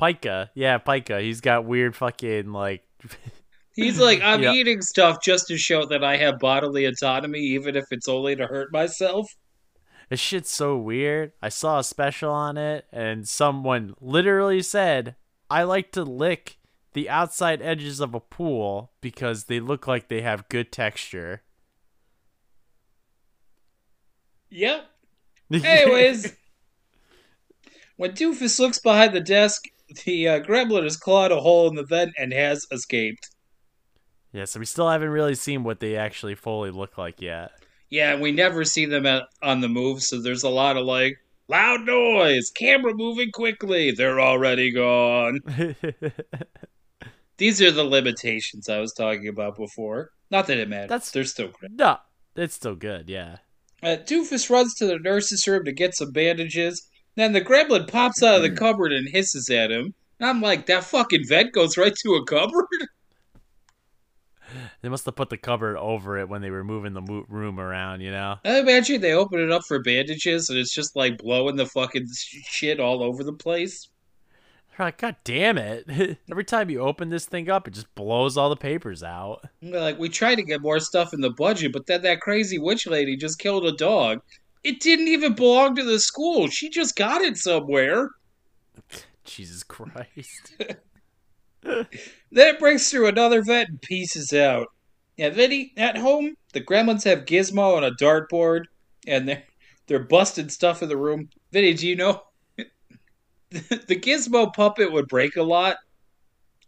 Pika, 0.00 0.50
yeah, 0.54 0.78
pica. 0.78 1.20
He's 1.20 1.40
got 1.40 1.64
weird 1.64 1.96
fucking 1.96 2.52
like. 2.52 2.82
He's 3.74 4.00
like, 4.00 4.20
I'm 4.22 4.42
Yeah. 4.42 4.52
eating 4.52 4.82
stuff 4.82 5.22
just 5.22 5.46
to 5.48 5.56
show 5.56 5.86
that 5.86 6.02
I 6.02 6.16
have 6.16 6.40
bodily 6.40 6.84
autonomy, 6.86 7.38
even 7.38 7.76
if 7.76 7.84
it's 7.92 8.08
only 8.08 8.34
to 8.34 8.46
hurt 8.46 8.72
myself. 8.72 9.36
This 10.08 10.18
shit's 10.18 10.50
so 10.50 10.76
weird. 10.76 11.32
I 11.42 11.48
saw 11.48 11.78
a 11.78 11.84
special 11.84 12.32
on 12.32 12.56
it, 12.56 12.86
and 12.90 13.28
someone 13.28 13.94
literally 14.00 14.62
said, 14.62 15.14
I 15.50 15.62
like 15.62 15.92
to 15.92 16.02
lick 16.02 16.58
the 16.94 17.08
outside 17.08 17.62
edges 17.62 18.00
of 18.00 18.14
a 18.14 18.20
pool 18.20 18.90
because 19.00 19.44
they 19.44 19.60
look 19.60 19.86
like 19.86 20.08
they 20.08 20.22
have 20.22 20.48
good 20.48 20.72
texture. 20.72 21.42
Yep. 24.50 24.86
Anyways, 25.52 26.34
when 27.98 28.12
Doofus 28.12 28.58
looks 28.58 28.78
behind 28.78 29.12
the 29.14 29.20
desk, 29.20 29.62
the 30.06 30.26
uh, 30.28 30.40
gremlin 30.40 30.84
has 30.84 30.96
clawed 30.96 31.30
a 31.32 31.40
hole 31.40 31.68
in 31.68 31.74
the 31.74 31.84
vent 31.84 32.12
and 32.18 32.32
has 32.32 32.66
escaped. 32.72 33.28
yeah, 34.32 34.44
so 34.46 34.58
we 34.60 34.66
still 34.66 34.88
haven't 34.88 35.10
really 35.10 35.34
seen 35.34 35.62
what 35.64 35.80
they 35.80 35.96
actually 35.96 36.34
fully 36.34 36.70
look 36.70 36.96
like 36.98 37.20
yet. 37.20 37.52
Yeah, 37.90 38.16
we 38.20 38.32
never 38.32 38.64
see 38.64 38.84
them 38.86 39.06
at, 39.06 39.24
on 39.42 39.60
the 39.60 39.68
move, 39.68 40.02
so 40.02 40.20
there's 40.20 40.42
a 40.42 40.48
lot 40.50 40.76
of 40.76 40.84
like 40.86 41.16
loud 41.48 41.86
noise, 41.86 42.50
camera 42.50 42.92
moving 42.94 43.30
quickly. 43.32 43.90
They're 43.92 44.20
already 44.20 44.70
gone. 44.70 45.40
These 47.38 47.62
are 47.62 47.70
the 47.70 47.84
limitations 47.84 48.68
I 48.68 48.80
was 48.80 48.92
talking 48.92 49.28
about 49.28 49.56
before. 49.56 50.10
Not 50.30 50.46
that 50.48 50.58
it 50.58 50.68
matters. 50.68 50.88
That's- 50.88 51.10
They're 51.12 51.24
still 51.24 51.48
great. 51.48 51.72
no, 51.72 51.98
it's 52.36 52.54
still 52.54 52.74
good, 52.74 53.08
yeah. 53.08 53.36
Uh, 53.80 53.96
Doofus 54.04 54.50
runs 54.50 54.74
to 54.74 54.86
the 54.86 54.98
nurse's 54.98 55.46
room 55.46 55.64
to 55.64 55.72
get 55.72 55.94
some 55.94 56.10
bandages. 56.10 56.87
Then 57.18 57.32
the 57.32 57.40
gremlin 57.40 57.88
pops 57.88 58.22
out 58.22 58.36
of 58.36 58.42
the 58.42 58.48
hmm. 58.48 58.54
cupboard 58.54 58.92
and 58.92 59.08
hisses 59.08 59.50
at 59.50 59.72
him. 59.72 59.92
And 60.20 60.28
I'm 60.30 60.40
like, 60.40 60.66
that 60.66 60.84
fucking 60.84 61.24
vent 61.26 61.52
goes 61.52 61.76
right 61.76 61.92
to 62.04 62.14
a 62.14 62.24
cupboard? 62.24 62.66
They 64.80 64.88
must 64.88 65.04
have 65.04 65.16
put 65.16 65.28
the 65.28 65.36
cupboard 65.36 65.76
over 65.76 66.16
it 66.16 66.28
when 66.30 66.40
they 66.40 66.50
were 66.50 66.64
moving 66.64 66.94
the 66.94 67.02
room 67.28 67.60
around, 67.60 68.00
you 68.00 68.10
know? 68.10 68.36
I 68.46 68.60
imagine 68.60 69.02
they 69.02 69.12
open 69.12 69.40
it 69.40 69.50
up 69.50 69.62
for 69.68 69.82
bandages 69.82 70.48
and 70.48 70.58
it's 70.58 70.72
just 70.72 70.96
like 70.96 71.18
blowing 71.18 71.56
the 71.56 71.66
fucking 71.66 72.06
shit 72.14 72.80
all 72.80 73.02
over 73.02 73.22
the 73.22 73.34
place. 73.34 73.88
They're 74.70 74.86
like, 74.86 74.96
God 74.96 75.16
damn 75.24 75.58
it. 75.58 76.18
Every 76.30 76.44
time 76.44 76.70
you 76.70 76.80
open 76.80 77.10
this 77.10 77.26
thing 77.26 77.50
up, 77.50 77.68
it 77.68 77.74
just 77.74 77.94
blows 77.94 78.38
all 78.38 78.48
the 78.48 78.56
papers 78.56 79.02
out. 79.02 79.44
Like, 79.60 79.98
we 79.98 80.08
tried 80.08 80.36
to 80.36 80.42
get 80.42 80.62
more 80.62 80.80
stuff 80.80 81.12
in 81.12 81.20
the 81.20 81.30
budget, 81.30 81.72
but 81.74 81.86
then 81.86 82.00
that 82.02 82.22
crazy 82.22 82.58
witch 82.58 82.86
lady 82.86 83.16
just 83.16 83.38
killed 83.38 83.66
a 83.66 83.72
dog. 83.72 84.22
It 84.64 84.80
didn't 84.80 85.08
even 85.08 85.34
belong 85.34 85.76
to 85.76 85.84
the 85.84 86.00
school. 86.00 86.48
She 86.48 86.68
just 86.68 86.96
got 86.96 87.22
it 87.22 87.36
somewhere. 87.36 88.10
Jesus 89.24 89.62
Christ. 89.62 90.54
Then 92.30 92.54
it 92.54 92.58
breaks 92.58 92.90
through 92.90 93.08
another 93.08 93.42
vent 93.42 93.68
and 93.68 93.82
pieces 93.82 94.32
out. 94.32 94.68
Yeah, 95.16 95.30
Vinny, 95.30 95.72
at 95.76 95.96
home, 95.96 96.36
the 96.52 96.60
gremlins 96.60 97.04
have 97.04 97.24
Gizmo 97.24 97.76
on 97.76 97.84
a 97.84 97.90
dartboard, 97.90 98.64
and 99.06 99.28
they're 99.28 99.42
they're 99.86 99.98
busting 99.98 100.50
stuff 100.50 100.82
in 100.82 100.88
the 100.88 100.96
room. 100.96 101.28
Vinny, 101.50 101.74
do 101.74 101.88
you 101.88 101.96
know 101.96 102.22
the 103.50 103.96
Gizmo 103.96 104.52
puppet 104.54 104.92
would 104.92 105.08
break 105.08 105.36
a 105.36 105.42
lot, 105.42 105.78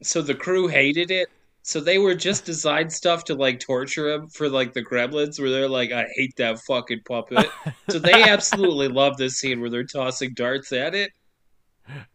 so 0.02 0.22
the 0.22 0.34
crew 0.34 0.66
hated 0.66 1.10
it. 1.10 1.28
So 1.62 1.80
they 1.80 1.98
were 1.98 2.14
just 2.14 2.44
designed 2.44 2.92
stuff 2.92 3.24
to 3.24 3.34
like 3.34 3.60
torture 3.60 4.10
him 4.10 4.28
for 4.28 4.48
like 4.48 4.72
the 4.72 4.82
gremlins, 4.82 5.38
where 5.38 5.50
they're 5.50 5.68
like, 5.68 5.92
"I 5.92 6.06
hate 6.16 6.36
that 6.36 6.58
fucking 6.60 7.02
puppet." 7.06 7.46
so 7.90 7.98
they 7.98 8.22
absolutely 8.28 8.88
love 8.88 9.16
this 9.16 9.38
scene 9.38 9.60
where 9.60 9.70
they're 9.70 9.84
tossing 9.84 10.34
darts 10.34 10.72
at 10.72 10.94
it. 10.94 11.12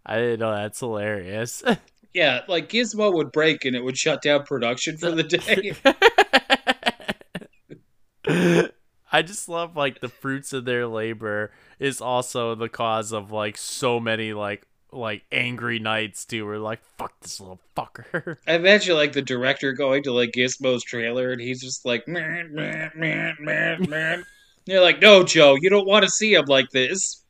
I 0.06 0.18
didn't 0.18 0.40
know 0.40 0.54
that's 0.54 0.80
hilarious. 0.80 1.64
Yeah, 2.16 2.42
like 2.48 2.70
Gizmo 2.70 3.14
would 3.14 3.34
break 3.34 3.66
and 3.66 3.76
it 3.76 3.84
would 3.84 3.98
shut 3.98 4.22
down 4.22 4.46
production 4.46 4.96
for 4.96 5.12
the 5.12 5.24
day. 8.26 8.70
I 9.12 9.22
just 9.22 9.50
love 9.50 9.76
like 9.76 10.00
the 10.00 10.08
fruits 10.08 10.54
of 10.54 10.64
their 10.64 10.88
labor 10.88 11.52
is 11.78 12.00
also 12.00 12.56
the 12.56 12.70
cause 12.70 13.12
of 13.12 13.34
like 13.34 13.58
so 13.58 14.00
many 14.00 14.32
like 14.32 14.66
like 14.92 15.24
angry 15.32 15.80
nights 15.80 16.26
too. 16.26 16.46
We're 16.46 16.58
like, 16.58 16.82
fuck 16.98 17.20
this 17.22 17.40
little 17.40 17.60
fucker. 17.76 18.38
I 18.48 18.54
imagine 18.54 18.96
like 18.96 19.14
the 19.14 19.22
director 19.22 19.74
going 19.74 20.04
to 20.04 20.14
like 20.14 20.32
Gizmo's 20.32 20.84
trailer 20.84 21.32
and 21.32 21.42
he's 21.42 21.62
just 21.62 21.86
like 21.86 22.08
man, 22.08 22.54
man, 22.54 22.92
man, 22.96 23.36
man, 23.40 23.90
man. 23.90 24.26
They're 24.66 24.82
like, 24.82 25.02
no, 25.02 25.24
Joe, 25.24 25.56
you 25.60 25.70
don't 25.70 25.88
want 25.88 26.04
to 26.06 26.10
see 26.10 26.34
him 26.34 26.46
like 26.46 26.70
this. 26.72 27.24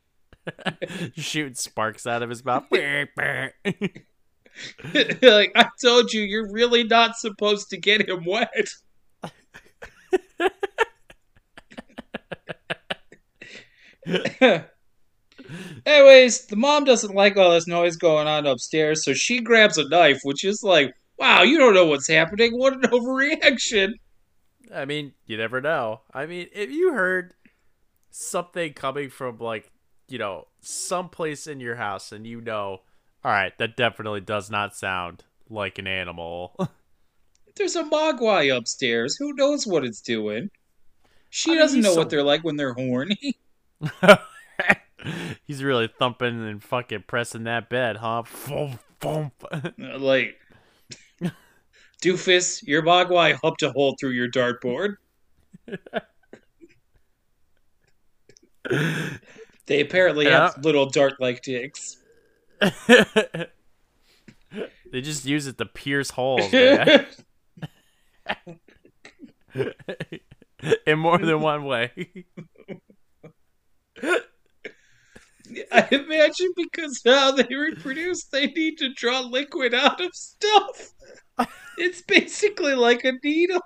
Shooting 1.15 1.55
sparks 1.55 2.07
out 2.07 2.23
of 2.23 2.29
his 2.29 2.45
mouth. 2.45 2.65
like, 2.71 3.53
I 5.55 5.67
told 5.83 6.13
you, 6.13 6.21
you're 6.21 6.51
really 6.51 6.83
not 6.83 7.17
supposed 7.17 7.69
to 7.71 7.77
get 7.77 8.07
him 8.07 8.25
wet. 8.25 8.69
Anyways, 15.85 16.47
the 16.47 16.55
mom 16.55 16.83
doesn't 16.83 17.13
like 17.13 17.37
all 17.37 17.51
this 17.51 17.67
noise 17.67 17.95
going 17.95 18.27
on 18.27 18.47
upstairs, 18.47 19.03
so 19.05 19.13
she 19.13 19.39
grabs 19.41 19.77
a 19.77 19.87
knife, 19.87 20.19
which 20.23 20.43
is 20.43 20.63
like, 20.63 20.95
wow, 21.17 21.43
you 21.43 21.57
don't 21.57 21.73
know 21.75 21.85
what's 21.85 22.07
happening. 22.07 22.57
What 22.57 22.73
an 22.73 22.81
overreaction. 22.91 23.93
I 24.73 24.85
mean, 24.85 25.13
you 25.27 25.37
never 25.37 25.61
know. 25.61 26.01
I 26.13 26.25
mean, 26.25 26.47
if 26.53 26.71
you 26.71 26.93
heard 26.93 27.33
something 28.09 28.73
coming 28.73 29.09
from 29.09 29.37
like, 29.37 29.69
you 30.07 30.17
know, 30.17 30.47
someplace 30.61 31.45
in 31.45 31.59
your 31.59 31.75
house 31.75 32.11
and 32.11 32.25
you 32.25 32.41
know, 32.41 32.81
all 33.23 33.31
right, 33.31 33.55
that 33.59 33.77
definitely 33.77 34.21
does 34.21 34.49
not 34.49 34.75
sound 34.75 35.23
like 35.49 35.77
an 35.77 35.87
animal. 35.87 36.55
There's 37.55 37.75
a 37.75 37.83
mogwai 37.83 38.55
upstairs. 38.55 39.15
Who 39.17 39.33
knows 39.33 39.65
what 39.67 39.85
it's 39.85 40.01
doing? 40.01 40.49
She 41.29 41.51
I 41.53 41.55
doesn't 41.55 41.81
know 41.81 41.93
so- 41.93 41.99
what 41.99 42.09
they're 42.09 42.23
like 42.23 42.43
when 42.43 42.55
they're 42.55 42.73
horny. 42.73 43.37
He's 45.43 45.63
really 45.63 45.87
thumping 45.87 46.47
and 46.47 46.63
fucking 46.63 47.03
pressing 47.07 47.43
that 47.43 47.69
bed, 47.69 47.97
huh? 47.97 48.23
Thump, 48.23 48.79
thump. 48.99 49.33
Uh, 49.51 49.99
like, 49.99 50.35
doofus, 52.01 52.63
your 52.63 52.81
mogwai 52.81 53.33
humped 53.41 53.63
a 53.63 53.71
hole 53.71 53.95
through 53.99 54.11
your 54.11 54.29
dartboard. 54.29 54.95
they 59.67 59.81
apparently 59.81 60.25
have 60.25 60.57
little 60.63 60.89
dart-like 60.89 61.41
dicks. 61.43 61.97
They 64.91 65.01
just 65.01 65.25
use 65.25 65.47
it 65.47 65.57
to 65.57 65.65
pierce 65.65 66.11
holes, 66.11 66.51
man. 66.51 67.05
In 70.87 70.99
more 70.99 71.17
than 71.17 71.41
one 71.41 71.65
way. 71.65 72.25
I 75.71 75.87
imagine 75.91 76.51
because 76.55 77.01
how 77.05 77.31
they 77.31 77.47
reproduce, 77.55 78.25
they 78.25 78.47
need 78.47 78.77
to 78.79 78.93
draw 78.93 79.21
liquid 79.21 79.73
out 79.73 80.01
of 80.01 80.11
stuff. 80.13 80.91
It's 81.77 82.01
basically 82.01 82.73
like 82.75 83.03
a 83.03 83.13
needle. 83.23 83.61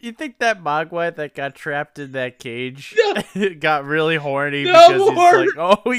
You 0.00 0.12
think 0.12 0.38
that 0.38 0.62
Mogwai 0.62 1.14
that 1.16 1.34
got 1.34 1.54
trapped 1.54 1.98
in 1.98 2.12
that 2.12 2.38
cage 2.38 2.94
No. 2.96 3.48
got 3.60 3.84
really 3.84 4.16
horny 4.16 4.64
No 4.64 4.88
because 4.88 5.14
more. 5.14 5.42
he's 5.42 5.54
like, 5.56 5.78
oh 5.86 5.92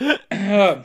yeah. 0.30 0.82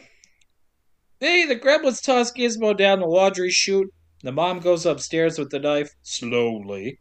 hey, 1.20 1.46
the 1.46 1.56
gremlins 1.56 2.04
toss 2.04 2.32
Gizmo 2.34 2.78
down 2.78 3.00
the 3.00 3.06
laundry 3.08 3.50
chute. 3.50 3.92
The 4.24 4.32
mom 4.32 4.60
goes 4.60 4.86
upstairs 4.86 5.38
with 5.40 5.52
the 5.52 5.60
knife, 5.60 5.90
slowly. 6.02 7.00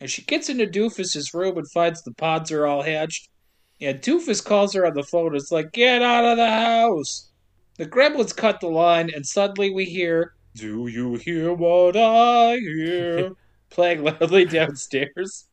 And 0.00 0.10
she 0.10 0.22
gets 0.22 0.48
into 0.48 0.66
Doofus's 0.66 1.34
room 1.34 1.58
and 1.58 1.70
finds 1.70 2.02
the 2.02 2.14
pods 2.14 2.50
are 2.50 2.66
all 2.66 2.82
hatched. 2.82 3.28
And 3.80 4.00
Doofus 4.00 4.44
calls 4.44 4.74
her 4.74 4.86
on 4.86 4.94
the 4.94 5.02
phone. 5.02 5.36
It's 5.36 5.52
like, 5.52 5.72
get 5.72 6.02
out 6.02 6.24
of 6.24 6.36
the 6.36 6.50
house. 6.50 7.30
The 7.76 7.86
gremlins 7.86 8.36
cut 8.36 8.60
the 8.60 8.68
line, 8.68 9.10
and 9.14 9.26
suddenly 9.26 9.70
we 9.70 9.86
hear, 9.86 10.34
Do 10.54 10.86
you 10.86 11.14
hear 11.14 11.52
what 11.52 11.96
I 11.96 12.56
hear? 12.56 13.32
playing 13.70 14.04
loudly 14.04 14.44
downstairs. 14.44 15.46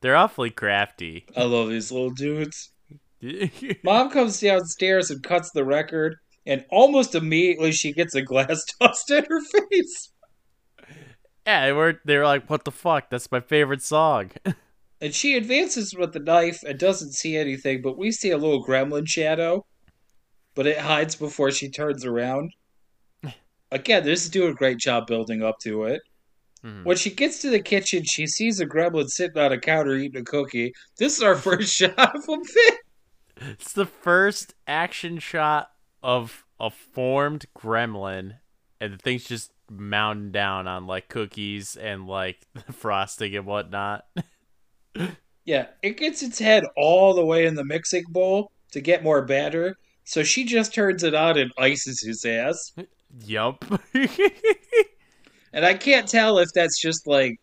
They're 0.00 0.16
awfully 0.16 0.50
crafty. 0.50 1.26
I 1.36 1.42
love 1.44 1.68
these 1.68 1.92
little 1.92 2.10
dudes. 2.10 2.70
Mom 3.84 4.10
comes 4.10 4.40
downstairs 4.40 5.10
and 5.10 5.22
cuts 5.22 5.50
the 5.50 5.64
record, 5.64 6.16
and 6.46 6.64
almost 6.70 7.14
immediately 7.14 7.72
she 7.72 7.92
gets 7.92 8.14
a 8.14 8.22
glass 8.22 8.64
tossed 8.80 9.10
at 9.10 9.26
her 9.28 9.40
face. 9.40 10.11
Yeah, 11.46 11.66
they 11.66 11.72
were 11.72 12.00
they 12.04 12.16
were 12.18 12.24
like, 12.24 12.48
what 12.48 12.64
the 12.64 12.70
fuck? 12.70 13.10
That's 13.10 13.30
my 13.32 13.40
favorite 13.40 13.82
song. 13.82 14.30
And 15.00 15.12
she 15.12 15.34
advances 15.34 15.96
with 15.96 16.12
the 16.12 16.20
knife 16.20 16.62
and 16.62 16.78
doesn't 16.78 17.14
see 17.14 17.36
anything, 17.36 17.82
but 17.82 17.98
we 17.98 18.12
see 18.12 18.30
a 18.30 18.38
little 18.38 18.64
gremlin 18.64 19.08
shadow. 19.08 19.66
But 20.54 20.68
it 20.68 20.78
hides 20.78 21.16
before 21.16 21.50
she 21.50 21.68
turns 21.68 22.04
around. 22.04 22.52
Again, 23.72 24.04
this 24.04 24.22
is 24.22 24.30
doing 24.30 24.52
a 24.52 24.54
great 24.54 24.78
job 24.78 25.08
building 25.08 25.42
up 25.42 25.58
to 25.64 25.86
it. 25.86 26.02
Mhm. 26.64 26.84
When 26.84 26.96
she 26.96 27.10
gets 27.10 27.40
to 27.40 27.50
the 27.50 27.58
kitchen, 27.58 28.04
she 28.04 28.28
sees 28.28 28.60
a 28.60 28.64
gremlin 28.66 29.08
sitting 29.08 29.42
on 29.42 29.50
a 29.50 29.58
counter 29.58 29.96
eating 29.96 30.20
a 30.20 30.24
cookie. 30.24 30.72
This 30.98 31.16
is 31.16 31.22
our 31.24 31.34
first 31.48 31.74
shot 31.74 31.98
of 31.98 32.24
him 32.28 32.44
fit. 32.44 32.74
It's 33.38 33.72
the 33.72 33.86
first 33.86 34.54
action 34.68 35.18
shot 35.18 35.72
of 36.00 36.44
a 36.60 36.70
formed 36.70 37.46
gremlin, 37.58 38.38
and 38.80 38.92
the 38.92 38.98
thing's 38.98 39.24
just 39.24 39.50
mounting 39.78 40.32
down 40.32 40.66
on 40.68 40.86
like 40.86 41.08
cookies 41.08 41.76
and 41.76 42.06
like 42.06 42.46
frosting 42.72 43.36
and 43.36 43.46
whatnot. 43.46 44.04
Yeah, 45.44 45.66
it 45.82 45.96
gets 45.96 46.22
its 46.22 46.38
head 46.38 46.62
all 46.76 47.14
the 47.14 47.24
way 47.24 47.46
in 47.46 47.56
the 47.56 47.64
mixing 47.64 48.04
bowl 48.08 48.52
to 48.70 48.80
get 48.80 49.02
more 49.02 49.22
batter. 49.22 49.76
So 50.04 50.22
she 50.22 50.44
just 50.44 50.72
turns 50.72 51.02
it 51.02 51.14
on 51.14 51.36
and 51.36 51.50
ices 51.58 52.00
his 52.00 52.24
ass. 52.24 52.72
yup. 53.24 53.64
And 55.52 55.66
I 55.66 55.74
can't 55.74 56.08
tell 56.08 56.38
if 56.38 56.48
that's 56.54 56.80
just 56.80 57.06
like 57.06 57.38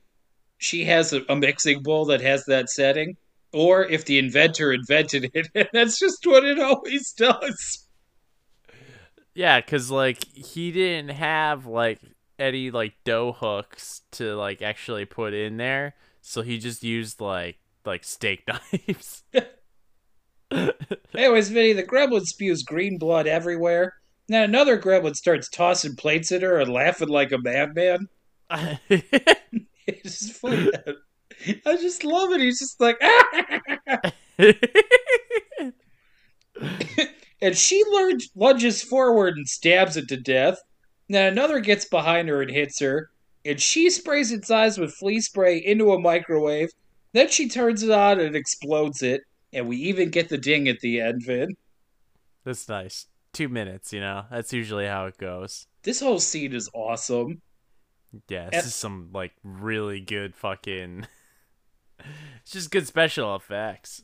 she 0.57 0.84
has 0.85 1.14
a, 1.14 1.22
a 1.30 1.35
mixing 1.35 1.84
bowl 1.84 2.06
that 2.06 2.22
has 2.22 2.43
that 2.45 2.69
setting, 2.69 3.15
or 3.53 3.85
if 3.85 4.06
the 4.06 4.18
inventor 4.18 4.73
invented 4.73 5.30
it 5.34 5.47
and 5.56 5.68
that's 5.73 5.99
just 5.99 6.26
what 6.26 6.43
it 6.43 6.60
always 6.60 7.11
does. 7.14 7.88
yeah, 9.34 9.61
cause 9.61 9.91
like 9.91 10.23
he 10.34 10.72
didn't 10.72 11.15
have 11.15 11.65
like 11.65 11.99
any 12.40 12.72
like 12.72 12.94
dough 13.03 13.34
hooks 13.38 14.02
to 14.11 14.36
like 14.36 14.61
actually 14.61 15.06
put 15.06 15.34
in 15.34 15.57
there, 15.57 15.95
so 16.22 16.41
he 16.41 16.57
just 16.57 16.84
used 16.84 17.22
like 17.22 17.57
like 17.86 18.03
steak 18.03 18.44
knives. 18.48 19.24
Anyways, 21.14 21.49
Vinny, 21.49 21.74
the 21.74 21.84
gremlin 21.84 22.26
spews 22.26 22.64
green 22.64 22.98
blood 22.98 23.28
everywhere. 23.28 23.94
Then 24.28 24.44
another 24.44 24.80
gremlin 24.80 25.16
starts 25.16 25.49
tossing 25.49 25.95
plates 25.95 26.32
at 26.32 26.41
her 26.41 26.60
and 26.60 26.72
laughing 26.72 27.10
like 27.10 27.32
a 27.32 27.38
madman. 27.38 28.07
It's 29.91 30.20
just 30.20 30.34
funny. 30.34 30.70
I 31.66 31.78
just 31.78 32.03
love 32.03 32.32
it. 32.32 32.41
He's 32.41 32.60
just 32.60 32.80
like, 32.80 33.02
and 37.41 37.57
she 37.57 37.84
lunges 38.36 38.84
forward 38.84 39.36
and 39.38 39.48
stabs 39.48 39.98
it 39.98 40.07
to 40.10 40.18
death. 40.18 40.60
Then 41.10 41.31
another 41.31 41.60
gets 41.60 41.86
behind 41.86 42.30
her 42.30 42.41
and 42.41 42.52
hits 42.52 42.80
her, 42.80 43.10
and 43.44 43.60
she 43.60 43.90
sprays 43.90 44.31
its 44.31 44.52
eyes 44.52 44.77
with 44.77 44.94
flea 44.94 45.19
spray 45.19 45.57
into 45.57 45.91
a 45.91 45.99
microwave. 45.99 46.69
Then 47.14 47.30
she 47.30 47.49
turns 47.49 47.81
it 47.81 47.90
on 47.90 48.19
and 48.19 48.36
explodes 48.36 49.02
it, 49.02 49.22
and 49.52 49.68
we 49.68 49.77
even 49.77 50.11
get 50.11 50.30
the 50.30 50.38
ding 50.38 50.68
at 50.68 50.80
the 50.81 51.02
end, 51.02 51.23
Vin. 51.26 51.57
That's 52.44 52.69
nice. 52.69 53.07
Two 53.34 53.49
minutes, 53.49 53.91
you 53.91 53.99
know. 53.99 54.26
That's 54.30 54.53
usually 54.53 54.86
how 54.86 55.07
it 55.07 55.18
goes. 55.18 55.68
This 55.81 55.99
whole 55.99 56.19
scene 56.19 56.53
is 56.53 56.69
awesome. 56.73 57.41
Yeah, 58.27 58.49
this 58.52 58.65
is 58.65 58.76
some 58.76 59.10
like 59.14 59.34
really 59.44 59.99
good 59.99 60.36
fucking. 60.36 61.07
it's 61.99 62.52
just 62.52 62.72
good 62.72 62.88
special 62.88 63.36
effects. 63.36 64.03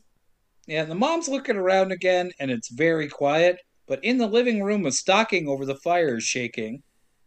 And 0.68 0.90
the 0.90 0.96
mom's 0.96 1.28
looking 1.28 1.56
around 1.56 1.92
again, 1.92 2.32
and 2.40 2.50
it's 2.50 2.68
very 2.68 3.08
quiet. 3.08 3.60
But 3.86 4.02
in 4.02 4.18
the 4.18 4.26
living 4.26 4.62
room, 4.64 4.84
a 4.84 4.90
stocking 4.90 5.48
over 5.48 5.64
the 5.64 5.76
fire 5.76 6.16
is 6.16 6.24
shaking, 6.24 6.82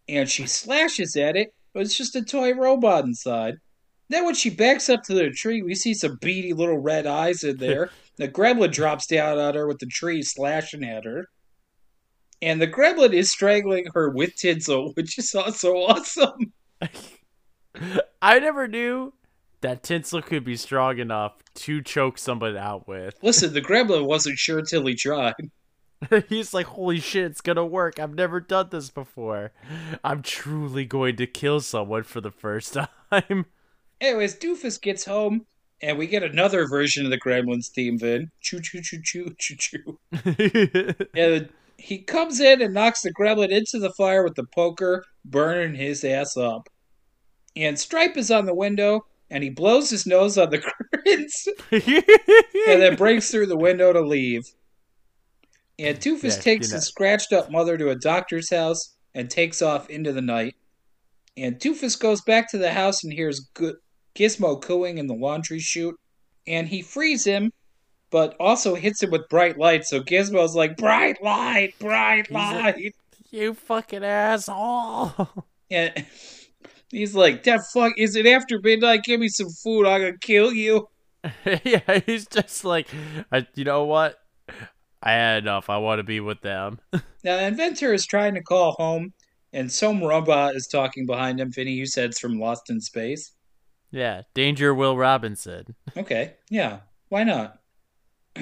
and 0.09 0.29
she 0.29 0.47
slashes 0.47 1.15
at 1.15 1.35
it, 1.35 1.53
but 1.73 1.81
it's 1.81 1.97
just 1.97 2.15
a 2.15 2.23
toy 2.23 2.53
robot 2.53 3.05
inside. 3.05 3.55
Then, 4.09 4.25
when 4.25 4.33
she 4.33 4.49
backs 4.49 4.89
up 4.89 5.03
to 5.03 5.13
the 5.13 5.29
tree, 5.29 5.61
we 5.61 5.75
see 5.75 5.93
some 5.93 6.17
beady 6.19 6.53
little 6.53 6.79
red 6.79 7.05
eyes 7.05 7.43
in 7.43 7.57
there. 7.57 7.91
the 8.17 8.27
gremlin 8.27 8.71
drops 8.71 9.05
down 9.05 9.37
on 9.37 9.53
her 9.53 9.67
with 9.67 9.79
the 9.79 9.85
tree 9.85 10.23
slashing 10.23 10.83
at 10.83 11.05
her. 11.05 11.27
And 12.41 12.61
the 12.61 12.67
gremlin 12.67 13.13
is 13.13 13.31
strangling 13.31 13.85
her 13.93 14.09
with 14.09 14.35
tinsel, 14.35 14.91
which 14.95 15.17
is 15.17 15.35
also 15.35 15.73
awesome. 15.75 16.53
I 18.21 18.39
never 18.39 18.67
knew 18.67 19.13
that 19.61 19.83
tinsel 19.83 20.21
could 20.21 20.43
be 20.43 20.55
strong 20.55 20.97
enough 20.97 21.33
to 21.53 21.81
choke 21.81 22.17
somebody 22.17 22.57
out 22.57 22.87
with. 22.87 23.15
Listen, 23.21 23.53
the 23.53 23.61
gremlin 23.61 24.05
wasn't 24.05 24.39
sure 24.39 24.61
till 24.61 24.85
he 24.85 24.95
tried. 24.95 25.51
He's 26.29 26.53
like, 26.53 26.67
holy 26.67 26.99
shit, 26.99 27.25
it's 27.25 27.41
gonna 27.41 27.65
work. 27.65 27.99
I've 27.99 28.15
never 28.15 28.39
done 28.39 28.69
this 28.71 28.89
before. 28.89 29.51
I'm 30.03 30.21
truly 30.21 30.85
going 30.85 31.17
to 31.17 31.27
kill 31.27 31.59
someone 31.59 32.03
for 32.03 32.21
the 32.21 32.31
first 32.31 32.77
time. 33.11 33.45
Anyways, 33.99 34.37
Doofus 34.37 34.81
gets 34.81 35.05
home, 35.05 35.45
and 35.81 35.97
we 35.97 36.07
get 36.07 36.23
another 36.23 36.67
version 36.67 37.05
of 37.05 37.11
the 37.11 37.19
Gremlins 37.19 37.67
theme, 37.67 37.97
then. 37.97 38.31
Choo 38.39 38.61
choo 38.61 38.81
choo 38.81 39.01
choo 39.03 39.35
choo 39.37 39.55
choo. 39.57 39.99
And 41.13 41.49
he 41.77 41.99
comes 41.99 42.39
in 42.39 42.61
and 42.61 42.73
knocks 42.73 43.01
the 43.01 43.13
gremlin 43.13 43.49
into 43.49 43.79
the 43.79 43.91
fire 43.91 44.23
with 44.23 44.35
the 44.35 44.43
poker, 44.43 45.05
burning 45.25 45.75
his 45.75 46.03
ass 46.03 46.37
up. 46.37 46.69
And 47.55 47.79
Stripe 47.79 48.17
is 48.17 48.31
on 48.31 48.45
the 48.45 48.53
window, 48.53 49.05
and 49.29 49.43
he 49.43 49.49
blows 49.49 49.89
his 49.89 50.05
nose 50.05 50.37
on 50.37 50.49
the 50.49 50.59
curtains, 50.59 51.47
and 51.71 52.81
then 52.81 52.95
breaks 52.95 53.31
through 53.31 53.47
the 53.47 53.57
window 53.57 53.93
to 53.93 54.01
leave. 54.01 54.43
And 55.79 55.97
Doofus 55.99 56.35
Yeah, 56.37 56.41
takes 56.41 56.67
you 56.67 56.73
know. 56.73 56.75
his 56.77 56.87
scratched 56.87 57.31
up 57.33 57.49
mother 57.51 57.77
to 57.77 57.89
a 57.89 57.95
doctor's 57.95 58.49
house 58.51 58.95
and 59.15 59.29
takes 59.29 59.61
off 59.61 59.89
into 59.89 60.11
the 60.11 60.21
night. 60.21 60.55
And 61.37 61.57
Doofus 61.59 61.97
goes 61.99 62.21
back 62.21 62.51
to 62.51 62.57
the 62.57 62.71
house 62.73 63.03
and 63.03 63.13
hears 63.13 63.39
Gu- 63.53 63.77
Gizmo 64.15 64.61
cooing 64.61 64.97
in 64.97 65.07
the 65.07 65.13
laundry 65.15 65.59
chute. 65.59 65.95
And 66.47 66.67
he 66.67 66.81
frees 66.81 67.23
him, 67.23 67.51
but 68.11 68.35
also 68.39 68.75
hits 68.75 69.01
him 69.03 69.11
with 69.11 69.29
bright 69.29 69.57
light. 69.57 69.85
So 69.85 70.01
Gizmo's 70.01 70.55
like, 70.55 70.75
bright 70.77 71.21
light, 71.23 71.73
bright 71.79 72.27
He's 72.27 72.35
a- 72.35 72.39
light. 72.39 72.95
you 73.31 73.53
fucking 73.53 74.03
asshole. 74.03 75.13
And 75.71 75.93
he's 76.89 77.13
like, 77.13 77.43
that 77.43 77.59
fuck, 77.71 77.93
is 77.95 78.15
it 78.15 78.25
after 78.25 78.59
midnight? 78.59 79.03
Give 79.03 79.19
me 79.19 79.27
some 79.27 79.49
food. 79.63 79.85
I'm 79.85 80.01
going 80.01 80.13
to 80.13 80.17
kill 80.19 80.51
you. 80.51 80.87
yeah, 81.63 81.99
he's 82.07 82.25
just 82.25 82.65
like, 82.65 82.87
I, 83.31 83.45
you 83.53 83.65
know 83.65 83.83
what? 83.83 84.17
I 85.01 85.11
had 85.11 85.43
enough. 85.43 85.69
I 85.69 85.77
want 85.77 85.99
to 85.99 86.03
be 86.03 86.19
with 86.19 86.41
them. 86.41 86.79
Now, 87.23 87.35
the 87.35 87.47
inventor 87.47 87.93
is 87.93 88.05
trying 88.05 88.35
to 88.35 88.41
call 88.41 88.71
home, 88.79 89.11
and 89.51 89.69
some 89.69 90.01
robot 90.01 90.55
is 90.55 90.67
talking 90.67 91.05
behind 91.05 91.37
him. 91.41 91.51
Finny, 91.51 91.73
you 91.73 91.85
said 91.85 92.11
it's 92.11 92.19
from 92.19 92.39
Lost 92.39 92.69
in 92.69 92.79
Space. 92.79 93.33
yeah, 93.91 94.21
Danger 94.33 94.73
Will 94.73 94.95
Robinson. 94.95 95.75
Okay, 95.97 96.35
yeah, 96.49 96.79
why 97.09 97.25
not? 97.25 97.59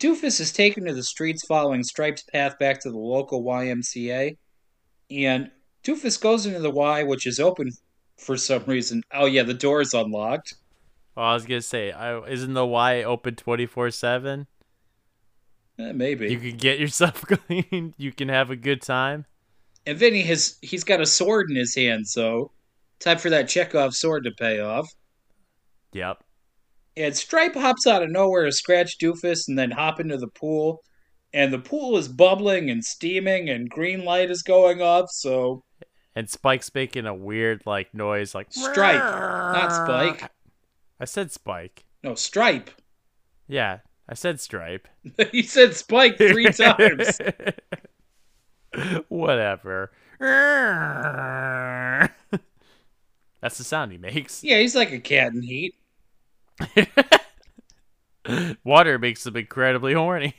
Doofus 0.00 0.40
is 0.40 0.52
taken 0.52 0.86
to 0.86 0.94
the 0.94 1.02
streets 1.02 1.44
following 1.46 1.82
Stripe's 1.84 2.22
path 2.22 2.58
back 2.58 2.80
to 2.80 2.90
the 2.90 2.98
local 2.98 3.44
YMCA, 3.44 4.36
and 5.10 5.50
Doofus 5.84 6.18
goes 6.20 6.46
into 6.46 6.60
the 6.60 6.70
Y, 6.70 7.02
which 7.02 7.26
is 7.26 7.38
open 7.38 7.70
for 8.16 8.36
some 8.38 8.64
reason. 8.64 9.02
Oh, 9.12 9.26
yeah, 9.26 9.42
the 9.42 9.52
door 9.54 9.80
is 9.82 9.92
unlocked. 9.92 10.54
Well, 11.14 11.26
I 11.26 11.34
was 11.34 11.44
gonna 11.44 11.60
say, 11.60 11.92
isn't 12.28 12.54
the 12.54 12.64
Y 12.66 13.02
open 13.02 13.34
twenty 13.36 13.66
four 13.66 13.90
seven? 13.90 14.46
Eh, 15.80 15.92
maybe. 15.92 16.30
You 16.30 16.38
can 16.38 16.56
get 16.56 16.78
yourself 16.78 17.22
clean. 17.26 17.94
You 17.96 18.12
can 18.12 18.28
have 18.28 18.50
a 18.50 18.56
good 18.56 18.82
time. 18.82 19.26
And 19.86 19.98
Vinny 19.98 20.22
has 20.22 20.58
he's 20.60 20.84
got 20.84 21.00
a 21.00 21.06
sword 21.06 21.50
in 21.50 21.56
his 21.56 21.74
hand, 21.74 22.06
so 22.06 22.50
time 22.98 23.18
for 23.18 23.30
that 23.30 23.48
Chekhov 23.48 23.94
sword 23.94 24.24
to 24.24 24.30
pay 24.32 24.60
off. 24.60 24.86
Yep. 25.92 26.22
And 26.96 27.16
Stripe 27.16 27.54
hops 27.54 27.86
out 27.86 28.02
of 28.02 28.10
nowhere 28.10 28.44
to 28.44 28.52
scratch 28.52 28.98
Doofus 29.00 29.48
and 29.48 29.58
then 29.58 29.70
hop 29.70 30.00
into 30.00 30.18
the 30.18 30.28
pool. 30.28 30.82
And 31.32 31.52
the 31.52 31.58
pool 31.58 31.96
is 31.96 32.08
bubbling 32.08 32.70
and 32.70 32.84
steaming 32.84 33.48
and 33.48 33.70
green 33.70 34.04
light 34.04 34.30
is 34.30 34.42
going 34.42 34.82
off, 34.82 35.06
so 35.10 35.62
And 36.14 36.28
Spike's 36.28 36.74
making 36.74 37.06
a 37.06 37.14
weird 37.14 37.62
like 37.64 37.94
noise 37.94 38.34
like 38.34 38.52
Stripe, 38.52 38.98
not 38.98 39.72
Spike. 39.72 40.30
I 40.98 41.04
said 41.04 41.32
Spike. 41.32 41.84
No, 42.02 42.14
Stripe. 42.14 42.70
Yeah, 43.46 43.78
I 44.10 44.14
said 44.14 44.40
Stripe. 44.40 44.88
he 45.30 45.42
said 45.42 45.74
Spike 45.74 46.18
three 46.18 46.46
times. 46.52 47.20
Whatever. 49.08 49.92
That's 53.40 53.56
the 53.56 53.64
sound 53.64 53.92
he 53.92 53.98
makes. 53.98 54.42
Yeah, 54.42 54.58
he's 54.58 54.74
like 54.74 54.90
a 54.90 54.98
cat 54.98 55.32
in 55.32 55.42
heat. 55.42 55.74
Water 58.64 58.98
makes 58.98 59.24
him 59.24 59.36
incredibly 59.36 59.94
horny. 59.94 60.34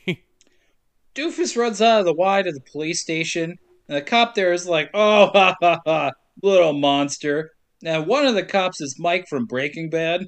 Doofus 1.15 1.57
runs 1.57 1.81
out 1.81 2.01
of 2.01 2.05
the 2.05 2.13
Y 2.13 2.41
to 2.43 2.51
the 2.51 2.61
police 2.71 3.01
station, 3.01 3.57
and 3.87 3.97
the 3.97 4.01
cop 4.01 4.35
there 4.35 4.53
is 4.53 4.67
like, 4.67 4.89
oh, 4.93 5.27
ha 5.33 5.55
ha 5.61 5.79
ha, 5.85 6.11
little 6.43 6.73
monster. 6.73 7.51
Now, 7.81 8.01
one 8.01 8.25
of 8.27 8.35
the 8.35 8.43
cops 8.43 8.81
is 8.81 8.99
Mike 8.99 9.27
from 9.27 9.45
Breaking 9.45 9.89
Bad, 9.89 10.27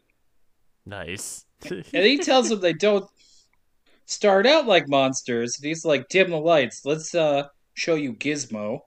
nice. 0.85 1.45
and 1.69 1.85
he 1.93 2.17
tells 2.17 2.49
them 2.49 2.59
they 2.59 2.73
don't 2.73 3.07
start 4.05 4.45
out 4.45 4.67
like 4.67 4.88
monsters. 4.88 5.55
And 5.57 5.67
he's 5.67 5.85
like, 5.85 6.09
dim 6.09 6.31
the 6.31 6.38
lights, 6.38 6.81
let's 6.85 7.13
uh, 7.15 7.47
show 7.73 7.95
you 7.95 8.13
Gizmo. 8.13 8.80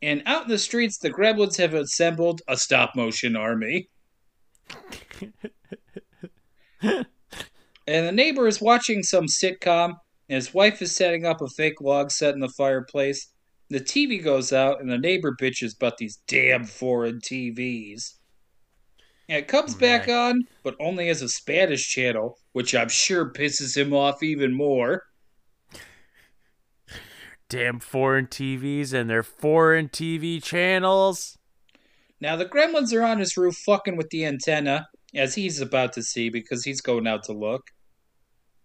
And 0.00 0.22
out 0.26 0.44
in 0.44 0.48
the 0.48 0.58
streets, 0.58 0.98
the 0.98 1.12
gremlins 1.12 1.58
have 1.58 1.74
assembled 1.74 2.42
a 2.48 2.56
stop 2.56 2.96
motion 2.96 3.36
army. 3.36 3.88
and 6.82 7.06
the 7.86 8.12
neighbor 8.12 8.48
is 8.48 8.60
watching 8.60 9.04
some 9.04 9.26
sitcom, 9.26 9.94
and 10.28 10.36
his 10.36 10.52
wife 10.52 10.82
is 10.82 10.94
setting 10.94 11.24
up 11.24 11.40
a 11.40 11.48
fake 11.48 11.80
log 11.80 12.10
set 12.10 12.34
in 12.34 12.40
the 12.40 12.48
fireplace. 12.48 13.32
The 13.70 13.80
TV 13.80 14.22
goes 14.22 14.52
out, 14.52 14.80
and 14.80 14.90
the 14.90 14.98
neighbor 14.98 15.36
bitches 15.40 15.76
about 15.76 15.98
these 15.98 16.18
damn 16.26 16.64
foreign 16.64 17.20
TVs. 17.20 18.14
And 19.28 19.38
it 19.38 19.48
comes 19.48 19.74
back 19.74 20.06
Right. 20.08 20.14
on, 20.14 20.42
but 20.62 20.76
only 20.80 21.08
as 21.08 21.22
a 21.22 21.28
Spanish 21.28 21.88
channel, 21.88 22.38
which 22.52 22.74
I'm 22.74 22.88
sure 22.88 23.32
pisses 23.32 23.76
him 23.76 23.94
off 23.94 24.22
even 24.22 24.52
more. 24.52 25.04
Damn 27.48 27.80
foreign 27.80 28.26
TVs 28.26 28.92
and 28.92 29.10
their 29.10 29.22
foreign 29.22 29.88
TV 29.88 30.42
channels. 30.42 31.36
Now 32.20 32.36
the 32.36 32.46
gremlins 32.46 32.94
are 32.94 33.02
on 33.02 33.18
his 33.18 33.36
roof 33.36 33.56
fucking 33.56 33.96
with 33.96 34.08
the 34.10 34.24
antenna, 34.24 34.86
as 35.14 35.34
he's 35.34 35.60
about 35.60 35.92
to 35.94 36.02
see 36.02 36.30
because 36.30 36.64
he's 36.64 36.80
going 36.80 37.06
out 37.06 37.24
to 37.24 37.32
look. 37.32 37.62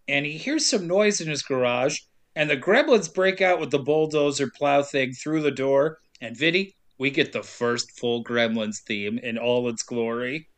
And 0.06 0.24
he 0.24 0.38
hears 0.38 0.64
some 0.64 0.86
noise 0.86 1.20
in 1.20 1.28
his 1.28 1.42
garage, 1.42 1.98
and 2.34 2.48
the 2.48 2.56
gremlins 2.56 3.12
break 3.12 3.42
out 3.42 3.60
with 3.60 3.70
the 3.70 3.78
bulldozer 3.78 4.50
plow 4.56 4.82
thing 4.82 5.12
through 5.12 5.42
the 5.42 5.50
door. 5.50 5.98
And 6.20 6.36
Vinny, 6.36 6.74
we 6.98 7.10
get 7.10 7.32
the 7.32 7.42
first 7.42 7.98
full 7.98 8.24
Gremlins 8.24 8.80
theme 8.86 9.18
in 9.18 9.38
all 9.38 9.68
its 9.68 9.82
glory. 9.82 10.48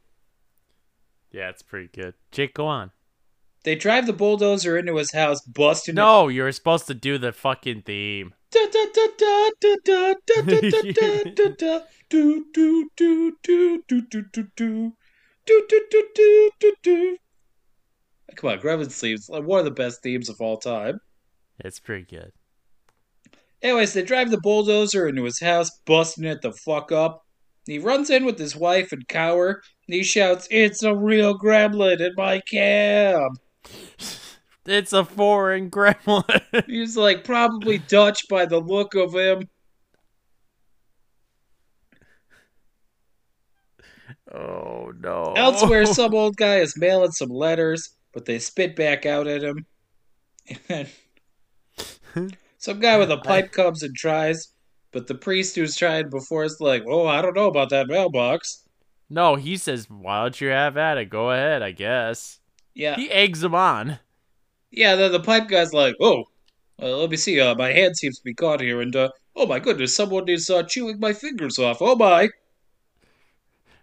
Yeah, 1.31 1.51
it's 1.51 1.63
pretty 1.63 1.89
good. 1.93 2.15
Jake, 2.33 2.55
go 2.55 2.67
on. 2.67 2.91
They 3.63 3.77
drive 3.77 4.07
the 4.07 4.15
bulldozer 4.15 4.79
into 4.79 4.97
his 4.97 5.13
house, 5.13 5.43
busting. 5.43 5.95
No, 5.95 6.29
it. 6.29 6.35
you 6.35 6.43
were 6.43 6.53
supposed 6.53 6.87
to 6.87 6.95
do 6.95 7.19
the 7.19 7.33
fucking 7.33 7.83
theme. 7.83 8.33
Come 18.37 18.51
on, 18.51 18.59
Gremlins 18.59 18.99
themes, 18.99 19.29
one 19.29 19.59
of 19.59 19.65
the 19.65 19.71
best 19.71 20.03
themes 20.03 20.29
of 20.29 20.41
all 20.41 20.57
time. 20.57 21.01
It's 21.59 21.79
pretty 21.79 22.05
good. 22.05 22.33
Anyways, 23.63 23.93
they 23.93 24.03
drive 24.03 24.31
the 24.31 24.41
bulldozer 24.41 25.07
into 25.07 25.25
his 25.25 25.41
house, 25.41 25.71
busting 25.85 26.25
it 26.25 26.43
the 26.43 26.53
fuck 26.53 26.93
up. 26.93 27.27
He 27.67 27.79
runs 27.79 28.09
in 28.11 28.25
with 28.25 28.39
his 28.39 28.57
wife 28.57 28.91
and 28.93 29.07
cower, 29.07 29.63
and 29.87 29.95
he 29.95 30.03
shouts, 30.03 30.49
"It's 30.51 30.83
a 30.83 30.95
real 30.95 31.39
gremlin 31.39 32.01
in 32.01 32.15
my 32.17 32.41
cab." 32.41 33.33
It's 34.67 34.93
a 34.93 35.05
foreign 35.05 35.71
gremlin. 35.71 36.65
He's 36.67 36.97
like 36.97 37.25
probably 37.25 37.79
Dutch 37.79 38.29
by 38.29 38.47
the 38.47 38.61
look 38.61 38.95
of 38.95 39.15
him. 39.15 39.49
oh 44.33 44.93
no. 44.99 45.35
Elsewhere, 45.37 45.87
some 45.95 46.15
old 46.15 46.37
guy 46.37 46.57
is 46.59 46.77
mailing 46.77 47.13
some 47.13 47.31
letters, 47.31 47.91
but 48.13 48.27
they 48.27 48.39
spit 48.39 48.77
back 48.77 49.07
out 49.07 49.27
at 49.27 49.43
him. 49.43 49.67
Some 52.61 52.79
guy 52.79 52.97
with 52.97 53.11
a 53.11 53.17
pipe 53.19 53.51
comes 53.51 53.83
and 53.83 53.97
tries, 53.97 54.55
but 54.93 55.09
the 55.09 55.17
priest 55.17 55.57
who's 55.57 55.75
tried 55.77 56.11
before 56.11 56.45
is 56.45 56.61
like, 56.61 56.85
"Oh, 56.87 57.09
I 57.09 57.23
don't 57.23 57.35
know 57.35 57.49
about 57.49 57.71
that 57.71 57.89
mailbox." 57.89 58.63
No, 59.09 59.35
he 59.35 59.57
says, 59.57 59.91
"Why 59.91 60.23
don't 60.23 60.41
you 60.41 60.49
have 60.51 60.77
at 60.77 60.97
it? 60.99 61.07
Go 61.11 61.33
ahead, 61.33 61.63
I 61.63 61.73
guess." 61.73 62.39
Yeah, 62.75 62.95
He 62.95 63.11
eggs 63.11 63.43
him 63.43 63.55
on. 63.57 63.99
yeah. 64.71 64.95
Then 64.95 65.11
the 65.13 65.21
pipe 65.21 65.49
guy's 65.49 65.73
like, 65.75 65.97
"Oh, 66.01 66.27
uh, 66.81 66.97
let 66.99 67.11
me 67.11 67.17
see. 67.17 67.41
Uh, 67.41 67.55
my 67.57 67.73
hand 67.73 67.97
seems 67.97 68.19
to 68.19 68.25
be 68.25 68.35
caught 68.35 68.61
here, 68.61 68.81
and 68.81 68.95
uh, 68.95 69.11
oh 69.35 69.47
my 69.47 69.59
goodness, 69.59 69.97
someone 69.97 70.29
is 70.29 70.49
uh, 70.51 70.63
chewing 70.63 71.01
my 71.01 71.13
fingers 71.13 71.59
off. 71.59 71.79
Oh 71.83 71.97
my!" 71.97 72.29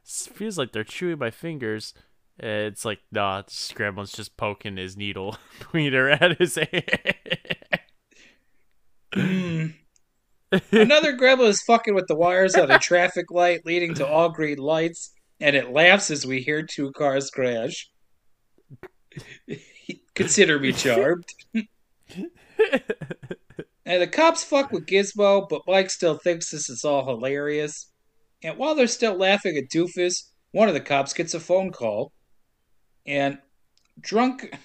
Feels 0.06 0.58
like 0.58 0.72
they're 0.72 0.84
chewing 0.86 1.20
my 1.20 1.32
fingers. 1.32 1.94
It's 2.40 2.86
like, 2.86 2.99
nah, 3.12 3.44
Scramble's 3.48 4.12
just 4.12 4.38
poking 4.38 4.78
his 4.78 4.95
needle 4.95 5.38
pointer 5.60 6.10
at 6.10 6.38
his 6.40 6.56
hand. 6.56 6.84
Hmm. 9.13 9.67
Another 10.71 11.15
gremlin 11.17 11.49
is 11.49 11.61
fucking 11.61 11.93
with 11.93 12.07
the 12.07 12.15
wires 12.15 12.55
on 12.55 12.71
a 12.71 12.79
traffic 12.79 13.31
light 13.31 13.65
leading 13.65 13.93
to 13.95 14.07
all 14.07 14.29
green 14.29 14.57
lights, 14.57 15.11
and 15.39 15.55
it 15.55 15.71
laughs 15.71 16.09
as 16.09 16.25
we 16.25 16.41
hear 16.41 16.63
two 16.63 16.91
cars 16.93 17.29
crash. 17.29 17.89
Consider 20.15 20.59
me 20.59 20.71
charmed. 20.71 21.25
and 22.15 24.01
the 24.01 24.07
cops 24.07 24.43
fuck 24.43 24.71
with 24.71 24.88
Gizmo, 24.88 25.47
but 25.49 25.61
Mike 25.67 25.89
still 25.89 26.17
thinks 26.17 26.49
this 26.49 26.69
is 26.69 26.84
all 26.84 27.05
hilarious. 27.05 27.91
And 28.43 28.57
while 28.57 28.75
they're 28.75 28.88
still 28.88 29.15
laughing 29.15 29.57
at 29.57 29.69
Doofus, 29.69 30.31
one 30.51 30.67
of 30.67 30.73
the 30.73 30.79
cops 30.79 31.13
gets 31.13 31.34
a 31.34 31.39
phone 31.39 31.71
call. 31.71 32.13
And 33.05 33.39
drunk. 33.99 34.57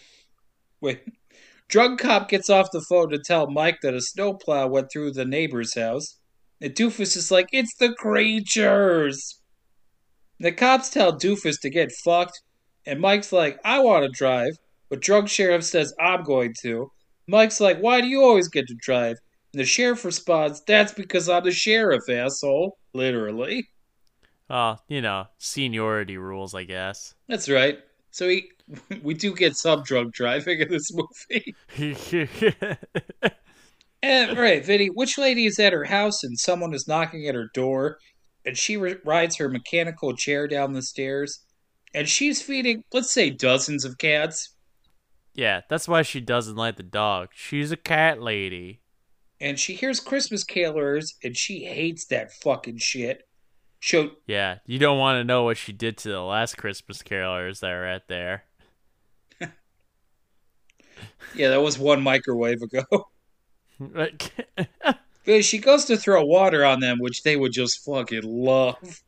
Wait. 0.81 1.03
Drunk 1.73 2.01
cop 2.01 2.29
gets 2.29 2.51
off 2.51 2.71
the 2.71 2.85
phone 2.87 3.09
to 3.09 3.19
tell 3.19 3.51
Mike 3.51 3.79
that 3.81 3.95
a 3.95 4.01
snowplow 4.03 4.67
went 4.67 4.93
through 4.93 5.13
the 5.13 5.25
neighbor's 5.25 5.75
house. 5.75 6.19
And 6.61 6.75
Doofus 6.75 7.17
is 7.17 7.31
like, 7.31 7.49
It's 7.51 7.75
the 7.77 7.95
creatures! 7.95 9.41
The 10.39 10.53
cops 10.53 10.91
tell 10.91 11.19
Doofus 11.19 11.59
to 11.63 11.71
get 11.71 11.91
fucked, 12.05 12.43
and 12.85 13.01
Mike's 13.01 13.33
like, 13.33 13.59
I 13.65 13.81
want 13.81 14.05
to 14.05 14.11
drive. 14.11 14.53
But 14.91 15.01
drunk 15.01 15.31
sheriff 15.31 15.65
says, 15.65 15.95
I'm 15.99 16.25
going 16.25 16.53
to. 16.61 16.91
Mike's 17.27 17.59
like, 17.59 17.79
Why 17.79 18.03
do 18.03 18.07
you 18.07 18.23
always 18.23 18.49
get 18.49 18.67
to 18.67 18.77
drive? 18.79 19.17
And 19.55 19.61
the 19.61 19.65
sheriff 19.65 20.05
responds, 20.05 20.63
That's 20.67 20.93
because 20.93 21.31
I'm 21.31 21.45
the 21.45 21.53
sheriff, 21.53 22.07
asshole. 22.07 22.77
Literally. 22.93 23.67
oh, 24.51 24.77
you 24.89 25.01
know, 25.01 25.25
seniority 25.39 26.19
rules, 26.19 26.55
I 26.55 26.65
guess. 26.65 27.15
That's 27.29 27.49
right. 27.49 27.79
So 28.13 28.29
he, 28.29 28.49
we 29.03 29.15
do 29.15 29.35
get 29.35 29.57
some 29.57 29.83
drunk 29.83 30.15
driving 30.15 30.61
in 30.61 30.69
this 30.69 30.91
movie. 30.95 31.55
And, 34.05 34.37
right, 34.37 34.65
Vinny, 34.65 34.89
which 34.89 35.17
lady 35.17 35.47
is 35.47 35.61
at 35.61 35.73
her 35.73 35.85
house 35.85 36.25
and 36.25 36.37
someone 36.37 36.75
is 36.75 36.89
knocking 36.89 37.29
at 37.29 37.37
her 37.37 37.49
door, 37.55 37.99
and 38.45 38.59
she 38.59 38.77
ri 38.77 38.97
rides 39.05 39.37
her 39.37 39.49
mechanical 39.49 40.17
chair 40.17 40.49
down 40.49 40.73
the 40.73 40.83
stairs, 40.83 41.45
and 41.95 42.09
she's 42.09 42.43
feeding, 42.43 42.83
let's 42.93 43.13
say, 43.13 43.31
dozens 43.31 43.85
of 43.85 43.99
cats, 43.99 44.57
yeah, 45.35 45.63
that's 45.69 45.89
why 45.89 46.03
she 46.03 46.21
doesn't 46.21 46.57
like 46.57 46.77
the 46.77 46.83
dog. 46.83 47.29
She's 47.33 47.73
a 47.73 47.77
cat 47.77 48.21
lady. 48.21 48.81
and 49.41 49.59
she 49.59 49.75
hears 49.75 49.99
Christmas 49.99 50.45
carolers, 50.45 51.15
and 51.25 51.37
she 51.37 51.65
hates 51.65 52.07
that 52.07 52.33
fucking 52.33 52.79
shit. 52.79 53.23
So, 53.83 54.13
Yeah, 54.27 54.59
you 54.65 54.79
don't 54.79 54.99
want 54.99 55.19
to 55.19 55.25
know 55.25 55.43
what 55.43 55.57
she 55.57 55.73
did 55.73 55.97
to 55.99 56.09
the 56.09 56.21
last 56.21 56.57
Christmas 56.57 57.03
carolers 57.03 57.61
that 57.61 57.71
were 57.71 57.85
at 57.85 58.07
there. 58.07 58.45
yeah, 61.35 61.49
that 61.49 61.61
was 61.61 61.79
one 61.79 62.01
microwave 62.03 62.63
ago. 62.63 62.85
But 65.25 65.45
she 65.45 65.59
goes 65.59 65.87
to 65.87 65.97
throw 65.97 66.25
water 66.25 66.65
on 66.65 66.79
them, 66.79 66.99
which 67.01 67.25
they 67.25 67.35
would 67.35 67.51
just 67.53 67.85
fucking 67.85 68.23
love. 68.23 69.03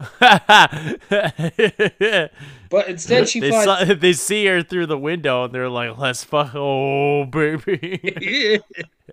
But 2.70 2.88
instead, 2.88 3.28
she 3.28 3.40
they, 3.40 3.50
finds. 3.50 3.64
saw, 3.64 3.84
they 3.98 4.12
see 4.12 4.46
her 4.46 4.62
through 4.62 4.86
the 4.86 4.96
window 4.96 5.44
and 5.44 5.52
they're 5.52 5.68
like, 5.68 5.98
"Let's 5.98 6.22
fuck, 6.22 6.52
oh 6.54 7.24
baby." 7.24 8.60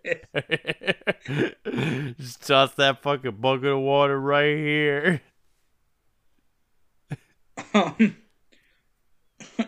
Just 2.19 2.47
toss 2.47 2.75
that 2.75 3.01
fucking 3.01 3.37
bucket 3.37 3.65
of 3.65 3.79
water 3.79 4.21
right 4.21 4.55
here. 4.55 5.21
Um, 7.73 8.15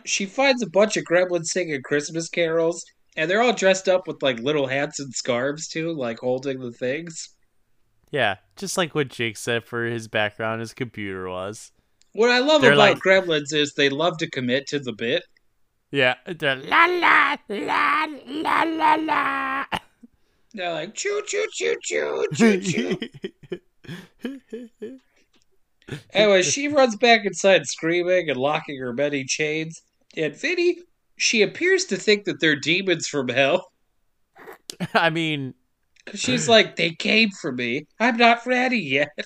she 0.06 0.28
finds 0.28 0.62
a 0.62 0.70
bunch 0.70 0.96
of 0.96 1.06
gremlins 1.06 1.48
singing 1.48 1.82
Christmas 1.82 2.30
carols, 2.30 2.86
and 3.18 3.30
they're 3.30 3.42
all 3.42 3.54
dressed 3.54 3.90
up 3.90 4.08
with 4.08 4.22
like 4.22 4.40
little 4.40 4.68
hats 4.68 5.00
and 5.00 5.12
scarves 5.16 5.68
too, 5.68 5.92
like 5.94 6.20
holding 6.20 6.60
the 6.60 6.72
things. 6.72 7.30
Yeah, 8.12 8.36
just 8.56 8.78
like 8.78 8.96
what 8.96 9.10
Jake 9.10 9.38
said 9.38 9.64
for 9.64 9.86
his 9.86 10.08
background, 10.08 10.62
his 10.62 10.74
computer 10.74 11.30
was. 11.30 11.72
What 12.14 12.32
I 12.32 12.40
love 12.40 12.62
They're 12.62 12.74
about 12.74 12.96
like- 12.96 12.98
gremlins 13.04 13.54
is 13.54 13.74
they 13.74 13.90
love 13.90 14.18
to 14.18 14.30
commit 14.30 14.68
to 14.68 14.80
the 14.80 14.94
bit. 14.94 15.24
Yeah, 15.92 16.16
they're 16.26 16.56
la 16.56 16.86
la 16.86 17.38
la 17.50 18.08
la 18.28 18.64
la 18.64 18.96
la. 18.96 19.66
They're 20.54 20.74
like 20.74 20.94
choo 20.96 21.22
choo 21.28 21.46
choo 21.52 21.76
choo 21.82 22.26
choo 22.34 22.60
choo. 22.62 22.98
anyway, 26.14 26.42
she 26.44 26.68
runs 26.68 26.96
back 26.96 27.26
inside 27.26 27.66
screaming 27.66 28.30
and 28.30 28.40
locking 28.40 28.80
her 28.80 28.94
many 28.94 29.24
chains. 29.24 29.82
And 30.18 30.36
Vinny, 30.36 30.78
she 31.18 31.42
appears 31.42 31.86
to 31.86 31.98
think 31.98 32.26
that 32.26 32.40
they're 32.40 32.56
demons 32.56 33.08
from 33.08 33.30
hell. 33.30 33.72
I 34.94 35.10
mean, 35.10 35.54
'Cause 36.12 36.20
she's 36.20 36.48
like, 36.50 36.76
they 36.76 36.92
came 36.92 37.30
for 37.32 37.52
me. 37.52 37.88
I'm 38.00 38.18
not 38.18 38.46
ready 38.46 38.80
yet. 38.80 39.18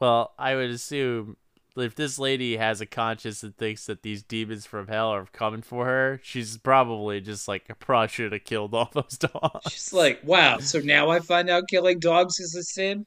well, 0.00 0.34
I 0.38 0.54
would 0.54 0.70
assume 0.70 1.36
if 1.76 1.94
this 1.94 2.18
lady 2.18 2.56
has 2.56 2.80
a 2.80 2.86
conscience 2.86 3.42
and 3.42 3.56
thinks 3.56 3.86
that 3.86 4.02
these 4.02 4.22
demons 4.22 4.64
from 4.64 4.88
hell 4.88 5.08
are 5.10 5.26
coming 5.26 5.60
for 5.62 5.84
her, 5.84 6.20
she's 6.22 6.56
probably 6.58 7.20
just 7.20 7.48
like, 7.48 7.64
I 7.68 7.74
probably 7.74 8.08
should 8.08 8.32
have 8.32 8.44
killed 8.44 8.74
all 8.74 8.90
those 8.92 9.18
dogs. 9.18 9.72
She's 9.72 9.92
like, 9.92 10.20
wow, 10.24 10.58
so 10.58 10.80
now 10.80 11.10
I 11.10 11.20
find 11.20 11.50
out 11.50 11.68
killing 11.68 11.98
dogs 11.98 12.40
is 12.40 12.54
a 12.54 12.62
sin? 12.62 13.06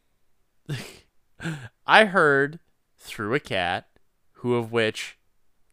I 1.88 2.06
heard 2.06 2.60
through 2.98 3.34
a 3.34 3.40
cat, 3.40 3.88
who 4.34 4.56
of 4.56 4.72
which 4.72 5.18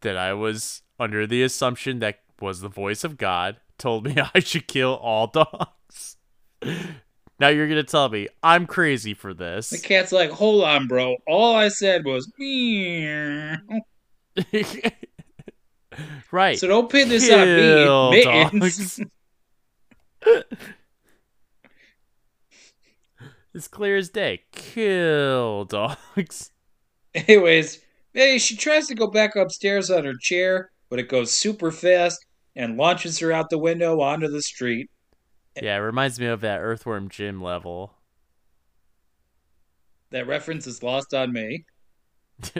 that 0.01 0.17
I 0.17 0.33
was 0.33 0.81
under 0.99 1.27
the 1.27 1.43
assumption 1.43 1.99
that 1.99 2.19
was 2.41 2.61
the 2.61 2.69
voice 2.69 3.03
of 3.03 3.17
God, 3.17 3.57
told 3.77 4.05
me 4.05 4.15
I 4.33 4.39
should 4.39 4.67
kill 4.67 4.95
all 4.95 5.27
dogs. 5.27 6.17
Now 7.39 7.49
you're 7.49 7.67
gonna 7.67 7.83
tell 7.83 8.09
me 8.09 8.27
I'm 8.41 8.65
crazy 8.65 9.13
for 9.13 9.33
this. 9.33 9.69
The 9.69 9.77
cat's 9.77 10.11
like, 10.11 10.31
hold 10.31 10.63
on, 10.63 10.87
bro. 10.87 11.17
All 11.27 11.55
I 11.55 11.67
said 11.69 12.03
was, 12.05 12.31
meow. 12.39 13.57
right. 16.31 16.57
So 16.57 16.67
don't 16.67 16.89
pin 16.91 17.09
this 17.09 17.27
Kill 17.27 17.89
on 17.89 18.11
me. 18.11 18.25
Mittens. 18.59 18.99
it's 23.53 23.67
clear 23.67 23.97
as 23.97 24.09
day. 24.09 24.41
Kill 24.51 25.65
dogs. 25.65 26.51
Anyways, 27.15 27.79
hey, 28.13 28.39
she 28.39 28.55
tries 28.55 28.87
to 28.87 28.95
go 28.95 29.07
back 29.07 29.35
upstairs 29.35 29.91
on 29.91 30.05
her 30.05 30.15
chair, 30.19 30.71
but 30.89 30.99
it 30.99 31.09
goes 31.09 31.31
super 31.35 31.71
fast 31.71 32.25
and 32.55 32.77
launches 32.77 33.19
her 33.19 33.31
out 33.31 33.49
the 33.49 33.57
window 33.57 34.01
onto 34.01 34.27
the 34.27 34.41
street. 34.41 34.89
Yeah, 35.61 35.75
it 35.75 35.79
reminds 35.79 36.19
me 36.19 36.27
of 36.27 36.41
that 36.41 36.59
Earthworm 36.59 37.09
Jim 37.09 37.41
level. 37.41 37.93
That 40.11 40.27
reference 40.27 40.67
is 40.67 40.83
lost 40.83 41.13
on 41.13 41.33
me. 41.33 41.65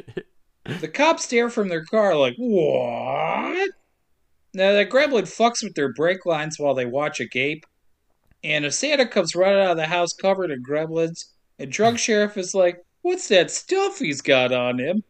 The 0.68 0.90
cops 0.90 1.24
stare 1.24 1.50
from 1.50 1.70
their 1.70 1.86
car 1.86 2.14
like, 2.16 2.36
what? 2.38 3.70
Now, 4.54 4.74
that 4.74 4.90
gremlin 4.90 5.24
fucks 5.24 5.64
with 5.64 5.76
their 5.76 5.94
brake 5.94 6.26
lines 6.26 6.60
while 6.60 6.74
they 6.74 6.86
watch 6.86 7.22
a 7.22 7.26
gape. 7.26 7.66
And 8.44 8.66
a 8.66 8.72
Santa 8.72 9.08
comes 9.08 9.34
running 9.34 9.62
out 9.62 9.72
of 9.72 9.78
the 9.78 9.88
house 9.88 10.12
covered 10.12 10.52
in 10.52 10.64
gremlins. 10.64 11.26
And 11.58 11.72
drunk 11.72 12.00
sheriff 12.00 12.38
is 12.38 12.54
like, 12.54 12.84
what's 13.02 13.30
that 13.30 13.50
stuff 13.50 14.00
he's 14.00 14.22
got 14.22 14.52
on 14.52 14.80
him? 14.80 15.04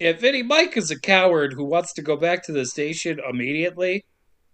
And 0.00 0.18
Vinny 0.18 0.42
Mike 0.42 0.76
is 0.76 0.92
a 0.92 1.00
coward 1.00 1.54
who 1.54 1.64
wants 1.64 1.92
to 1.94 2.02
go 2.02 2.16
back 2.16 2.44
to 2.44 2.52
the 2.52 2.66
station 2.66 3.20
immediately. 3.28 4.04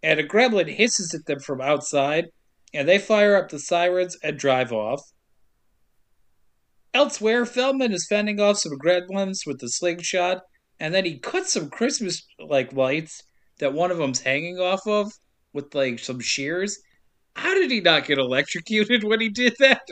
And 0.03 0.19
a 0.19 0.27
gremlin 0.27 0.69
hisses 0.69 1.15
at 1.15 1.27
them 1.27 1.41
from 1.41 1.61
outside. 1.61 2.27
And 2.73 2.89
they 2.89 2.99
fire 2.99 3.37
up 3.37 3.49
the 3.49 3.59
sirens 3.59 4.17
and 4.23 4.39
drive 4.39 4.73
off. 4.73 5.03
Elsewhere, 6.93 7.47
Feldman 7.47 7.93
is 7.93 8.07
fending 8.09 8.41
off 8.41 8.59
some 8.59 8.79
gremlins 8.79 9.47
with 9.47 9.61
the 9.61 9.69
slingshot, 9.69 10.43
and 10.81 10.93
then 10.93 11.05
he 11.05 11.19
cuts 11.19 11.53
some 11.53 11.71
Christmas 11.71 12.27
like 12.39 12.73
lights 12.73 13.23
that 13.61 13.75
one 13.75 13.91
of 13.91 13.99
them's 13.99 14.21
hanging 14.21 14.59
off 14.59 14.81
of 14.87 15.13
with 15.53 15.73
like 15.75 16.01
some 16.01 16.19
shears. 16.21 16.79
How 17.37 17.55
did 17.55 17.71
he 17.71 17.81
not 17.81 18.07
get 18.07 18.19
electrocuted 18.19 19.05
when 19.05 19.21
he 19.21 19.29
did 19.29 19.55
that? 19.61 19.87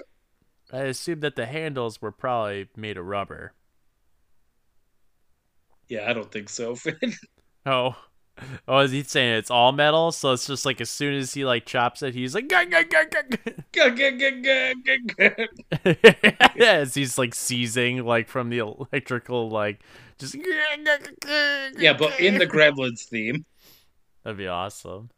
I 0.72 0.80
assume 0.82 1.20
that 1.20 1.36
the 1.36 1.46
handles 1.46 2.02
were 2.02 2.12
probably 2.12 2.68
made 2.76 2.98
of 2.98 3.06
rubber. 3.06 3.52
Yeah, 5.88 6.10
I 6.10 6.12
don't 6.12 6.30
think 6.30 6.48
so, 6.48 6.74
Finn. 6.74 7.14
Oh. 7.64 7.96
Oh, 8.66 8.78
is 8.78 8.90
he 8.90 9.02
saying 9.02 9.34
it's 9.36 9.50
all 9.50 9.72
metal? 9.72 10.12
So 10.12 10.32
it's 10.32 10.46
just 10.46 10.66
like 10.66 10.80
as 10.80 10.90
soon 10.90 11.14
as 11.14 11.32
he 11.34 11.44
like 11.44 11.66
chops 11.66 12.02
it, 12.02 12.14
he's 12.14 12.34
like 12.34 12.48
"Gah, 12.48 12.64
gah, 12.64 12.82
gah, 12.82 13.04
gah, 13.10 13.22
Gah, 13.72 13.88
gah, 13.90 14.10
gah, 14.10 14.30
gah, 14.42 14.74
gah, 14.84 14.96
gah. 15.06 15.46
gah." 16.56 16.64
as 16.64 16.94
he's 16.94 17.18
like 17.18 17.34
seizing 17.34 18.04
like 18.04 18.28
from 18.28 18.50
the 18.50 18.58
electrical 18.58 19.48
like 19.50 19.80
just 20.18 20.34
yeah, 20.34 21.92
but 21.92 22.18
in 22.20 22.38
the 22.38 22.46
Gremlins 22.46 23.08
theme. 23.08 23.44
That'd 24.24 24.38
be 24.38 24.48
awesome. 24.48 25.10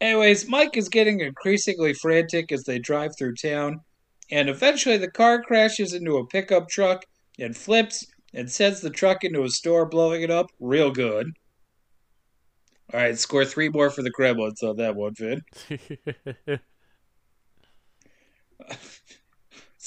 Anyways, 0.00 0.48
Mike 0.48 0.76
is 0.76 0.88
getting 0.88 1.20
increasingly 1.20 1.92
frantic 1.92 2.52
as 2.52 2.64
they 2.64 2.78
drive 2.78 3.16
through 3.16 3.34
town, 3.34 3.80
and 4.30 4.48
eventually 4.48 4.96
the 4.96 5.10
car 5.10 5.42
crashes 5.42 5.92
into 5.92 6.16
a 6.16 6.26
pickup 6.26 6.68
truck 6.68 7.04
and 7.38 7.56
flips 7.56 8.04
and 8.34 8.50
sends 8.50 8.80
the 8.80 8.90
truck 8.90 9.24
into 9.24 9.42
a 9.42 9.48
store, 9.48 9.86
blowing 9.86 10.22
it 10.22 10.30
up 10.30 10.50
real 10.60 10.90
good. 10.90 11.32
All 12.92 13.00
right, 13.00 13.18
score 13.18 13.44
three 13.44 13.68
more 13.68 13.90
for 13.90 14.02
the 14.02 14.10
Gremlins 14.10 14.62
on 14.62 14.76
that 14.76 14.96
one, 14.96 15.14
Vin. 15.14 15.42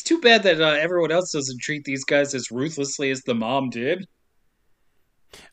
It's 0.02 0.08
too 0.08 0.20
bad 0.20 0.42
that 0.44 0.60
uh, 0.60 0.70
everyone 0.80 1.12
else 1.12 1.32
doesn't 1.32 1.62
treat 1.62 1.84
these 1.84 2.04
guys 2.04 2.34
as 2.34 2.50
ruthlessly 2.50 3.12
as 3.12 3.22
the 3.22 3.36
mom 3.36 3.70
did. 3.70 4.08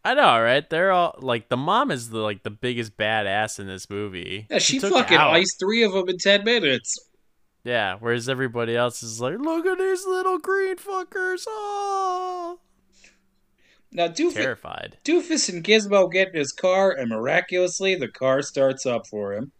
I 0.03 0.15
know, 0.15 0.41
right? 0.41 0.69
They're 0.71 0.91
all 0.91 1.17
like 1.19 1.51
the 1.51 1.57
mom 1.59 1.91
is 1.91 2.09
the 2.09 2.21
like 2.21 2.45
the 2.45 2.51
biggest 2.51 2.97
badass 2.97 3.61
in 3.61 3.67
this 3.67 3.91
movie. 3.91 4.47
Yeah, 4.49 4.59
she, 4.59 4.79
took 4.79 4.95
fucking 4.95 5.19
out. 5.19 5.35
iced 5.35 5.59
three 5.61 5.83
of 5.83 5.93
them 5.93 6.09
in 6.09 6.17
ten 6.17 6.45
minutes. 6.45 6.97
Yeah, 7.63 7.97
whereas 8.01 8.29
everybody 8.29 8.75
else 8.75 9.03
is 9.03 9.21
like, 9.21 9.39
look 9.39 9.67
at 9.67 9.77
these 9.77 10.07
little 10.07 10.39
green 10.39 10.77
fuckers. 10.77 11.45
Oh, 11.47 12.59
Now, 13.91 14.09
Doofus, 14.09 14.35
terrified. 14.35 14.99
Doofus 15.05 15.49
and 15.49 15.65
Gizmo 15.65 16.11
get 16.11 16.29
in 16.29 16.35
his 16.35 16.53
car, 16.53 16.93
and 16.93 17.09
miraculously, 17.09 17.95
the 17.95 18.09
car 18.09 18.43
starts 18.43 18.85
up 18.85 19.07
for 19.07 19.33
him. 19.33 19.53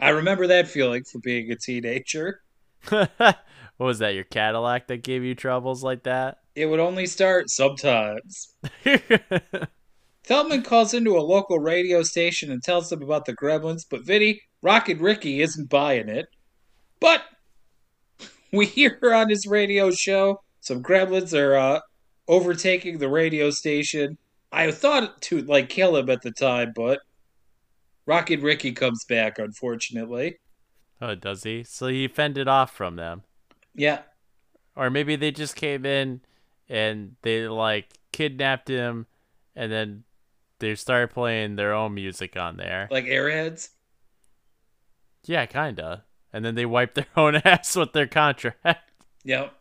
I 0.00 0.10
remember 0.10 0.46
that 0.48 0.68
feeling 0.68 1.04
for 1.04 1.18
being 1.18 1.50
a 1.50 1.56
teenager. 1.56 2.42
what 2.88 3.36
was 3.78 4.00
that? 4.00 4.14
Your 4.14 4.24
Cadillac 4.24 4.88
that 4.88 5.02
gave 5.02 5.24
you 5.24 5.34
troubles 5.34 5.82
like 5.84 6.04
that? 6.04 6.38
It 6.54 6.66
would 6.66 6.80
only 6.80 7.06
start 7.06 7.50
sometimes. 7.50 8.54
Feldman 10.24 10.62
calls 10.62 10.92
into 10.92 11.16
a 11.16 11.20
local 11.20 11.58
radio 11.58 12.02
station 12.02 12.50
and 12.50 12.62
tells 12.62 12.90
them 12.90 13.02
about 13.02 13.24
the 13.24 13.34
gremlins, 13.34 13.86
but 13.88 14.04
Vinny, 14.04 14.42
Rockin' 14.60 14.98
Ricky, 14.98 15.40
isn't 15.40 15.70
buying 15.70 16.08
it. 16.08 16.26
But 17.00 17.22
we 18.52 18.66
hear 18.66 18.98
on 19.14 19.28
his 19.30 19.46
radio 19.46 19.90
show 19.90 20.42
some 20.60 20.82
gremlins 20.82 21.32
are 21.32 21.56
uh, 21.56 21.80
overtaking 22.28 22.98
the 22.98 23.08
radio 23.08 23.50
station. 23.50 24.18
I 24.52 24.70
thought 24.70 25.20
to 25.22 25.42
like 25.42 25.68
kill 25.68 25.96
him 25.96 26.08
at 26.10 26.22
the 26.22 26.30
time, 26.30 26.72
but 26.74 27.00
Rockin' 28.06 28.40
Ricky 28.42 28.72
comes 28.72 29.04
back, 29.04 29.38
unfortunately. 29.38 30.38
oh, 31.00 31.14
does 31.14 31.42
he? 31.42 31.64
So 31.64 31.88
he 31.88 32.08
fended 32.08 32.48
off 32.48 32.74
from 32.74 32.96
them, 32.96 33.22
Yeah, 33.74 34.02
or 34.76 34.90
maybe 34.90 35.16
they 35.16 35.30
just 35.30 35.56
came 35.56 35.84
in 35.84 36.20
and 36.68 37.16
they 37.22 37.48
like 37.48 37.92
kidnapped 38.12 38.68
him, 38.68 39.06
and 39.54 39.70
then 39.70 40.04
they 40.60 40.74
started 40.74 41.10
playing 41.10 41.56
their 41.56 41.72
own 41.74 41.94
music 41.94 42.36
on 42.36 42.56
there. 42.56 42.88
like 42.90 43.04
Airheads. 43.04 43.70
Yeah, 45.24 45.44
kinda. 45.46 46.04
And 46.32 46.44
then 46.44 46.54
they 46.54 46.66
wiped 46.66 46.94
their 46.94 47.06
own 47.16 47.36
ass 47.36 47.76
with 47.76 47.92
their 47.92 48.06
contract. 48.06 48.90
Yep. 49.24 49.52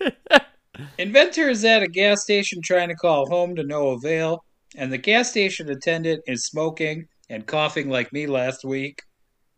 Inventor 0.98 1.48
is 1.48 1.64
at 1.64 1.82
a 1.82 1.88
gas 1.88 2.22
station 2.22 2.60
trying 2.62 2.88
to 2.88 2.94
call 2.94 3.28
home 3.28 3.54
to 3.56 3.62
no 3.62 3.90
avail, 3.90 4.44
and 4.76 4.92
the 4.92 4.98
gas 4.98 5.30
station 5.30 5.68
attendant 5.70 6.22
is 6.26 6.46
smoking 6.46 7.06
and 7.28 7.46
coughing 7.46 7.88
like 7.88 8.12
me 8.12 8.26
last 8.26 8.64
week. 8.64 9.02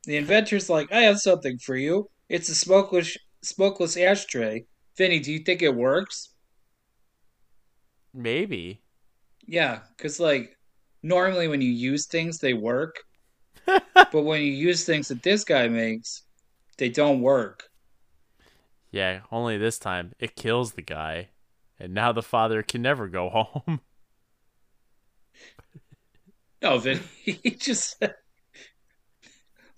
The 0.05 0.17
inventor's 0.17 0.69
like, 0.69 0.91
I 0.93 1.03
have 1.03 1.19
something 1.19 1.59
for 1.59 1.77
you. 1.77 2.09
It's 2.29 2.49
a 2.49 2.55
smokeless 2.55 3.17
smokeless 3.43 3.97
ashtray. 3.97 4.65
Vinny, 4.97 5.21
do 5.21 5.33
you 5.33 5.41
think 5.41 5.63
it 5.63 5.75
works? 5.75 6.35
Maybe. 8.15 8.83
Yeah, 9.47 9.81
because 9.97 10.21
like 10.21 10.57
normally 11.03 11.49
when 11.49 11.61
you 11.61 11.71
use 11.71 12.07
things, 12.07 12.39
they 12.39 12.55
work. 12.55 12.97
but 13.67 14.25
when 14.25 14.43
you 14.43 14.53
use 14.53 14.85
things 14.85 15.09
that 15.09 15.23
this 15.23 15.45
guy 15.45 15.69
makes, 15.69 16.23
they 16.79 16.89
don't 16.89 17.21
work. 17.21 17.65
Yeah, 18.93 19.23
only 19.33 19.57
this 19.59 19.79
time 19.79 20.13
it 20.21 20.37
kills 20.37 20.73
the 20.73 20.83
guy, 20.83 21.31
and 21.81 21.93
now 21.95 22.13
the 22.13 22.23
father 22.23 22.63
can 22.63 22.83
never 22.83 23.09
go 23.09 23.29
home. 23.31 23.81
No, 26.61 26.79
Vinny, 26.79 27.01
he 27.25 27.51
just 27.51 28.01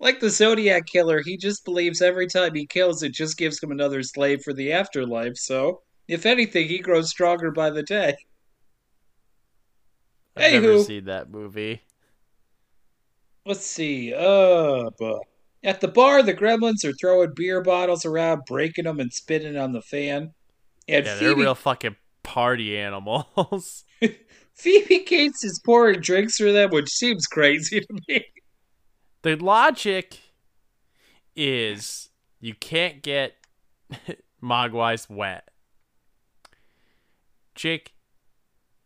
like 0.01 0.21
the 0.21 0.29
Zodiac 0.29 0.87
killer. 0.87 1.23
He 1.25 1.37
just 1.37 1.65
believes 1.65 2.03
every 2.03 2.27
time 2.27 2.55
he 2.55 2.67
kills, 2.67 3.03
it 3.03 3.13
just 3.13 3.39
gives 3.39 3.63
him 3.63 3.71
another 3.71 4.03
slave 4.03 4.43
for 4.43 4.53
the 4.53 4.73
afterlife. 4.73 5.37
So, 5.37 5.81
if 6.09 6.27
anything, 6.27 6.69
he 6.69 6.81
grows 6.81 7.09
stronger 7.09 7.53
by 7.53 7.71
the 7.71 7.83
day. 7.83 8.17
I've 10.37 10.53
never 10.53 10.79
seen 10.79 11.05
that 11.05 11.31
movie. 11.31 11.83
Let's 13.47 13.65
see. 13.65 14.13
Uh, 14.13 14.91
bu- 14.99 15.21
at 15.65 15.81
the 15.81 15.89
bar, 15.89 16.23
the 16.23 16.35
gremlins 16.35 16.85
are 16.85 16.93
throwing 16.93 17.33
beer 17.35 17.63
bottles 17.63 18.05
around, 18.05 18.43
breaking 18.47 18.85
them, 18.85 19.01
and 19.01 19.13
spitting 19.13 19.57
on 19.57 19.73
the 19.73 19.81
fan. 19.81 20.35
And 20.87 21.07
Yeah, 21.07 21.15
they're 21.17 21.35
real 21.35 21.55
fucking 21.55 21.97
party 22.23 22.79
animals. 22.79 23.85
Phoebe 24.55 25.01
Cates 25.01 25.43
is 25.43 25.61
pouring 25.65 26.01
drinks 26.01 26.37
for 26.37 26.53
them, 26.53 26.71
which 26.71 26.91
seems 26.91 27.27
crazy 27.27 27.81
to 27.81 28.01
me. 28.09 28.27
the 29.23 29.37
logic 29.37 30.21
is 31.35 32.11
you 32.41 32.55
can't 32.55 33.03
get 33.03 33.35
Mogwais 34.43 35.09
wet. 35.09 35.49
Jake, 37.55 37.95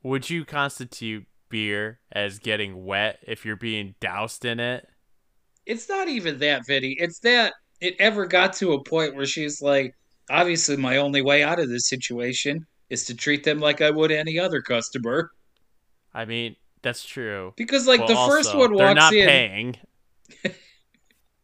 would 0.03 0.31
you 0.31 0.45
constitute 0.45 1.27
beer 1.49 2.01
as 2.13 2.39
getting 2.39 2.85
wet 2.85 3.19
if 3.27 3.45
you're 3.45 3.57
being 3.57 3.95
doused 4.01 4.45
in 4.45 4.61
it? 4.61 4.89
It's 5.69 5.87
not 5.89 6.09
even 6.09 6.39
that, 6.39 6.67
Vinny. 6.67 6.97
It's 6.99 7.19
that 7.21 7.53
it 7.81 7.95
ever 7.99 8.27
got 8.27 8.55
to 8.55 8.73
a 8.73 8.83
point 8.83 9.15
where 9.15 9.27
she's 9.27 9.61
like, 9.61 9.95
obviously, 10.31 10.79
my 10.79 10.97
only 10.97 11.21
way 11.21 11.43
out 11.43 11.61
of 11.61 11.69
this 11.69 11.89
situation 11.89 12.67
is 12.89 13.05
to 13.05 13.15
treat 13.15 13.45
them 13.45 13.61
like 13.61 13.83
I 13.83 13.91
would 13.91 14.11
any 14.11 14.39
other 14.39 14.63
customer. 14.63 15.31
I 16.15 16.25
mean, 16.25 16.57
that's 16.81 17.05
true. 17.05 17.53
Because, 17.57 17.87
like, 17.87 18.01
Well, 18.01 18.09
the 18.09 18.33
first 18.33 18.49
also, 18.49 18.59
one 18.61 18.75
they're 18.75 18.87
walks 18.87 18.97
not 18.97 19.13
in, 19.13 19.27
paying. 19.27 19.77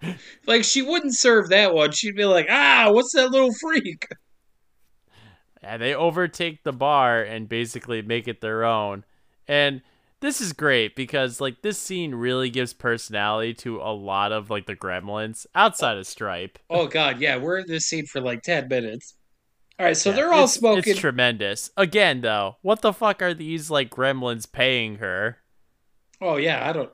like, 0.47 0.65
she 0.65 0.81
wouldn't 0.81 1.15
serve 1.15 1.51
that 1.51 1.75
one. 1.75 1.93
She'd 1.93 2.17
be 2.17 2.25
like, 2.25 2.47
ah, 2.49 2.89
what's 2.91 3.13
that 3.13 3.31
little 3.31 3.53
freak? 3.61 4.09
And 5.63 5.83
they 5.83 5.95
overtake 5.95 6.65
the 6.65 6.73
bar 6.73 7.23
and 7.23 7.47
basically 7.47 8.01
make 8.01 8.27
it 8.27 8.41
their 8.41 8.65
own. 8.65 9.05
And 9.47 9.83
this 10.25 10.41
is 10.41 10.53
great 10.55 10.97
because 10.97 11.39
like 11.41 11.61
this 11.61 11.79
scene 11.79 12.15
really 12.15 12.49
gives 12.49 12.73
personality 12.73 13.53
to 13.53 13.79
a 13.81 13.93
lot 13.93 14.33
of 14.33 14.49
like 14.49 14.65
the 14.67 14.75
gremlins 14.75 15.45
outside 15.55 15.99
of 15.99 16.07
Stripe. 16.07 16.59
Oh, 16.71 16.87
God, 16.87 17.21
yeah, 17.21 17.37
we're 17.37 17.59
in 17.59 17.67
this 17.67 17.85
scene 17.85 18.07
for 18.07 18.21
like 18.23 18.43
10 18.43 18.69
minutes. 18.69 19.15
All 19.79 19.85
right, 19.87 19.97
so 19.97 20.11
Yeah, 20.11 20.17
they're 20.17 20.33
all 20.33 20.45
it's- 20.45 20.55
smoking. 20.55 20.91
It's 20.93 21.01
tremendous. 21.01 21.71
Again 21.77 22.23
though, 22.23 22.57
what 22.63 22.81
the 22.81 22.93
fuck 22.95 23.21
are 23.21 23.35
these 23.35 23.71
like 23.71 23.91
gremlins 23.91 24.51
paying 24.51 24.97
her? 24.97 25.39
oh, 26.21 26.37
yeah, 26.37 26.67
I 26.67 26.73
don't. 26.73 26.91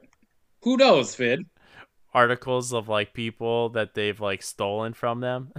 Who 0.63 0.77
knows, 0.77 1.15
Finn? 1.15 1.47
Articles 2.13 2.73
of 2.73 2.89
like 2.89 3.15
people 3.15 3.69
that 3.71 3.95
they've 3.95 4.21
like 4.21 4.43
stolen 4.43 4.93
from 4.93 5.21
them. 5.21 5.53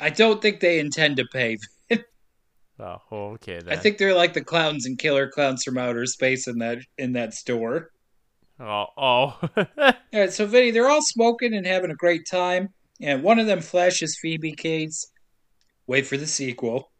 I 0.00 0.10
don't 0.10 0.42
think 0.42 0.58
they 0.58 0.80
intend 0.80 1.18
to 1.18 1.24
pay. 1.32 1.58
Oh, 2.78 2.98
okay 3.12 3.60
then. 3.60 3.72
I 3.72 3.76
think 3.76 3.98
they're 3.98 4.14
like 4.14 4.34
the 4.34 4.44
clowns 4.44 4.86
and 4.86 4.98
killer 4.98 5.28
clowns 5.28 5.62
from 5.62 5.78
outer 5.78 6.06
space 6.06 6.48
in 6.48 6.58
that 6.58 6.78
in 6.98 7.12
that 7.12 7.34
store. 7.34 7.90
Oh, 8.58 8.86
oh. 8.96 9.38
All 9.56 9.92
right, 10.12 10.32
so 10.32 10.46
Vinny, 10.46 10.70
they're 10.70 10.88
all 10.88 11.02
smoking 11.02 11.54
and 11.54 11.66
having 11.66 11.90
a 11.90 11.96
great 11.96 12.26
time, 12.30 12.68
and 13.00 13.22
one 13.22 13.38
of 13.38 13.46
them 13.46 13.60
flashes 13.60 14.18
Phoebe 14.20 14.52
Cates. 14.52 15.10
Wait 15.86 16.06
for 16.06 16.16
the 16.16 16.26
sequel. 16.26 16.90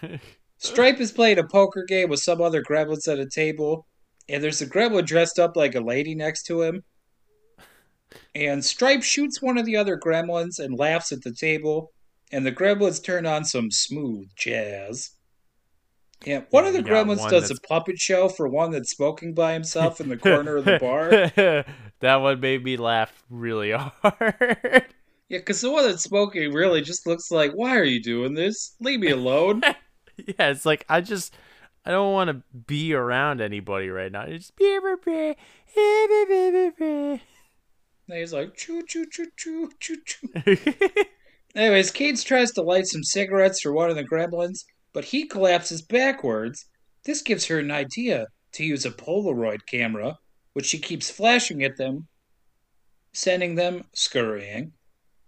Stripe 0.58 1.00
is 1.00 1.12
playing 1.12 1.38
a 1.38 1.46
poker 1.46 1.84
game 1.86 2.08
with 2.08 2.20
some 2.20 2.40
other 2.40 2.62
gremlins 2.62 3.08
at 3.08 3.18
a 3.18 3.28
table, 3.28 3.86
and 4.28 4.42
there's 4.42 4.62
a 4.62 4.66
gremlin 4.66 5.04
dressed 5.04 5.38
up 5.38 5.56
like 5.56 5.74
a 5.74 5.80
lady 5.80 6.14
next 6.14 6.44
to 6.44 6.62
him. 6.62 6.84
And 8.34 8.64
Stripe 8.64 9.02
shoots 9.02 9.42
one 9.42 9.58
of 9.58 9.66
the 9.66 9.76
other 9.76 9.98
gremlins 9.98 10.58
and 10.58 10.78
laughs 10.78 11.10
at 11.10 11.22
the 11.22 11.34
table, 11.34 11.92
and 12.32 12.44
the 12.46 12.52
gremlins 12.52 13.02
turn 13.02 13.26
on 13.26 13.44
some 13.44 13.70
smooth 13.70 14.28
jazz. 14.36 15.12
Yeah, 16.24 16.44
one 16.50 16.64
Yeah, 16.64 16.66
of 16.66 16.72
the 16.74 16.82
gremlins 16.82 17.26
does 17.26 17.50
a 17.50 17.56
puppet 17.56 17.98
show 17.98 18.28
for 18.28 18.48
one 18.48 18.72
that's 18.72 18.90
smoking 18.90 19.32
by 19.32 19.52
himself 19.52 20.00
in 20.00 20.08
the 20.08 20.16
corner 20.18 20.56
of 20.56 20.66
the 20.66 20.74
bar. 20.74 21.20
that 21.36 22.16
one 22.16 22.40
made 22.40 22.64
me 22.64 22.76
laugh 22.76 23.24
really 23.30 23.72
hard. 24.02 24.86
Yeah, 25.28 25.38
because 25.38 25.60
the 25.60 25.70
one 25.70 25.84
that's 25.86 26.02
smoking 26.02 26.52
really 26.54 26.80
just 26.80 27.06
looks 27.06 27.30
like, 27.30 27.52
why 27.52 27.76
are 27.76 27.84
you 27.84 28.02
doing 28.02 28.32
this? 28.34 28.74
Leave 28.80 29.00
me 29.00 29.10
alone. 29.10 29.66
yeah, 30.16 30.50
it's 30.50 30.66
like 30.66 30.84
I 30.88 31.00
just 31.00 31.34
I 31.84 31.90
don't 31.90 32.12
want 32.12 32.28
to 32.30 32.42
be 32.66 32.94
around 32.94 33.40
anybody 33.40 33.88
right 33.88 34.10
now. 34.10 34.22
It's 34.22 34.50
just 34.50 34.56
he's 38.06 38.32
like, 38.32 38.54
choo, 38.56 38.82
choo, 38.86 39.04
choo, 39.10 39.26
choo, 39.36 39.70
choo, 39.78 39.96
choo. 40.06 40.28
Anyways, 41.54 41.92
Cates 41.92 42.24
tries 42.24 42.50
to 42.52 42.62
light 42.62 42.86
some 42.86 43.04
cigarettes 43.04 43.60
for 43.60 43.72
one 43.72 43.88
of 43.88 43.96
the 43.96 44.04
gremlins, 44.04 44.64
but 44.92 45.04
he 45.04 45.26
collapses 45.26 45.82
backwards. 45.82 46.66
This 47.04 47.22
gives 47.22 47.46
her 47.46 47.60
an 47.60 47.70
idea 47.70 48.26
to 48.52 48.64
use 48.64 48.84
a 48.84 48.90
Polaroid 48.90 49.66
camera, 49.66 50.18
which 50.52 50.66
she 50.66 50.78
keeps 50.78 51.10
flashing 51.10 51.62
at 51.62 51.76
them, 51.76 52.08
sending 53.12 53.54
them 53.54 53.84
scurrying. 53.92 54.72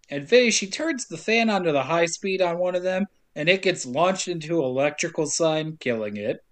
And 0.09 0.28
Vinny, 0.28 0.51
she 0.51 0.69
turns 0.69 1.07
the 1.07 1.16
fan 1.16 1.48
onto 1.51 1.73
the 1.73 1.82
high 1.85 2.07
speed 2.07 2.43
on 2.43 2.59
one 2.59 2.74
of 2.74 2.82
them, 2.82 3.07
and 3.36 3.48
it 3.48 3.62
gets 3.62 3.86
launched 3.86 4.28
into 4.28 4.59
an 4.59 4.65
electrical 4.65 5.27
sign, 5.27 5.77
killing 5.78 6.16
it. 6.16 6.44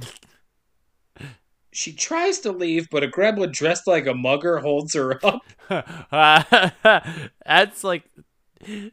She 1.76 1.92
tries 1.92 2.38
to 2.40 2.52
leave, 2.52 2.88
but 2.88 3.02
a 3.02 3.08
gremlin 3.08 3.50
dressed 3.50 3.88
like 3.88 4.06
a 4.06 4.14
mugger 4.14 4.58
holds 4.58 4.94
her 4.94 5.18
up. 5.26 5.42
That's 7.44 7.82
like 7.82 8.04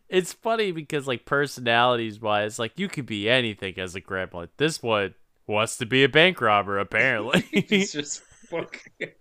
it's 0.09 0.33
funny 0.33 0.71
because 0.71 1.07
like 1.07 1.25
personalities 1.25 2.19
wise, 2.19 2.59
like 2.59 2.73
you 2.77 2.87
could 2.87 3.05
be 3.05 3.29
anything 3.29 3.77
as 3.79 3.95
a 3.95 4.01
gremlin. 4.01 4.49
This 4.57 4.81
one 4.81 5.13
wants 5.47 5.77
to 5.77 5.85
be 5.85 6.03
a 6.03 6.09
bank 6.09 6.41
robber, 6.41 6.79
apparently. 6.79 7.41
He's 7.69 7.91
just 7.93 8.21
fucking. 8.49 9.11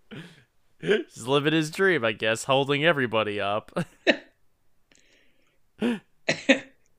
He's 0.81 1.27
living 1.27 1.53
his 1.53 1.71
dream, 1.71 2.05
I 2.05 2.13
guess, 2.13 2.45
holding 2.45 2.85
everybody 2.85 3.41
up. 3.41 3.71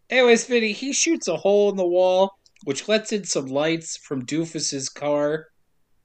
Anyways, 0.10 0.46
Vinny, 0.46 0.74
he 0.74 0.94
shoots 0.94 1.28
a 1.28 1.38
hole 1.38 1.70
in 1.72 1.78
the 1.78 1.88
wall, 1.88 2.38
which 2.66 2.88
lets 2.88 3.12
in 3.12 3.24
some 3.24 3.48
lights 3.48 3.98
from 3.98 4.26
Doofus's 4.26 4.90
car. 4.90 5.48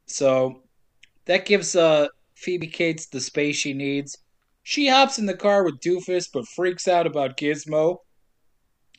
So 0.07 0.63
that 1.27 1.45
gives 1.45 1.77
uh, 1.77 2.09
Phoebe 2.35 2.69
Cates 2.69 3.07
the 3.07 3.21
space 3.21 3.57
she 3.57 3.75
needs. 3.75 4.17
She 4.69 4.89
hops 4.89 5.17
in 5.17 5.27
the 5.27 5.37
car 5.37 5.63
with 5.63 5.79
Doofus, 5.79 6.27
but 6.33 6.45
freaks 6.49 6.89
out 6.89 7.07
about 7.07 7.37
Gizmo. 7.37 7.99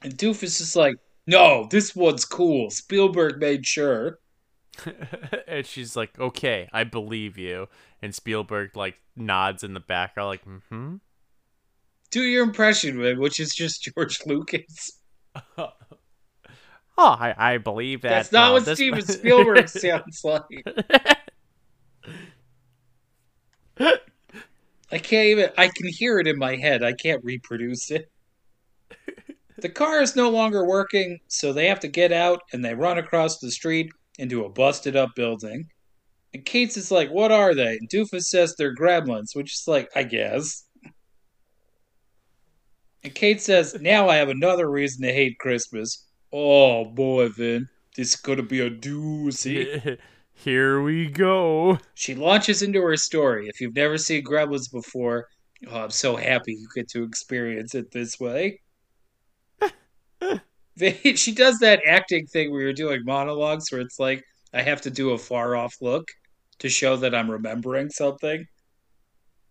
And 0.01 0.17
Doofus 0.17 0.61
is 0.61 0.77
like, 0.77 0.95
no, 1.25 1.67
this 1.69 1.93
one's 1.93 2.23
cool. 2.23 2.69
Spielberg 2.69 3.37
made 3.37 3.65
sure. 3.65 4.19
and 5.47 5.65
she's 5.65 5.97
like, 5.97 6.17
"Okay, 6.17 6.69
I 6.71 6.85
believe 6.85 7.37
you." 7.37 7.67
And 8.01 8.15
Spielberg 8.15 8.77
like 8.77 8.95
nods 9.17 9.61
in 9.61 9.73
the 9.73 9.81
background, 9.81 10.29
like, 10.29 10.45
mm 10.45 10.61
hmm. 10.69 10.95
Do 12.11 12.21
your 12.21 12.45
impression, 12.45 13.01
man, 13.01 13.19
which 13.19 13.41
is 13.41 13.53
just 13.53 13.83
George 13.83 14.19
Lucas. 14.25 15.01
Oh, 16.99 17.15
I, 17.19 17.35
I 17.37 17.57
believe 17.59 18.01
that. 18.01 18.09
That's 18.09 18.31
not 18.31 18.49
uh, 18.49 18.53
what 18.53 18.65
this- 18.65 18.79
Steven 18.79 19.05
Spielberg 19.05 19.69
sounds 19.69 20.23
like. 20.23 20.65
I 24.91 24.97
can't 24.97 25.27
even. 25.27 25.49
I 25.57 25.67
can 25.67 25.87
hear 25.87 26.19
it 26.19 26.27
in 26.27 26.37
my 26.37 26.55
head. 26.55 26.83
I 26.83 26.93
can't 26.93 27.23
reproduce 27.23 27.91
it. 27.91 28.09
The 29.59 29.69
car 29.69 30.03
is 30.03 30.15
no 30.15 30.29
longer 30.29 30.67
working, 30.67 31.17
so 31.27 31.51
they 31.51 31.65
have 31.65 31.79
to 31.79 31.87
get 31.87 32.11
out 32.11 32.41
and 32.53 32.63
they 32.63 32.75
run 32.75 32.99
across 32.99 33.39
the 33.39 33.49
street 33.49 33.89
into 34.19 34.45
a 34.45 34.49
busted 34.49 34.95
up 34.95 35.15
building. 35.15 35.65
And 36.31 36.45
Cates 36.45 36.77
is 36.77 36.91
like, 36.91 37.09
What 37.09 37.31
are 37.31 37.55
they? 37.55 37.75
And 37.77 37.89
Doofus 37.89 38.25
says 38.25 38.53
they're 38.55 38.75
gremlins, 38.75 39.35
which 39.35 39.53
is 39.55 39.63
like, 39.67 39.89
I 39.95 40.03
guess. 40.03 40.65
And 43.03 43.15
Kate 43.15 43.41
says, 43.41 43.75
Now 43.81 44.09
I 44.09 44.17
have 44.17 44.29
another 44.29 44.69
reason 44.69 45.01
to 45.01 45.11
hate 45.11 45.39
Christmas. 45.39 46.05
Oh 46.31 46.85
boy, 46.85 47.29
Vin. 47.29 47.67
This 47.95 48.09
is 48.09 48.15
gonna 48.17 48.43
be 48.43 48.59
a 48.59 48.69
doozy. 48.69 49.97
Here 50.37 50.81
we 50.81 51.07
go. 51.07 51.79
She 51.93 52.15
launches 52.15 52.61
into 52.61 52.81
her 52.81 52.97
story. 52.97 53.47
If 53.47 53.59
you've 53.59 53.75
never 53.75 53.97
seen 53.97 54.23
Gremlins 54.23 54.71
before, 54.71 55.27
Oh, 55.65 55.83
I'm 55.83 55.89
so 55.89 56.15
happy 56.15 56.53
you 56.53 56.67
get 56.75 56.87
to 56.89 57.03
experience 57.03 57.73
it 57.73 57.91
this 57.91 58.19
way. 58.19 58.59
she 61.15 61.31
does 61.31 61.57
that 61.59 61.81
acting 61.87 62.27
thing 62.27 62.51
where 62.51 62.61
you're 62.61 62.73
doing 62.73 63.03
monologues 63.03 63.71
where 63.71 63.81
it's 63.81 63.99
like 63.99 64.23
I 64.53 64.61
have 64.61 64.81
to 64.81 64.91
do 64.91 65.11
a 65.11 65.17
far 65.17 65.55
off 65.55 65.73
look 65.81 66.07
to 66.59 66.69
show 66.69 66.95
that 66.97 67.15
I'm 67.15 67.31
remembering 67.31 67.89
something. 67.89 68.45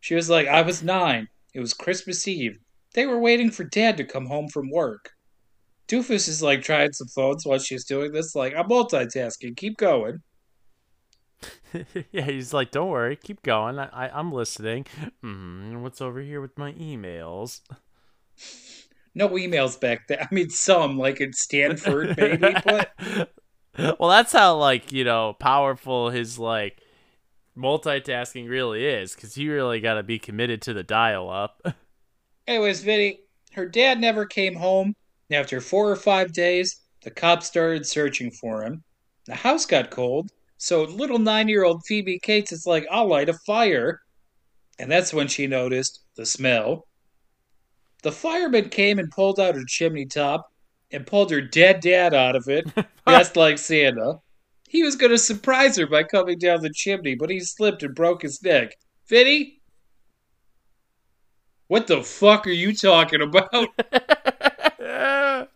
She 0.00 0.14
was 0.14 0.30
like, 0.30 0.46
I 0.46 0.62
was 0.62 0.82
nine. 0.82 1.26
It 1.54 1.60
was 1.60 1.74
Christmas 1.74 2.28
Eve. 2.28 2.58
They 2.94 3.06
were 3.06 3.18
waiting 3.18 3.50
for 3.50 3.64
dad 3.64 3.96
to 3.96 4.04
come 4.04 4.26
home 4.26 4.48
from 4.48 4.70
work. 4.70 5.10
Doofus 5.88 6.28
is 6.28 6.42
like 6.42 6.62
trying 6.62 6.92
some 6.92 7.08
phones 7.08 7.44
while 7.44 7.58
she's 7.58 7.84
doing 7.84 8.12
this, 8.12 8.34
like, 8.34 8.54
I'm 8.54 8.68
multitasking, 8.68 9.56
keep 9.56 9.76
going. 9.76 10.20
yeah, 12.12 12.22
he's 12.22 12.52
like, 12.52 12.70
"Don't 12.70 12.90
worry, 12.90 13.16
keep 13.16 13.42
going. 13.42 13.78
I, 13.78 13.88
I 13.92 14.18
am 14.18 14.32
listening." 14.32 14.86
Mm, 15.24 15.80
what's 15.80 16.00
over 16.00 16.20
here 16.20 16.40
with 16.40 16.56
my 16.58 16.72
emails? 16.72 17.60
No 19.14 19.28
emails 19.30 19.80
back 19.80 20.08
then. 20.08 20.18
I 20.20 20.28
mean, 20.34 20.50
some 20.50 20.98
like 20.98 21.20
in 21.20 21.32
Stanford, 21.32 22.16
maybe, 22.16 22.54
but 22.64 22.90
well, 23.98 24.10
that's 24.10 24.32
how 24.32 24.56
like 24.56 24.92
you 24.92 25.04
know 25.04 25.34
powerful 25.38 26.10
his 26.10 26.38
like 26.38 26.80
multitasking 27.56 28.48
really 28.48 28.84
is, 28.84 29.14
because 29.14 29.36
you 29.36 29.52
really 29.52 29.80
got 29.80 29.94
to 29.94 30.02
be 30.02 30.18
committed 30.18 30.62
to 30.62 30.74
the 30.74 30.82
dial-up. 30.82 31.62
Anyways, 32.46 32.82
Vinny, 32.82 33.20
her 33.54 33.66
dad 33.66 34.00
never 34.00 34.26
came 34.26 34.54
home. 34.54 34.94
After 35.30 35.60
four 35.60 35.90
or 35.90 35.96
five 35.96 36.32
days, 36.32 36.82
the 37.02 37.10
cops 37.10 37.46
started 37.46 37.86
searching 37.86 38.30
for 38.30 38.62
him. 38.62 38.84
The 39.26 39.34
house 39.34 39.66
got 39.66 39.90
cold, 39.90 40.30
so 40.58 40.84
little 40.84 41.18
nine 41.18 41.48
year 41.48 41.64
old 41.64 41.84
Phoebe 41.86 42.18
Cates 42.18 42.52
is 42.52 42.66
like, 42.66 42.86
I'll 42.90 43.08
light 43.08 43.28
a 43.28 43.34
fire. 43.46 44.00
And 44.78 44.90
that's 44.90 45.14
when 45.14 45.28
she 45.28 45.46
noticed 45.46 46.00
the 46.16 46.26
smell. 46.26 46.86
The 48.02 48.12
fireman 48.12 48.68
came 48.68 48.98
and 48.98 49.10
pulled 49.10 49.40
out 49.40 49.54
her 49.54 49.64
chimney 49.66 50.06
top 50.06 50.46
and 50.90 51.06
pulled 51.06 51.30
her 51.30 51.40
dead 51.40 51.80
dad 51.80 52.14
out 52.14 52.36
of 52.36 52.48
it, 52.48 52.66
dressed 53.06 53.36
like 53.36 53.58
Santa. 53.58 54.20
He 54.68 54.82
was 54.82 54.96
going 54.96 55.12
to 55.12 55.18
surprise 55.18 55.76
her 55.76 55.86
by 55.86 56.02
coming 56.02 56.38
down 56.38 56.60
the 56.60 56.72
chimney, 56.72 57.14
but 57.14 57.30
he 57.30 57.40
slipped 57.40 57.82
and 57.82 57.94
broke 57.94 58.22
his 58.22 58.42
neck. 58.42 58.76
Vinny? 59.08 59.60
What 61.68 61.86
the 61.86 62.02
fuck 62.02 62.46
are 62.46 62.50
you 62.50 62.74
talking 62.74 63.22
about? 63.22 63.68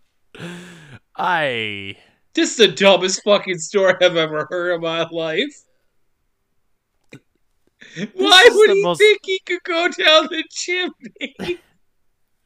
I 1.17 1.97
this 2.41 2.53
is 2.53 2.57
the 2.57 2.69
dumbest 2.69 3.23
fucking 3.23 3.59
story 3.59 3.95
I've 4.01 4.17
ever 4.17 4.47
heard 4.49 4.75
in 4.75 4.81
my 4.81 5.07
life. 5.11 5.63
Why 8.15 8.49
would 8.51 8.71
he 8.71 8.83
most... 8.83 8.99
think 8.99 9.21
he 9.25 9.41
could 9.45 9.63
go 9.63 9.89
down 9.89 10.29
the 10.31 10.45
chimney? 10.49 11.59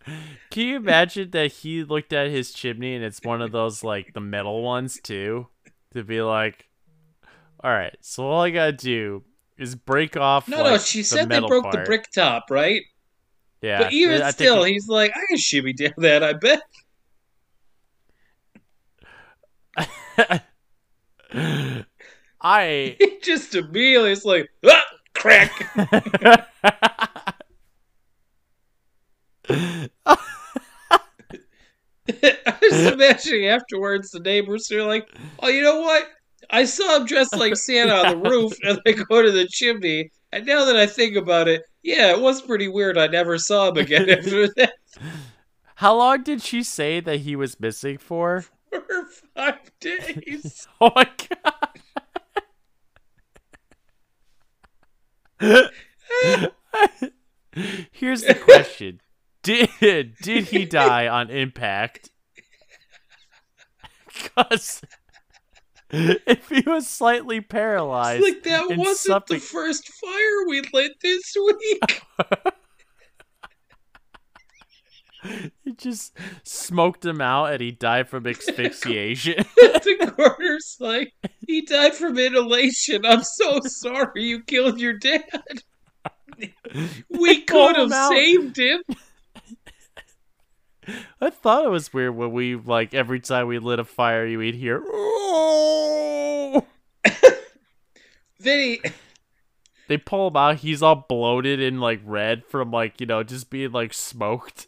Can 0.51 0.67
you 0.67 0.77
imagine 0.77 1.31
that 1.31 1.53
he 1.53 1.85
looked 1.85 2.13
at 2.13 2.29
his 2.29 2.53
chimney 2.53 2.95
and 2.95 3.05
it's 3.05 3.21
one 3.23 3.41
of 3.41 3.53
those 3.53 3.85
like 3.85 4.15
the 4.15 4.21
metal 4.21 4.63
ones 4.63 4.99
too? 5.01 5.47
To 5.93 6.03
be 6.03 6.23
like, 6.23 6.67
all 7.63 7.71
right, 7.71 7.97
so 8.01 8.27
all 8.27 8.43
I 8.43 8.51
gotta 8.51 8.73
do 8.73 9.23
is 9.57 9.77
break 9.77 10.17
off. 10.17 10.49
No, 10.49 10.59
like, 10.59 10.73
no, 10.73 10.79
she 10.79 11.01
the 11.01 11.05
said 11.05 11.29
they 11.29 11.39
broke 11.39 11.63
part. 11.63 11.73
the 11.73 11.83
brick 11.85 12.11
top, 12.11 12.47
right? 12.51 12.83
Yeah, 13.63 13.85
but 13.85 13.93
even 13.93 14.23
I 14.23 14.33
still, 14.33 14.65
he's 14.65 14.89
like, 14.89 15.13
I 15.15 15.21
can 15.29 15.39
shimmy 15.39 15.73
down 15.73 15.95
that. 15.99 16.25
I 16.25 16.33
bet. 16.33 16.63
I 22.41 22.97
just 23.23 23.55
immediately 23.55 24.13
it's 24.13 24.25
like 24.25 24.49
ah, 24.67 24.85
crack. 25.15 25.51
I 32.07 32.59
was 32.61 32.87
imagining 32.87 33.47
afterwards 33.47 34.11
the 34.11 34.21
neighbors 34.21 34.71
are 34.71 34.85
like, 34.85 35.09
"Oh, 35.41 35.49
you 35.49 35.63
know 35.63 35.81
what? 35.81 36.07
I 36.51 36.65
saw 36.67 36.97
him 36.97 37.07
dressed 37.07 37.37
like 37.37 37.57
Santa 37.57 37.95
on 37.95 38.11
the 38.23 38.29
roof, 38.29 38.53
and 38.63 38.79
they 38.85 38.93
go 38.93 39.23
to 39.23 39.31
the 39.31 39.47
chimney. 39.47 40.11
And 40.33 40.47
now 40.47 40.65
that 40.67 40.77
I 40.77 40.87
think 40.87 41.17
about 41.17 41.49
it, 41.49 41.63
yeah, 41.83 42.11
it 42.11 42.21
was 42.21 42.43
pretty 42.43 42.69
weird. 42.69 42.99
I 42.99 43.07
never 43.07 43.39
saw 43.39 43.69
him 43.69 43.79
again 43.79 44.11
after 44.11 44.49
that." 44.49 44.75
How 45.77 45.97
long 45.97 46.23
did 46.23 46.43
she 46.43 46.63
say 46.63 47.01
that 47.01 47.21
he 47.21 47.35
was 47.35 47.59
missing 47.59 47.99
for? 47.99 48.45
For 48.81 49.05
five 49.35 49.71
days. 49.81 50.67
oh 50.81 50.91
my 50.95 51.09
god. 55.41 56.53
Here's 57.93 58.23
the 58.23 58.35
question. 58.35 59.01
Did 59.43 60.17
did 60.23 60.45
he 60.47 60.65
die 60.65 61.09
on 61.09 61.31
impact? 61.31 62.11
Cuz 64.37 64.83
if 65.91 66.49
he 66.49 66.63
was 66.67 66.89
slightly 66.89 67.41
paralyzed, 67.41 68.23
like 68.23 68.43
that 68.45 68.77
wasn't 68.77 68.97
something... 68.97 69.39
the 69.39 69.45
first 69.45 69.89
fire 69.89 70.47
we 70.49 70.63
lit 70.73 70.93
this 71.01 71.37
week. 71.37 72.03
He 75.65 75.73
just 75.73 76.17
smoked 76.43 77.05
him 77.05 77.21
out 77.21 77.53
and 77.53 77.61
he 77.61 77.71
died 77.71 78.09
from 78.09 78.27
asphyxiation. 78.27 79.45
the 79.57 80.13
coroner's 80.17 80.77
like, 80.81 81.13
he 81.47 81.63
died 81.63 81.95
from 81.95 82.19
inhalation. 82.19 83.05
I'm 83.07 83.23
so 83.23 83.61
sorry 83.65 84.25
you 84.25 84.43
killed 84.43 84.81
your 84.81 84.95
dad. 84.95 85.63
We 87.09 87.43
could 87.43 87.77
have 87.77 87.93
saved 87.93 88.59
him. 88.59 88.83
I 91.21 91.31
thought 91.31 91.65
it 91.65 91.71
was 91.71 91.93
weird 91.93 92.15
when 92.15 92.33
we 92.33 92.57
like 92.57 92.93
every 92.93 93.21
time 93.21 93.47
we 93.47 93.59
lit 93.59 93.79
a 93.79 93.85
fire, 93.85 94.27
you 94.27 94.39
would 94.39 94.55
hear. 94.55 94.83
Oh! 94.85 96.67
Vinny. 98.41 98.81
They 99.89 99.97
pull 99.99 100.29
him 100.29 100.37
out. 100.37 100.57
He's 100.57 100.83
all 100.83 101.07
bloated 101.09 101.61
and 101.61 101.81
like 101.81 102.01
red 102.05 102.45
from 102.45 102.71
like 102.71 103.01
you 103.01 103.07
know 103.07 103.23
just 103.23 103.51
being 103.51 103.73
like 103.73 103.95
smoked. 103.95 104.67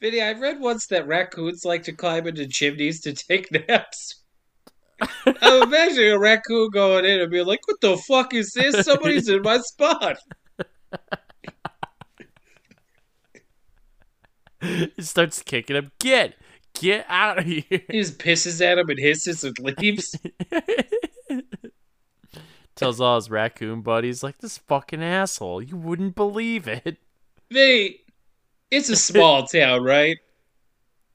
Vinny, 0.00 0.20
I 0.20 0.32
read 0.32 0.60
once 0.60 0.86
that 0.88 1.08
raccoons 1.08 1.64
like 1.64 1.82
to 1.84 1.92
climb 1.92 2.26
into 2.26 2.46
chimneys 2.46 3.00
to 3.00 3.12
take 3.12 3.50
naps. 3.68 4.22
I'm 5.26 5.62
imagining 5.64 6.12
a 6.12 6.18
raccoon 6.18 6.70
going 6.70 7.04
in 7.04 7.20
and 7.20 7.30
being 7.30 7.46
like, 7.46 7.60
"What 7.66 7.80
the 7.80 7.96
fuck 7.96 8.34
is 8.34 8.52
this? 8.52 8.84
Somebody's 8.84 9.28
in 9.28 9.42
my 9.42 9.58
spot." 9.58 10.18
It 14.60 15.04
starts 15.04 15.40
kicking 15.40 15.76
him. 15.76 15.92
Get, 16.00 16.34
get 16.74 17.06
out 17.08 17.38
of 17.38 17.44
here! 17.44 17.62
He 17.68 18.00
just 18.00 18.18
pisses 18.18 18.60
at 18.60 18.76
him 18.78 18.88
and 18.88 18.98
hisses 18.98 19.44
and 19.44 19.56
leaves. 19.58 20.16
Tells 22.74 23.00
all 23.00 23.16
his 23.16 23.30
raccoon 23.30 23.82
buddies, 23.82 24.24
like, 24.24 24.38
"This 24.38 24.58
fucking 24.58 25.02
asshole! 25.02 25.62
You 25.62 25.76
wouldn't 25.76 26.16
believe 26.16 26.66
it." 26.66 26.98
Vinny, 27.50 28.00
it's 28.70 28.88
a 28.88 28.96
small 28.96 29.46
town, 29.46 29.82
right? 29.82 30.16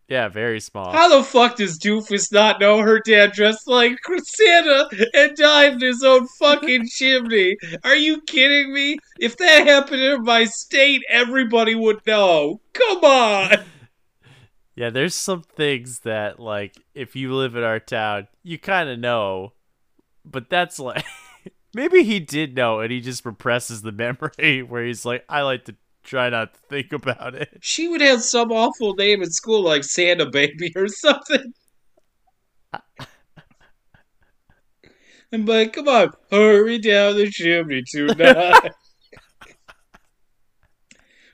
Yeah, 0.10 0.28
very 0.28 0.60
small. 0.60 0.92
How 0.92 1.18
the 1.18 1.24
fuck 1.24 1.56
does 1.56 1.80
Doofus 1.80 2.32
not 2.32 2.60
know 2.60 2.80
her 2.80 3.00
dad 3.00 3.32
dressed 3.32 3.68
like 3.68 3.98
Santa 4.24 4.88
and 5.14 5.36
died 5.36 5.74
in 5.74 5.80
his 5.80 6.04
own 6.04 6.28
fucking 6.40 6.88
chimney? 6.88 7.56
Are 7.84 7.96
you 7.96 8.22
kidding 8.22 8.74
me? 8.74 8.98
If 9.20 9.38
that 9.38 9.66
happened 9.66 10.02
in 10.02 10.24
my 10.24 10.44
state, 10.44 11.02
everybody 11.10 11.74
would 11.74 12.06
know. 12.06 12.62
Come 12.74 13.04
on. 13.04 13.58
Yeah, 14.76 14.90
there's 14.90 15.14
some 15.14 15.44
things 15.44 16.00
that, 16.00 16.40
like, 16.40 16.76
if 16.96 17.16
you 17.16 17.36
live 17.36 17.56
in 17.56 17.62
our 17.62 17.80
town, 17.80 18.28
you 18.42 18.58
kind 18.58 18.90
of 18.90 18.98
know. 18.98 19.54
But 20.26 20.50
that's 20.50 20.80
like. 20.80 21.06
Maybe 21.76 22.04
he 22.04 22.20
did 22.20 22.56
know 22.56 22.80
and 22.80 22.92
he 22.92 23.00
just 23.00 23.24
represses 23.24 23.82
the 23.82 23.92
memory 23.92 24.64
where 24.64 24.84
he's 24.84 25.06
like, 25.06 25.26
I 25.28 25.42
like 25.42 25.66
to 25.66 25.76
try 26.04 26.30
not 26.30 26.54
to 26.54 26.60
think 26.70 26.94
about 26.94 27.36
it. 27.36 27.50
She 27.62 27.88
would 27.88 28.02
have 28.02 28.22
some 28.22 28.52
awful 28.52 28.94
name 28.96 29.24
in 29.24 29.32
school 29.32 29.64
like 29.64 29.84
Santa 29.84 30.30
Baby 30.30 30.72
or 30.76 30.88
something. 30.88 31.54
and 35.32 35.48
like, 35.48 35.74
come 35.74 35.88
on, 35.88 36.12
hurry 36.32 36.80
down 36.80 37.18
the 37.18 37.30
chimney 37.30 37.84
tonight. 37.84 38.72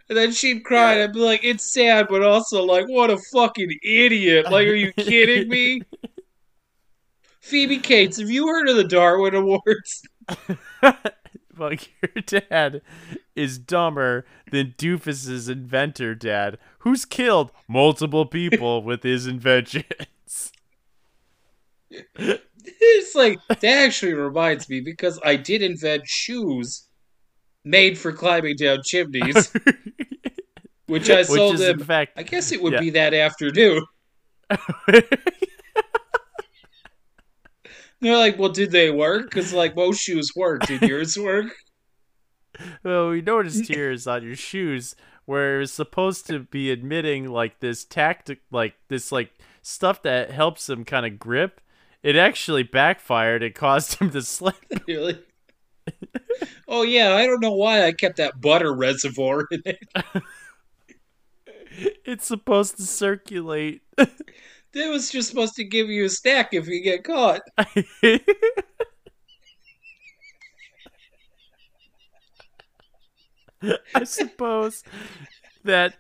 and 0.10 0.18
then 0.18 0.32
she'd 0.32 0.64
cry, 0.64 0.94
and 0.94 1.04
I'd 1.04 1.14
be 1.14 1.20
like, 1.20 1.44
it's 1.44 1.74
sad, 1.74 2.08
but 2.10 2.24
also 2.24 2.64
like, 2.64 2.88
what 2.88 3.10
a 3.10 3.18
fucking 3.34 3.72
idiot! 3.84 4.46
Like, 4.52 4.68
are 4.68 4.76
you 4.76 4.94
kidding 4.94 5.50
me? 5.50 5.82
Phoebe 7.42 7.80
Cates, 7.80 8.20
have 8.20 8.30
you 8.30 8.48
heard 8.48 8.70
of 8.70 8.76
the 8.76 8.84
Darwin 8.84 9.34
Awards? 9.34 10.08
like 11.58 11.90
your 12.02 12.24
dad 12.26 12.82
is 13.40 13.58
dumber 13.58 14.26
than 14.52 14.76
Doofus's 14.78 15.48
inventor 15.50 16.14
dad, 16.16 16.58
who's 16.80 17.06
killed 17.06 17.52
multiple 17.68 18.26
people 18.26 18.84
with 18.90 19.04
his 19.04 19.26
inventions. 19.28 20.52
It's 21.92 23.16
like 23.16 23.40
that 23.48 23.64
actually 23.64 24.14
reminds 24.14 24.70
me 24.70 24.82
because 24.82 25.20
I 25.26 25.36
did 25.38 25.62
invent 25.64 26.04
shoes. 26.06 26.86
made 27.66 27.98
for 27.98 28.12
climbing 28.12 28.56
down 28.58 28.80
chimneys, 28.84 29.52
which 30.88 31.10
I 31.10 31.24
sold 31.24 31.60
him. 31.60 31.80
in 31.80 31.86
fact 31.86 32.14
I 32.18 32.24
guess 32.24 32.52
it 32.52 32.62
would 32.62 32.74
Yeah. 32.74 32.80
be 32.80 32.90
that 32.92 33.14
afternoon. 33.14 33.84
They're 38.02 38.16
like, 38.18 38.40
well, 38.40 38.50
did 38.50 38.72
they 38.72 38.92
work? 38.92 39.26
Because 39.26 39.52
like 39.54 39.76
most 39.76 40.00
shoes 40.00 40.32
work. 40.36 40.66
Did 40.68 40.82
yours 40.84 41.18
work? 41.18 41.54
well, 42.84 43.10
we 43.10 43.22
noticed 43.22 43.68
here 43.68 43.92
is 43.92 44.08
on 44.08 44.24
your 44.24 44.36
shoes 44.36 44.96
where 45.26 45.58
it 45.58 45.60
was 45.60 45.74
supposed 45.74 46.28
to 46.28 46.40
be 46.40 46.72
admitting 46.72 47.30
like 47.30 47.60
this 47.60 47.86
tactic, 47.86 48.40
like 48.52 48.76
this 48.88 49.12
like 49.12 49.32
stuff 49.62 50.02
that 50.04 50.32
helps 50.32 50.70
him 50.70 50.86
kind 50.86 51.06
of 51.06 51.20
grip. 51.20 51.62
It 52.02 52.16
actually 52.16 52.64
backfired 52.64 53.44
It 53.44 53.56
caused 53.56 54.00
him 54.00 54.12
to 54.12 54.22
slip. 54.22 54.56
really? 54.88 55.20
oh 56.68 56.84
yeah, 56.84 57.16
I 57.16 57.26
don't 57.26 57.42
know 57.42 57.54
why 57.54 57.86
I 57.86 57.92
kept 57.92 58.18
that 58.18 58.40
butter 58.42 58.74
reservoir 58.74 59.46
in 59.52 59.62
it. 59.66 59.80
It's 62.06 62.26
supposed 62.26 62.78
to 62.78 62.84
circulate. 62.84 63.82
It 63.98 64.92
was 64.92 65.10
just 65.10 65.30
supposed 65.30 65.56
to 65.56 65.64
give 65.64 65.90
you 65.90 66.06
a 66.06 66.10
stack 66.10 66.54
if 66.54 66.68
you 66.68 66.84
get 66.84 67.04
caught. 67.04 67.42
I 73.96 74.04
suppose 74.04 74.84
that 75.64 75.96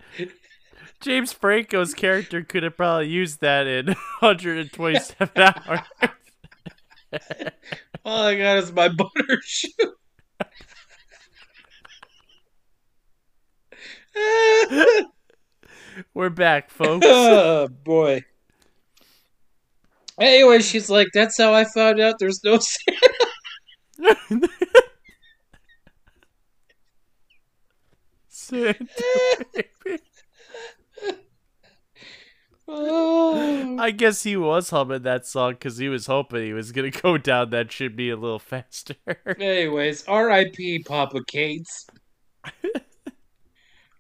James 1.02 1.34
Franco's 1.34 1.94
character 1.94 2.44
could 2.44 2.64
have 2.64 2.78
probably 2.78 3.08
used 3.10 3.42
that 3.42 3.68
in 3.68 3.88
127 4.20 5.30
hours. 5.38 5.80
All 8.06 8.24
I 8.24 8.38
got 8.38 8.58
is 8.58 8.72
my 8.72 8.88
butter 8.90 9.40
shoe. 9.44 9.70
We're 16.14 16.30
back, 16.30 16.70
folks. 16.72 17.06
oh 17.08 17.68
boy. 17.68 18.24
Anyway, 20.20 20.60
she's 20.60 20.90
like, 20.90 21.08
"That's 21.14 21.38
how 21.38 21.54
I 21.54 21.64
found 21.66 22.00
out 22.00 22.16
there's 22.20 22.44
no 22.44 22.60
Santa." 22.60 24.50
Oh. 32.72 33.78
I 33.80 33.90
guess 33.90 34.22
he 34.22 34.38
was 34.38 34.70
humming 34.70 35.02
that 35.02 35.26
song 35.26 35.54
because 35.54 35.80
he 35.80 35.90
was 35.90 36.06
hoping 36.06 36.44
he 36.44 36.54
was 36.54 36.72
gonna 36.72 36.92
go 36.92 37.18
down 37.18 37.50
that 37.50 37.70
chimney 37.70 38.12
a 38.12 38.16
little 38.16 38.38
faster. 38.38 38.94
Anyways, 39.40 40.08
R.I.P. 40.08 40.84
Papa 40.84 41.20
Cates. 41.26 41.88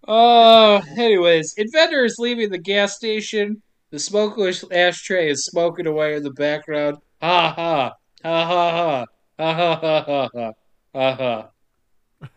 Uh, 0.07 0.81
anyways, 0.97 1.53
Inventor 1.57 2.03
is 2.03 2.15
leaving 2.17 2.49
the 2.49 2.57
gas 2.57 2.95
station. 2.95 3.61
The 3.91 3.99
smokeless 3.99 4.63
ashtray 4.71 5.29
is 5.29 5.45
smoking 5.45 5.85
away 5.85 6.15
in 6.15 6.23
the 6.23 6.31
background. 6.31 6.97
Ha. 7.21 7.53
Ha 7.55 7.93
ha 8.23 8.43
ha. 8.43 9.05
Ha 9.37 9.53
ha 9.53 9.75
ha 9.75 10.03
ha 10.03 10.29
ha. 10.33 10.51
Ha 10.95 11.49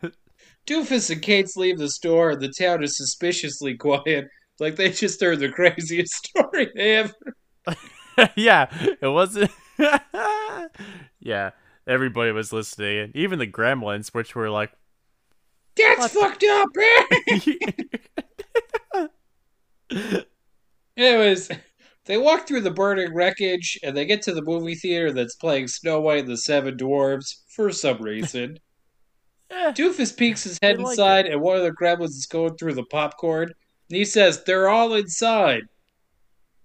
ha. 0.03 0.11
Doofus 0.67 1.11
and 1.11 1.23
Cates 1.23 1.57
leave 1.57 1.79
the 1.79 1.89
store, 1.89 2.31
and 2.31 2.41
the 2.41 2.53
town 2.57 2.83
is 2.83 2.97
suspiciously 2.97 3.77
quiet. 3.79 4.29
Like 4.61 4.77
they 4.77 4.91
just 4.91 5.21
heard 5.21 5.41
the 5.41 5.49
craziest 5.49 6.15
story 6.27 6.71
they 6.75 6.97
ever. 6.97 7.15
yeah, 8.37 8.67
it 9.01 9.09
wasn't. 9.09 9.51
yeah, 11.21 11.51
everybody 11.87 12.33
was 12.33 12.53
listening, 12.53 12.99
and 12.99 13.17
even 13.17 13.39
the 13.39 13.47
gremlins, 13.47 14.09
which 14.09 14.35
were 14.35 14.51
like, 14.51 14.73
That's 15.77 16.13
fucked 16.13 16.45
up! 16.45 16.69
Anyways, 20.97 21.51
they 22.05 22.19
walk 22.19 22.47
through 22.47 22.61
the 22.61 22.71
burning 22.71 23.15
wreckage 23.15 23.79
and 23.83 23.97
they 23.97 24.05
get 24.05 24.23
to 24.23 24.35
the 24.35 24.43
movie 24.43 24.75
theater 24.75 25.13
that's 25.13 25.37
playing 25.37 25.69
Snow 25.69 26.01
White 26.01 26.21
and 26.21 26.29
the 26.29 26.37
Seven 26.37 26.77
Dwarves 26.77 27.43
for 27.55 27.71
some 27.71 28.03
reason. 28.03 28.59
Doofus 29.75 30.17
peeks 30.17 30.45
his 30.45 30.59
head 30.63 30.79
They 30.79 30.83
like 30.83 30.93
inside 30.93 31.27
and 31.27 31.41
one 31.41 31.57
of 31.57 31.63
the 31.63 31.73
gremlins 31.73 32.11
is 32.11 32.27
going 32.27 32.57
through 32.57 32.75
the 32.75 32.85
popcorn. 32.85 33.49
And 33.91 33.97
he 33.97 34.05
says, 34.05 34.43
They're 34.45 34.69
all 34.69 34.95
inside. 34.95 35.63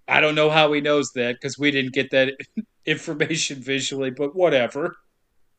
I 0.08 0.20
don't 0.20 0.34
know 0.34 0.48
how 0.50 0.72
he 0.72 0.80
knows 0.80 1.10
that 1.14 1.34
because 1.36 1.58
we 1.58 1.70
didn't 1.70 1.92
get 1.92 2.10
that 2.12 2.34
information 2.86 3.60
visually, 3.60 4.10
but 4.10 4.34
whatever. 4.34 4.96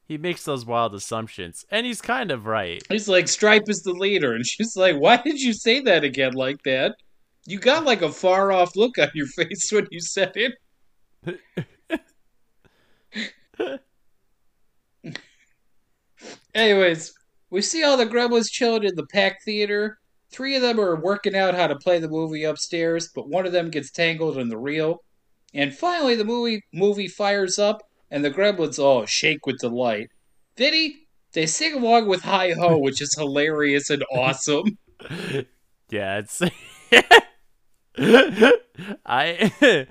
he 0.08 0.18
makes 0.18 0.44
those 0.44 0.66
wild 0.66 0.96
assumptions, 0.96 1.66
and 1.70 1.86
he's 1.86 2.02
kind 2.02 2.32
of 2.32 2.48
right. 2.48 2.82
He's 2.90 3.08
like, 3.08 3.28
Stripe 3.28 3.70
is 3.70 3.84
the 3.84 3.94
leader. 3.94 4.34
And 4.36 4.46
she's 4.46 4.76
like, 4.76 4.96
Why 4.98 5.18
did 5.18 5.40
you 5.40 5.54
say 5.54 5.82
that 5.82 6.04
again 6.04 6.34
like 6.34 6.64
that? 6.64 6.96
You 7.46 7.60
got 7.60 7.86
like 7.86 8.02
a 8.02 8.12
far 8.12 8.52
off 8.52 8.76
look 8.76 8.98
on 8.98 9.10
your 9.14 9.28
face 9.28 9.72
when 9.72 9.88
you 9.92 10.00
said 10.02 10.34
it. 10.36 10.54
Anyways, 16.54 17.14
we 17.50 17.62
see 17.62 17.84
all 17.84 17.98
the 17.98 18.06
gremlins 18.06 18.52
chilling 18.52 18.84
in 18.84 18.96
the 18.96 19.06
packed 19.06 19.44
theater. 19.44 20.00
Three 20.32 20.56
of 20.56 20.62
them 20.62 20.80
are 20.80 20.96
working 21.00 21.36
out 21.36 21.56
how 21.56 21.68
to 21.68 21.76
play 21.76 22.00
the 22.00 22.08
movie 22.08 22.44
upstairs, 22.44 23.10
but 23.14 23.28
one 23.28 23.46
of 23.46 23.52
them 23.52 23.72
gets 23.72 23.92
tangled 23.92 24.38
in 24.38 24.50
the 24.50 24.58
reel. 24.58 25.04
And 25.54 25.76
finally, 25.76 26.16
the 26.16 26.26
movie 26.26 26.64
movie 26.72 27.08
fires 27.08 27.58
up, 27.58 27.82
and 28.12 28.24
the 28.24 28.32
gremlins 28.32 28.78
all 28.78 29.06
shake 29.06 29.46
with 29.46 29.58
delight. 29.60 30.10
Vinny, 30.56 31.08
they 31.34 31.46
sing 31.48 31.74
along 31.76 32.08
with 32.08 32.22
Hi 32.22 32.52
Ho, 32.52 32.78
which 32.82 33.02
is 33.02 33.16
hilarious 33.18 33.90
and 33.90 34.04
awesome. 34.12 34.78
Yeah, 35.92 36.20
it's. 36.20 36.42
I. 39.06 39.88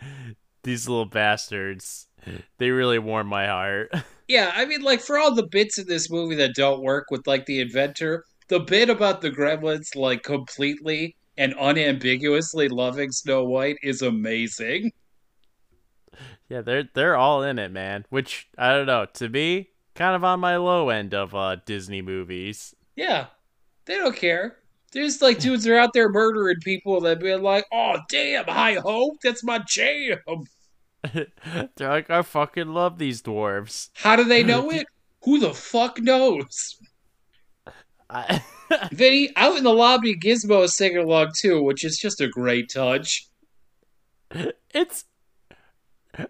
These 0.62 0.88
little 0.88 1.06
bastards. 1.06 2.06
They 2.58 2.70
really 2.70 2.98
warm 3.00 3.26
my 3.26 3.46
heart. 3.46 3.92
Yeah, 4.28 4.52
I 4.54 4.66
mean, 4.66 4.82
like, 4.82 5.00
for 5.00 5.18
all 5.18 5.34
the 5.34 5.46
bits 5.46 5.78
in 5.78 5.86
this 5.86 6.10
movie 6.10 6.36
that 6.36 6.54
don't 6.54 6.82
work 6.82 7.06
with, 7.10 7.26
like, 7.26 7.46
the 7.46 7.60
inventor, 7.60 8.24
the 8.48 8.60
bit 8.60 8.90
about 8.90 9.22
the 9.22 9.30
gremlins, 9.30 9.96
like, 9.96 10.22
completely 10.22 11.16
and 11.38 11.54
unambiguously 11.58 12.68
loving 12.68 13.10
Snow 13.10 13.44
White 13.44 13.78
is 13.82 14.02
amazing. 14.02 14.92
Yeah, 16.48 16.62
they're 16.62 16.88
they're 16.94 17.16
all 17.16 17.42
in 17.42 17.58
it, 17.58 17.70
man. 17.70 18.06
Which 18.10 18.48
I 18.56 18.70
don't 18.72 18.86
know. 18.86 19.06
To 19.14 19.28
me, 19.28 19.68
kind 19.94 20.16
of 20.16 20.24
on 20.24 20.40
my 20.40 20.56
low 20.56 20.88
end 20.88 21.14
of 21.14 21.34
uh 21.34 21.56
Disney 21.66 22.02
movies. 22.02 22.74
Yeah, 22.96 23.26
they 23.84 23.98
don't 23.98 24.16
care. 24.16 24.56
There's, 24.92 25.20
like, 25.20 25.38
dudes 25.38 25.66
are 25.66 25.76
out 25.76 25.92
there 25.92 26.08
murdering 26.08 26.56
people 26.62 27.00
that 27.02 27.20
be 27.20 27.34
like, 27.34 27.66
oh, 27.72 27.98
damn, 28.08 28.46
Hi 28.46 28.74
Ho, 28.74 29.12
that's 29.22 29.44
my 29.44 29.58
jam. 29.68 30.18
they're 31.76 31.88
like, 31.88 32.10
I 32.10 32.22
fucking 32.22 32.68
love 32.68 32.98
these 32.98 33.22
dwarves. 33.22 33.90
How 33.94 34.16
do 34.16 34.24
they 34.24 34.42
know 34.42 34.70
it? 34.70 34.86
Who 35.24 35.38
the 35.40 35.52
fuck 35.54 35.98
knows? 36.00 36.78
I, 38.10 38.42
Vinny, 38.92 39.30
out 39.36 39.56
in 39.56 39.64
the 39.64 39.72
lobby, 39.72 40.16
Gizmo 40.16 40.64
is 40.64 40.76
singing 40.76 40.98
along 40.98 41.32
too, 41.36 41.62
which 41.62 41.84
is 41.84 41.98
just 41.98 42.20
a 42.20 42.28
great 42.28 42.70
touch. 42.70 43.26
it's 44.72 45.04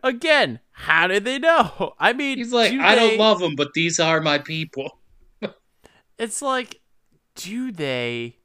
again. 0.02 0.60
How 0.72 1.06
did 1.06 1.24
they 1.24 1.38
know? 1.38 1.94
I 1.98 2.12
mean, 2.12 2.38
He's 2.38 2.52
like, 2.52 2.70
do 2.70 2.80
I 2.80 2.94
they- 2.94 3.08
don't 3.10 3.18
love 3.18 3.40
them, 3.40 3.56
but 3.56 3.72
these 3.74 3.98
are 4.00 4.20
my 4.20 4.38
people. 4.38 4.98
It's 6.18 6.42
like, 6.42 6.80
do 7.36 7.70
they? 7.70 8.38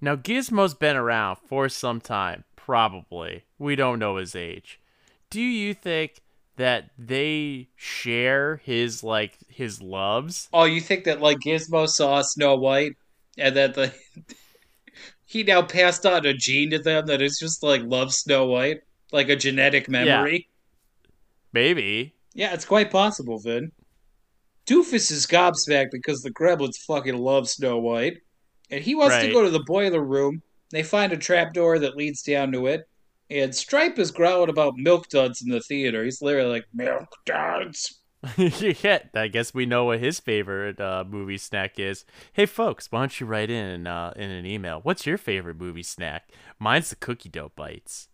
Now 0.00 0.14
Gizmo's 0.14 0.74
been 0.74 0.94
around 0.94 1.38
for 1.48 1.68
some 1.68 2.00
time, 2.00 2.44
probably. 2.54 3.44
We 3.58 3.74
don't 3.74 3.98
know 3.98 4.16
his 4.16 4.36
age. 4.36 4.78
Do 5.30 5.40
you 5.40 5.74
think 5.74 6.22
that 6.56 6.90
they 6.98 7.68
share 7.76 8.56
his 8.64 9.02
like 9.02 9.38
his 9.48 9.80
loves? 9.80 10.48
Oh, 10.52 10.64
you 10.64 10.80
think 10.80 11.04
that 11.04 11.20
like 11.20 11.38
Gizmo 11.38 11.88
saw 11.88 12.22
Snow 12.22 12.56
White 12.56 12.96
and 13.36 13.56
that 13.56 13.74
the 13.74 13.94
he 15.26 15.42
now 15.42 15.62
passed 15.62 16.06
on 16.06 16.26
a 16.26 16.34
gene 16.34 16.70
to 16.70 16.78
them 16.78 17.06
that 17.06 17.22
is 17.22 17.38
just 17.38 17.62
like 17.62 17.82
love 17.82 18.12
Snow 18.12 18.46
White, 18.46 18.80
like 19.12 19.28
a 19.28 19.36
genetic 19.36 19.88
memory? 19.88 20.48
Maybe. 21.52 22.14
Yeah, 22.34 22.54
it's 22.54 22.64
quite 22.64 22.90
possible, 22.90 23.38
Vin. 23.38 23.72
Doofus 24.66 25.10
is 25.10 25.26
gobsmacked 25.26 25.90
because 25.92 26.20
the 26.20 26.30
gremlins 26.30 26.76
fucking 26.86 27.16
love 27.16 27.48
Snow 27.48 27.78
White, 27.78 28.18
and 28.70 28.82
he 28.82 28.94
wants 28.94 29.16
to 29.18 29.32
go 29.32 29.42
to 29.42 29.50
the 29.50 29.64
boiler 29.66 30.02
room. 30.02 30.42
They 30.70 30.82
find 30.82 31.12
a 31.12 31.16
trapdoor 31.16 31.78
that 31.78 31.96
leads 31.96 32.22
down 32.22 32.52
to 32.52 32.66
it, 32.66 32.86
and 33.30 33.54
Stripe 33.54 33.98
is 33.98 34.10
growling 34.10 34.50
about 34.50 34.76
milk 34.76 35.08
duds 35.08 35.42
in 35.42 35.50
the 35.50 35.60
theater. 35.60 36.04
He's 36.04 36.22
literally 36.22 36.50
like, 36.50 36.66
"Milk 36.74 37.08
duds." 37.26 38.00
yeah, 38.36 38.98
I 39.14 39.28
guess 39.28 39.54
we 39.54 39.64
know 39.64 39.84
what 39.84 40.00
his 40.00 40.18
favorite 40.18 40.80
uh, 40.80 41.04
movie 41.08 41.38
snack 41.38 41.78
is. 41.78 42.04
Hey, 42.32 42.46
folks, 42.46 42.90
why 42.90 43.00
don't 43.00 43.20
you 43.20 43.26
write 43.26 43.48
in 43.50 43.86
uh, 43.86 44.12
in 44.16 44.30
an 44.30 44.44
email? 44.44 44.80
What's 44.82 45.06
your 45.06 45.18
favorite 45.18 45.56
movie 45.58 45.84
snack? 45.84 46.30
Mine's 46.58 46.90
the 46.90 46.96
cookie 46.96 47.28
dough 47.28 47.52
bites. 47.54 48.08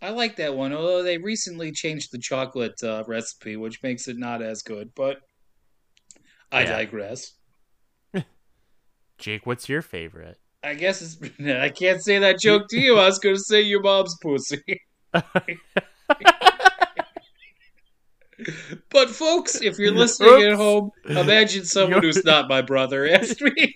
I 0.00 0.10
like 0.10 0.36
that 0.36 0.54
one, 0.54 0.72
although 0.72 1.02
they 1.02 1.18
recently 1.18 1.72
changed 1.72 2.12
the 2.12 2.18
chocolate 2.18 2.80
uh, 2.84 3.02
recipe, 3.08 3.56
which 3.56 3.82
makes 3.82 4.06
it 4.06 4.16
not 4.16 4.40
as 4.40 4.62
good. 4.62 4.94
But 4.94 5.18
I 6.50 6.64
Yeah. 6.64 6.64
digress. 6.64 7.34
Jake, 9.18 9.46
what's 9.46 9.68
your 9.68 9.82
favorite? 9.82 10.38
I 10.64 10.74
guess 10.74 11.02
it's. 11.02 11.18
I 11.46 11.68
can't 11.68 12.02
say 12.02 12.18
that 12.18 12.40
joke 12.40 12.68
to 12.70 12.80
you. 12.80 12.96
I 12.98 13.06
was 13.06 13.18
going 13.18 13.36
to 13.36 13.40
say 13.40 13.62
your 13.62 13.82
mom's 13.82 14.16
pussy. 14.20 14.62
But 18.90 19.10
folks, 19.10 19.62
if 19.62 19.78
you're 19.78 19.92
listening 19.92 20.42
at 20.42 20.54
home, 20.56 20.90
imagine 21.06 21.64
someone 21.64 21.92
You're- 22.02 22.06
who's 22.08 22.24
not 22.24 22.48
my 22.48 22.62
brother 22.62 23.06
asked 23.10 23.40
me. 23.40 23.74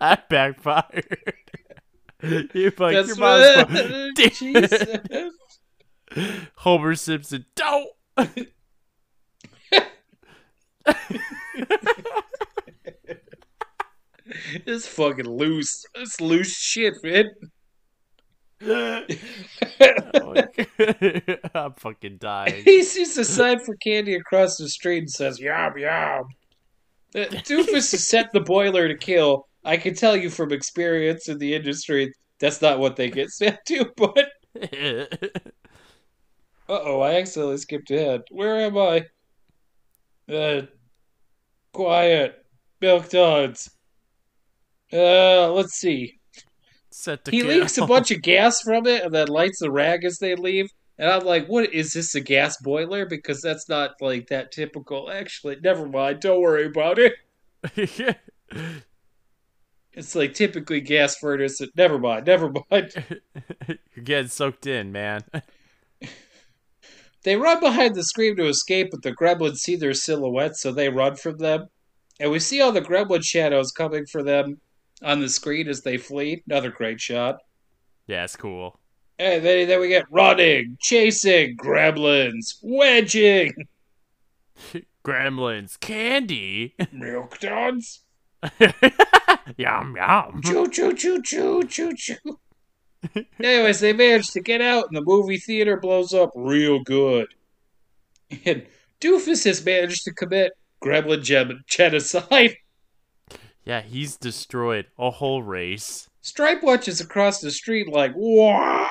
I 0.00 0.18
backfired. 0.28 1.34
you 2.22 2.72
like 2.78 2.94
That's 2.94 3.08
your 3.08 3.16
mom's 3.16 4.12
Jesus. 4.38 5.32
Homer 6.56 6.94
Simpson. 6.94 7.46
Don't. 7.56 7.88
It's 14.66 14.86
fucking 14.86 15.28
loose. 15.28 15.84
It's 15.96 16.20
loose 16.20 16.56
shit, 16.56 16.94
man. 17.02 17.28
I'm 21.54 21.72
fucking 21.74 22.18
dying. 22.18 22.62
he 22.64 22.84
sees 22.84 23.18
a 23.18 23.24
sign 23.24 23.58
for 23.58 23.74
candy 23.76 24.14
across 24.14 24.56
the 24.56 24.68
street 24.68 24.98
and 24.98 25.10
says, 25.10 25.40
Yum, 25.40 25.76
yum. 25.76 26.24
Uh, 27.14 27.24
Doofus 27.42 27.90
has 27.90 28.08
set 28.08 28.32
the 28.32 28.40
boiler 28.40 28.86
to 28.86 28.96
kill. 28.96 29.48
I 29.64 29.76
can 29.76 29.94
tell 29.94 30.16
you 30.16 30.30
from 30.30 30.52
experience 30.52 31.28
in 31.28 31.38
the 31.38 31.54
industry, 31.54 32.12
that's 32.38 32.62
not 32.62 32.78
what 32.78 32.94
they 32.94 33.10
get 33.10 33.30
sent 33.30 33.58
to, 33.66 33.90
but. 33.96 34.28
Uh 36.68 36.78
oh, 36.84 37.00
I 37.00 37.16
accidentally 37.16 37.58
skipped 37.58 37.90
ahead. 37.90 38.22
Where 38.30 38.60
am 38.60 38.78
I? 38.78 39.04
Uh, 40.32 40.62
quiet. 41.72 42.41
Milk 42.82 43.08
duds. 43.08 43.70
Uh, 44.92 45.50
let's 45.52 45.74
see. 45.74 46.18
Set 46.90 47.24
to 47.24 47.30
He 47.30 47.40
kill. 47.40 47.48
leaks 47.60 47.78
a 47.78 47.86
bunch 47.86 48.10
of 48.14 48.20
gas 48.20 48.60
from 48.60 48.86
it 48.86 49.04
and 49.04 49.14
then 49.14 49.28
lights 49.28 49.60
the 49.60 49.70
rag 49.70 50.04
as 50.04 50.18
they 50.18 50.34
leave. 50.34 50.68
And 50.98 51.08
I'm 51.08 51.24
like, 51.24 51.46
what 51.46 51.72
is 51.72 51.92
this 51.94 52.14
a 52.14 52.20
gas 52.20 52.56
boiler? 52.60 53.06
Because 53.06 53.40
that's 53.40 53.68
not 53.68 53.92
like 54.00 54.26
that 54.26 54.52
typical. 54.52 55.10
Actually, 55.10 55.56
never 55.62 55.88
mind. 55.88 56.20
Don't 56.20 56.42
worry 56.42 56.66
about 56.66 56.98
it. 56.98 57.14
It's 59.94 60.14
like 60.14 60.32
typically 60.32 60.80
gas 60.80 61.16
furnace. 61.18 61.60
Never 61.76 61.98
mind. 61.98 62.26
Never 62.26 62.50
mind. 62.70 62.94
You're 63.68 64.04
getting 64.04 64.28
soaked 64.28 64.66
in, 64.66 64.90
man. 64.90 65.22
They 67.24 67.36
run 67.36 67.60
behind 67.60 67.94
the 67.94 68.02
screen 68.02 68.34
to 68.36 68.46
escape, 68.46 68.88
but 68.90 69.02
the 69.02 69.12
gremlins 69.12 69.58
see 69.58 69.76
their 69.76 69.92
silhouettes, 69.92 70.62
so 70.62 70.72
they 70.72 70.88
run 70.88 71.16
from 71.16 71.36
them. 71.36 71.68
And 72.22 72.30
we 72.30 72.38
see 72.38 72.60
all 72.60 72.70
the 72.70 72.80
gremlin 72.80 73.24
shadows 73.24 73.72
coming 73.72 74.06
for 74.06 74.22
them 74.22 74.60
on 75.02 75.18
the 75.18 75.28
screen 75.28 75.66
as 75.66 75.82
they 75.82 75.96
flee. 75.96 76.40
Another 76.48 76.70
great 76.70 77.00
shot. 77.00 77.38
Yeah, 78.06 78.22
it's 78.22 78.36
cool. 78.36 78.78
And 79.18 79.44
then, 79.44 79.66
then 79.66 79.80
we 79.80 79.88
get 79.88 80.04
running, 80.08 80.76
chasing, 80.80 81.56
gremlins, 81.56 82.58
wedging, 82.62 83.52
Gremlins, 85.04 85.80
candy. 85.80 86.76
milk 86.92 87.40
duds. 87.40 88.02
yum 89.56 89.96
yum. 89.96 90.40
Choo 90.44 90.68
choo 90.68 90.94
choo 90.94 91.20
choo 91.22 91.64
choo 91.64 91.92
choo. 91.96 92.38
Anyways, 93.40 93.80
they 93.80 93.92
manage 93.92 94.28
to 94.30 94.40
get 94.40 94.60
out, 94.60 94.86
and 94.86 94.96
the 94.96 95.02
movie 95.02 95.38
theater 95.38 95.76
blows 95.76 96.14
up 96.14 96.30
real 96.36 96.84
good. 96.84 97.26
And 98.44 98.64
Doofus 99.00 99.44
has 99.44 99.64
managed 99.64 100.04
to 100.04 100.12
commit 100.14 100.52
gremlin 100.82 101.22
gem- 101.22 101.62
genocide. 101.66 102.56
Yeah, 103.64 103.80
he's 103.80 104.16
destroyed 104.16 104.86
a 104.98 105.08
whole 105.08 105.40
race. 105.40 106.08
Stripe 106.20 106.64
watches 106.64 107.00
across 107.00 107.40
the 107.40 107.52
street 107.52 107.86
like, 107.88 108.12
what? 108.14 108.90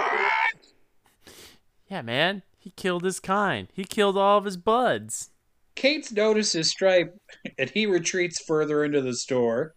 Yeah, 1.89 2.01
man. 2.01 2.43
He 2.57 2.69
killed 2.77 3.03
his 3.03 3.19
kind. 3.19 3.67
He 3.73 3.83
killed 3.83 4.17
all 4.17 4.37
of 4.37 4.45
his 4.45 4.55
buds. 4.55 5.31
Kate 5.75 6.09
notices 6.13 6.69
Stripe, 6.69 7.13
and 7.57 7.69
he 7.71 7.85
retreats 7.85 8.41
further 8.47 8.85
into 8.85 9.01
the 9.01 9.13
store. 9.13 9.75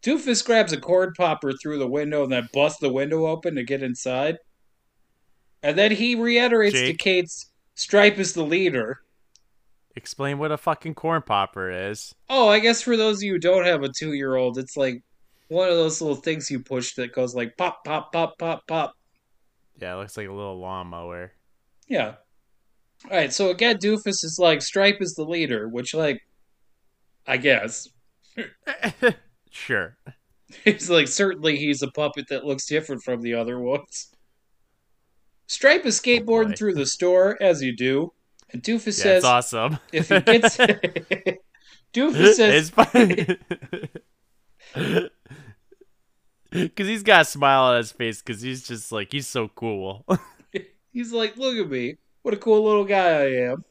Doofus 0.00 0.44
grabs 0.44 0.72
a 0.72 0.80
corn 0.80 1.12
popper 1.16 1.52
through 1.52 1.78
the 1.78 1.88
window 1.88 2.22
and 2.22 2.30
then 2.30 2.48
busts 2.52 2.78
the 2.78 2.92
window 2.92 3.26
open 3.26 3.56
to 3.56 3.64
get 3.64 3.82
inside. 3.82 4.38
And 5.62 5.76
then 5.76 5.90
he 5.90 6.14
reiterates 6.14 6.74
to 6.78 6.86
Jake. 6.86 6.98
Kate's 6.98 7.50
Stripe 7.74 8.18
is 8.18 8.32
the 8.32 8.44
leader. 8.44 9.00
Explain 9.96 10.38
what 10.38 10.52
a 10.52 10.58
fucking 10.58 10.94
corn 10.94 11.22
popper 11.22 11.70
is. 11.70 12.14
Oh, 12.28 12.48
I 12.48 12.58
guess 12.60 12.82
for 12.82 12.96
those 12.96 13.18
of 13.18 13.22
you 13.22 13.32
who 13.32 13.38
don't 13.38 13.64
have 13.64 13.82
a 13.82 13.88
two 13.88 14.12
year 14.12 14.36
old, 14.36 14.58
it's 14.58 14.76
like 14.76 15.02
one 15.48 15.68
of 15.68 15.76
those 15.76 16.00
little 16.02 16.16
things 16.16 16.50
you 16.50 16.60
push 16.60 16.94
that 16.94 17.14
goes 17.14 17.34
like 17.34 17.56
pop, 17.56 17.82
pop, 17.84 18.12
pop, 18.12 18.38
pop, 18.38 18.66
pop. 18.66 18.94
Yeah, 19.80 19.94
it 19.94 19.98
looks 19.98 20.16
like 20.16 20.28
a 20.28 20.32
little 20.32 20.58
lawnmower. 20.58 21.32
Yeah. 21.88 22.16
Alright, 23.04 23.32
so 23.32 23.50
again, 23.50 23.78
Doofus 23.78 24.24
is 24.24 24.36
like, 24.38 24.62
Stripe 24.62 25.00
is 25.00 25.14
the 25.14 25.24
leader, 25.24 25.68
which, 25.68 25.94
like, 25.94 26.26
I 27.26 27.36
guess. 27.36 27.88
sure. 29.50 29.96
He's 30.64 30.88
like, 30.90 31.08
certainly 31.08 31.56
he's 31.56 31.82
a 31.82 31.90
puppet 31.90 32.28
that 32.28 32.44
looks 32.44 32.66
different 32.66 33.02
from 33.02 33.20
the 33.20 33.34
other 33.34 33.58
ones. 33.58 34.10
Stripe 35.46 35.84
is 35.84 36.00
oh, 36.00 36.02
skateboarding 36.02 36.48
boy. 36.48 36.54
through 36.56 36.74
the 36.74 36.86
store, 36.86 37.40
as 37.40 37.62
you 37.62 37.76
do, 37.76 38.12
and 38.52 38.62
Doofus 38.62 38.98
Yeah, 38.98 39.04
says, 39.04 39.16
it's 39.18 39.24
awesome. 39.24 39.78
if 39.92 40.08
he 40.08 40.20
gets. 40.20 40.56
Doofus 41.92 42.34
says. 42.34 42.70
Because 46.50 46.88
he's 46.88 47.02
got 47.02 47.22
a 47.22 47.24
smile 47.24 47.62
on 47.72 47.76
his 47.78 47.92
face 47.92 48.22
because 48.22 48.40
he's 48.42 48.66
just 48.66 48.92
like, 48.92 49.12
he's 49.12 49.26
so 49.26 49.48
cool. 49.48 50.04
He's 50.92 51.12
like, 51.12 51.36
look 51.36 51.58
at 51.58 51.68
me. 51.70 51.96
What 52.22 52.32
a 52.32 52.38
cool 52.38 52.64
little 52.64 52.86
guy 52.86 53.20
I 53.20 53.26
am. 53.50 53.64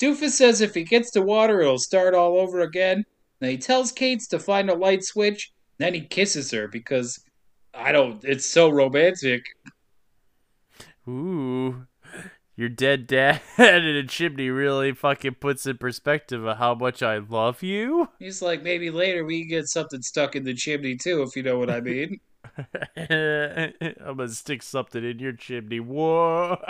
Doofus 0.00 0.30
says 0.30 0.60
if 0.60 0.74
he 0.74 0.82
gets 0.82 1.12
to 1.12 1.22
water, 1.22 1.60
it'll 1.60 1.78
start 1.78 2.12
all 2.12 2.38
over 2.40 2.62
again. 2.62 3.04
Then 3.38 3.50
he 3.50 3.56
tells 3.58 3.92
Cates 3.92 4.26
to 4.28 4.40
find 4.40 4.68
a 4.68 4.74
light 4.74 5.04
switch. 5.04 5.52
Then 5.78 5.94
he 5.94 6.00
kisses 6.00 6.50
her 6.50 6.66
because 6.66 7.22
I 7.72 7.92
don't. 7.92 8.24
It's 8.24 8.46
so 8.46 8.68
romantic. 8.68 9.44
Ooh. 11.08 11.86
Your 12.56 12.68
dead 12.68 13.06
dad 13.08 13.40
in 13.58 13.64
a 13.66 14.06
chimney 14.06 14.48
really 14.48 14.92
fucking 14.92 15.36
puts 15.40 15.66
in 15.66 15.78
perspective 15.78 16.44
of 16.44 16.58
how 16.58 16.74
much 16.74 17.02
I 17.02 17.18
love 17.18 17.62
you. 17.62 18.08
He's 18.18 18.40
like, 18.42 18.62
maybe 18.62 18.90
later 18.90 19.24
we 19.24 19.40
can 19.40 19.48
get 19.48 19.68
something 19.68 20.02
stuck 20.02 20.36
in 20.36 20.44
the 20.44 20.54
chimney 20.54 20.96
too, 20.96 21.22
if 21.22 21.34
you 21.36 21.42
know 21.42 21.58
what 21.58 21.70
I 21.70 21.80
mean. 21.80 22.20
I'm 22.96 24.16
gonna 24.16 24.28
stick 24.28 24.62
something 24.62 25.02
in 25.02 25.18
your 25.18 25.32
chimney. 25.32 25.80
What? 25.80 26.62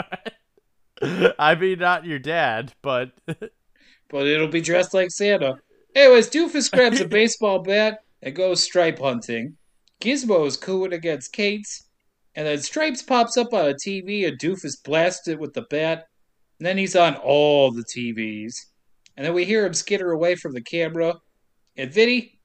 I 1.38 1.54
mean, 1.54 1.80
not 1.80 2.06
your 2.06 2.18
dad, 2.18 2.72
but 2.80 3.12
but 3.26 4.26
it'll 4.26 4.48
be 4.48 4.60
dressed 4.60 4.94
like 4.94 5.10
Santa. 5.10 5.58
Anyways, 5.94 6.30
Doofus 6.30 6.70
grabs 6.70 7.00
a 7.00 7.08
baseball 7.08 7.58
bat 7.58 8.04
and 8.22 8.34
goes 8.34 8.62
stripe 8.62 9.00
hunting. 9.00 9.56
Gizmo 10.00 10.46
is 10.46 10.56
cooing 10.56 10.92
against 10.92 11.32
Cates, 11.32 11.83
and 12.36 12.46
then 12.46 12.58
Stripes 12.58 13.02
pops 13.02 13.36
up 13.36 13.52
on 13.52 13.68
a 13.68 13.74
TV 13.74 14.26
and 14.26 14.38
Doofus 14.38 14.82
blasts 14.82 15.28
it 15.28 15.38
with 15.38 15.54
the 15.54 15.62
bat. 15.70 16.08
And 16.58 16.66
then 16.66 16.78
he's 16.78 16.96
on 16.96 17.16
all 17.16 17.70
the 17.70 17.84
TVs. 17.84 18.54
And 19.16 19.24
then 19.24 19.34
we 19.34 19.44
hear 19.44 19.64
him 19.66 19.74
skitter 19.74 20.10
away 20.10 20.34
from 20.34 20.52
the 20.52 20.62
camera. 20.62 21.16
And 21.76 21.92
Vinny, 21.92 22.38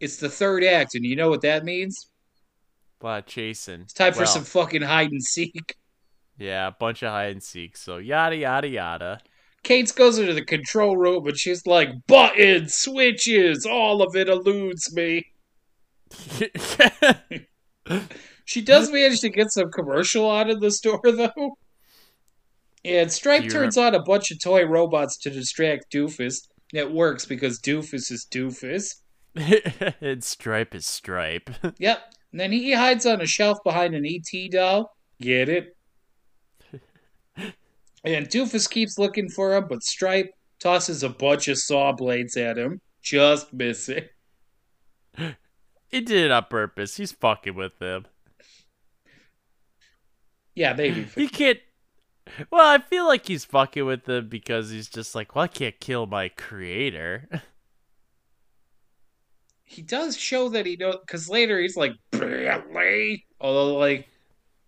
it's 0.00 0.16
the 0.16 0.28
third 0.28 0.64
act, 0.64 0.94
and 0.94 1.04
you 1.04 1.16
know 1.16 1.30
what 1.30 1.42
that 1.42 1.64
means? 1.64 2.08
a 3.02 3.06
of 3.06 3.26
chasing. 3.26 3.82
It's 3.82 3.92
time 3.92 4.12
for 4.12 4.20
Well, 4.20 4.28
some 4.28 4.44
fucking 4.44 4.82
hide 4.82 5.10
and 5.10 5.22
seek. 5.22 5.76
Yeah, 6.38 6.68
a 6.68 6.72
bunch 6.72 7.02
of 7.02 7.10
hide 7.10 7.32
and 7.32 7.42
seek. 7.42 7.76
So 7.76 7.98
yada 7.98 8.36
yada 8.36 8.68
yada. 8.68 9.20
Cates 9.62 9.92
goes 9.92 10.18
into 10.18 10.34
the 10.34 10.44
control 10.44 10.96
room, 10.96 11.26
and 11.26 11.38
she's 11.38 11.66
like, 11.66 11.88
buttons, 12.06 12.74
switches, 12.74 13.64
all 13.64 14.02
of 14.02 14.14
it 14.14 14.28
eludes 14.28 14.94
me. 14.94 15.26
She 18.44 18.60
does 18.60 18.90
manage 18.90 19.20
to 19.20 19.30
get 19.30 19.50
some 19.52 19.70
commercial 19.70 20.30
out 20.30 20.50
of 20.50 20.60
the 20.60 20.70
store, 20.70 21.00
though. 21.04 21.56
And 22.84 23.10
Stripe 23.10 23.48
turns 23.48 23.78
on 23.78 23.94
a 23.94 24.02
bunch 24.02 24.30
of 24.30 24.40
toy 24.42 24.64
robots 24.66 25.16
to 25.18 25.30
distract 25.30 25.90
Doofus. 25.90 26.46
It 26.72 26.92
works 26.92 27.24
because 27.24 27.58
Doofus 27.60 28.10
is 28.10 28.26
Doofus. 28.30 28.96
and 30.00 30.22
stripe 30.22 30.74
is 30.74 30.86
stripe. 30.86 31.50
Yep. 31.78 31.98
And 32.32 32.40
then 32.40 32.52
he 32.52 32.72
hides 32.72 33.06
on 33.06 33.20
a 33.20 33.26
shelf 33.26 33.58
behind 33.64 33.94
an 33.94 34.04
ET 34.04 34.50
doll. 34.50 34.96
Get 35.20 35.48
it? 35.48 35.76
And 38.04 38.28
Doofus 38.28 38.68
keeps 38.68 38.98
looking 38.98 39.28
for 39.30 39.54
him, 39.54 39.66
but 39.68 39.82
Stripe 39.84 40.30
tosses 40.58 41.02
a 41.02 41.08
bunch 41.08 41.46
of 41.48 41.58
saw 41.58 41.92
blades 41.92 42.36
at 42.36 42.58
him. 42.58 42.80
Just 43.02 43.52
missing. 43.52 44.04
he 45.16 46.00
did 46.00 46.10
it 46.10 46.30
on 46.30 46.44
purpose. 46.50 46.96
He's 46.96 47.12
fucking 47.12 47.54
with 47.54 47.78
them. 47.78 48.06
Yeah, 50.54 50.74
maybe. 50.74 51.06
He 51.14 51.28
can't. 51.28 51.58
Well, 52.50 52.66
I 52.66 52.78
feel 52.78 53.06
like 53.06 53.26
he's 53.26 53.44
fucking 53.44 53.84
with 53.84 54.04
them 54.04 54.28
because 54.28 54.70
he's 54.70 54.88
just 54.88 55.14
like, 55.14 55.34
well, 55.34 55.44
I 55.44 55.48
can't 55.48 55.78
kill 55.78 56.06
my 56.06 56.28
creator. 56.30 57.28
he 59.64 59.82
does 59.82 60.16
show 60.16 60.48
that 60.48 60.64
he 60.64 60.76
knows 60.76 60.96
because 61.06 61.28
later 61.28 61.60
he's 61.60 61.76
like 61.76 61.92
Billy. 62.10 63.24
Although, 63.40 63.76
like, 63.76 64.08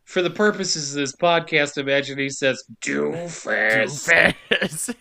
for 0.04 0.20
the 0.20 0.30
purposes 0.30 0.94
of 0.94 1.00
this 1.00 1.16
podcast, 1.16 1.78
imagine 1.78 2.18
he 2.18 2.28
says 2.28 2.62
doofus. 2.82 4.34
Doofus. 4.48 4.94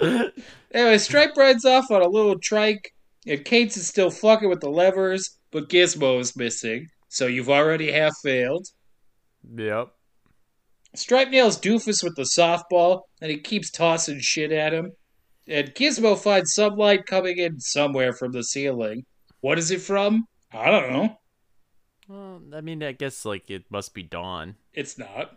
Anyway, 0.72 0.98
Stripe 0.98 1.36
rides 1.36 1.64
off 1.64 1.90
on 1.90 2.00
a 2.00 2.08
little 2.08 2.38
trike, 2.38 2.94
and 3.26 3.44
Cates 3.44 3.76
is 3.76 3.88
still 3.88 4.10
fucking 4.10 4.48
with 4.48 4.60
the 4.60 4.70
levers, 4.70 5.38
but 5.50 5.68
Gizmo 5.68 6.20
is 6.20 6.36
missing. 6.36 6.88
So 7.10 7.26
you've 7.26 7.50
already 7.50 7.90
half 7.90 8.14
failed. 8.22 8.68
yep. 9.56 9.88
Stripe 10.94 11.28
nails 11.28 11.60
Doofus 11.60 12.02
with 12.04 12.14
the 12.16 12.22
softball, 12.22 13.02
and 13.20 13.30
he 13.30 13.38
keeps 13.38 13.70
tossing 13.70 14.20
shit 14.20 14.52
at 14.52 14.72
him. 14.72 14.92
And 15.48 15.74
Gizmo 15.74 16.16
finds 16.16 16.54
some 16.54 16.76
light 16.76 17.06
coming 17.06 17.38
in 17.38 17.58
somewhere 17.58 18.12
from 18.12 18.30
the 18.30 18.44
ceiling. 18.44 19.04
What 19.40 19.58
is 19.58 19.72
it 19.72 19.80
from? 19.80 20.26
I 20.52 20.70
don't 20.70 20.92
know. 20.92 21.16
Well, 22.08 22.42
I 22.54 22.60
mean, 22.60 22.82
I 22.82 22.92
guess 22.92 23.24
like 23.24 23.50
it 23.50 23.64
must 23.70 23.92
be 23.92 24.04
dawn. 24.04 24.54
It's 24.72 24.96
not. 24.96 25.36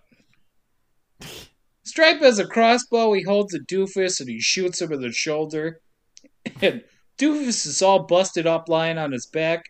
Stripe 1.83 2.19
has 2.19 2.37
a 2.37 2.47
crossbow. 2.47 3.13
He 3.13 3.23
holds 3.23 3.53
a 3.55 3.59
Doofus 3.59 4.19
and 4.19 4.29
he 4.29 4.39
shoots 4.39 4.79
him 4.79 4.91
in 4.91 5.01
the 5.01 5.11
shoulder. 5.11 5.81
And 6.61 6.83
Doofus 7.17 7.65
is 7.65 7.81
all 7.81 8.03
busted 8.03 8.45
up 8.45 8.67
lying 8.67 8.97
on 8.97 9.13
his 9.13 9.25
back. 9.25 9.63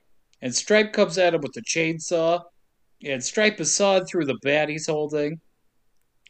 And 0.44 0.53
Stripe 0.53 0.91
comes 0.91 1.18
at 1.18 1.34
him 1.34 1.41
with 1.41 1.56
a 1.56 1.61
chainsaw. 1.61 2.41
And 3.03 3.24
Stripe 3.24 3.61
is 3.61 3.74
sawed 3.74 4.07
through 4.07 4.26
the 4.26 4.38
bat 4.44 4.68
he's 4.68 4.88
holding. 4.88 5.40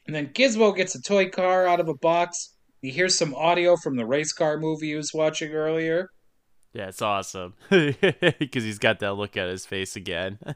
And 0.06 0.15
then 0.15 0.27
Gizmo 0.27 0.76
gets 0.76 0.94
a 0.94 1.02
toy 1.02 1.30
car 1.30 1.65
out 1.65 1.80
of 1.80 1.90
a 1.90 1.95
box. 1.95 2.56
He 2.81 2.91
hears 2.91 3.18
some 3.18 3.34
audio 3.34 3.76
from 3.76 3.95
the 3.95 4.06
race 4.06 4.31
car 4.31 4.60
movie 4.60 4.90
he 4.90 4.95
was 4.95 5.11
watching 5.15 5.52
earlier. 5.52 6.10
Yeah, 6.73 6.90
it's 6.90 7.02
awesome 7.02 7.56
because 7.69 8.64
he's 8.64 8.80
got 8.80 8.99
that 8.99 9.15
look 9.15 9.35
at 9.35 9.49
his 9.49 9.65
face 9.65 9.98
again. 9.98 10.40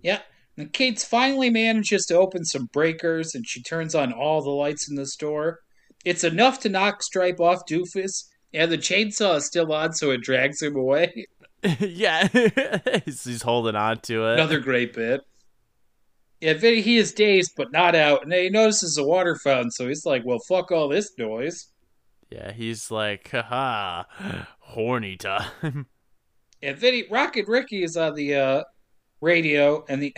Yeah. 0.00 0.20
And 0.56 0.72
Cates 0.72 1.04
finally 1.04 1.50
manages 1.50 2.06
to 2.06 2.16
open 2.16 2.44
some 2.44 2.68
breakers 2.72 3.34
and 3.34 3.44
she 3.44 3.60
turns 3.64 3.96
on 3.96 4.12
all 4.12 4.42
the 4.42 4.50
lights 4.50 4.88
in 4.88 4.94
the 4.94 5.08
store. 5.08 5.58
It's 6.04 6.22
enough 6.22 6.60
to 6.60 6.68
knock 6.68 7.02
Stripe 7.02 7.40
off 7.40 7.62
Doofus, 7.68 8.28
and 8.54 8.70
the 8.70 8.78
chainsaw 8.78 9.38
is 9.38 9.46
still 9.46 9.72
on, 9.72 9.94
so 9.94 10.12
it 10.12 10.20
drags 10.20 10.62
him 10.62 10.76
away. 10.76 11.26
yeah, 11.80 12.28
he's 13.04 13.42
holding 13.42 13.76
on 13.76 13.98
to 14.00 14.26
it. 14.26 14.34
Another 14.34 14.60
great 14.60 14.94
bit. 14.94 15.22
Yeah, 16.40 16.54
Vinny, 16.54 16.80
he 16.82 16.98
is 16.98 17.12
dazed 17.12 17.52
but 17.56 17.72
not 17.72 17.96
out, 17.96 18.22
and 18.22 18.30
then 18.30 18.44
he 18.44 18.50
notices 18.50 18.96
a 18.96 19.04
water 19.04 19.34
fountain, 19.34 19.72
so 19.72 19.88
he's 19.88 20.06
like, 20.06 20.24
well, 20.24 20.38
fuck 20.38 20.70
all 20.70 20.88
this 20.88 21.10
noise. 21.18 21.66
Yeah, 22.30 22.52
he's 22.52 22.90
like, 22.90 23.30
haha, 23.30 24.04
horny 24.60 25.16
time. 25.16 25.86
And 26.60 26.76
Vinny, 26.76 27.04
Rockin' 27.08 27.44
Ricky 27.46 27.84
is 27.84 27.96
on 27.96 28.16
the 28.16 28.34
uh, 28.34 28.64
radio 29.20 29.84
and 29.88 30.02
the 30.02 30.12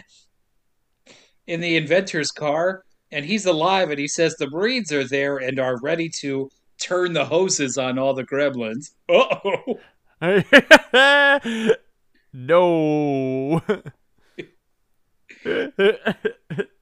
in 1.46 1.60
the 1.60 1.76
inventor's 1.76 2.30
car, 2.30 2.84
and 3.12 3.26
he's 3.26 3.44
alive, 3.44 3.90
and 3.90 3.98
he 3.98 4.08
says 4.08 4.36
the 4.36 4.48
Marines 4.48 4.90
are 4.90 5.04
there 5.04 5.36
and 5.36 5.58
are 5.58 5.78
ready 5.82 6.08
to 6.20 6.48
turn 6.80 7.12
the 7.12 7.26
hoses 7.26 7.76
on 7.76 7.98
all 7.98 8.14
the 8.14 8.24
gremlins. 8.24 8.92
Uh-oh. 9.10 9.78
no. 12.32 13.62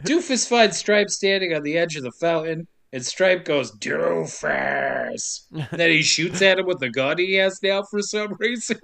Doofus 0.05 0.49
finds 0.49 0.77
Stripe 0.77 1.11
standing 1.11 1.55
on 1.55 1.63
the 1.63 1.79
edge 1.79 1.95
of 1.97 2.03
the 2.03 2.11
fountain, 2.11 2.67
and 2.93 3.05
Stripe 3.07 3.45
goes, 3.45 3.71
Doofus! 3.73 5.43
And 5.53 5.79
then 5.79 5.91
he 5.91 6.03
shoots 6.03 6.43
at 6.43 6.59
him 6.59 6.67
with 6.67 6.81
the 6.81 6.91
gun 6.91 7.19
he 7.19 7.35
has 7.35 7.63
now 7.63 7.83
for 7.83 8.03
some 8.03 8.35
reason. 8.39 8.79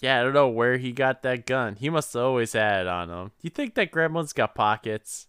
yeah, 0.00 0.20
I 0.20 0.22
don't 0.22 0.32
know 0.32 0.48
where 0.48 0.78
he 0.78 0.92
got 0.92 1.22
that 1.22 1.44
gun. 1.44 1.76
He 1.76 1.90
must 1.90 2.14
have 2.14 2.22
always 2.22 2.54
had 2.54 2.82
it 2.82 2.86
on 2.86 3.10
him. 3.10 3.32
You 3.42 3.50
think 3.50 3.74
that 3.74 3.90
gremlin's 3.92 4.32
got 4.32 4.54
pockets? 4.54 5.26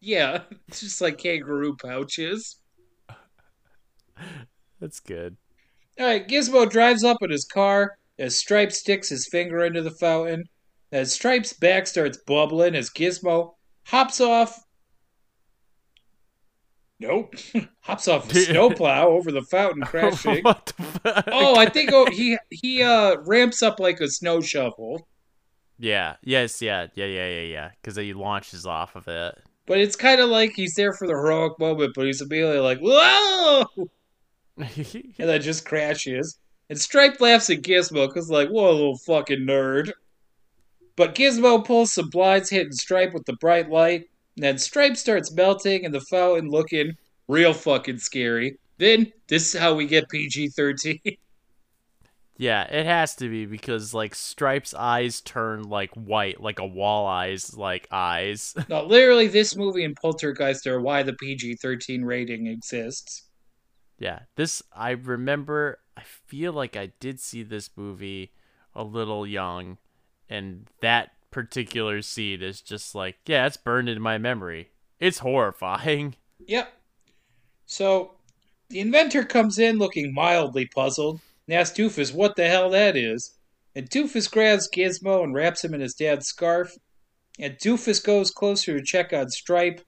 Yeah, 0.00 0.42
it's 0.68 0.80
just 0.80 1.00
like 1.00 1.18
kangaroo 1.18 1.76
pouches. 1.76 2.56
That's 4.80 5.00
good. 5.00 5.36
Alright, 5.98 6.28
Gizmo 6.28 6.68
drives 6.68 7.04
up 7.04 7.18
in 7.22 7.30
his 7.30 7.44
car 7.44 7.96
as 8.18 8.36
Stripe 8.36 8.72
sticks 8.72 9.08
his 9.08 9.28
finger 9.28 9.64
into 9.64 9.82
the 9.82 9.90
fountain. 9.90 10.44
As 10.92 11.12
Stripe's 11.12 11.52
back 11.52 11.86
starts 11.86 12.18
bubbling, 12.26 12.74
as 12.74 12.90
Gizmo 12.90 13.54
hops 13.84 14.20
off. 14.20 14.60
Nope. 17.00 17.34
hops 17.80 18.08
off 18.08 18.30
a 18.30 18.34
snowplow 18.44 19.08
over 19.08 19.32
the 19.32 19.42
fountain, 19.42 19.82
crashing. 19.86 20.42
what 20.44 20.66
the 20.76 21.24
oh, 21.32 21.56
I 21.56 21.66
think 21.66 21.90
oh, 21.92 22.06
he 22.10 22.38
he 22.50 22.82
uh 22.82 23.16
ramps 23.26 23.62
up 23.62 23.80
like 23.80 24.00
a 24.00 24.08
snow 24.08 24.40
shovel, 24.40 25.06
Yeah. 25.78 26.16
Yes. 26.22 26.62
Yeah. 26.62 26.86
Yeah. 26.94 27.06
Yeah. 27.06 27.28
Yeah. 27.28 27.40
Yeah. 27.42 27.70
Because 27.82 27.96
he 27.96 28.14
launches 28.14 28.64
off 28.66 28.94
of 28.96 29.08
it. 29.08 29.34
but 29.66 29.78
it's 29.78 29.96
kind 29.96 30.20
of 30.20 30.30
like 30.30 30.52
he's 30.54 30.74
there 30.74 30.92
for 30.92 31.06
the 31.06 31.14
heroic 31.14 31.58
moment, 31.58 31.92
but 31.94 32.06
he's 32.06 32.20
immediately 32.22 32.58
like, 32.60 32.78
"Whoa!" 32.80 33.64
and 34.56 35.14
then 35.18 35.42
just 35.42 35.64
crashes. 35.64 36.38
And 36.70 36.80
Stripe 36.80 37.20
laughs 37.20 37.50
at 37.50 37.62
Gizmo 37.62 38.08
because, 38.08 38.30
like, 38.30 38.48
what 38.48 38.70
a 38.70 38.72
little 38.72 38.98
fucking 38.98 39.40
nerd. 39.40 39.92
But 40.96 41.14
Gizmo 41.14 41.64
pulls 41.64 41.92
some 41.92 42.08
blinds, 42.10 42.50
hitting 42.50 42.72
Stripe 42.72 43.12
with 43.12 43.24
the 43.26 43.34
bright 43.34 43.68
light. 43.68 44.08
And 44.36 44.44
then 44.44 44.58
Stripe 44.58 44.96
starts 44.96 45.32
melting, 45.32 45.84
and 45.84 45.92
the 45.94 46.00
fountain 46.00 46.48
looking 46.48 46.92
real 47.28 47.52
fucking 47.52 47.98
scary. 47.98 48.58
Then, 48.78 49.12
this 49.28 49.54
is 49.54 49.60
how 49.60 49.74
we 49.74 49.86
get 49.86 50.08
PG 50.08 50.48
13. 50.50 51.00
yeah, 52.36 52.62
it 52.64 52.86
has 52.86 53.14
to 53.16 53.28
be 53.28 53.46
because 53.46 53.92
like 53.92 54.14
Stripe's 54.14 54.74
eyes 54.74 55.20
turn 55.20 55.64
like 55.64 55.90
white, 55.94 56.40
like 56.40 56.58
a 56.58 56.68
walleye's 56.68 57.56
like 57.56 57.86
eyes. 57.90 58.54
now, 58.68 58.84
literally, 58.84 59.26
this 59.28 59.56
movie 59.56 59.84
and 59.84 59.96
Poltergeist 59.96 60.66
are 60.66 60.80
why 60.80 61.02
the 61.02 61.12
PG 61.14 61.56
13 61.56 62.04
rating 62.04 62.46
exists. 62.46 63.23
Yeah, 64.04 64.18
this 64.36 64.62
I 64.70 64.90
remember. 64.90 65.78
I 65.96 66.02
feel 66.02 66.52
like 66.52 66.76
I 66.76 66.92
did 67.00 67.20
see 67.20 67.42
this 67.42 67.70
movie 67.74 68.32
a 68.74 68.84
little 68.84 69.26
young, 69.26 69.78
and 70.28 70.68
that 70.82 71.12
particular 71.30 72.02
scene 72.02 72.42
is 72.42 72.60
just 72.60 72.94
like, 72.94 73.16
yeah, 73.24 73.46
it's 73.46 73.56
burned 73.56 73.88
in 73.88 74.02
my 74.02 74.18
memory. 74.18 74.68
It's 75.00 75.18
horrifying. 75.20 76.16
Yep. 76.46 76.70
So, 77.64 78.16
the 78.68 78.80
inventor 78.80 79.24
comes 79.24 79.58
in 79.58 79.78
looking 79.78 80.12
mildly 80.12 80.66
puzzled 80.66 81.20
and 81.46 81.56
asks 81.56 81.78
Doofus 81.78 82.12
what 82.12 82.36
the 82.36 82.48
hell 82.48 82.68
that 82.70 82.98
is. 82.98 83.38
And 83.74 83.88
Doofus 83.88 84.30
grabs 84.30 84.68
Gizmo 84.68 85.24
and 85.24 85.32
wraps 85.32 85.64
him 85.64 85.72
in 85.72 85.80
his 85.80 85.94
dad's 85.94 86.26
scarf. 86.26 86.76
And 87.38 87.56
Doofus 87.56 88.04
goes 88.04 88.30
closer 88.30 88.78
to 88.78 88.84
check 88.84 89.14
on 89.14 89.30
Stripe. 89.30 89.80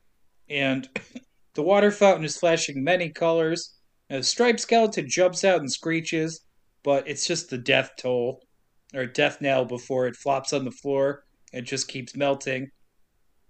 And 0.48 0.88
the 1.54 1.62
water 1.62 1.90
fountain 1.90 2.24
is 2.24 2.38
flashing 2.38 2.82
many 2.82 3.10
colors. 3.10 3.75
And 4.08 4.20
the 4.20 4.24
Stripe 4.24 4.60
skeleton 4.60 5.06
jumps 5.08 5.44
out 5.44 5.60
and 5.60 5.70
screeches, 5.70 6.40
but 6.84 7.08
it's 7.08 7.26
just 7.26 7.50
the 7.50 7.58
death 7.58 7.90
toll, 7.98 8.40
or 8.94 9.06
death 9.06 9.40
knell 9.40 9.64
before 9.64 10.06
it 10.06 10.16
flops 10.16 10.52
on 10.52 10.64
the 10.64 10.70
floor 10.70 11.24
and 11.52 11.66
just 11.66 11.88
keeps 11.88 12.14
melting. 12.14 12.68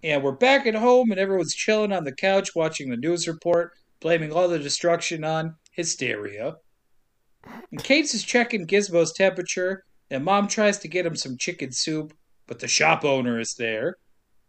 And 0.03 0.23
we're 0.23 0.33
back 0.33 0.67
at 0.67 0.75
home, 0.75 1.11
and 1.11 1.21
everyone's 1.21 1.55
chilling 1.55 1.93
on 1.93 2.05
the 2.05 2.15
couch 2.15 2.55
watching 2.55 2.91
the 2.91 2.97
news 2.97 3.27
report, 3.29 3.73
blaming 4.01 4.33
all 4.33 4.49
the 4.49 4.59
destruction 4.59 5.25
on 5.25 5.57
hysteria. 5.73 6.57
And 7.71 7.83
Cates 7.83 8.15
is 8.15 8.23
checking 8.23 8.67
Gizmo's 8.67 9.13
temperature, 9.13 9.85
and 10.11 10.25
Mom 10.25 10.49
tries 10.49 10.79
to 10.79 10.89
get 10.89 11.07
him 11.07 11.17
some 11.17 11.37
chicken 11.39 11.73
soup, 11.73 12.15
but 12.47 12.61
the 12.61 12.69
shop 12.69 13.05
owner 13.05 13.39
is 13.41 13.55
there. 13.55 13.97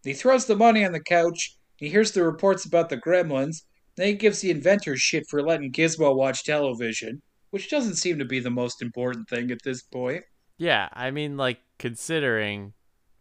He 0.03 0.13
throws 0.13 0.45
the 0.45 0.55
money 0.55 0.85
on 0.85 0.93
the 0.93 0.99
couch, 0.99 1.57
he 1.75 1.89
hears 1.89 2.11
the 2.11 2.23
reports 2.23 2.65
about 2.65 2.89
the 2.89 2.97
gremlins, 2.97 3.63
then 3.97 4.07
he 4.07 4.13
gives 4.13 4.39
the 4.39 4.51
inventor 4.51 4.95
shit 4.95 5.27
for 5.27 5.41
letting 5.41 5.71
Gizmo 5.71 6.15
watch 6.15 6.43
television, 6.43 7.21
which 7.49 7.69
doesn't 7.69 7.95
seem 7.95 8.19
to 8.19 8.25
be 8.25 8.39
the 8.39 8.51
most 8.51 8.81
important 8.81 9.27
thing 9.27 9.51
at 9.51 9.63
this 9.63 9.81
point. 9.81 10.23
Yeah, 10.57 10.87
I 10.93 11.11
mean, 11.11 11.35
like 11.35 11.59
considering, 11.79 12.73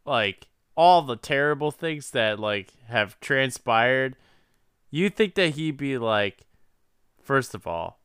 like 0.05 0.49
all 0.77 1.03
the 1.03 1.17
terrible 1.17 1.71
things 1.71 2.11
that 2.11 2.39
like 2.39 2.73
have 2.89 3.19
transpired, 3.21 4.17
you 4.91 5.09
think 5.09 5.35
that 5.35 5.55
he'd 5.55 5.79
be 5.79 5.97
like, 5.97 6.47
first 7.23 7.55
of 7.55 7.67
all, 7.67 8.01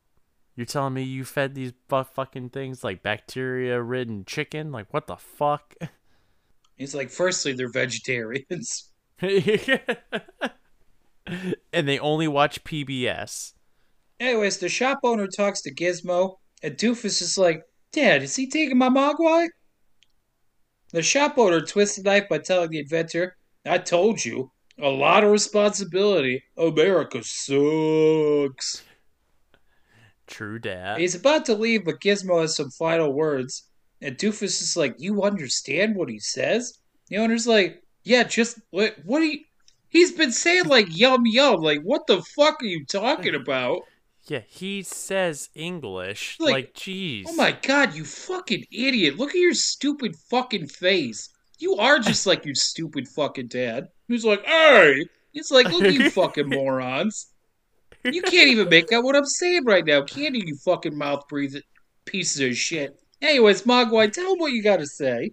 you're 0.55 0.65
telling 0.65 0.93
me 0.93 1.03
you 1.03 1.25
fed 1.25 1.55
these 1.55 1.73
fu- 1.89 2.03
fucking 2.03 2.49
things 2.49 2.83
like 2.83 3.03
bacteria-ridden 3.03 4.23
chicken? 4.25 4.71
Like 4.71 4.93
what 4.93 5.07
the 5.07 5.17
fuck? 5.17 5.75
He's 6.77 6.95
like, 6.95 7.09
firstly, 7.09 7.53
they're 7.53 7.69
vegetarians. 7.69 8.91
and 11.73 11.87
they 11.87 11.99
only 11.99 12.27
watch 12.27 12.63
PBS. 12.63 13.53
Anyways, 14.19 14.59
the 14.59 14.69
shop 14.69 14.99
owner 15.03 15.27
talks 15.27 15.61
to 15.61 15.73
Gizmo, 15.73 16.35
and 16.61 16.77
Doofus 16.77 17.21
is 17.21 17.37
like, 17.37 17.63
Dad, 17.91 18.23
is 18.23 18.35
he 18.35 18.47
taking 18.47 18.77
my 18.77 18.89
mogwai? 18.89 19.47
The 20.91 21.01
shop 21.01 21.37
owner 21.37 21.61
twists 21.61 21.97
the 21.97 22.03
knife 22.03 22.29
by 22.29 22.37
telling 22.37 22.69
the 22.69 22.79
inventor, 22.79 23.35
I 23.65 23.77
told 23.77 24.23
you, 24.23 24.51
a 24.77 24.89
lot 24.89 25.23
of 25.23 25.31
responsibility. 25.31 26.43
America 26.57 27.23
sucks. 27.23 28.83
True 30.27 30.59
dad. 30.59 30.99
He's 30.99 31.15
about 31.15 31.45
to 31.45 31.55
leave, 31.55 31.85
but 31.85 31.99
Gizmo 31.99 32.41
has 32.41 32.55
some 32.55 32.71
final 32.71 33.13
words. 33.13 33.67
And 34.01 34.17
Doofus 34.17 34.61
is 34.61 34.75
like, 34.77 34.95
You 34.97 35.23
understand 35.23 35.95
what 35.95 36.09
he 36.09 36.19
says? 36.19 36.79
The 37.07 37.17
owner's 37.17 37.47
like, 37.47 37.83
Yeah, 38.03 38.23
just 38.23 38.59
what, 38.71 38.95
what 39.03 39.19
do 39.19 39.25
you. 39.25 39.39
He's 39.91 40.13
been 40.13 40.31
saying 40.31 40.65
like 40.65 40.87
yum 40.97 41.23
yum. 41.25 41.61
Like, 41.61 41.81
what 41.81 42.07
the 42.07 42.23
fuck 42.35 42.63
are 42.63 42.65
you 42.65 42.85
talking 42.85 43.35
about? 43.35 43.81
Yeah, 44.23 44.41
he 44.47 44.83
says 44.83 45.49
English. 45.53 46.37
Like, 46.39 46.53
Like, 46.53 46.73
jeez. 46.73 47.25
Oh 47.27 47.35
my 47.35 47.51
god, 47.51 47.93
you 47.93 48.05
fucking 48.05 48.65
idiot. 48.71 49.17
Look 49.17 49.31
at 49.31 49.35
your 49.35 49.53
stupid 49.53 50.15
fucking 50.29 50.67
face. 50.67 51.29
You 51.59 51.75
are 51.75 51.99
just 51.99 52.25
like 52.25 52.45
your 52.45 52.55
stupid 52.55 53.07
fucking 53.07 53.47
dad. 53.47 53.89
He's 54.07 54.25
like, 54.25 54.45
Hey! 54.45 55.05
He's 55.33 55.51
like, 55.51 55.69
Look 55.71 55.83
at 55.83 55.93
you 55.93 56.09
fucking 56.11 56.49
morons. 56.49 57.27
You 58.03 58.21
can't 58.21 58.49
even 58.49 58.69
make 58.69 58.91
out 58.91 59.03
what 59.03 59.15
I'm 59.15 59.25
saying 59.25 59.65
right 59.65 59.85
now, 59.85 60.01
can 60.03 60.33
you, 60.33 60.43
you 60.45 60.55
fucking 60.63 60.97
mouth 60.97 61.27
breathing 61.27 61.61
pieces 62.05 62.39
of 62.39 62.55
shit? 62.55 62.97
Anyways, 63.21 63.63
Mogwai, 63.63 64.11
tell 64.11 64.33
him 64.33 64.39
what 64.39 64.53
you 64.53 64.63
gotta 64.63 64.87
say. 64.87 65.31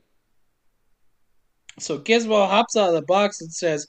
So 1.78 1.98
Gizmo 1.98 2.48
hops 2.48 2.76
out 2.76 2.89
of 2.89 2.94
the 2.94 3.02
box 3.02 3.40
and 3.40 3.52
says, 3.52 3.86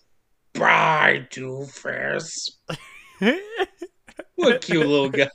Bye, 0.59 1.27
Doofus. 1.31 2.49
What 4.35 4.55
a 4.55 4.59
cute 4.59 4.85
little 4.87 5.09
guy. 5.09 5.29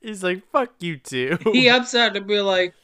He's 0.00 0.22
like, 0.22 0.42
fuck 0.50 0.72
you 0.80 0.96
too. 0.98 1.38
he 1.52 1.68
hops 1.68 1.94
out 1.94 2.14
to 2.14 2.20
be 2.20 2.40
like, 2.40 2.74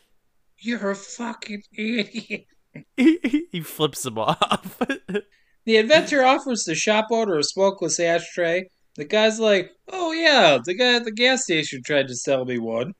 You're 0.59 0.91
a 0.91 0.95
fucking 0.95 1.63
idiot. 1.77 2.47
he 2.97 3.61
flips 3.63 4.05
him 4.07 4.19
off. 4.19 4.81
The 5.67 5.77
inventor 5.77 6.25
offers 6.25 6.65
the 6.65 6.75
shop 6.75 7.09
owner 7.11 7.37
a 7.37 7.43
smokeless 7.45 8.01
ashtray. 8.01 8.71
The 8.97 9.05
guy's 9.05 9.39
like, 9.39 9.71
Oh, 9.93 10.13
yeah, 10.13 10.57
the 10.65 10.73
guy 10.75 10.95
at 10.95 11.05
the 11.05 11.13
gas 11.13 11.43
station 11.43 11.83
tried 11.85 12.09
to 12.09 12.15
sell 12.15 12.47
me 12.47 12.59
one. 12.59 12.95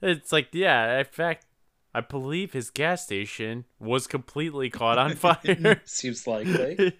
it's 0.00 0.30
like, 0.30 0.50
yeah, 0.52 1.00
in 1.00 1.04
fact, 1.06 1.46
I 1.94 2.00
believe 2.00 2.52
his 2.52 2.70
gas 2.70 3.02
station 3.04 3.64
was 3.78 4.06
completely 4.06 4.70
caught 4.70 4.98
on 4.98 5.16
fire. 5.16 5.82
Seems 5.84 6.26
likely. 6.26 6.96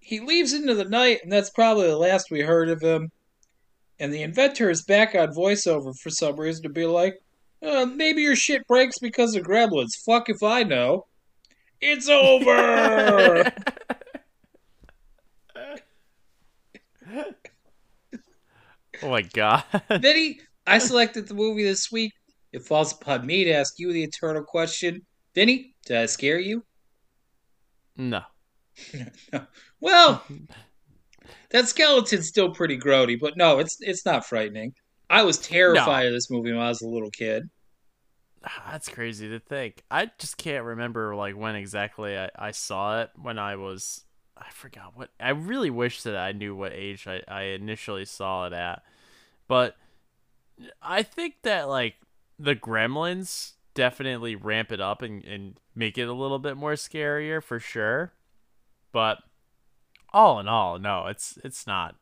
he 0.00 0.20
leaves 0.20 0.52
into 0.52 0.74
the 0.74 0.84
night, 0.84 1.20
and 1.22 1.30
that's 1.30 1.50
probably 1.50 1.88
the 1.88 1.96
last 1.96 2.30
we 2.30 2.40
heard 2.40 2.68
of 2.70 2.80
him. 2.80 3.10
And 4.00 4.12
the 4.12 4.22
inventor 4.22 4.70
is 4.70 4.82
back 4.82 5.14
on 5.14 5.34
voiceover 5.34 5.94
for 6.02 6.10
some 6.10 6.36
reason 6.36 6.64
to 6.64 6.68
be 6.68 6.86
like, 6.86 7.20
uh, 7.62 7.86
maybe 7.86 8.22
your 8.22 8.36
shit 8.36 8.66
breaks 8.66 8.98
because 8.98 9.36
of 9.36 9.44
gremlins. 9.44 9.96
Fuck 10.04 10.28
if 10.28 10.42
I 10.42 10.64
know. 10.64 11.06
It's 11.80 12.08
over! 12.08 13.52
oh 19.02 19.10
my 19.10 19.22
god. 19.22 19.64
Vinny, 20.00 20.40
I 20.66 20.78
selected 20.78 21.28
the 21.28 21.34
movie 21.34 21.64
this 21.64 21.92
week. 21.92 22.12
It 22.54 22.62
falls 22.62 22.92
upon 22.92 23.26
me 23.26 23.42
to 23.42 23.52
ask 23.52 23.80
you 23.80 23.92
the 23.92 24.04
eternal 24.04 24.44
question. 24.44 25.04
Vinny, 25.34 25.74
did 25.86 25.96
I 25.96 26.06
scare 26.06 26.38
you? 26.38 26.64
No. 27.96 28.22
Well, 29.80 30.24
that 31.50 31.68
skeleton's 31.68 32.28
still 32.28 32.54
pretty 32.54 32.78
grody, 32.78 33.20
but 33.20 33.36
no, 33.36 33.58
it's 33.58 33.76
it's 33.80 34.06
not 34.06 34.24
frightening. 34.24 34.72
I 35.10 35.24
was 35.24 35.36
terrified 35.36 36.06
of 36.06 36.12
this 36.12 36.30
movie 36.30 36.52
when 36.52 36.62
I 36.62 36.68
was 36.68 36.80
a 36.80 36.88
little 36.88 37.10
kid. 37.10 37.50
That's 38.70 38.88
crazy 38.88 39.28
to 39.28 39.40
think. 39.40 39.82
I 39.90 40.10
just 40.18 40.38
can't 40.38 40.64
remember 40.64 41.14
like 41.14 41.36
when 41.36 41.54
exactly 41.54 42.16
I, 42.16 42.30
I 42.38 42.52
saw 42.52 43.02
it 43.02 43.10
when 43.20 43.38
I 43.38 43.56
was 43.56 44.04
I 44.38 44.50
forgot 44.52 44.92
what 44.94 45.10
I 45.20 45.30
really 45.30 45.70
wish 45.70 46.02
that 46.04 46.16
I 46.16 46.32
knew 46.32 46.56
what 46.56 46.72
age 46.72 47.06
I, 47.06 47.20
I 47.28 47.42
initially 47.42 48.06
saw 48.06 48.46
it 48.46 48.52
at. 48.54 48.82
But 49.48 49.76
I 50.80 51.02
think 51.02 51.34
that 51.42 51.68
like 51.68 51.96
the 52.38 52.56
gremlins 52.56 53.52
definitely 53.74 54.36
ramp 54.36 54.72
it 54.72 54.80
up 54.80 55.02
and, 55.02 55.24
and 55.24 55.58
make 55.74 55.98
it 55.98 56.08
a 56.08 56.12
little 56.12 56.38
bit 56.38 56.56
more 56.56 56.74
scarier 56.74 57.42
for 57.42 57.58
sure. 57.58 58.12
But 58.92 59.18
all 60.12 60.38
in 60.38 60.48
all, 60.48 60.78
no, 60.78 61.06
it's 61.06 61.38
it's 61.44 61.66
not 61.66 61.96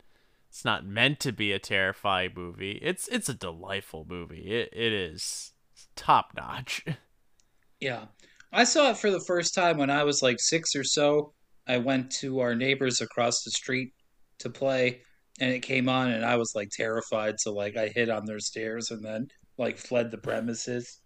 it's 0.49 0.65
not 0.65 0.85
meant 0.85 1.19
to 1.21 1.33
be 1.33 1.53
a 1.53 1.59
terrifying 1.59 2.33
movie. 2.37 2.79
It's 2.83 3.09
it's 3.09 3.29
a 3.29 3.35
delightful 3.35 4.07
movie. 4.09 4.51
It 4.53 4.69
it 4.73 4.93
is 4.93 5.53
top 5.97 6.33
notch. 6.37 6.85
Yeah. 7.81 8.07
I 8.53 8.63
saw 8.63 8.91
it 8.91 8.99
for 8.99 9.11
the 9.11 9.25
first 9.27 9.55
time 9.57 9.77
when 9.77 9.91
I 9.91 10.05
was 10.05 10.23
like 10.23 10.39
six 10.39 10.77
or 10.77 10.85
so. 10.85 11.33
I 11.67 11.79
went 11.79 12.13
to 12.21 12.39
our 12.39 12.55
neighbors 12.55 13.01
across 13.01 13.43
the 13.43 13.51
street 13.51 13.93
to 14.39 14.51
play, 14.51 15.01
and 15.41 15.51
it 15.51 15.61
came 15.61 15.89
on, 15.89 16.13
and 16.13 16.25
I 16.25 16.37
was 16.37 16.53
like 16.55 16.69
terrified. 16.71 17.41
So, 17.41 17.53
like, 17.53 17.77
I 17.77 17.89
hid 17.89 18.09
on 18.09 18.25
their 18.25 18.39
stairs 18.39 18.93
and 18.93 19.05
then, 19.05 19.27
like, 19.63 19.79
fled 19.79 20.11
the 20.11 20.19
premises. 20.19 21.01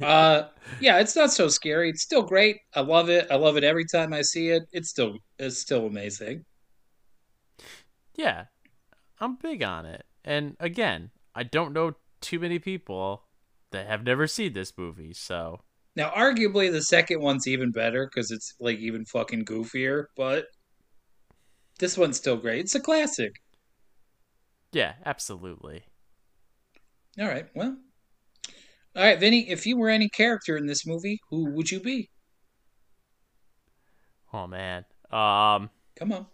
Uh, 0.00 0.48
yeah, 0.78 0.98
it's 1.00 1.14
not 1.16 1.32
so 1.32 1.48
scary. 1.48 1.90
It's 1.90 2.02
still 2.02 2.22
great. 2.22 2.58
I 2.74 2.80
love 2.80 3.08
it. 3.08 3.26
I 3.30 3.36
love 3.36 3.56
it 3.56 3.64
every 3.64 3.84
time 3.86 4.12
I 4.12 4.22
see 4.22 4.48
it. 4.50 4.64
It's 4.72 4.90
still, 4.90 5.18
it's 5.38 5.58
still 5.58 5.86
amazing. 5.86 6.44
yeah, 8.14 8.46
I'm 9.20 9.36
big 9.36 9.62
on 9.62 9.86
it. 9.86 10.06
And 10.24 10.56
again, 10.60 11.12
I 11.34 11.44
don't 11.44 11.72
know 11.72 11.94
too 12.20 12.40
many 12.40 12.58
people 12.58 13.24
that 13.72 13.86
have 13.86 14.04
never 14.04 14.26
seen 14.26 14.52
this 14.52 14.76
movie, 14.78 15.14
so 15.14 15.60
Now, 15.96 16.10
arguably, 16.10 16.70
the 16.70 16.82
second 16.82 17.22
one's 17.22 17.46
even 17.46 17.70
better 17.72 18.06
because 18.06 18.30
it's 18.30 18.54
like 18.60 18.78
even 18.78 19.06
fucking 19.06 19.46
goofier, 19.46 20.04
but 20.16 20.44
this 21.78 21.98
one's 21.98 22.16
still 22.16 22.38
great. 22.38 22.60
It's 22.60 22.74
a 22.74 22.80
classic. 22.80 23.34
yeah, 24.72 24.94
absolutely. 25.04 25.84
All 27.20 27.26
right, 27.28 27.46
well. 27.54 27.76
All 28.94 29.02
right, 29.02 29.18
Vinny, 29.18 29.48
if 29.50 29.66
you 29.66 29.76
were 29.76 29.88
any 29.88 30.08
character 30.08 30.56
in 30.56 30.66
this 30.66 30.86
movie, 30.86 31.20
who 31.30 31.50
would 31.52 31.70
you 31.70 31.80
be? 31.80 32.10
Oh 34.32 34.46
man. 34.46 34.84
Um 35.10 35.70
Come 35.96 36.12
on. 36.12 36.26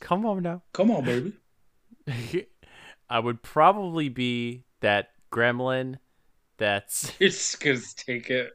come 0.00 0.26
on 0.26 0.42
now. 0.42 0.62
Come 0.72 0.90
on, 0.90 1.04
baby. 1.04 1.32
I 3.10 3.18
would 3.18 3.42
probably 3.42 4.08
be 4.08 4.64
that 4.80 5.10
gremlin 5.30 5.96
that's 6.58 7.12
You're 7.20 7.28
just 7.28 7.60
going 7.60 7.78
to 7.80 7.96
take 7.96 8.30
it. 8.30 8.50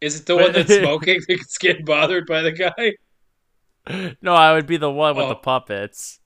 Is 0.00 0.20
it 0.20 0.26
the 0.26 0.36
one 0.36 0.52
that's 0.52 0.74
smoking 0.74 1.20
that's 1.28 1.58
getting 1.58 1.84
bothered 1.84 2.26
by 2.26 2.42
the 2.42 2.52
guy? 2.52 2.94
No, 4.20 4.34
I 4.34 4.52
would 4.54 4.66
be 4.66 4.78
the 4.78 4.90
one 4.90 5.14
with 5.16 5.26
Oh. 5.26 5.28
the 5.30 5.34
puppets. 5.36 6.18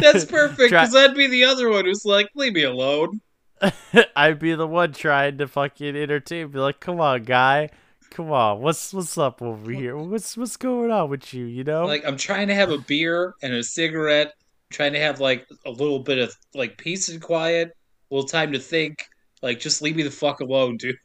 That's 0.00 0.24
perfect, 0.24 0.70
because 0.70 0.94
I'd 0.94 1.14
be 1.14 1.26
the 1.26 1.44
other 1.44 1.68
one 1.70 1.84
who's 1.84 2.04
like, 2.04 2.28
leave 2.34 2.52
me 2.52 2.64
alone. 2.64 3.20
I'd 4.16 4.38
be 4.38 4.54
the 4.54 4.66
one 4.66 4.92
trying 4.92 5.38
to 5.38 5.48
fucking 5.48 5.96
entertain. 5.96 6.48
Be 6.48 6.58
like, 6.58 6.80
come 6.80 7.00
on, 7.00 7.24
guy, 7.24 7.70
come 8.10 8.30
on. 8.30 8.60
What's 8.60 8.92
what's 8.94 9.18
up 9.18 9.42
over 9.42 9.70
here? 9.70 9.96
What's 9.96 10.36
what's 10.36 10.56
going 10.56 10.90
on 10.90 11.10
with 11.10 11.34
you? 11.34 11.44
You 11.44 11.64
know? 11.64 11.84
Like, 11.84 12.04
I'm 12.06 12.16
trying 12.16 12.48
to 12.48 12.54
have 12.54 12.70
a 12.70 12.78
beer 12.78 13.34
and 13.42 13.52
a 13.52 13.62
cigarette, 13.62 14.34
trying 14.70 14.92
to 14.92 15.00
have, 15.00 15.20
like, 15.20 15.46
a 15.66 15.70
little 15.70 15.98
bit 15.98 16.18
of, 16.18 16.34
like, 16.54 16.78
peace 16.78 17.08
and 17.08 17.20
quiet, 17.20 17.68
a 17.68 18.14
little 18.14 18.28
time 18.28 18.52
to 18.52 18.58
think. 18.58 19.04
Like, 19.42 19.60
just 19.60 19.82
leave 19.82 19.96
me 19.96 20.02
the 20.02 20.10
fuck 20.10 20.40
alone, 20.40 20.76
dude. 20.76 20.96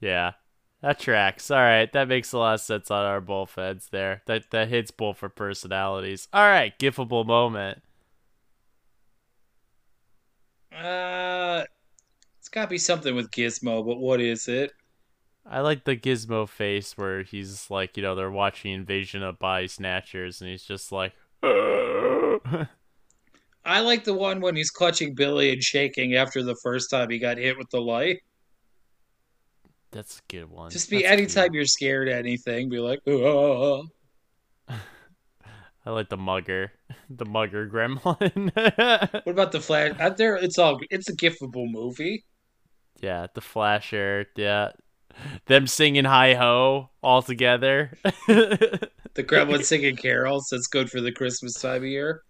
yeah, 0.00 0.32
that 0.82 0.98
tracks. 0.98 1.50
All 1.50 1.58
right, 1.58 1.92
that 1.92 2.08
makes 2.08 2.32
a 2.32 2.38
lot 2.38 2.54
of 2.54 2.60
sense 2.60 2.90
on 2.90 3.04
our 3.04 3.20
both 3.20 3.54
heads 3.54 3.88
there. 3.90 4.22
That 4.26 4.50
that 4.50 4.68
hits 4.68 4.90
both 4.90 5.18
for 5.18 5.28
personalities. 5.28 6.28
All 6.32 6.48
right, 6.48 6.76
gifable 6.78 7.26
moment. 7.26 7.82
Uh, 10.72 11.64
it's 12.38 12.48
got 12.48 12.62
to 12.62 12.68
be 12.68 12.78
something 12.78 13.14
with 13.14 13.30
Gizmo, 13.30 13.84
but 13.84 13.98
what 13.98 14.20
is 14.20 14.48
it? 14.48 14.72
I 15.44 15.60
like 15.60 15.84
the 15.84 15.96
Gizmo 15.96 16.48
face 16.48 16.96
where 16.96 17.22
he's 17.22 17.70
like, 17.70 17.96
you 17.96 18.02
know, 18.02 18.14
they're 18.14 18.30
watching 18.30 18.72
Invasion 18.72 19.22
of 19.22 19.38
Body 19.38 19.66
Snatchers, 19.66 20.40
and 20.40 20.50
he's 20.50 20.62
just 20.62 20.92
like, 20.92 21.14
I 21.42 22.68
like 23.80 24.04
the 24.04 24.14
one 24.14 24.40
when 24.40 24.56
he's 24.56 24.70
clutching 24.70 25.14
Billy 25.14 25.52
and 25.52 25.62
shaking 25.62 26.14
after 26.14 26.42
the 26.42 26.56
first 26.62 26.90
time 26.90 27.10
he 27.10 27.18
got 27.18 27.38
hit 27.38 27.58
with 27.58 27.70
the 27.70 27.80
light. 27.80 28.20
That's 29.90 30.18
a 30.18 30.22
good 30.28 30.50
one. 30.50 30.70
Just 30.70 30.90
be 30.90 31.02
That's 31.02 31.12
anytime 31.12 31.54
you're 31.54 31.64
scared 31.66 32.08
of 32.08 32.14
anything, 32.14 32.68
be 32.68 32.78
like, 32.80 33.00
oh. 33.06 33.84
I 34.68 35.90
like 35.90 36.08
the 36.08 36.16
mugger, 36.16 36.72
the 37.10 37.24
mugger 37.24 37.68
gremlin. 37.68 38.52
What 39.24 39.32
about 39.32 39.52
the 39.52 39.60
flash? 39.60 39.92
Out 40.00 40.16
there, 40.16 40.36
it's 40.36 40.58
all 40.58 40.78
it's 40.90 41.08
a 41.08 41.16
giftable 41.16 41.70
movie. 41.70 42.24
yeah, 43.00 43.26
the 43.34 43.40
flasher. 43.40 44.26
Yeah, 44.36 44.72
them 45.46 45.66
singing 45.66 46.04
"Hi 46.04 46.34
Ho" 46.34 46.90
all 47.02 47.22
together. 47.22 47.98
The 49.14 49.24
gremlin 49.24 49.64
singing 49.64 49.96
carols. 49.96 50.48
That's 50.50 50.66
good 50.66 50.90
for 50.90 51.00
the 51.02 51.12
Christmas 51.12 51.58
time 51.58 51.82
of 51.82 51.88
year. 51.88 52.22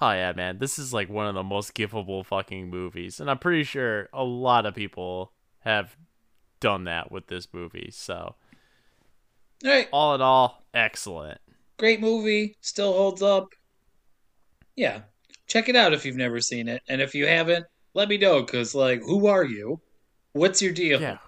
Oh 0.00 0.10
yeah, 0.12 0.32
man, 0.32 0.58
this 0.58 0.78
is 0.78 0.92
like 0.92 1.08
one 1.08 1.26
of 1.26 1.34
the 1.34 1.42
most 1.42 1.74
giftable 1.74 2.24
fucking 2.26 2.68
movies, 2.68 3.20
and 3.20 3.30
I'm 3.30 3.38
pretty 3.38 3.62
sure 3.64 4.08
a 4.12 4.24
lot 4.24 4.66
of 4.66 4.74
people 4.74 5.32
have 5.60 5.96
done 6.64 6.84
that 6.84 7.12
with 7.12 7.26
this 7.26 7.46
movie. 7.52 7.90
So 7.92 8.14
All 9.64 9.70
right, 9.70 9.86
all 9.92 10.14
in 10.14 10.22
all, 10.22 10.64
excellent. 10.72 11.38
Great 11.76 12.00
movie, 12.00 12.56
still 12.62 12.94
holds 12.94 13.20
up. 13.20 13.48
Yeah, 14.74 15.02
check 15.46 15.68
it 15.68 15.76
out 15.76 15.92
if 15.92 16.06
you've 16.06 16.16
never 16.16 16.40
seen 16.40 16.68
it, 16.68 16.80
and 16.88 17.02
if 17.02 17.14
you 17.14 17.26
haven't, 17.26 17.66
let 17.92 18.08
me 18.08 18.16
know. 18.16 18.42
Cause 18.44 18.74
like, 18.74 19.02
who 19.02 19.26
are 19.26 19.44
you? 19.44 19.78
What's 20.32 20.62
your 20.62 20.72
deal? 20.72 21.02
Yeah. 21.02 21.18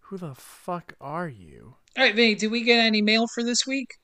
Who 0.00 0.18
the 0.18 0.34
fuck 0.34 0.92
are 1.00 1.28
you? 1.28 1.76
All 1.96 2.04
right, 2.04 2.14
Vinny, 2.14 2.34
did 2.34 2.50
we 2.50 2.62
get 2.62 2.80
any 2.80 3.00
mail 3.00 3.26
for 3.34 3.42
this 3.42 3.66
week? 3.66 3.94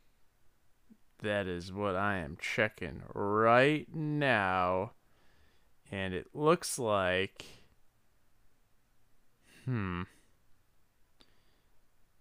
That 1.23 1.47
is 1.47 1.71
what 1.71 1.97
I 1.97 2.17
am 2.19 2.39
checking 2.41 3.03
right 3.13 3.87
now. 3.95 4.93
And 5.93 6.15
it 6.15 6.29
looks 6.33 6.79
like. 6.79 7.45
Hmm. 9.67 10.03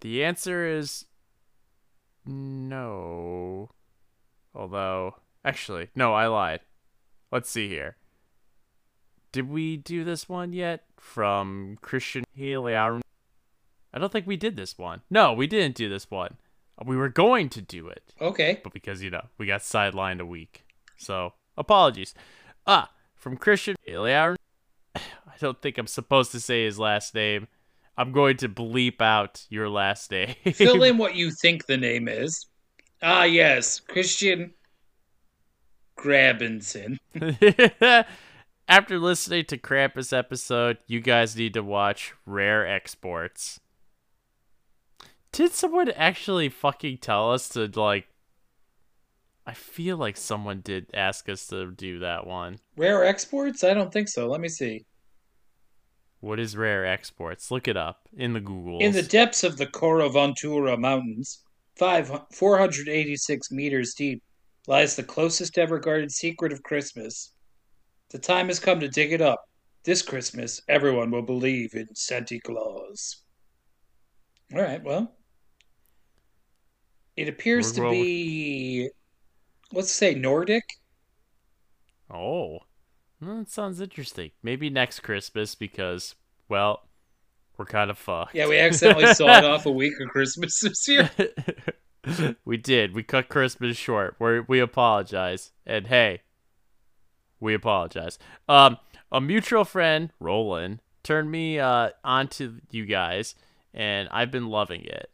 The 0.05 0.23
answer 0.23 0.67
is 0.67 1.05
no. 2.27 3.71
Although, 4.53 5.15
actually, 5.43 5.89
no, 5.95 6.13
I 6.13 6.27
lied. 6.27 6.59
Let's 7.31 7.49
see 7.49 7.67
here. 7.69 7.95
Did 9.31 9.49
we 9.49 9.77
do 9.77 10.03
this 10.03 10.29
one 10.29 10.53
yet? 10.53 10.83
From 10.99 11.79
Christian 11.81 12.23
Heliar? 12.37 13.01
I 13.91 13.97
don't 13.97 14.11
think 14.11 14.27
we 14.27 14.37
did 14.37 14.55
this 14.55 14.77
one. 14.77 15.01
No, 15.09 15.33
we 15.33 15.47
didn't 15.47 15.75
do 15.75 15.89
this 15.89 16.11
one. 16.11 16.37
We 16.85 16.97
were 16.97 17.09
going 17.09 17.49
to 17.49 17.61
do 17.63 17.87
it 17.87 18.13
Okay. 18.21 18.59
but 18.63 18.73
because 18.73 19.01
you 19.01 19.09
know 19.09 19.25
we 19.39 19.47
got 19.47 19.61
sidelined 19.61 20.19
a 20.19 20.25
week, 20.25 20.65
so 20.97 21.33
apologies. 21.57 22.13
Ah, 22.67 22.91
from 23.15 23.37
Christian 23.37 23.75
Eliar. 23.89 24.35
I 24.95 25.01
don't 25.39 25.59
think 25.63 25.79
I'm 25.79 25.87
supposed 25.87 26.31
to 26.33 26.39
say 26.39 26.63
his 26.63 26.77
last 26.77 27.15
name. 27.15 27.47
I'm 27.97 28.11
going 28.11 28.37
to 28.37 28.49
bleep 28.49 29.01
out 29.01 29.45
your 29.49 29.69
last 29.69 30.11
name. 30.11 30.35
Fill 30.53 30.83
in 30.83 30.97
what 30.99 31.15
you 31.15 31.31
think 31.31 31.65
the 31.65 31.77
name 31.77 32.07
is. 32.07 32.45
Ah, 33.01 33.23
yes, 33.23 33.79
Christian 33.79 34.53
Grabinson. 35.97 36.97
After 38.67 38.97
listening 38.97 39.45
to 39.45 39.57
Krampus 39.57 40.17
episode, 40.17 40.77
you 40.87 40.99
guys 40.99 41.35
need 41.35 41.53
to 41.53 41.61
watch 41.63 42.13
Rare 42.25 42.67
Exports. 42.67 43.59
Did 45.31 45.51
someone 45.51 45.89
actually 45.91 46.49
fucking 46.49 46.99
tell 46.99 47.31
us 47.31 47.49
to 47.49 47.69
like? 47.75 48.07
I 49.45 49.53
feel 49.53 49.97
like 49.97 50.17
someone 50.17 50.61
did 50.61 50.87
ask 50.93 51.29
us 51.29 51.47
to 51.47 51.71
do 51.71 51.99
that 51.99 52.25
one. 52.25 52.57
Rare 52.77 53.03
exports? 53.03 53.63
I 53.63 53.73
don't 53.75 53.91
think 53.93 54.07
so. 54.07 54.27
Let 54.27 54.41
me 54.41 54.47
see. 54.47 54.85
What 56.19 56.39
is 56.39 56.57
Rare 56.57 56.85
Exports? 56.85 57.51
Look 57.51 57.67
it 57.67 57.77
up 57.77 58.07
in 58.15 58.33
the 58.33 58.39
Google. 58.39 58.79
In 58.79 58.93
the 58.93 59.03
depths 59.03 59.43
of 59.43 59.57
the 59.57 59.67
Korvatunturi 59.67 60.79
Mountains, 60.79 61.43
five, 61.75 62.11
486 62.31 63.51
meters 63.51 63.93
deep, 63.93 64.23
lies 64.67 64.95
the 64.95 65.03
closest 65.03 65.57
ever 65.57 65.79
guarded 65.79 66.11
secret 66.11 66.51
of 66.51 66.63
Christmas. 66.63 67.31
The 68.09 68.19
time 68.19 68.47
has 68.47 68.59
come 68.59 68.79
to 68.79 68.87
dig 68.87 69.11
it 69.13 69.21
up. 69.21 69.43
This 69.83 70.01
Christmas, 70.01 70.61
everyone 70.67 71.11
will 71.11 71.21
believe 71.21 71.75
in 71.75 71.87
Santa 71.93 72.39
Claus. 72.39 73.23
All 74.53 74.61
right, 74.61 74.83
well. 74.83 75.15
It 77.15 77.29
appears 77.29 77.77
We're 77.77 77.85
to 77.85 77.91
be, 77.91 78.89
let's 79.71 79.91
say, 79.91 80.15
Nordic. 80.15 80.63
Oh, 82.11 82.59
well, 83.25 83.37
that 83.37 83.49
sounds 83.49 83.81
interesting. 83.81 84.31
Maybe 84.43 84.69
next 84.69 85.01
Christmas 85.01 85.55
because, 85.55 86.15
well, 86.49 86.83
we're 87.57 87.65
kind 87.65 87.89
of 87.89 87.97
fucked. 87.97 88.35
Yeah, 88.35 88.47
we 88.47 88.57
accidentally 88.57 89.13
sawed 89.13 89.43
off 89.45 89.65
a 89.65 89.71
week 89.71 89.93
of 90.01 90.09
Christmas 90.09 90.59
this 90.59 90.87
year. 90.87 91.09
we 92.45 92.57
did. 92.57 92.93
We 92.93 93.03
cut 93.03 93.29
Christmas 93.29 93.77
short. 93.77 94.15
We 94.19 94.41
we 94.41 94.59
apologize. 94.59 95.51
And 95.65 95.87
hey, 95.87 96.21
we 97.39 97.53
apologize. 97.53 98.19
Um, 98.49 98.77
a 99.11 99.21
mutual 99.21 99.63
friend, 99.63 100.11
Roland, 100.19 100.81
turned 101.03 101.31
me 101.31 101.59
uh 101.59 101.89
onto 102.03 102.59
you 102.71 102.85
guys, 102.85 103.35
and 103.73 104.09
I've 104.09 104.31
been 104.31 104.47
loving 104.47 104.83
it. 104.83 105.09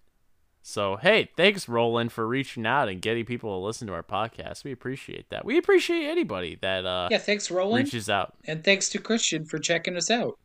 So 0.62 0.96
hey, 0.98 1.30
thanks 1.36 1.68
Roland 1.68 2.12
for 2.12 2.28
reaching 2.28 2.66
out 2.66 2.88
and 2.88 3.02
getting 3.02 3.26
people 3.26 3.60
to 3.60 3.66
listen 3.66 3.88
to 3.88 3.94
our 3.94 4.04
podcast. 4.04 4.64
We 4.64 4.72
appreciate 4.72 5.30
that. 5.30 5.44
We 5.44 5.58
appreciate 5.58 6.08
anybody 6.08 6.58
that 6.62 6.86
uh 6.86 7.08
Yeah, 7.12 7.18
thanks, 7.18 7.50
Roland. 7.50 7.86
reaches 7.86 8.10
out. 8.10 8.36
And 8.46 8.64
thanks 8.64 8.90
to 8.90 9.00
Christian 9.00 9.46
for 9.46 9.58
checking 9.60 9.98
us 9.98 10.12
out. 10.12 10.38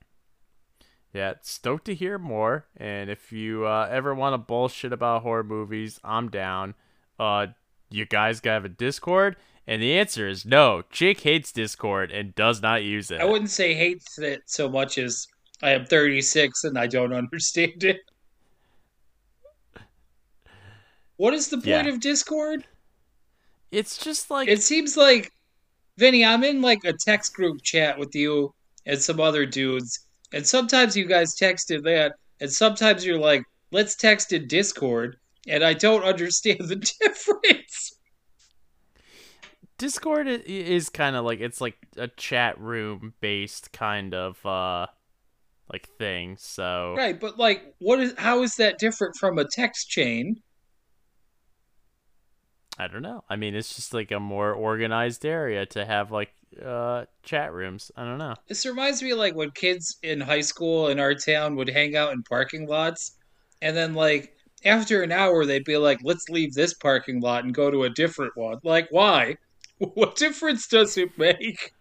Yeah, 1.13 1.35
stoked 1.43 1.87
to 1.87 1.95
hear 1.95 2.19
more. 2.19 2.67
And 2.77 3.09
if 3.09 3.33
you 3.33 3.67
uh, 3.67 3.89
ever 3.91 4.15
want 4.15 4.35
to 4.35 4.39
bullshit 4.39 4.93
about 4.93 5.23
horror 5.23 5.45
movies, 5.45 5.99
I'm 6.05 6.29
down. 6.29 6.75
Uh, 7.19 7.47
you 7.91 8.05
guys 8.05 8.41
gotta 8.41 8.55
have 8.55 8.65
a 8.67 8.69
Discord? 8.69 9.37
And 9.67 9.83
the 9.83 9.99
answer 9.99 10.29
is 10.29 10.45
no. 10.45 10.83
Jake 10.91 11.21
hates 11.21 11.53
Discord 11.53 12.13
and 12.13 12.35
does 12.35 12.63
not 12.63 12.85
use 12.85 13.11
it. 13.11 13.21
I 13.21 13.25
wouldn't 13.25 13.51
say 13.51 13.75
hates 13.75 14.19
it 14.19 14.43
so 14.47 14.69
much 14.69 14.99
as 14.99 15.27
I 15.63 15.71
am 15.71 15.87
36 15.87 16.65
and 16.65 16.79
I 16.79 16.87
don't 16.87 17.13
understand 17.23 17.83
it. 17.83 18.01
What 21.17 21.35
is 21.35 21.49
the 21.49 21.57
point 21.57 21.67
Yeah. 21.67 21.89
of 21.89 22.01
Discord? 22.01 22.67
It's 23.71 23.99
just 23.99 24.31
like 24.31 24.49
It 24.49 24.63
seems 24.63 24.97
like, 24.97 25.33
Vinny, 25.99 26.25
I'm 26.25 26.45
in 26.45 26.63
like 26.63 26.85
a 26.85 26.93
text 26.93 27.35
group 27.35 27.63
chat 27.63 27.99
with 27.99 28.15
you 28.15 28.55
and 28.85 29.01
some 29.01 29.21
other 29.21 29.47
dudes, 29.47 30.07
and 30.33 30.47
sometimes 30.47 30.97
you 30.97 31.07
guys 31.07 31.35
texted 31.35 31.83
that, 31.85 32.15
and 32.41 32.53
sometimes 32.53 33.05
you're 33.05 33.19
like, 33.19 33.43
let's 33.73 33.97
text 33.97 34.33
in 34.33 34.47
Discord, 34.47 35.17
and 35.49 35.65
I 35.65 35.73
don't 35.75 36.05
understand 36.13 36.61
the 36.61 36.77
difference. 36.77 37.93
Discord 39.79 40.27
is 40.29 40.89
kind 40.89 41.17
of 41.17 41.25
like 41.25 41.41
it's 41.41 41.61
like 41.61 41.77
a 41.97 42.09
chat 42.09 42.59
room 42.59 43.13
based 43.21 43.73
kind 43.73 44.15
of 44.15 44.45
uh 44.47 44.87
like 45.71 45.89
thing. 45.99 46.37
So 46.39 46.95
Right, 46.97 47.19
but 47.19 47.39
like, 47.39 47.75
what 47.79 48.01
is? 48.01 48.15
How 48.17 48.43
is 48.43 48.57
that 48.57 48.79
different 48.79 49.17
from 49.17 49.39
a 49.39 49.45
text 49.45 49.91
chain? 49.91 50.37
I 52.79 52.89
don't 52.89 53.03
know. 53.03 53.25
I 53.29 53.37
mean, 53.37 53.55
it's 53.55 53.75
just 53.75 53.95
like 53.95 54.11
a 54.11 54.21
more 54.21 54.53
organized 54.53 55.25
area 55.25 55.65
to 55.67 55.85
have 55.85 56.11
like 56.11 56.31
uh 56.65 57.07
chat 57.23 57.53
rooms. 57.53 57.91
I 57.97 58.05
don't 58.05 58.19
know. 58.19 58.35
This 58.49 58.67
reminds 58.67 59.03
me 59.03 59.15
like 59.15 59.35
when 59.35 59.51
kids 59.51 59.97
in 60.03 60.21
high 60.21 60.43
school 60.43 60.89
in 60.89 61.01
our 61.01 61.15
town 61.15 61.57
would 61.57 61.69
hang 61.69 61.97
out 61.97 62.13
in 62.13 62.23
parking 62.23 62.67
lots, 62.67 63.17
and 63.63 63.77
then 63.77 63.95
like 63.95 64.37
after 64.65 65.03
an 65.03 65.13
hour 65.13 65.47
they'd 65.47 65.65
be 65.65 65.79
like, 65.79 66.01
"Let's 66.03 66.29
leave 66.29 66.53
this 66.55 66.75
parking 66.75 67.21
lot 67.21 67.45
and 67.45 67.55
go 67.55 67.71
to 67.71 67.85
a 67.85 67.91
different 67.91 68.37
one." 68.37 68.59
Like, 68.63 68.89
why? 68.91 69.37
What 69.79 70.17
difference 70.17 70.67
does 70.69 70.97
it 70.97 71.19
make? 71.19 71.75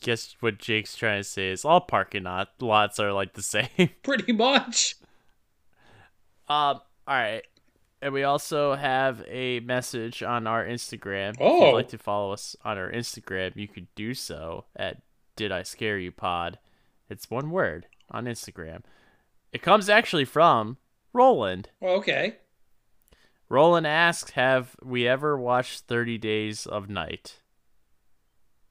Guess 0.00 0.34
what 0.40 0.56
Jake's 0.58 0.96
trying 0.96 1.20
to 1.20 1.24
say 1.24 1.50
is 1.50 1.62
all 1.62 1.82
parking 1.82 2.22
lot 2.22 2.48
lots 2.58 2.98
are 2.98 3.12
like 3.12 3.34
the 3.34 3.42
same. 3.42 3.90
Pretty 4.02 4.32
much. 4.32 4.96
Um, 6.48 6.80
all 7.06 7.14
right. 7.14 7.42
And 8.02 8.12
we 8.12 8.24
also 8.24 8.74
have 8.74 9.24
a 9.28 9.60
message 9.60 10.24
on 10.24 10.48
our 10.48 10.66
Instagram. 10.66 11.36
Oh. 11.38 11.46
If 11.46 11.62
Oh. 11.62 11.66
you'd 11.66 11.74
like 11.76 11.86
oh. 11.86 11.90
to 11.90 11.98
follow 11.98 12.32
us 12.32 12.56
on 12.64 12.76
our 12.76 12.90
Instagram, 12.90 13.54
you 13.54 13.68
could 13.68 13.86
do 13.94 14.12
so 14.12 14.64
at 14.74 15.00
Did 15.36 15.52
I 15.52 15.62
Scare 15.62 15.98
You 15.98 16.10
Pod. 16.10 16.58
It's 17.08 17.30
one 17.30 17.50
word 17.52 17.86
on 18.10 18.24
Instagram. 18.24 18.82
It 19.52 19.62
comes 19.62 19.88
actually 19.88 20.24
from 20.24 20.78
Roland. 21.12 21.70
Well, 21.80 21.94
okay. 21.94 22.38
Roland 23.48 23.86
asks, 23.86 24.32
Have 24.32 24.74
we 24.82 25.06
ever 25.06 25.38
watched 25.38 25.82
30 25.82 26.18
Days 26.18 26.66
of 26.66 26.88
Night? 26.90 27.36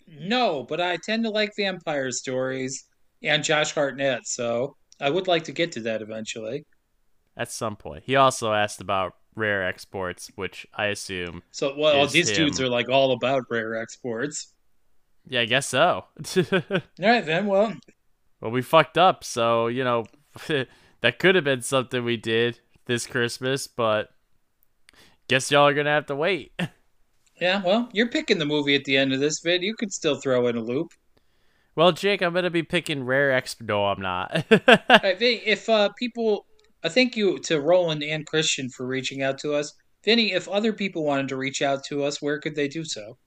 No, 0.07 0.63
but 0.63 0.81
I 0.81 0.97
tend 0.97 1.23
to 1.23 1.29
like 1.29 1.51
vampire 1.55 2.11
stories 2.11 2.83
and 3.23 3.43
Josh 3.43 3.71
Hartnett, 3.73 4.25
so 4.25 4.75
I 4.99 5.09
would 5.09 5.27
like 5.27 5.43
to 5.45 5.51
get 5.53 5.71
to 5.73 5.79
that 5.81 6.01
eventually. 6.01 6.65
At 7.37 7.49
some 7.49 7.77
point. 7.77 8.03
He 8.05 8.17
also 8.17 8.51
asked 8.51 8.81
about 8.81 9.13
rare 9.35 9.65
exports, 9.67 10.31
which 10.35 10.67
I 10.73 10.87
assume. 10.87 11.43
So, 11.51 11.75
well, 11.77 12.07
these 12.07 12.31
dudes 12.31 12.59
are 12.61 12.69
like 12.69 12.89
all 12.89 13.11
about 13.13 13.45
rare 13.49 13.75
exports. 13.75 14.53
Yeah, 15.27 15.41
I 15.41 15.45
guess 15.45 15.67
so. 15.67 16.05
All 16.35 16.71
right, 16.99 17.25
then. 17.25 17.45
Well, 17.45 17.73
Well, 18.41 18.51
we 18.51 18.61
fucked 18.63 18.97
up, 18.97 19.23
so 19.23 19.67
you 19.67 19.83
know 19.83 20.05
that 21.01 21.19
could 21.19 21.35
have 21.35 21.43
been 21.43 21.61
something 21.61 22.03
we 22.03 22.17
did 22.17 22.59
this 22.87 23.05
Christmas, 23.05 23.67
but 23.67 24.09
guess 25.27 25.51
y'all 25.51 25.67
are 25.67 25.73
gonna 25.73 25.91
have 25.91 26.07
to 26.07 26.15
wait. 26.15 26.51
yeah. 27.39 27.61
Well, 27.63 27.87
you're 27.93 28.09
picking 28.09 28.39
the 28.39 28.45
movie 28.45 28.75
at 28.75 28.83
the 28.85 28.97
end 28.97 29.13
of 29.13 29.19
this 29.19 29.39
vid. 29.41 29.61
You 29.61 29.75
could 29.75 29.93
still 29.93 30.15
throw 30.15 30.47
in 30.47 30.57
a 30.57 30.61
loop. 30.61 30.91
well, 31.75 31.91
Jake, 31.91 32.21
I'm 32.21 32.33
gonna 32.33 32.49
be 32.49 32.63
picking 32.63 33.03
rare 33.03 33.29
exp. 33.39 33.61
No, 33.61 33.85
I'm 33.85 34.01
not. 34.01 34.45
Vinny, 34.49 35.41
if 35.45 35.69
uh, 35.69 35.89
people, 35.99 36.47
uh, 36.83 36.89
thank 36.89 37.15
you 37.15 37.39
to 37.39 37.59
Roland 37.59 38.03
and 38.03 38.25
Christian 38.25 38.69
for 38.69 38.85
reaching 38.85 39.21
out 39.21 39.37
to 39.39 39.53
us. 39.53 39.73
Vinny, 40.03 40.33
if 40.33 40.47
other 40.47 40.73
people 40.73 41.03
wanted 41.03 41.29
to 41.29 41.37
reach 41.37 41.61
out 41.61 41.83
to 41.85 42.03
us, 42.03 42.21
where 42.21 42.39
could 42.39 42.55
they 42.55 42.67
do 42.67 42.83
so? 42.83 43.17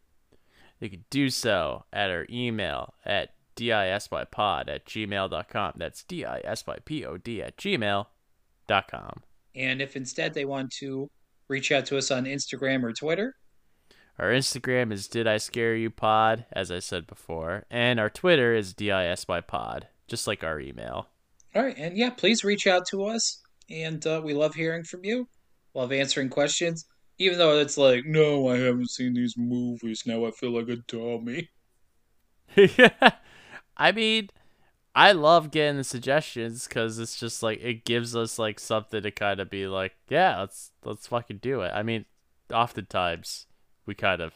They 0.81 0.89
could 0.89 1.09
do 1.09 1.31
so 1.31 1.85
at 1.93 2.11
our 2.11 2.27
email 2.29 2.95
at 3.05 3.31
disypod 3.57 4.69
at 4.69 4.87
gmail.com. 4.87 5.73
That's 5.77 6.03
disypod 6.03 7.47
at 7.47 7.57
gmail.com. 7.57 9.23
And 9.57 9.81
if 9.81 9.95
instead 9.95 10.35
they 10.35 10.45
want 10.45 10.73
to 10.81 11.09
reach 11.49 11.71
out 11.71 11.87
to 11.87 11.99
us 11.99 12.11
on 12.11 12.25
Instagram 12.25 12.83
or 12.83 12.93
Twitter. 12.93 13.37
Our 14.19 14.31
Instagram 14.31 14.93
is 14.93 15.09
Did 15.09 15.27
I 15.27 15.39
Scare 15.39 15.75
You 15.75 15.91
Pod, 15.91 16.47
as 16.53 16.71
I 16.71 16.79
said 16.79 17.07
before, 17.07 17.65
and 17.71 17.99
our 17.99 18.11
Twitter 18.11 18.55
is 18.55 18.73
DISY 18.73 19.41
Pod, 19.47 19.89
just 20.07 20.27
like 20.27 20.45
our 20.45 20.61
email. 20.61 21.09
All 21.55 21.63
right, 21.63 21.77
and 21.77 21.97
yeah, 21.97 22.11
please 22.11 22.45
reach 22.45 22.67
out 22.67 22.87
to 22.91 23.05
us, 23.05 23.43
and 23.71 24.05
uh, 24.07 24.21
we 24.25 24.35
love 24.35 24.55
hearing 24.55 24.85
from 24.85 25.05
you. 25.05 25.29
Love 25.75 25.93
answering 25.93 26.29
questions, 26.29 26.87
even 27.19 27.39
though 27.39 27.59
it's 27.59 27.77
like, 27.77 28.05
no, 28.07 28.49
I 28.49 28.59
haven't 28.59 28.91
seen 28.91 29.15
these 29.15 29.37
movies. 29.37 30.05
Now 30.07 30.27
I 30.27 30.31
feel 30.31 30.51
like 30.51 30.69
a 30.69 30.77
dummy. 30.77 31.49
I 33.77 33.93
mean, 33.93 34.29
I 34.95 35.13
love 35.13 35.51
getting 35.51 35.77
the 35.77 35.85
suggestions 35.85 36.69
because 36.69 36.99
it's 36.99 37.19
just 37.19 37.43
like 37.43 37.61
it 37.61 37.85
gives 37.85 38.15
us 38.15 38.39
like 38.39 38.61
something 38.61 39.03
to 39.03 39.11
kind 39.11 39.41
of 39.41 39.51
be 39.51 39.67
like, 39.67 39.97
yeah, 40.09 40.41
let's 40.41 40.71
let's 40.85 41.09
fucking 41.09 41.39
do 41.39 41.63
it. 41.63 41.73
I 41.75 41.83
mean, 41.83 42.05
oftentimes 42.53 43.47
we 43.87 43.95
kind 43.95 44.23
of 44.23 44.35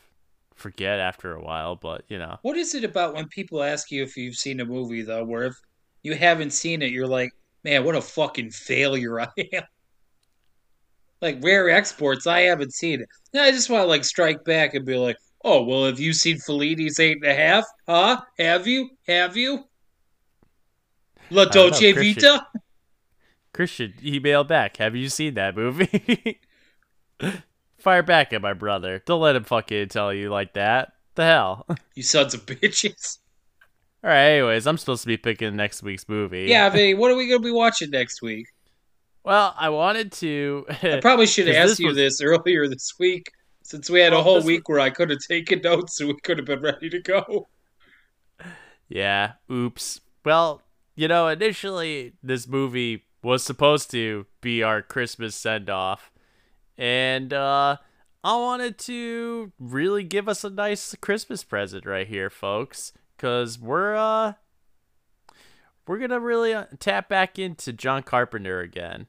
forget 0.57 0.99
after 0.99 1.33
a 1.33 1.43
while, 1.43 1.77
but 1.77 2.05
you 2.09 2.19
know. 2.19 2.39
What 2.43 2.57
is 2.57 2.75
it 2.75 2.83
about 2.83 3.15
when 3.15 3.29
people 3.29 3.63
ask 3.63 3.91
you 3.93 4.03
if 4.03 4.17
you've 4.17 4.35
seen 4.35 4.61
a 4.61 4.65
movie 4.65 5.03
though, 5.03 5.25
where 5.25 5.45
if 5.45 5.57
you 6.03 6.15
haven't 6.15 6.53
seen 6.53 6.83
it, 6.83 6.91
you're 6.91 7.07
like, 7.07 7.31
man, 7.65 7.85
what 7.85 7.95
a 7.95 8.01
fucking 8.01 8.51
failure 8.51 9.21
I 9.21 9.29
am. 9.53 9.63
like 11.21 11.43
rare 11.43 11.71
exports, 11.71 12.27
I 12.27 12.43
haven't 12.43 12.73
seen 12.73 13.01
it. 13.01 13.09
I 13.39 13.51
just 13.51 13.71
want 13.71 13.83
to 13.83 13.87
like 13.87 14.05
strike 14.05 14.45
back 14.45 14.75
and 14.75 14.85
be 14.85 14.97
like, 14.97 15.17
oh 15.45 15.63
well, 15.63 15.87
have 15.87 16.01
you 16.01 16.13
seen 16.13 16.39
Fellini's 16.39 17.01
Eight 17.01 17.19
and 17.23 17.31
a 17.31 17.35
Half? 17.35 17.65
Huh? 17.87 18.21
Have 18.39 18.67
you? 18.67 18.91
Have 19.07 19.37
you? 19.37 19.65
La 21.31 21.45
know, 21.45 21.51
Dolce. 21.51 21.93
Vita? 21.93 22.47
Christian, 23.53 23.95
email 24.03 24.45
back. 24.45 24.77
Have 24.77 24.95
you 24.95 25.09
seen 25.09 25.35
that 25.35 25.57
movie? 25.57 26.41
Fire 27.79 28.03
back 28.03 28.33
at 28.33 28.43
my 28.43 28.53
brother. 28.53 29.03
Don't 29.05 29.21
let 29.21 29.37
him 29.37 29.45
fucking 29.45 29.89
tell 29.89 30.13
you 30.13 30.31
like 30.31 30.55
that. 30.55 30.93
The 31.15 31.25
hell. 31.25 31.67
You 31.95 32.03
sons 32.03 32.35
of 32.35 32.47
bitches. 32.47 33.19
Right. 34.03 34.31
Anyways, 34.33 34.67
I'm 34.67 34.79
supposed 34.79 35.03
to 35.03 35.09
be 35.09 35.17
picking 35.17 35.57
next 35.57 35.83
week's 35.83 36.09
movie. 36.09 36.47
Yeah, 36.47 36.71
mean, 36.71 36.99
what 36.99 37.11
are 37.11 37.17
we 37.17 37.29
gonna 37.29 37.41
be 37.41 37.51
watching 37.51 37.91
next 37.91 38.23
week? 38.23 38.47
Well, 39.25 39.55
I 39.59 39.69
wanted 39.71 40.13
to. 40.13 40.67
I 40.83 40.99
probably 41.03 41.27
should 41.27 41.49
have 41.49 41.57
asked 41.57 41.69
this 41.73 41.81
you 41.81 41.87
was- 41.89 41.97
this 41.97 42.21
earlier 42.23 42.69
this 42.69 42.93
week, 42.99 43.31
since 43.63 43.91
we 43.91 44.01
had 44.01 44.13
a 44.13 44.23
whole 44.23 44.43
week 44.43 44.69
where 44.69 44.81
I 44.81 44.91
could 44.91 45.11
have 45.11 45.21
taken 45.21 45.61
notes 45.63 46.01
and 46.01 46.09
we 46.09 46.17
could 46.23 46.39
have 46.39 46.47
been 46.47 46.63
ready 46.63 46.89
to 46.91 47.01
go. 47.01 47.49
Yeah, 48.89 49.33
oops. 49.51 50.01
Well, 50.25 50.63
you 50.95 51.09
know, 51.09 51.29
initially 51.29 52.15
this 52.23 52.49
movie 52.49 53.05
was 53.23 53.43
supposed 53.43 53.91
to 53.91 54.27
be 54.41 54.63
our 54.63 54.81
Christmas 54.83 55.35
send 55.35 55.69
off. 55.69 56.11
And 56.77 57.33
uh 57.33 57.77
I 58.25 58.37
wanted 58.37 58.79
to 58.81 59.53
really 59.59 60.03
give 60.05 60.29
us 60.29 60.43
a 60.45 60.51
nice 60.51 60.95
Christmas 61.01 61.45
present 61.45 61.85
right 61.87 62.07
here, 62.07 62.31
folks, 62.31 62.93
cuz 63.19 63.59
we're 63.59 63.95
uh 63.95 64.35
we're 65.89 65.99
going 65.99 66.11
to 66.11 66.21
really 66.21 66.53
uh, 66.53 66.67
tap 66.79 67.09
back 67.09 67.39
into 67.39 67.73
John 67.73 68.03
Carpenter 68.03 68.61
again. 68.61 69.07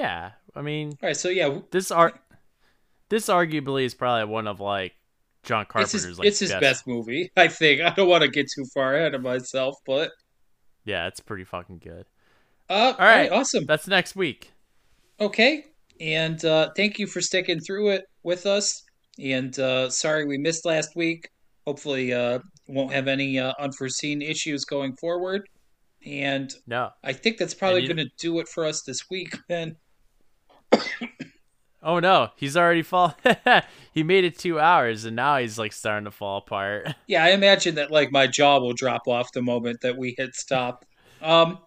Yeah. 0.00 0.30
I 0.54 0.62
mean, 0.62 0.88
All 1.02 1.08
right, 1.08 1.16
so 1.16 1.28
yeah, 1.28 1.58
this 1.70 1.90
art, 1.90 2.18
this 3.10 3.26
arguably 3.26 3.84
is 3.84 3.94
probably 3.94 4.24
one 4.32 4.46
of 4.46 4.58
like 4.60 4.94
John 5.42 5.62
it's 5.62 5.70
Carpenter's 5.72 6.02
his, 6.04 6.18
like 6.18 6.26
it's 6.26 6.38
his 6.38 6.52
best 6.54 6.86
movie, 6.86 7.30
I 7.36 7.48
think. 7.48 7.80
I 7.82 7.90
don't 7.90 8.08
want 8.08 8.22
to 8.22 8.30
get 8.30 8.46
too 8.54 8.64
far 8.74 8.94
ahead 8.96 9.14
of 9.14 9.22
myself, 9.22 9.76
but 9.86 10.10
Yeah, 10.84 11.06
it's 11.06 11.20
pretty 11.20 11.44
fucking 11.44 11.78
good. 11.84 12.06
uh, 12.68 12.72
all 12.72 12.90
right. 12.98 12.98
right, 13.30 13.32
awesome. 13.32 13.66
That's 13.66 13.86
next 13.86 14.16
week. 14.16 14.52
Okay. 15.20 15.66
And 16.00 16.42
uh, 16.46 16.70
thank 16.74 16.98
you 16.98 17.06
for 17.06 17.20
sticking 17.20 17.60
through 17.60 17.90
it 17.90 18.04
with 18.22 18.46
us. 18.46 18.82
And 19.22 19.56
uh, 19.58 19.90
sorry 19.90 20.24
we 20.24 20.38
missed 20.38 20.64
last 20.64 20.96
week. 20.96 21.28
Hopefully, 21.66 22.12
uh, 22.14 22.38
won't 22.68 22.92
have 22.92 23.06
any 23.06 23.38
uh, 23.38 23.52
unforeseen 23.60 24.22
issues 24.22 24.64
going 24.64 24.96
forward. 24.96 25.46
And 26.06 26.50
No. 26.66 26.90
I 27.04 27.12
think 27.12 27.36
that's 27.36 27.52
probably 27.52 27.86
going 27.86 27.98
to 27.98 28.08
do 28.18 28.38
it 28.40 28.48
for 28.48 28.64
us 28.64 28.82
this 28.82 29.10
week, 29.10 29.36
Ben. 29.48 29.76
Oh 31.82 31.98
no, 31.98 32.28
he's 32.36 32.56
already 32.56 32.82
fall. 32.82 33.16
he 33.92 34.02
made 34.02 34.24
it 34.24 34.38
two 34.38 34.60
hours 34.60 35.04
and 35.06 35.16
now 35.16 35.38
he's 35.38 35.58
like 35.58 35.72
starting 35.72 36.04
to 36.04 36.10
fall 36.10 36.38
apart. 36.38 36.94
Yeah, 37.06 37.24
I 37.24 37.30
imagine 37.30 37.74
that 37.76 37.90
like 37.90 38.12
my 38.12 38.26
jaw 38.26 38.60
will 38.60 38.74
drop 38.74 39.08
off 39.08 39.32
the 39.32 39.42
moment 39.42 39.80
that 39.80 39.96
we 39.96 40.14
hit 40.16 40.34
stop. 40.34 40.84
Um, 41.22 41.58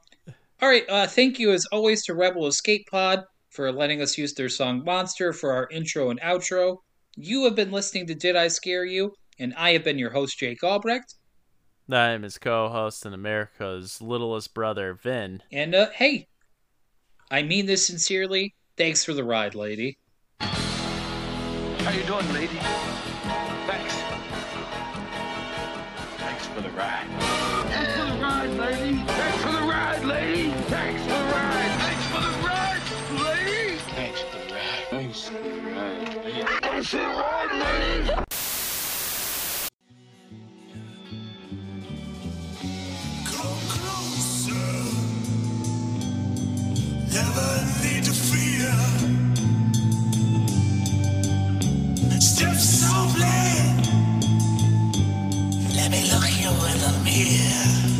all 0.62 0.70
right. 0.70 0.84
Uh, 0.88 1.08
thank 1.08 1.40
you 1.40 1.52
as 1.52 1.66
always 1.72 2.06
to 2.06 2.14
Rebel 2.14 2.48
Escape 2.48 2.88
Pod 2.90 3.24
for 3.50 3.72
letting 3.72 4.02
us 4.02 4.18
use 4.18 4.34
their 4.34 4.50
song 4.50 4.84
"Monster" 4.86 5.34
for 5.34 5.52
our 5.52 5.68
intro 5.72 6.12
and 6.12 6.22
outro. 6.22 6.78
You 7.16 7.44
have 7.46 7.56
been 7.56 7.72
listening 7.72 8.08
to 8.08 8.16
Did 8.16 8.36
I 8.36 8.48
Scare 8.48 8.86
You? 8.86 9.14
And 9.40 9.54
I 9.56 9.72
have 9.72 9.84
been 9.84 10.00
your 10.00 10.12
host, 10.12 10.38
Jake 10.38 10.64
Albrecht. 10.64 11.16
I'm 11.92 12.24
his 12.24 12.38
co-host 12.38 13.06
and 13.06 13.14
America's 13.14 14.02
littlest 14.02 14.54
brother, 14.54 14.94
Vin. 14.94 15.42
And 15.52 15.76
uh, 15.76 15.90
hey, 15.96 16.28
I 17.30 17.42
mean 17.42 17.66
this 17.66 17.86
sincerely. 17.86 18.56
Thanks 18.76 19.06
for 19.06 19.14
the 19.14 19.24
ride, 19.24 19.54
lady. 19.54 20.00
How 20.40 21.92
you 21.92 22.02
doing, 22.04 22.34
lady? 22.34 22.58
Thanks. 23.68 23.94
Thanks 26.18 26.48
for 26.48 26.62
the 26.62 26.72
ride. 26.72 27.06
Thanks 27.70 27.94
for 27.94 28.06
the 28.06 28.18
ride, 28.20 28.50
lady. 28.50 28.98
Thanks 29.06 29.44
for 29.44 29.52
the 29.52 29.62
ride, 29.62 30.04
lady. 30.06 30.52
Thanks 30.70 31.04
for 31.04 31.10
the 31.10 31.14
ride. 31.14 31.72
Thanks 31.82 32.06
for 32.08 32.22
the 32.22 32.32
ride, 32.48 32.82
lady. 33.22 33.78
Thanks 33.94 34.22
for 34.22 34.38
the 34.40 34.54
ride. 34.56 34.88
Thanks 34.90 35.22
for 35.28 35.38
the 35.38 35.50
ride. 35.70 36.26
Lady. 36.26 36.42
Thanks 36.64 36.90
for 36.90 36.98
the 36.98 37.04
ride, 37.04 37.52
lady. 37.52 38.24
Never 47.14 47.73
Step 52.24 52.56
softly. 52.56 53.26
Let 55.76 55.92
me 55.92 56.10
look 56.10 56.24
you 56.40 56.52
in 56.52 56.80
the 56.80 57.02
mirror. 57.04 57.93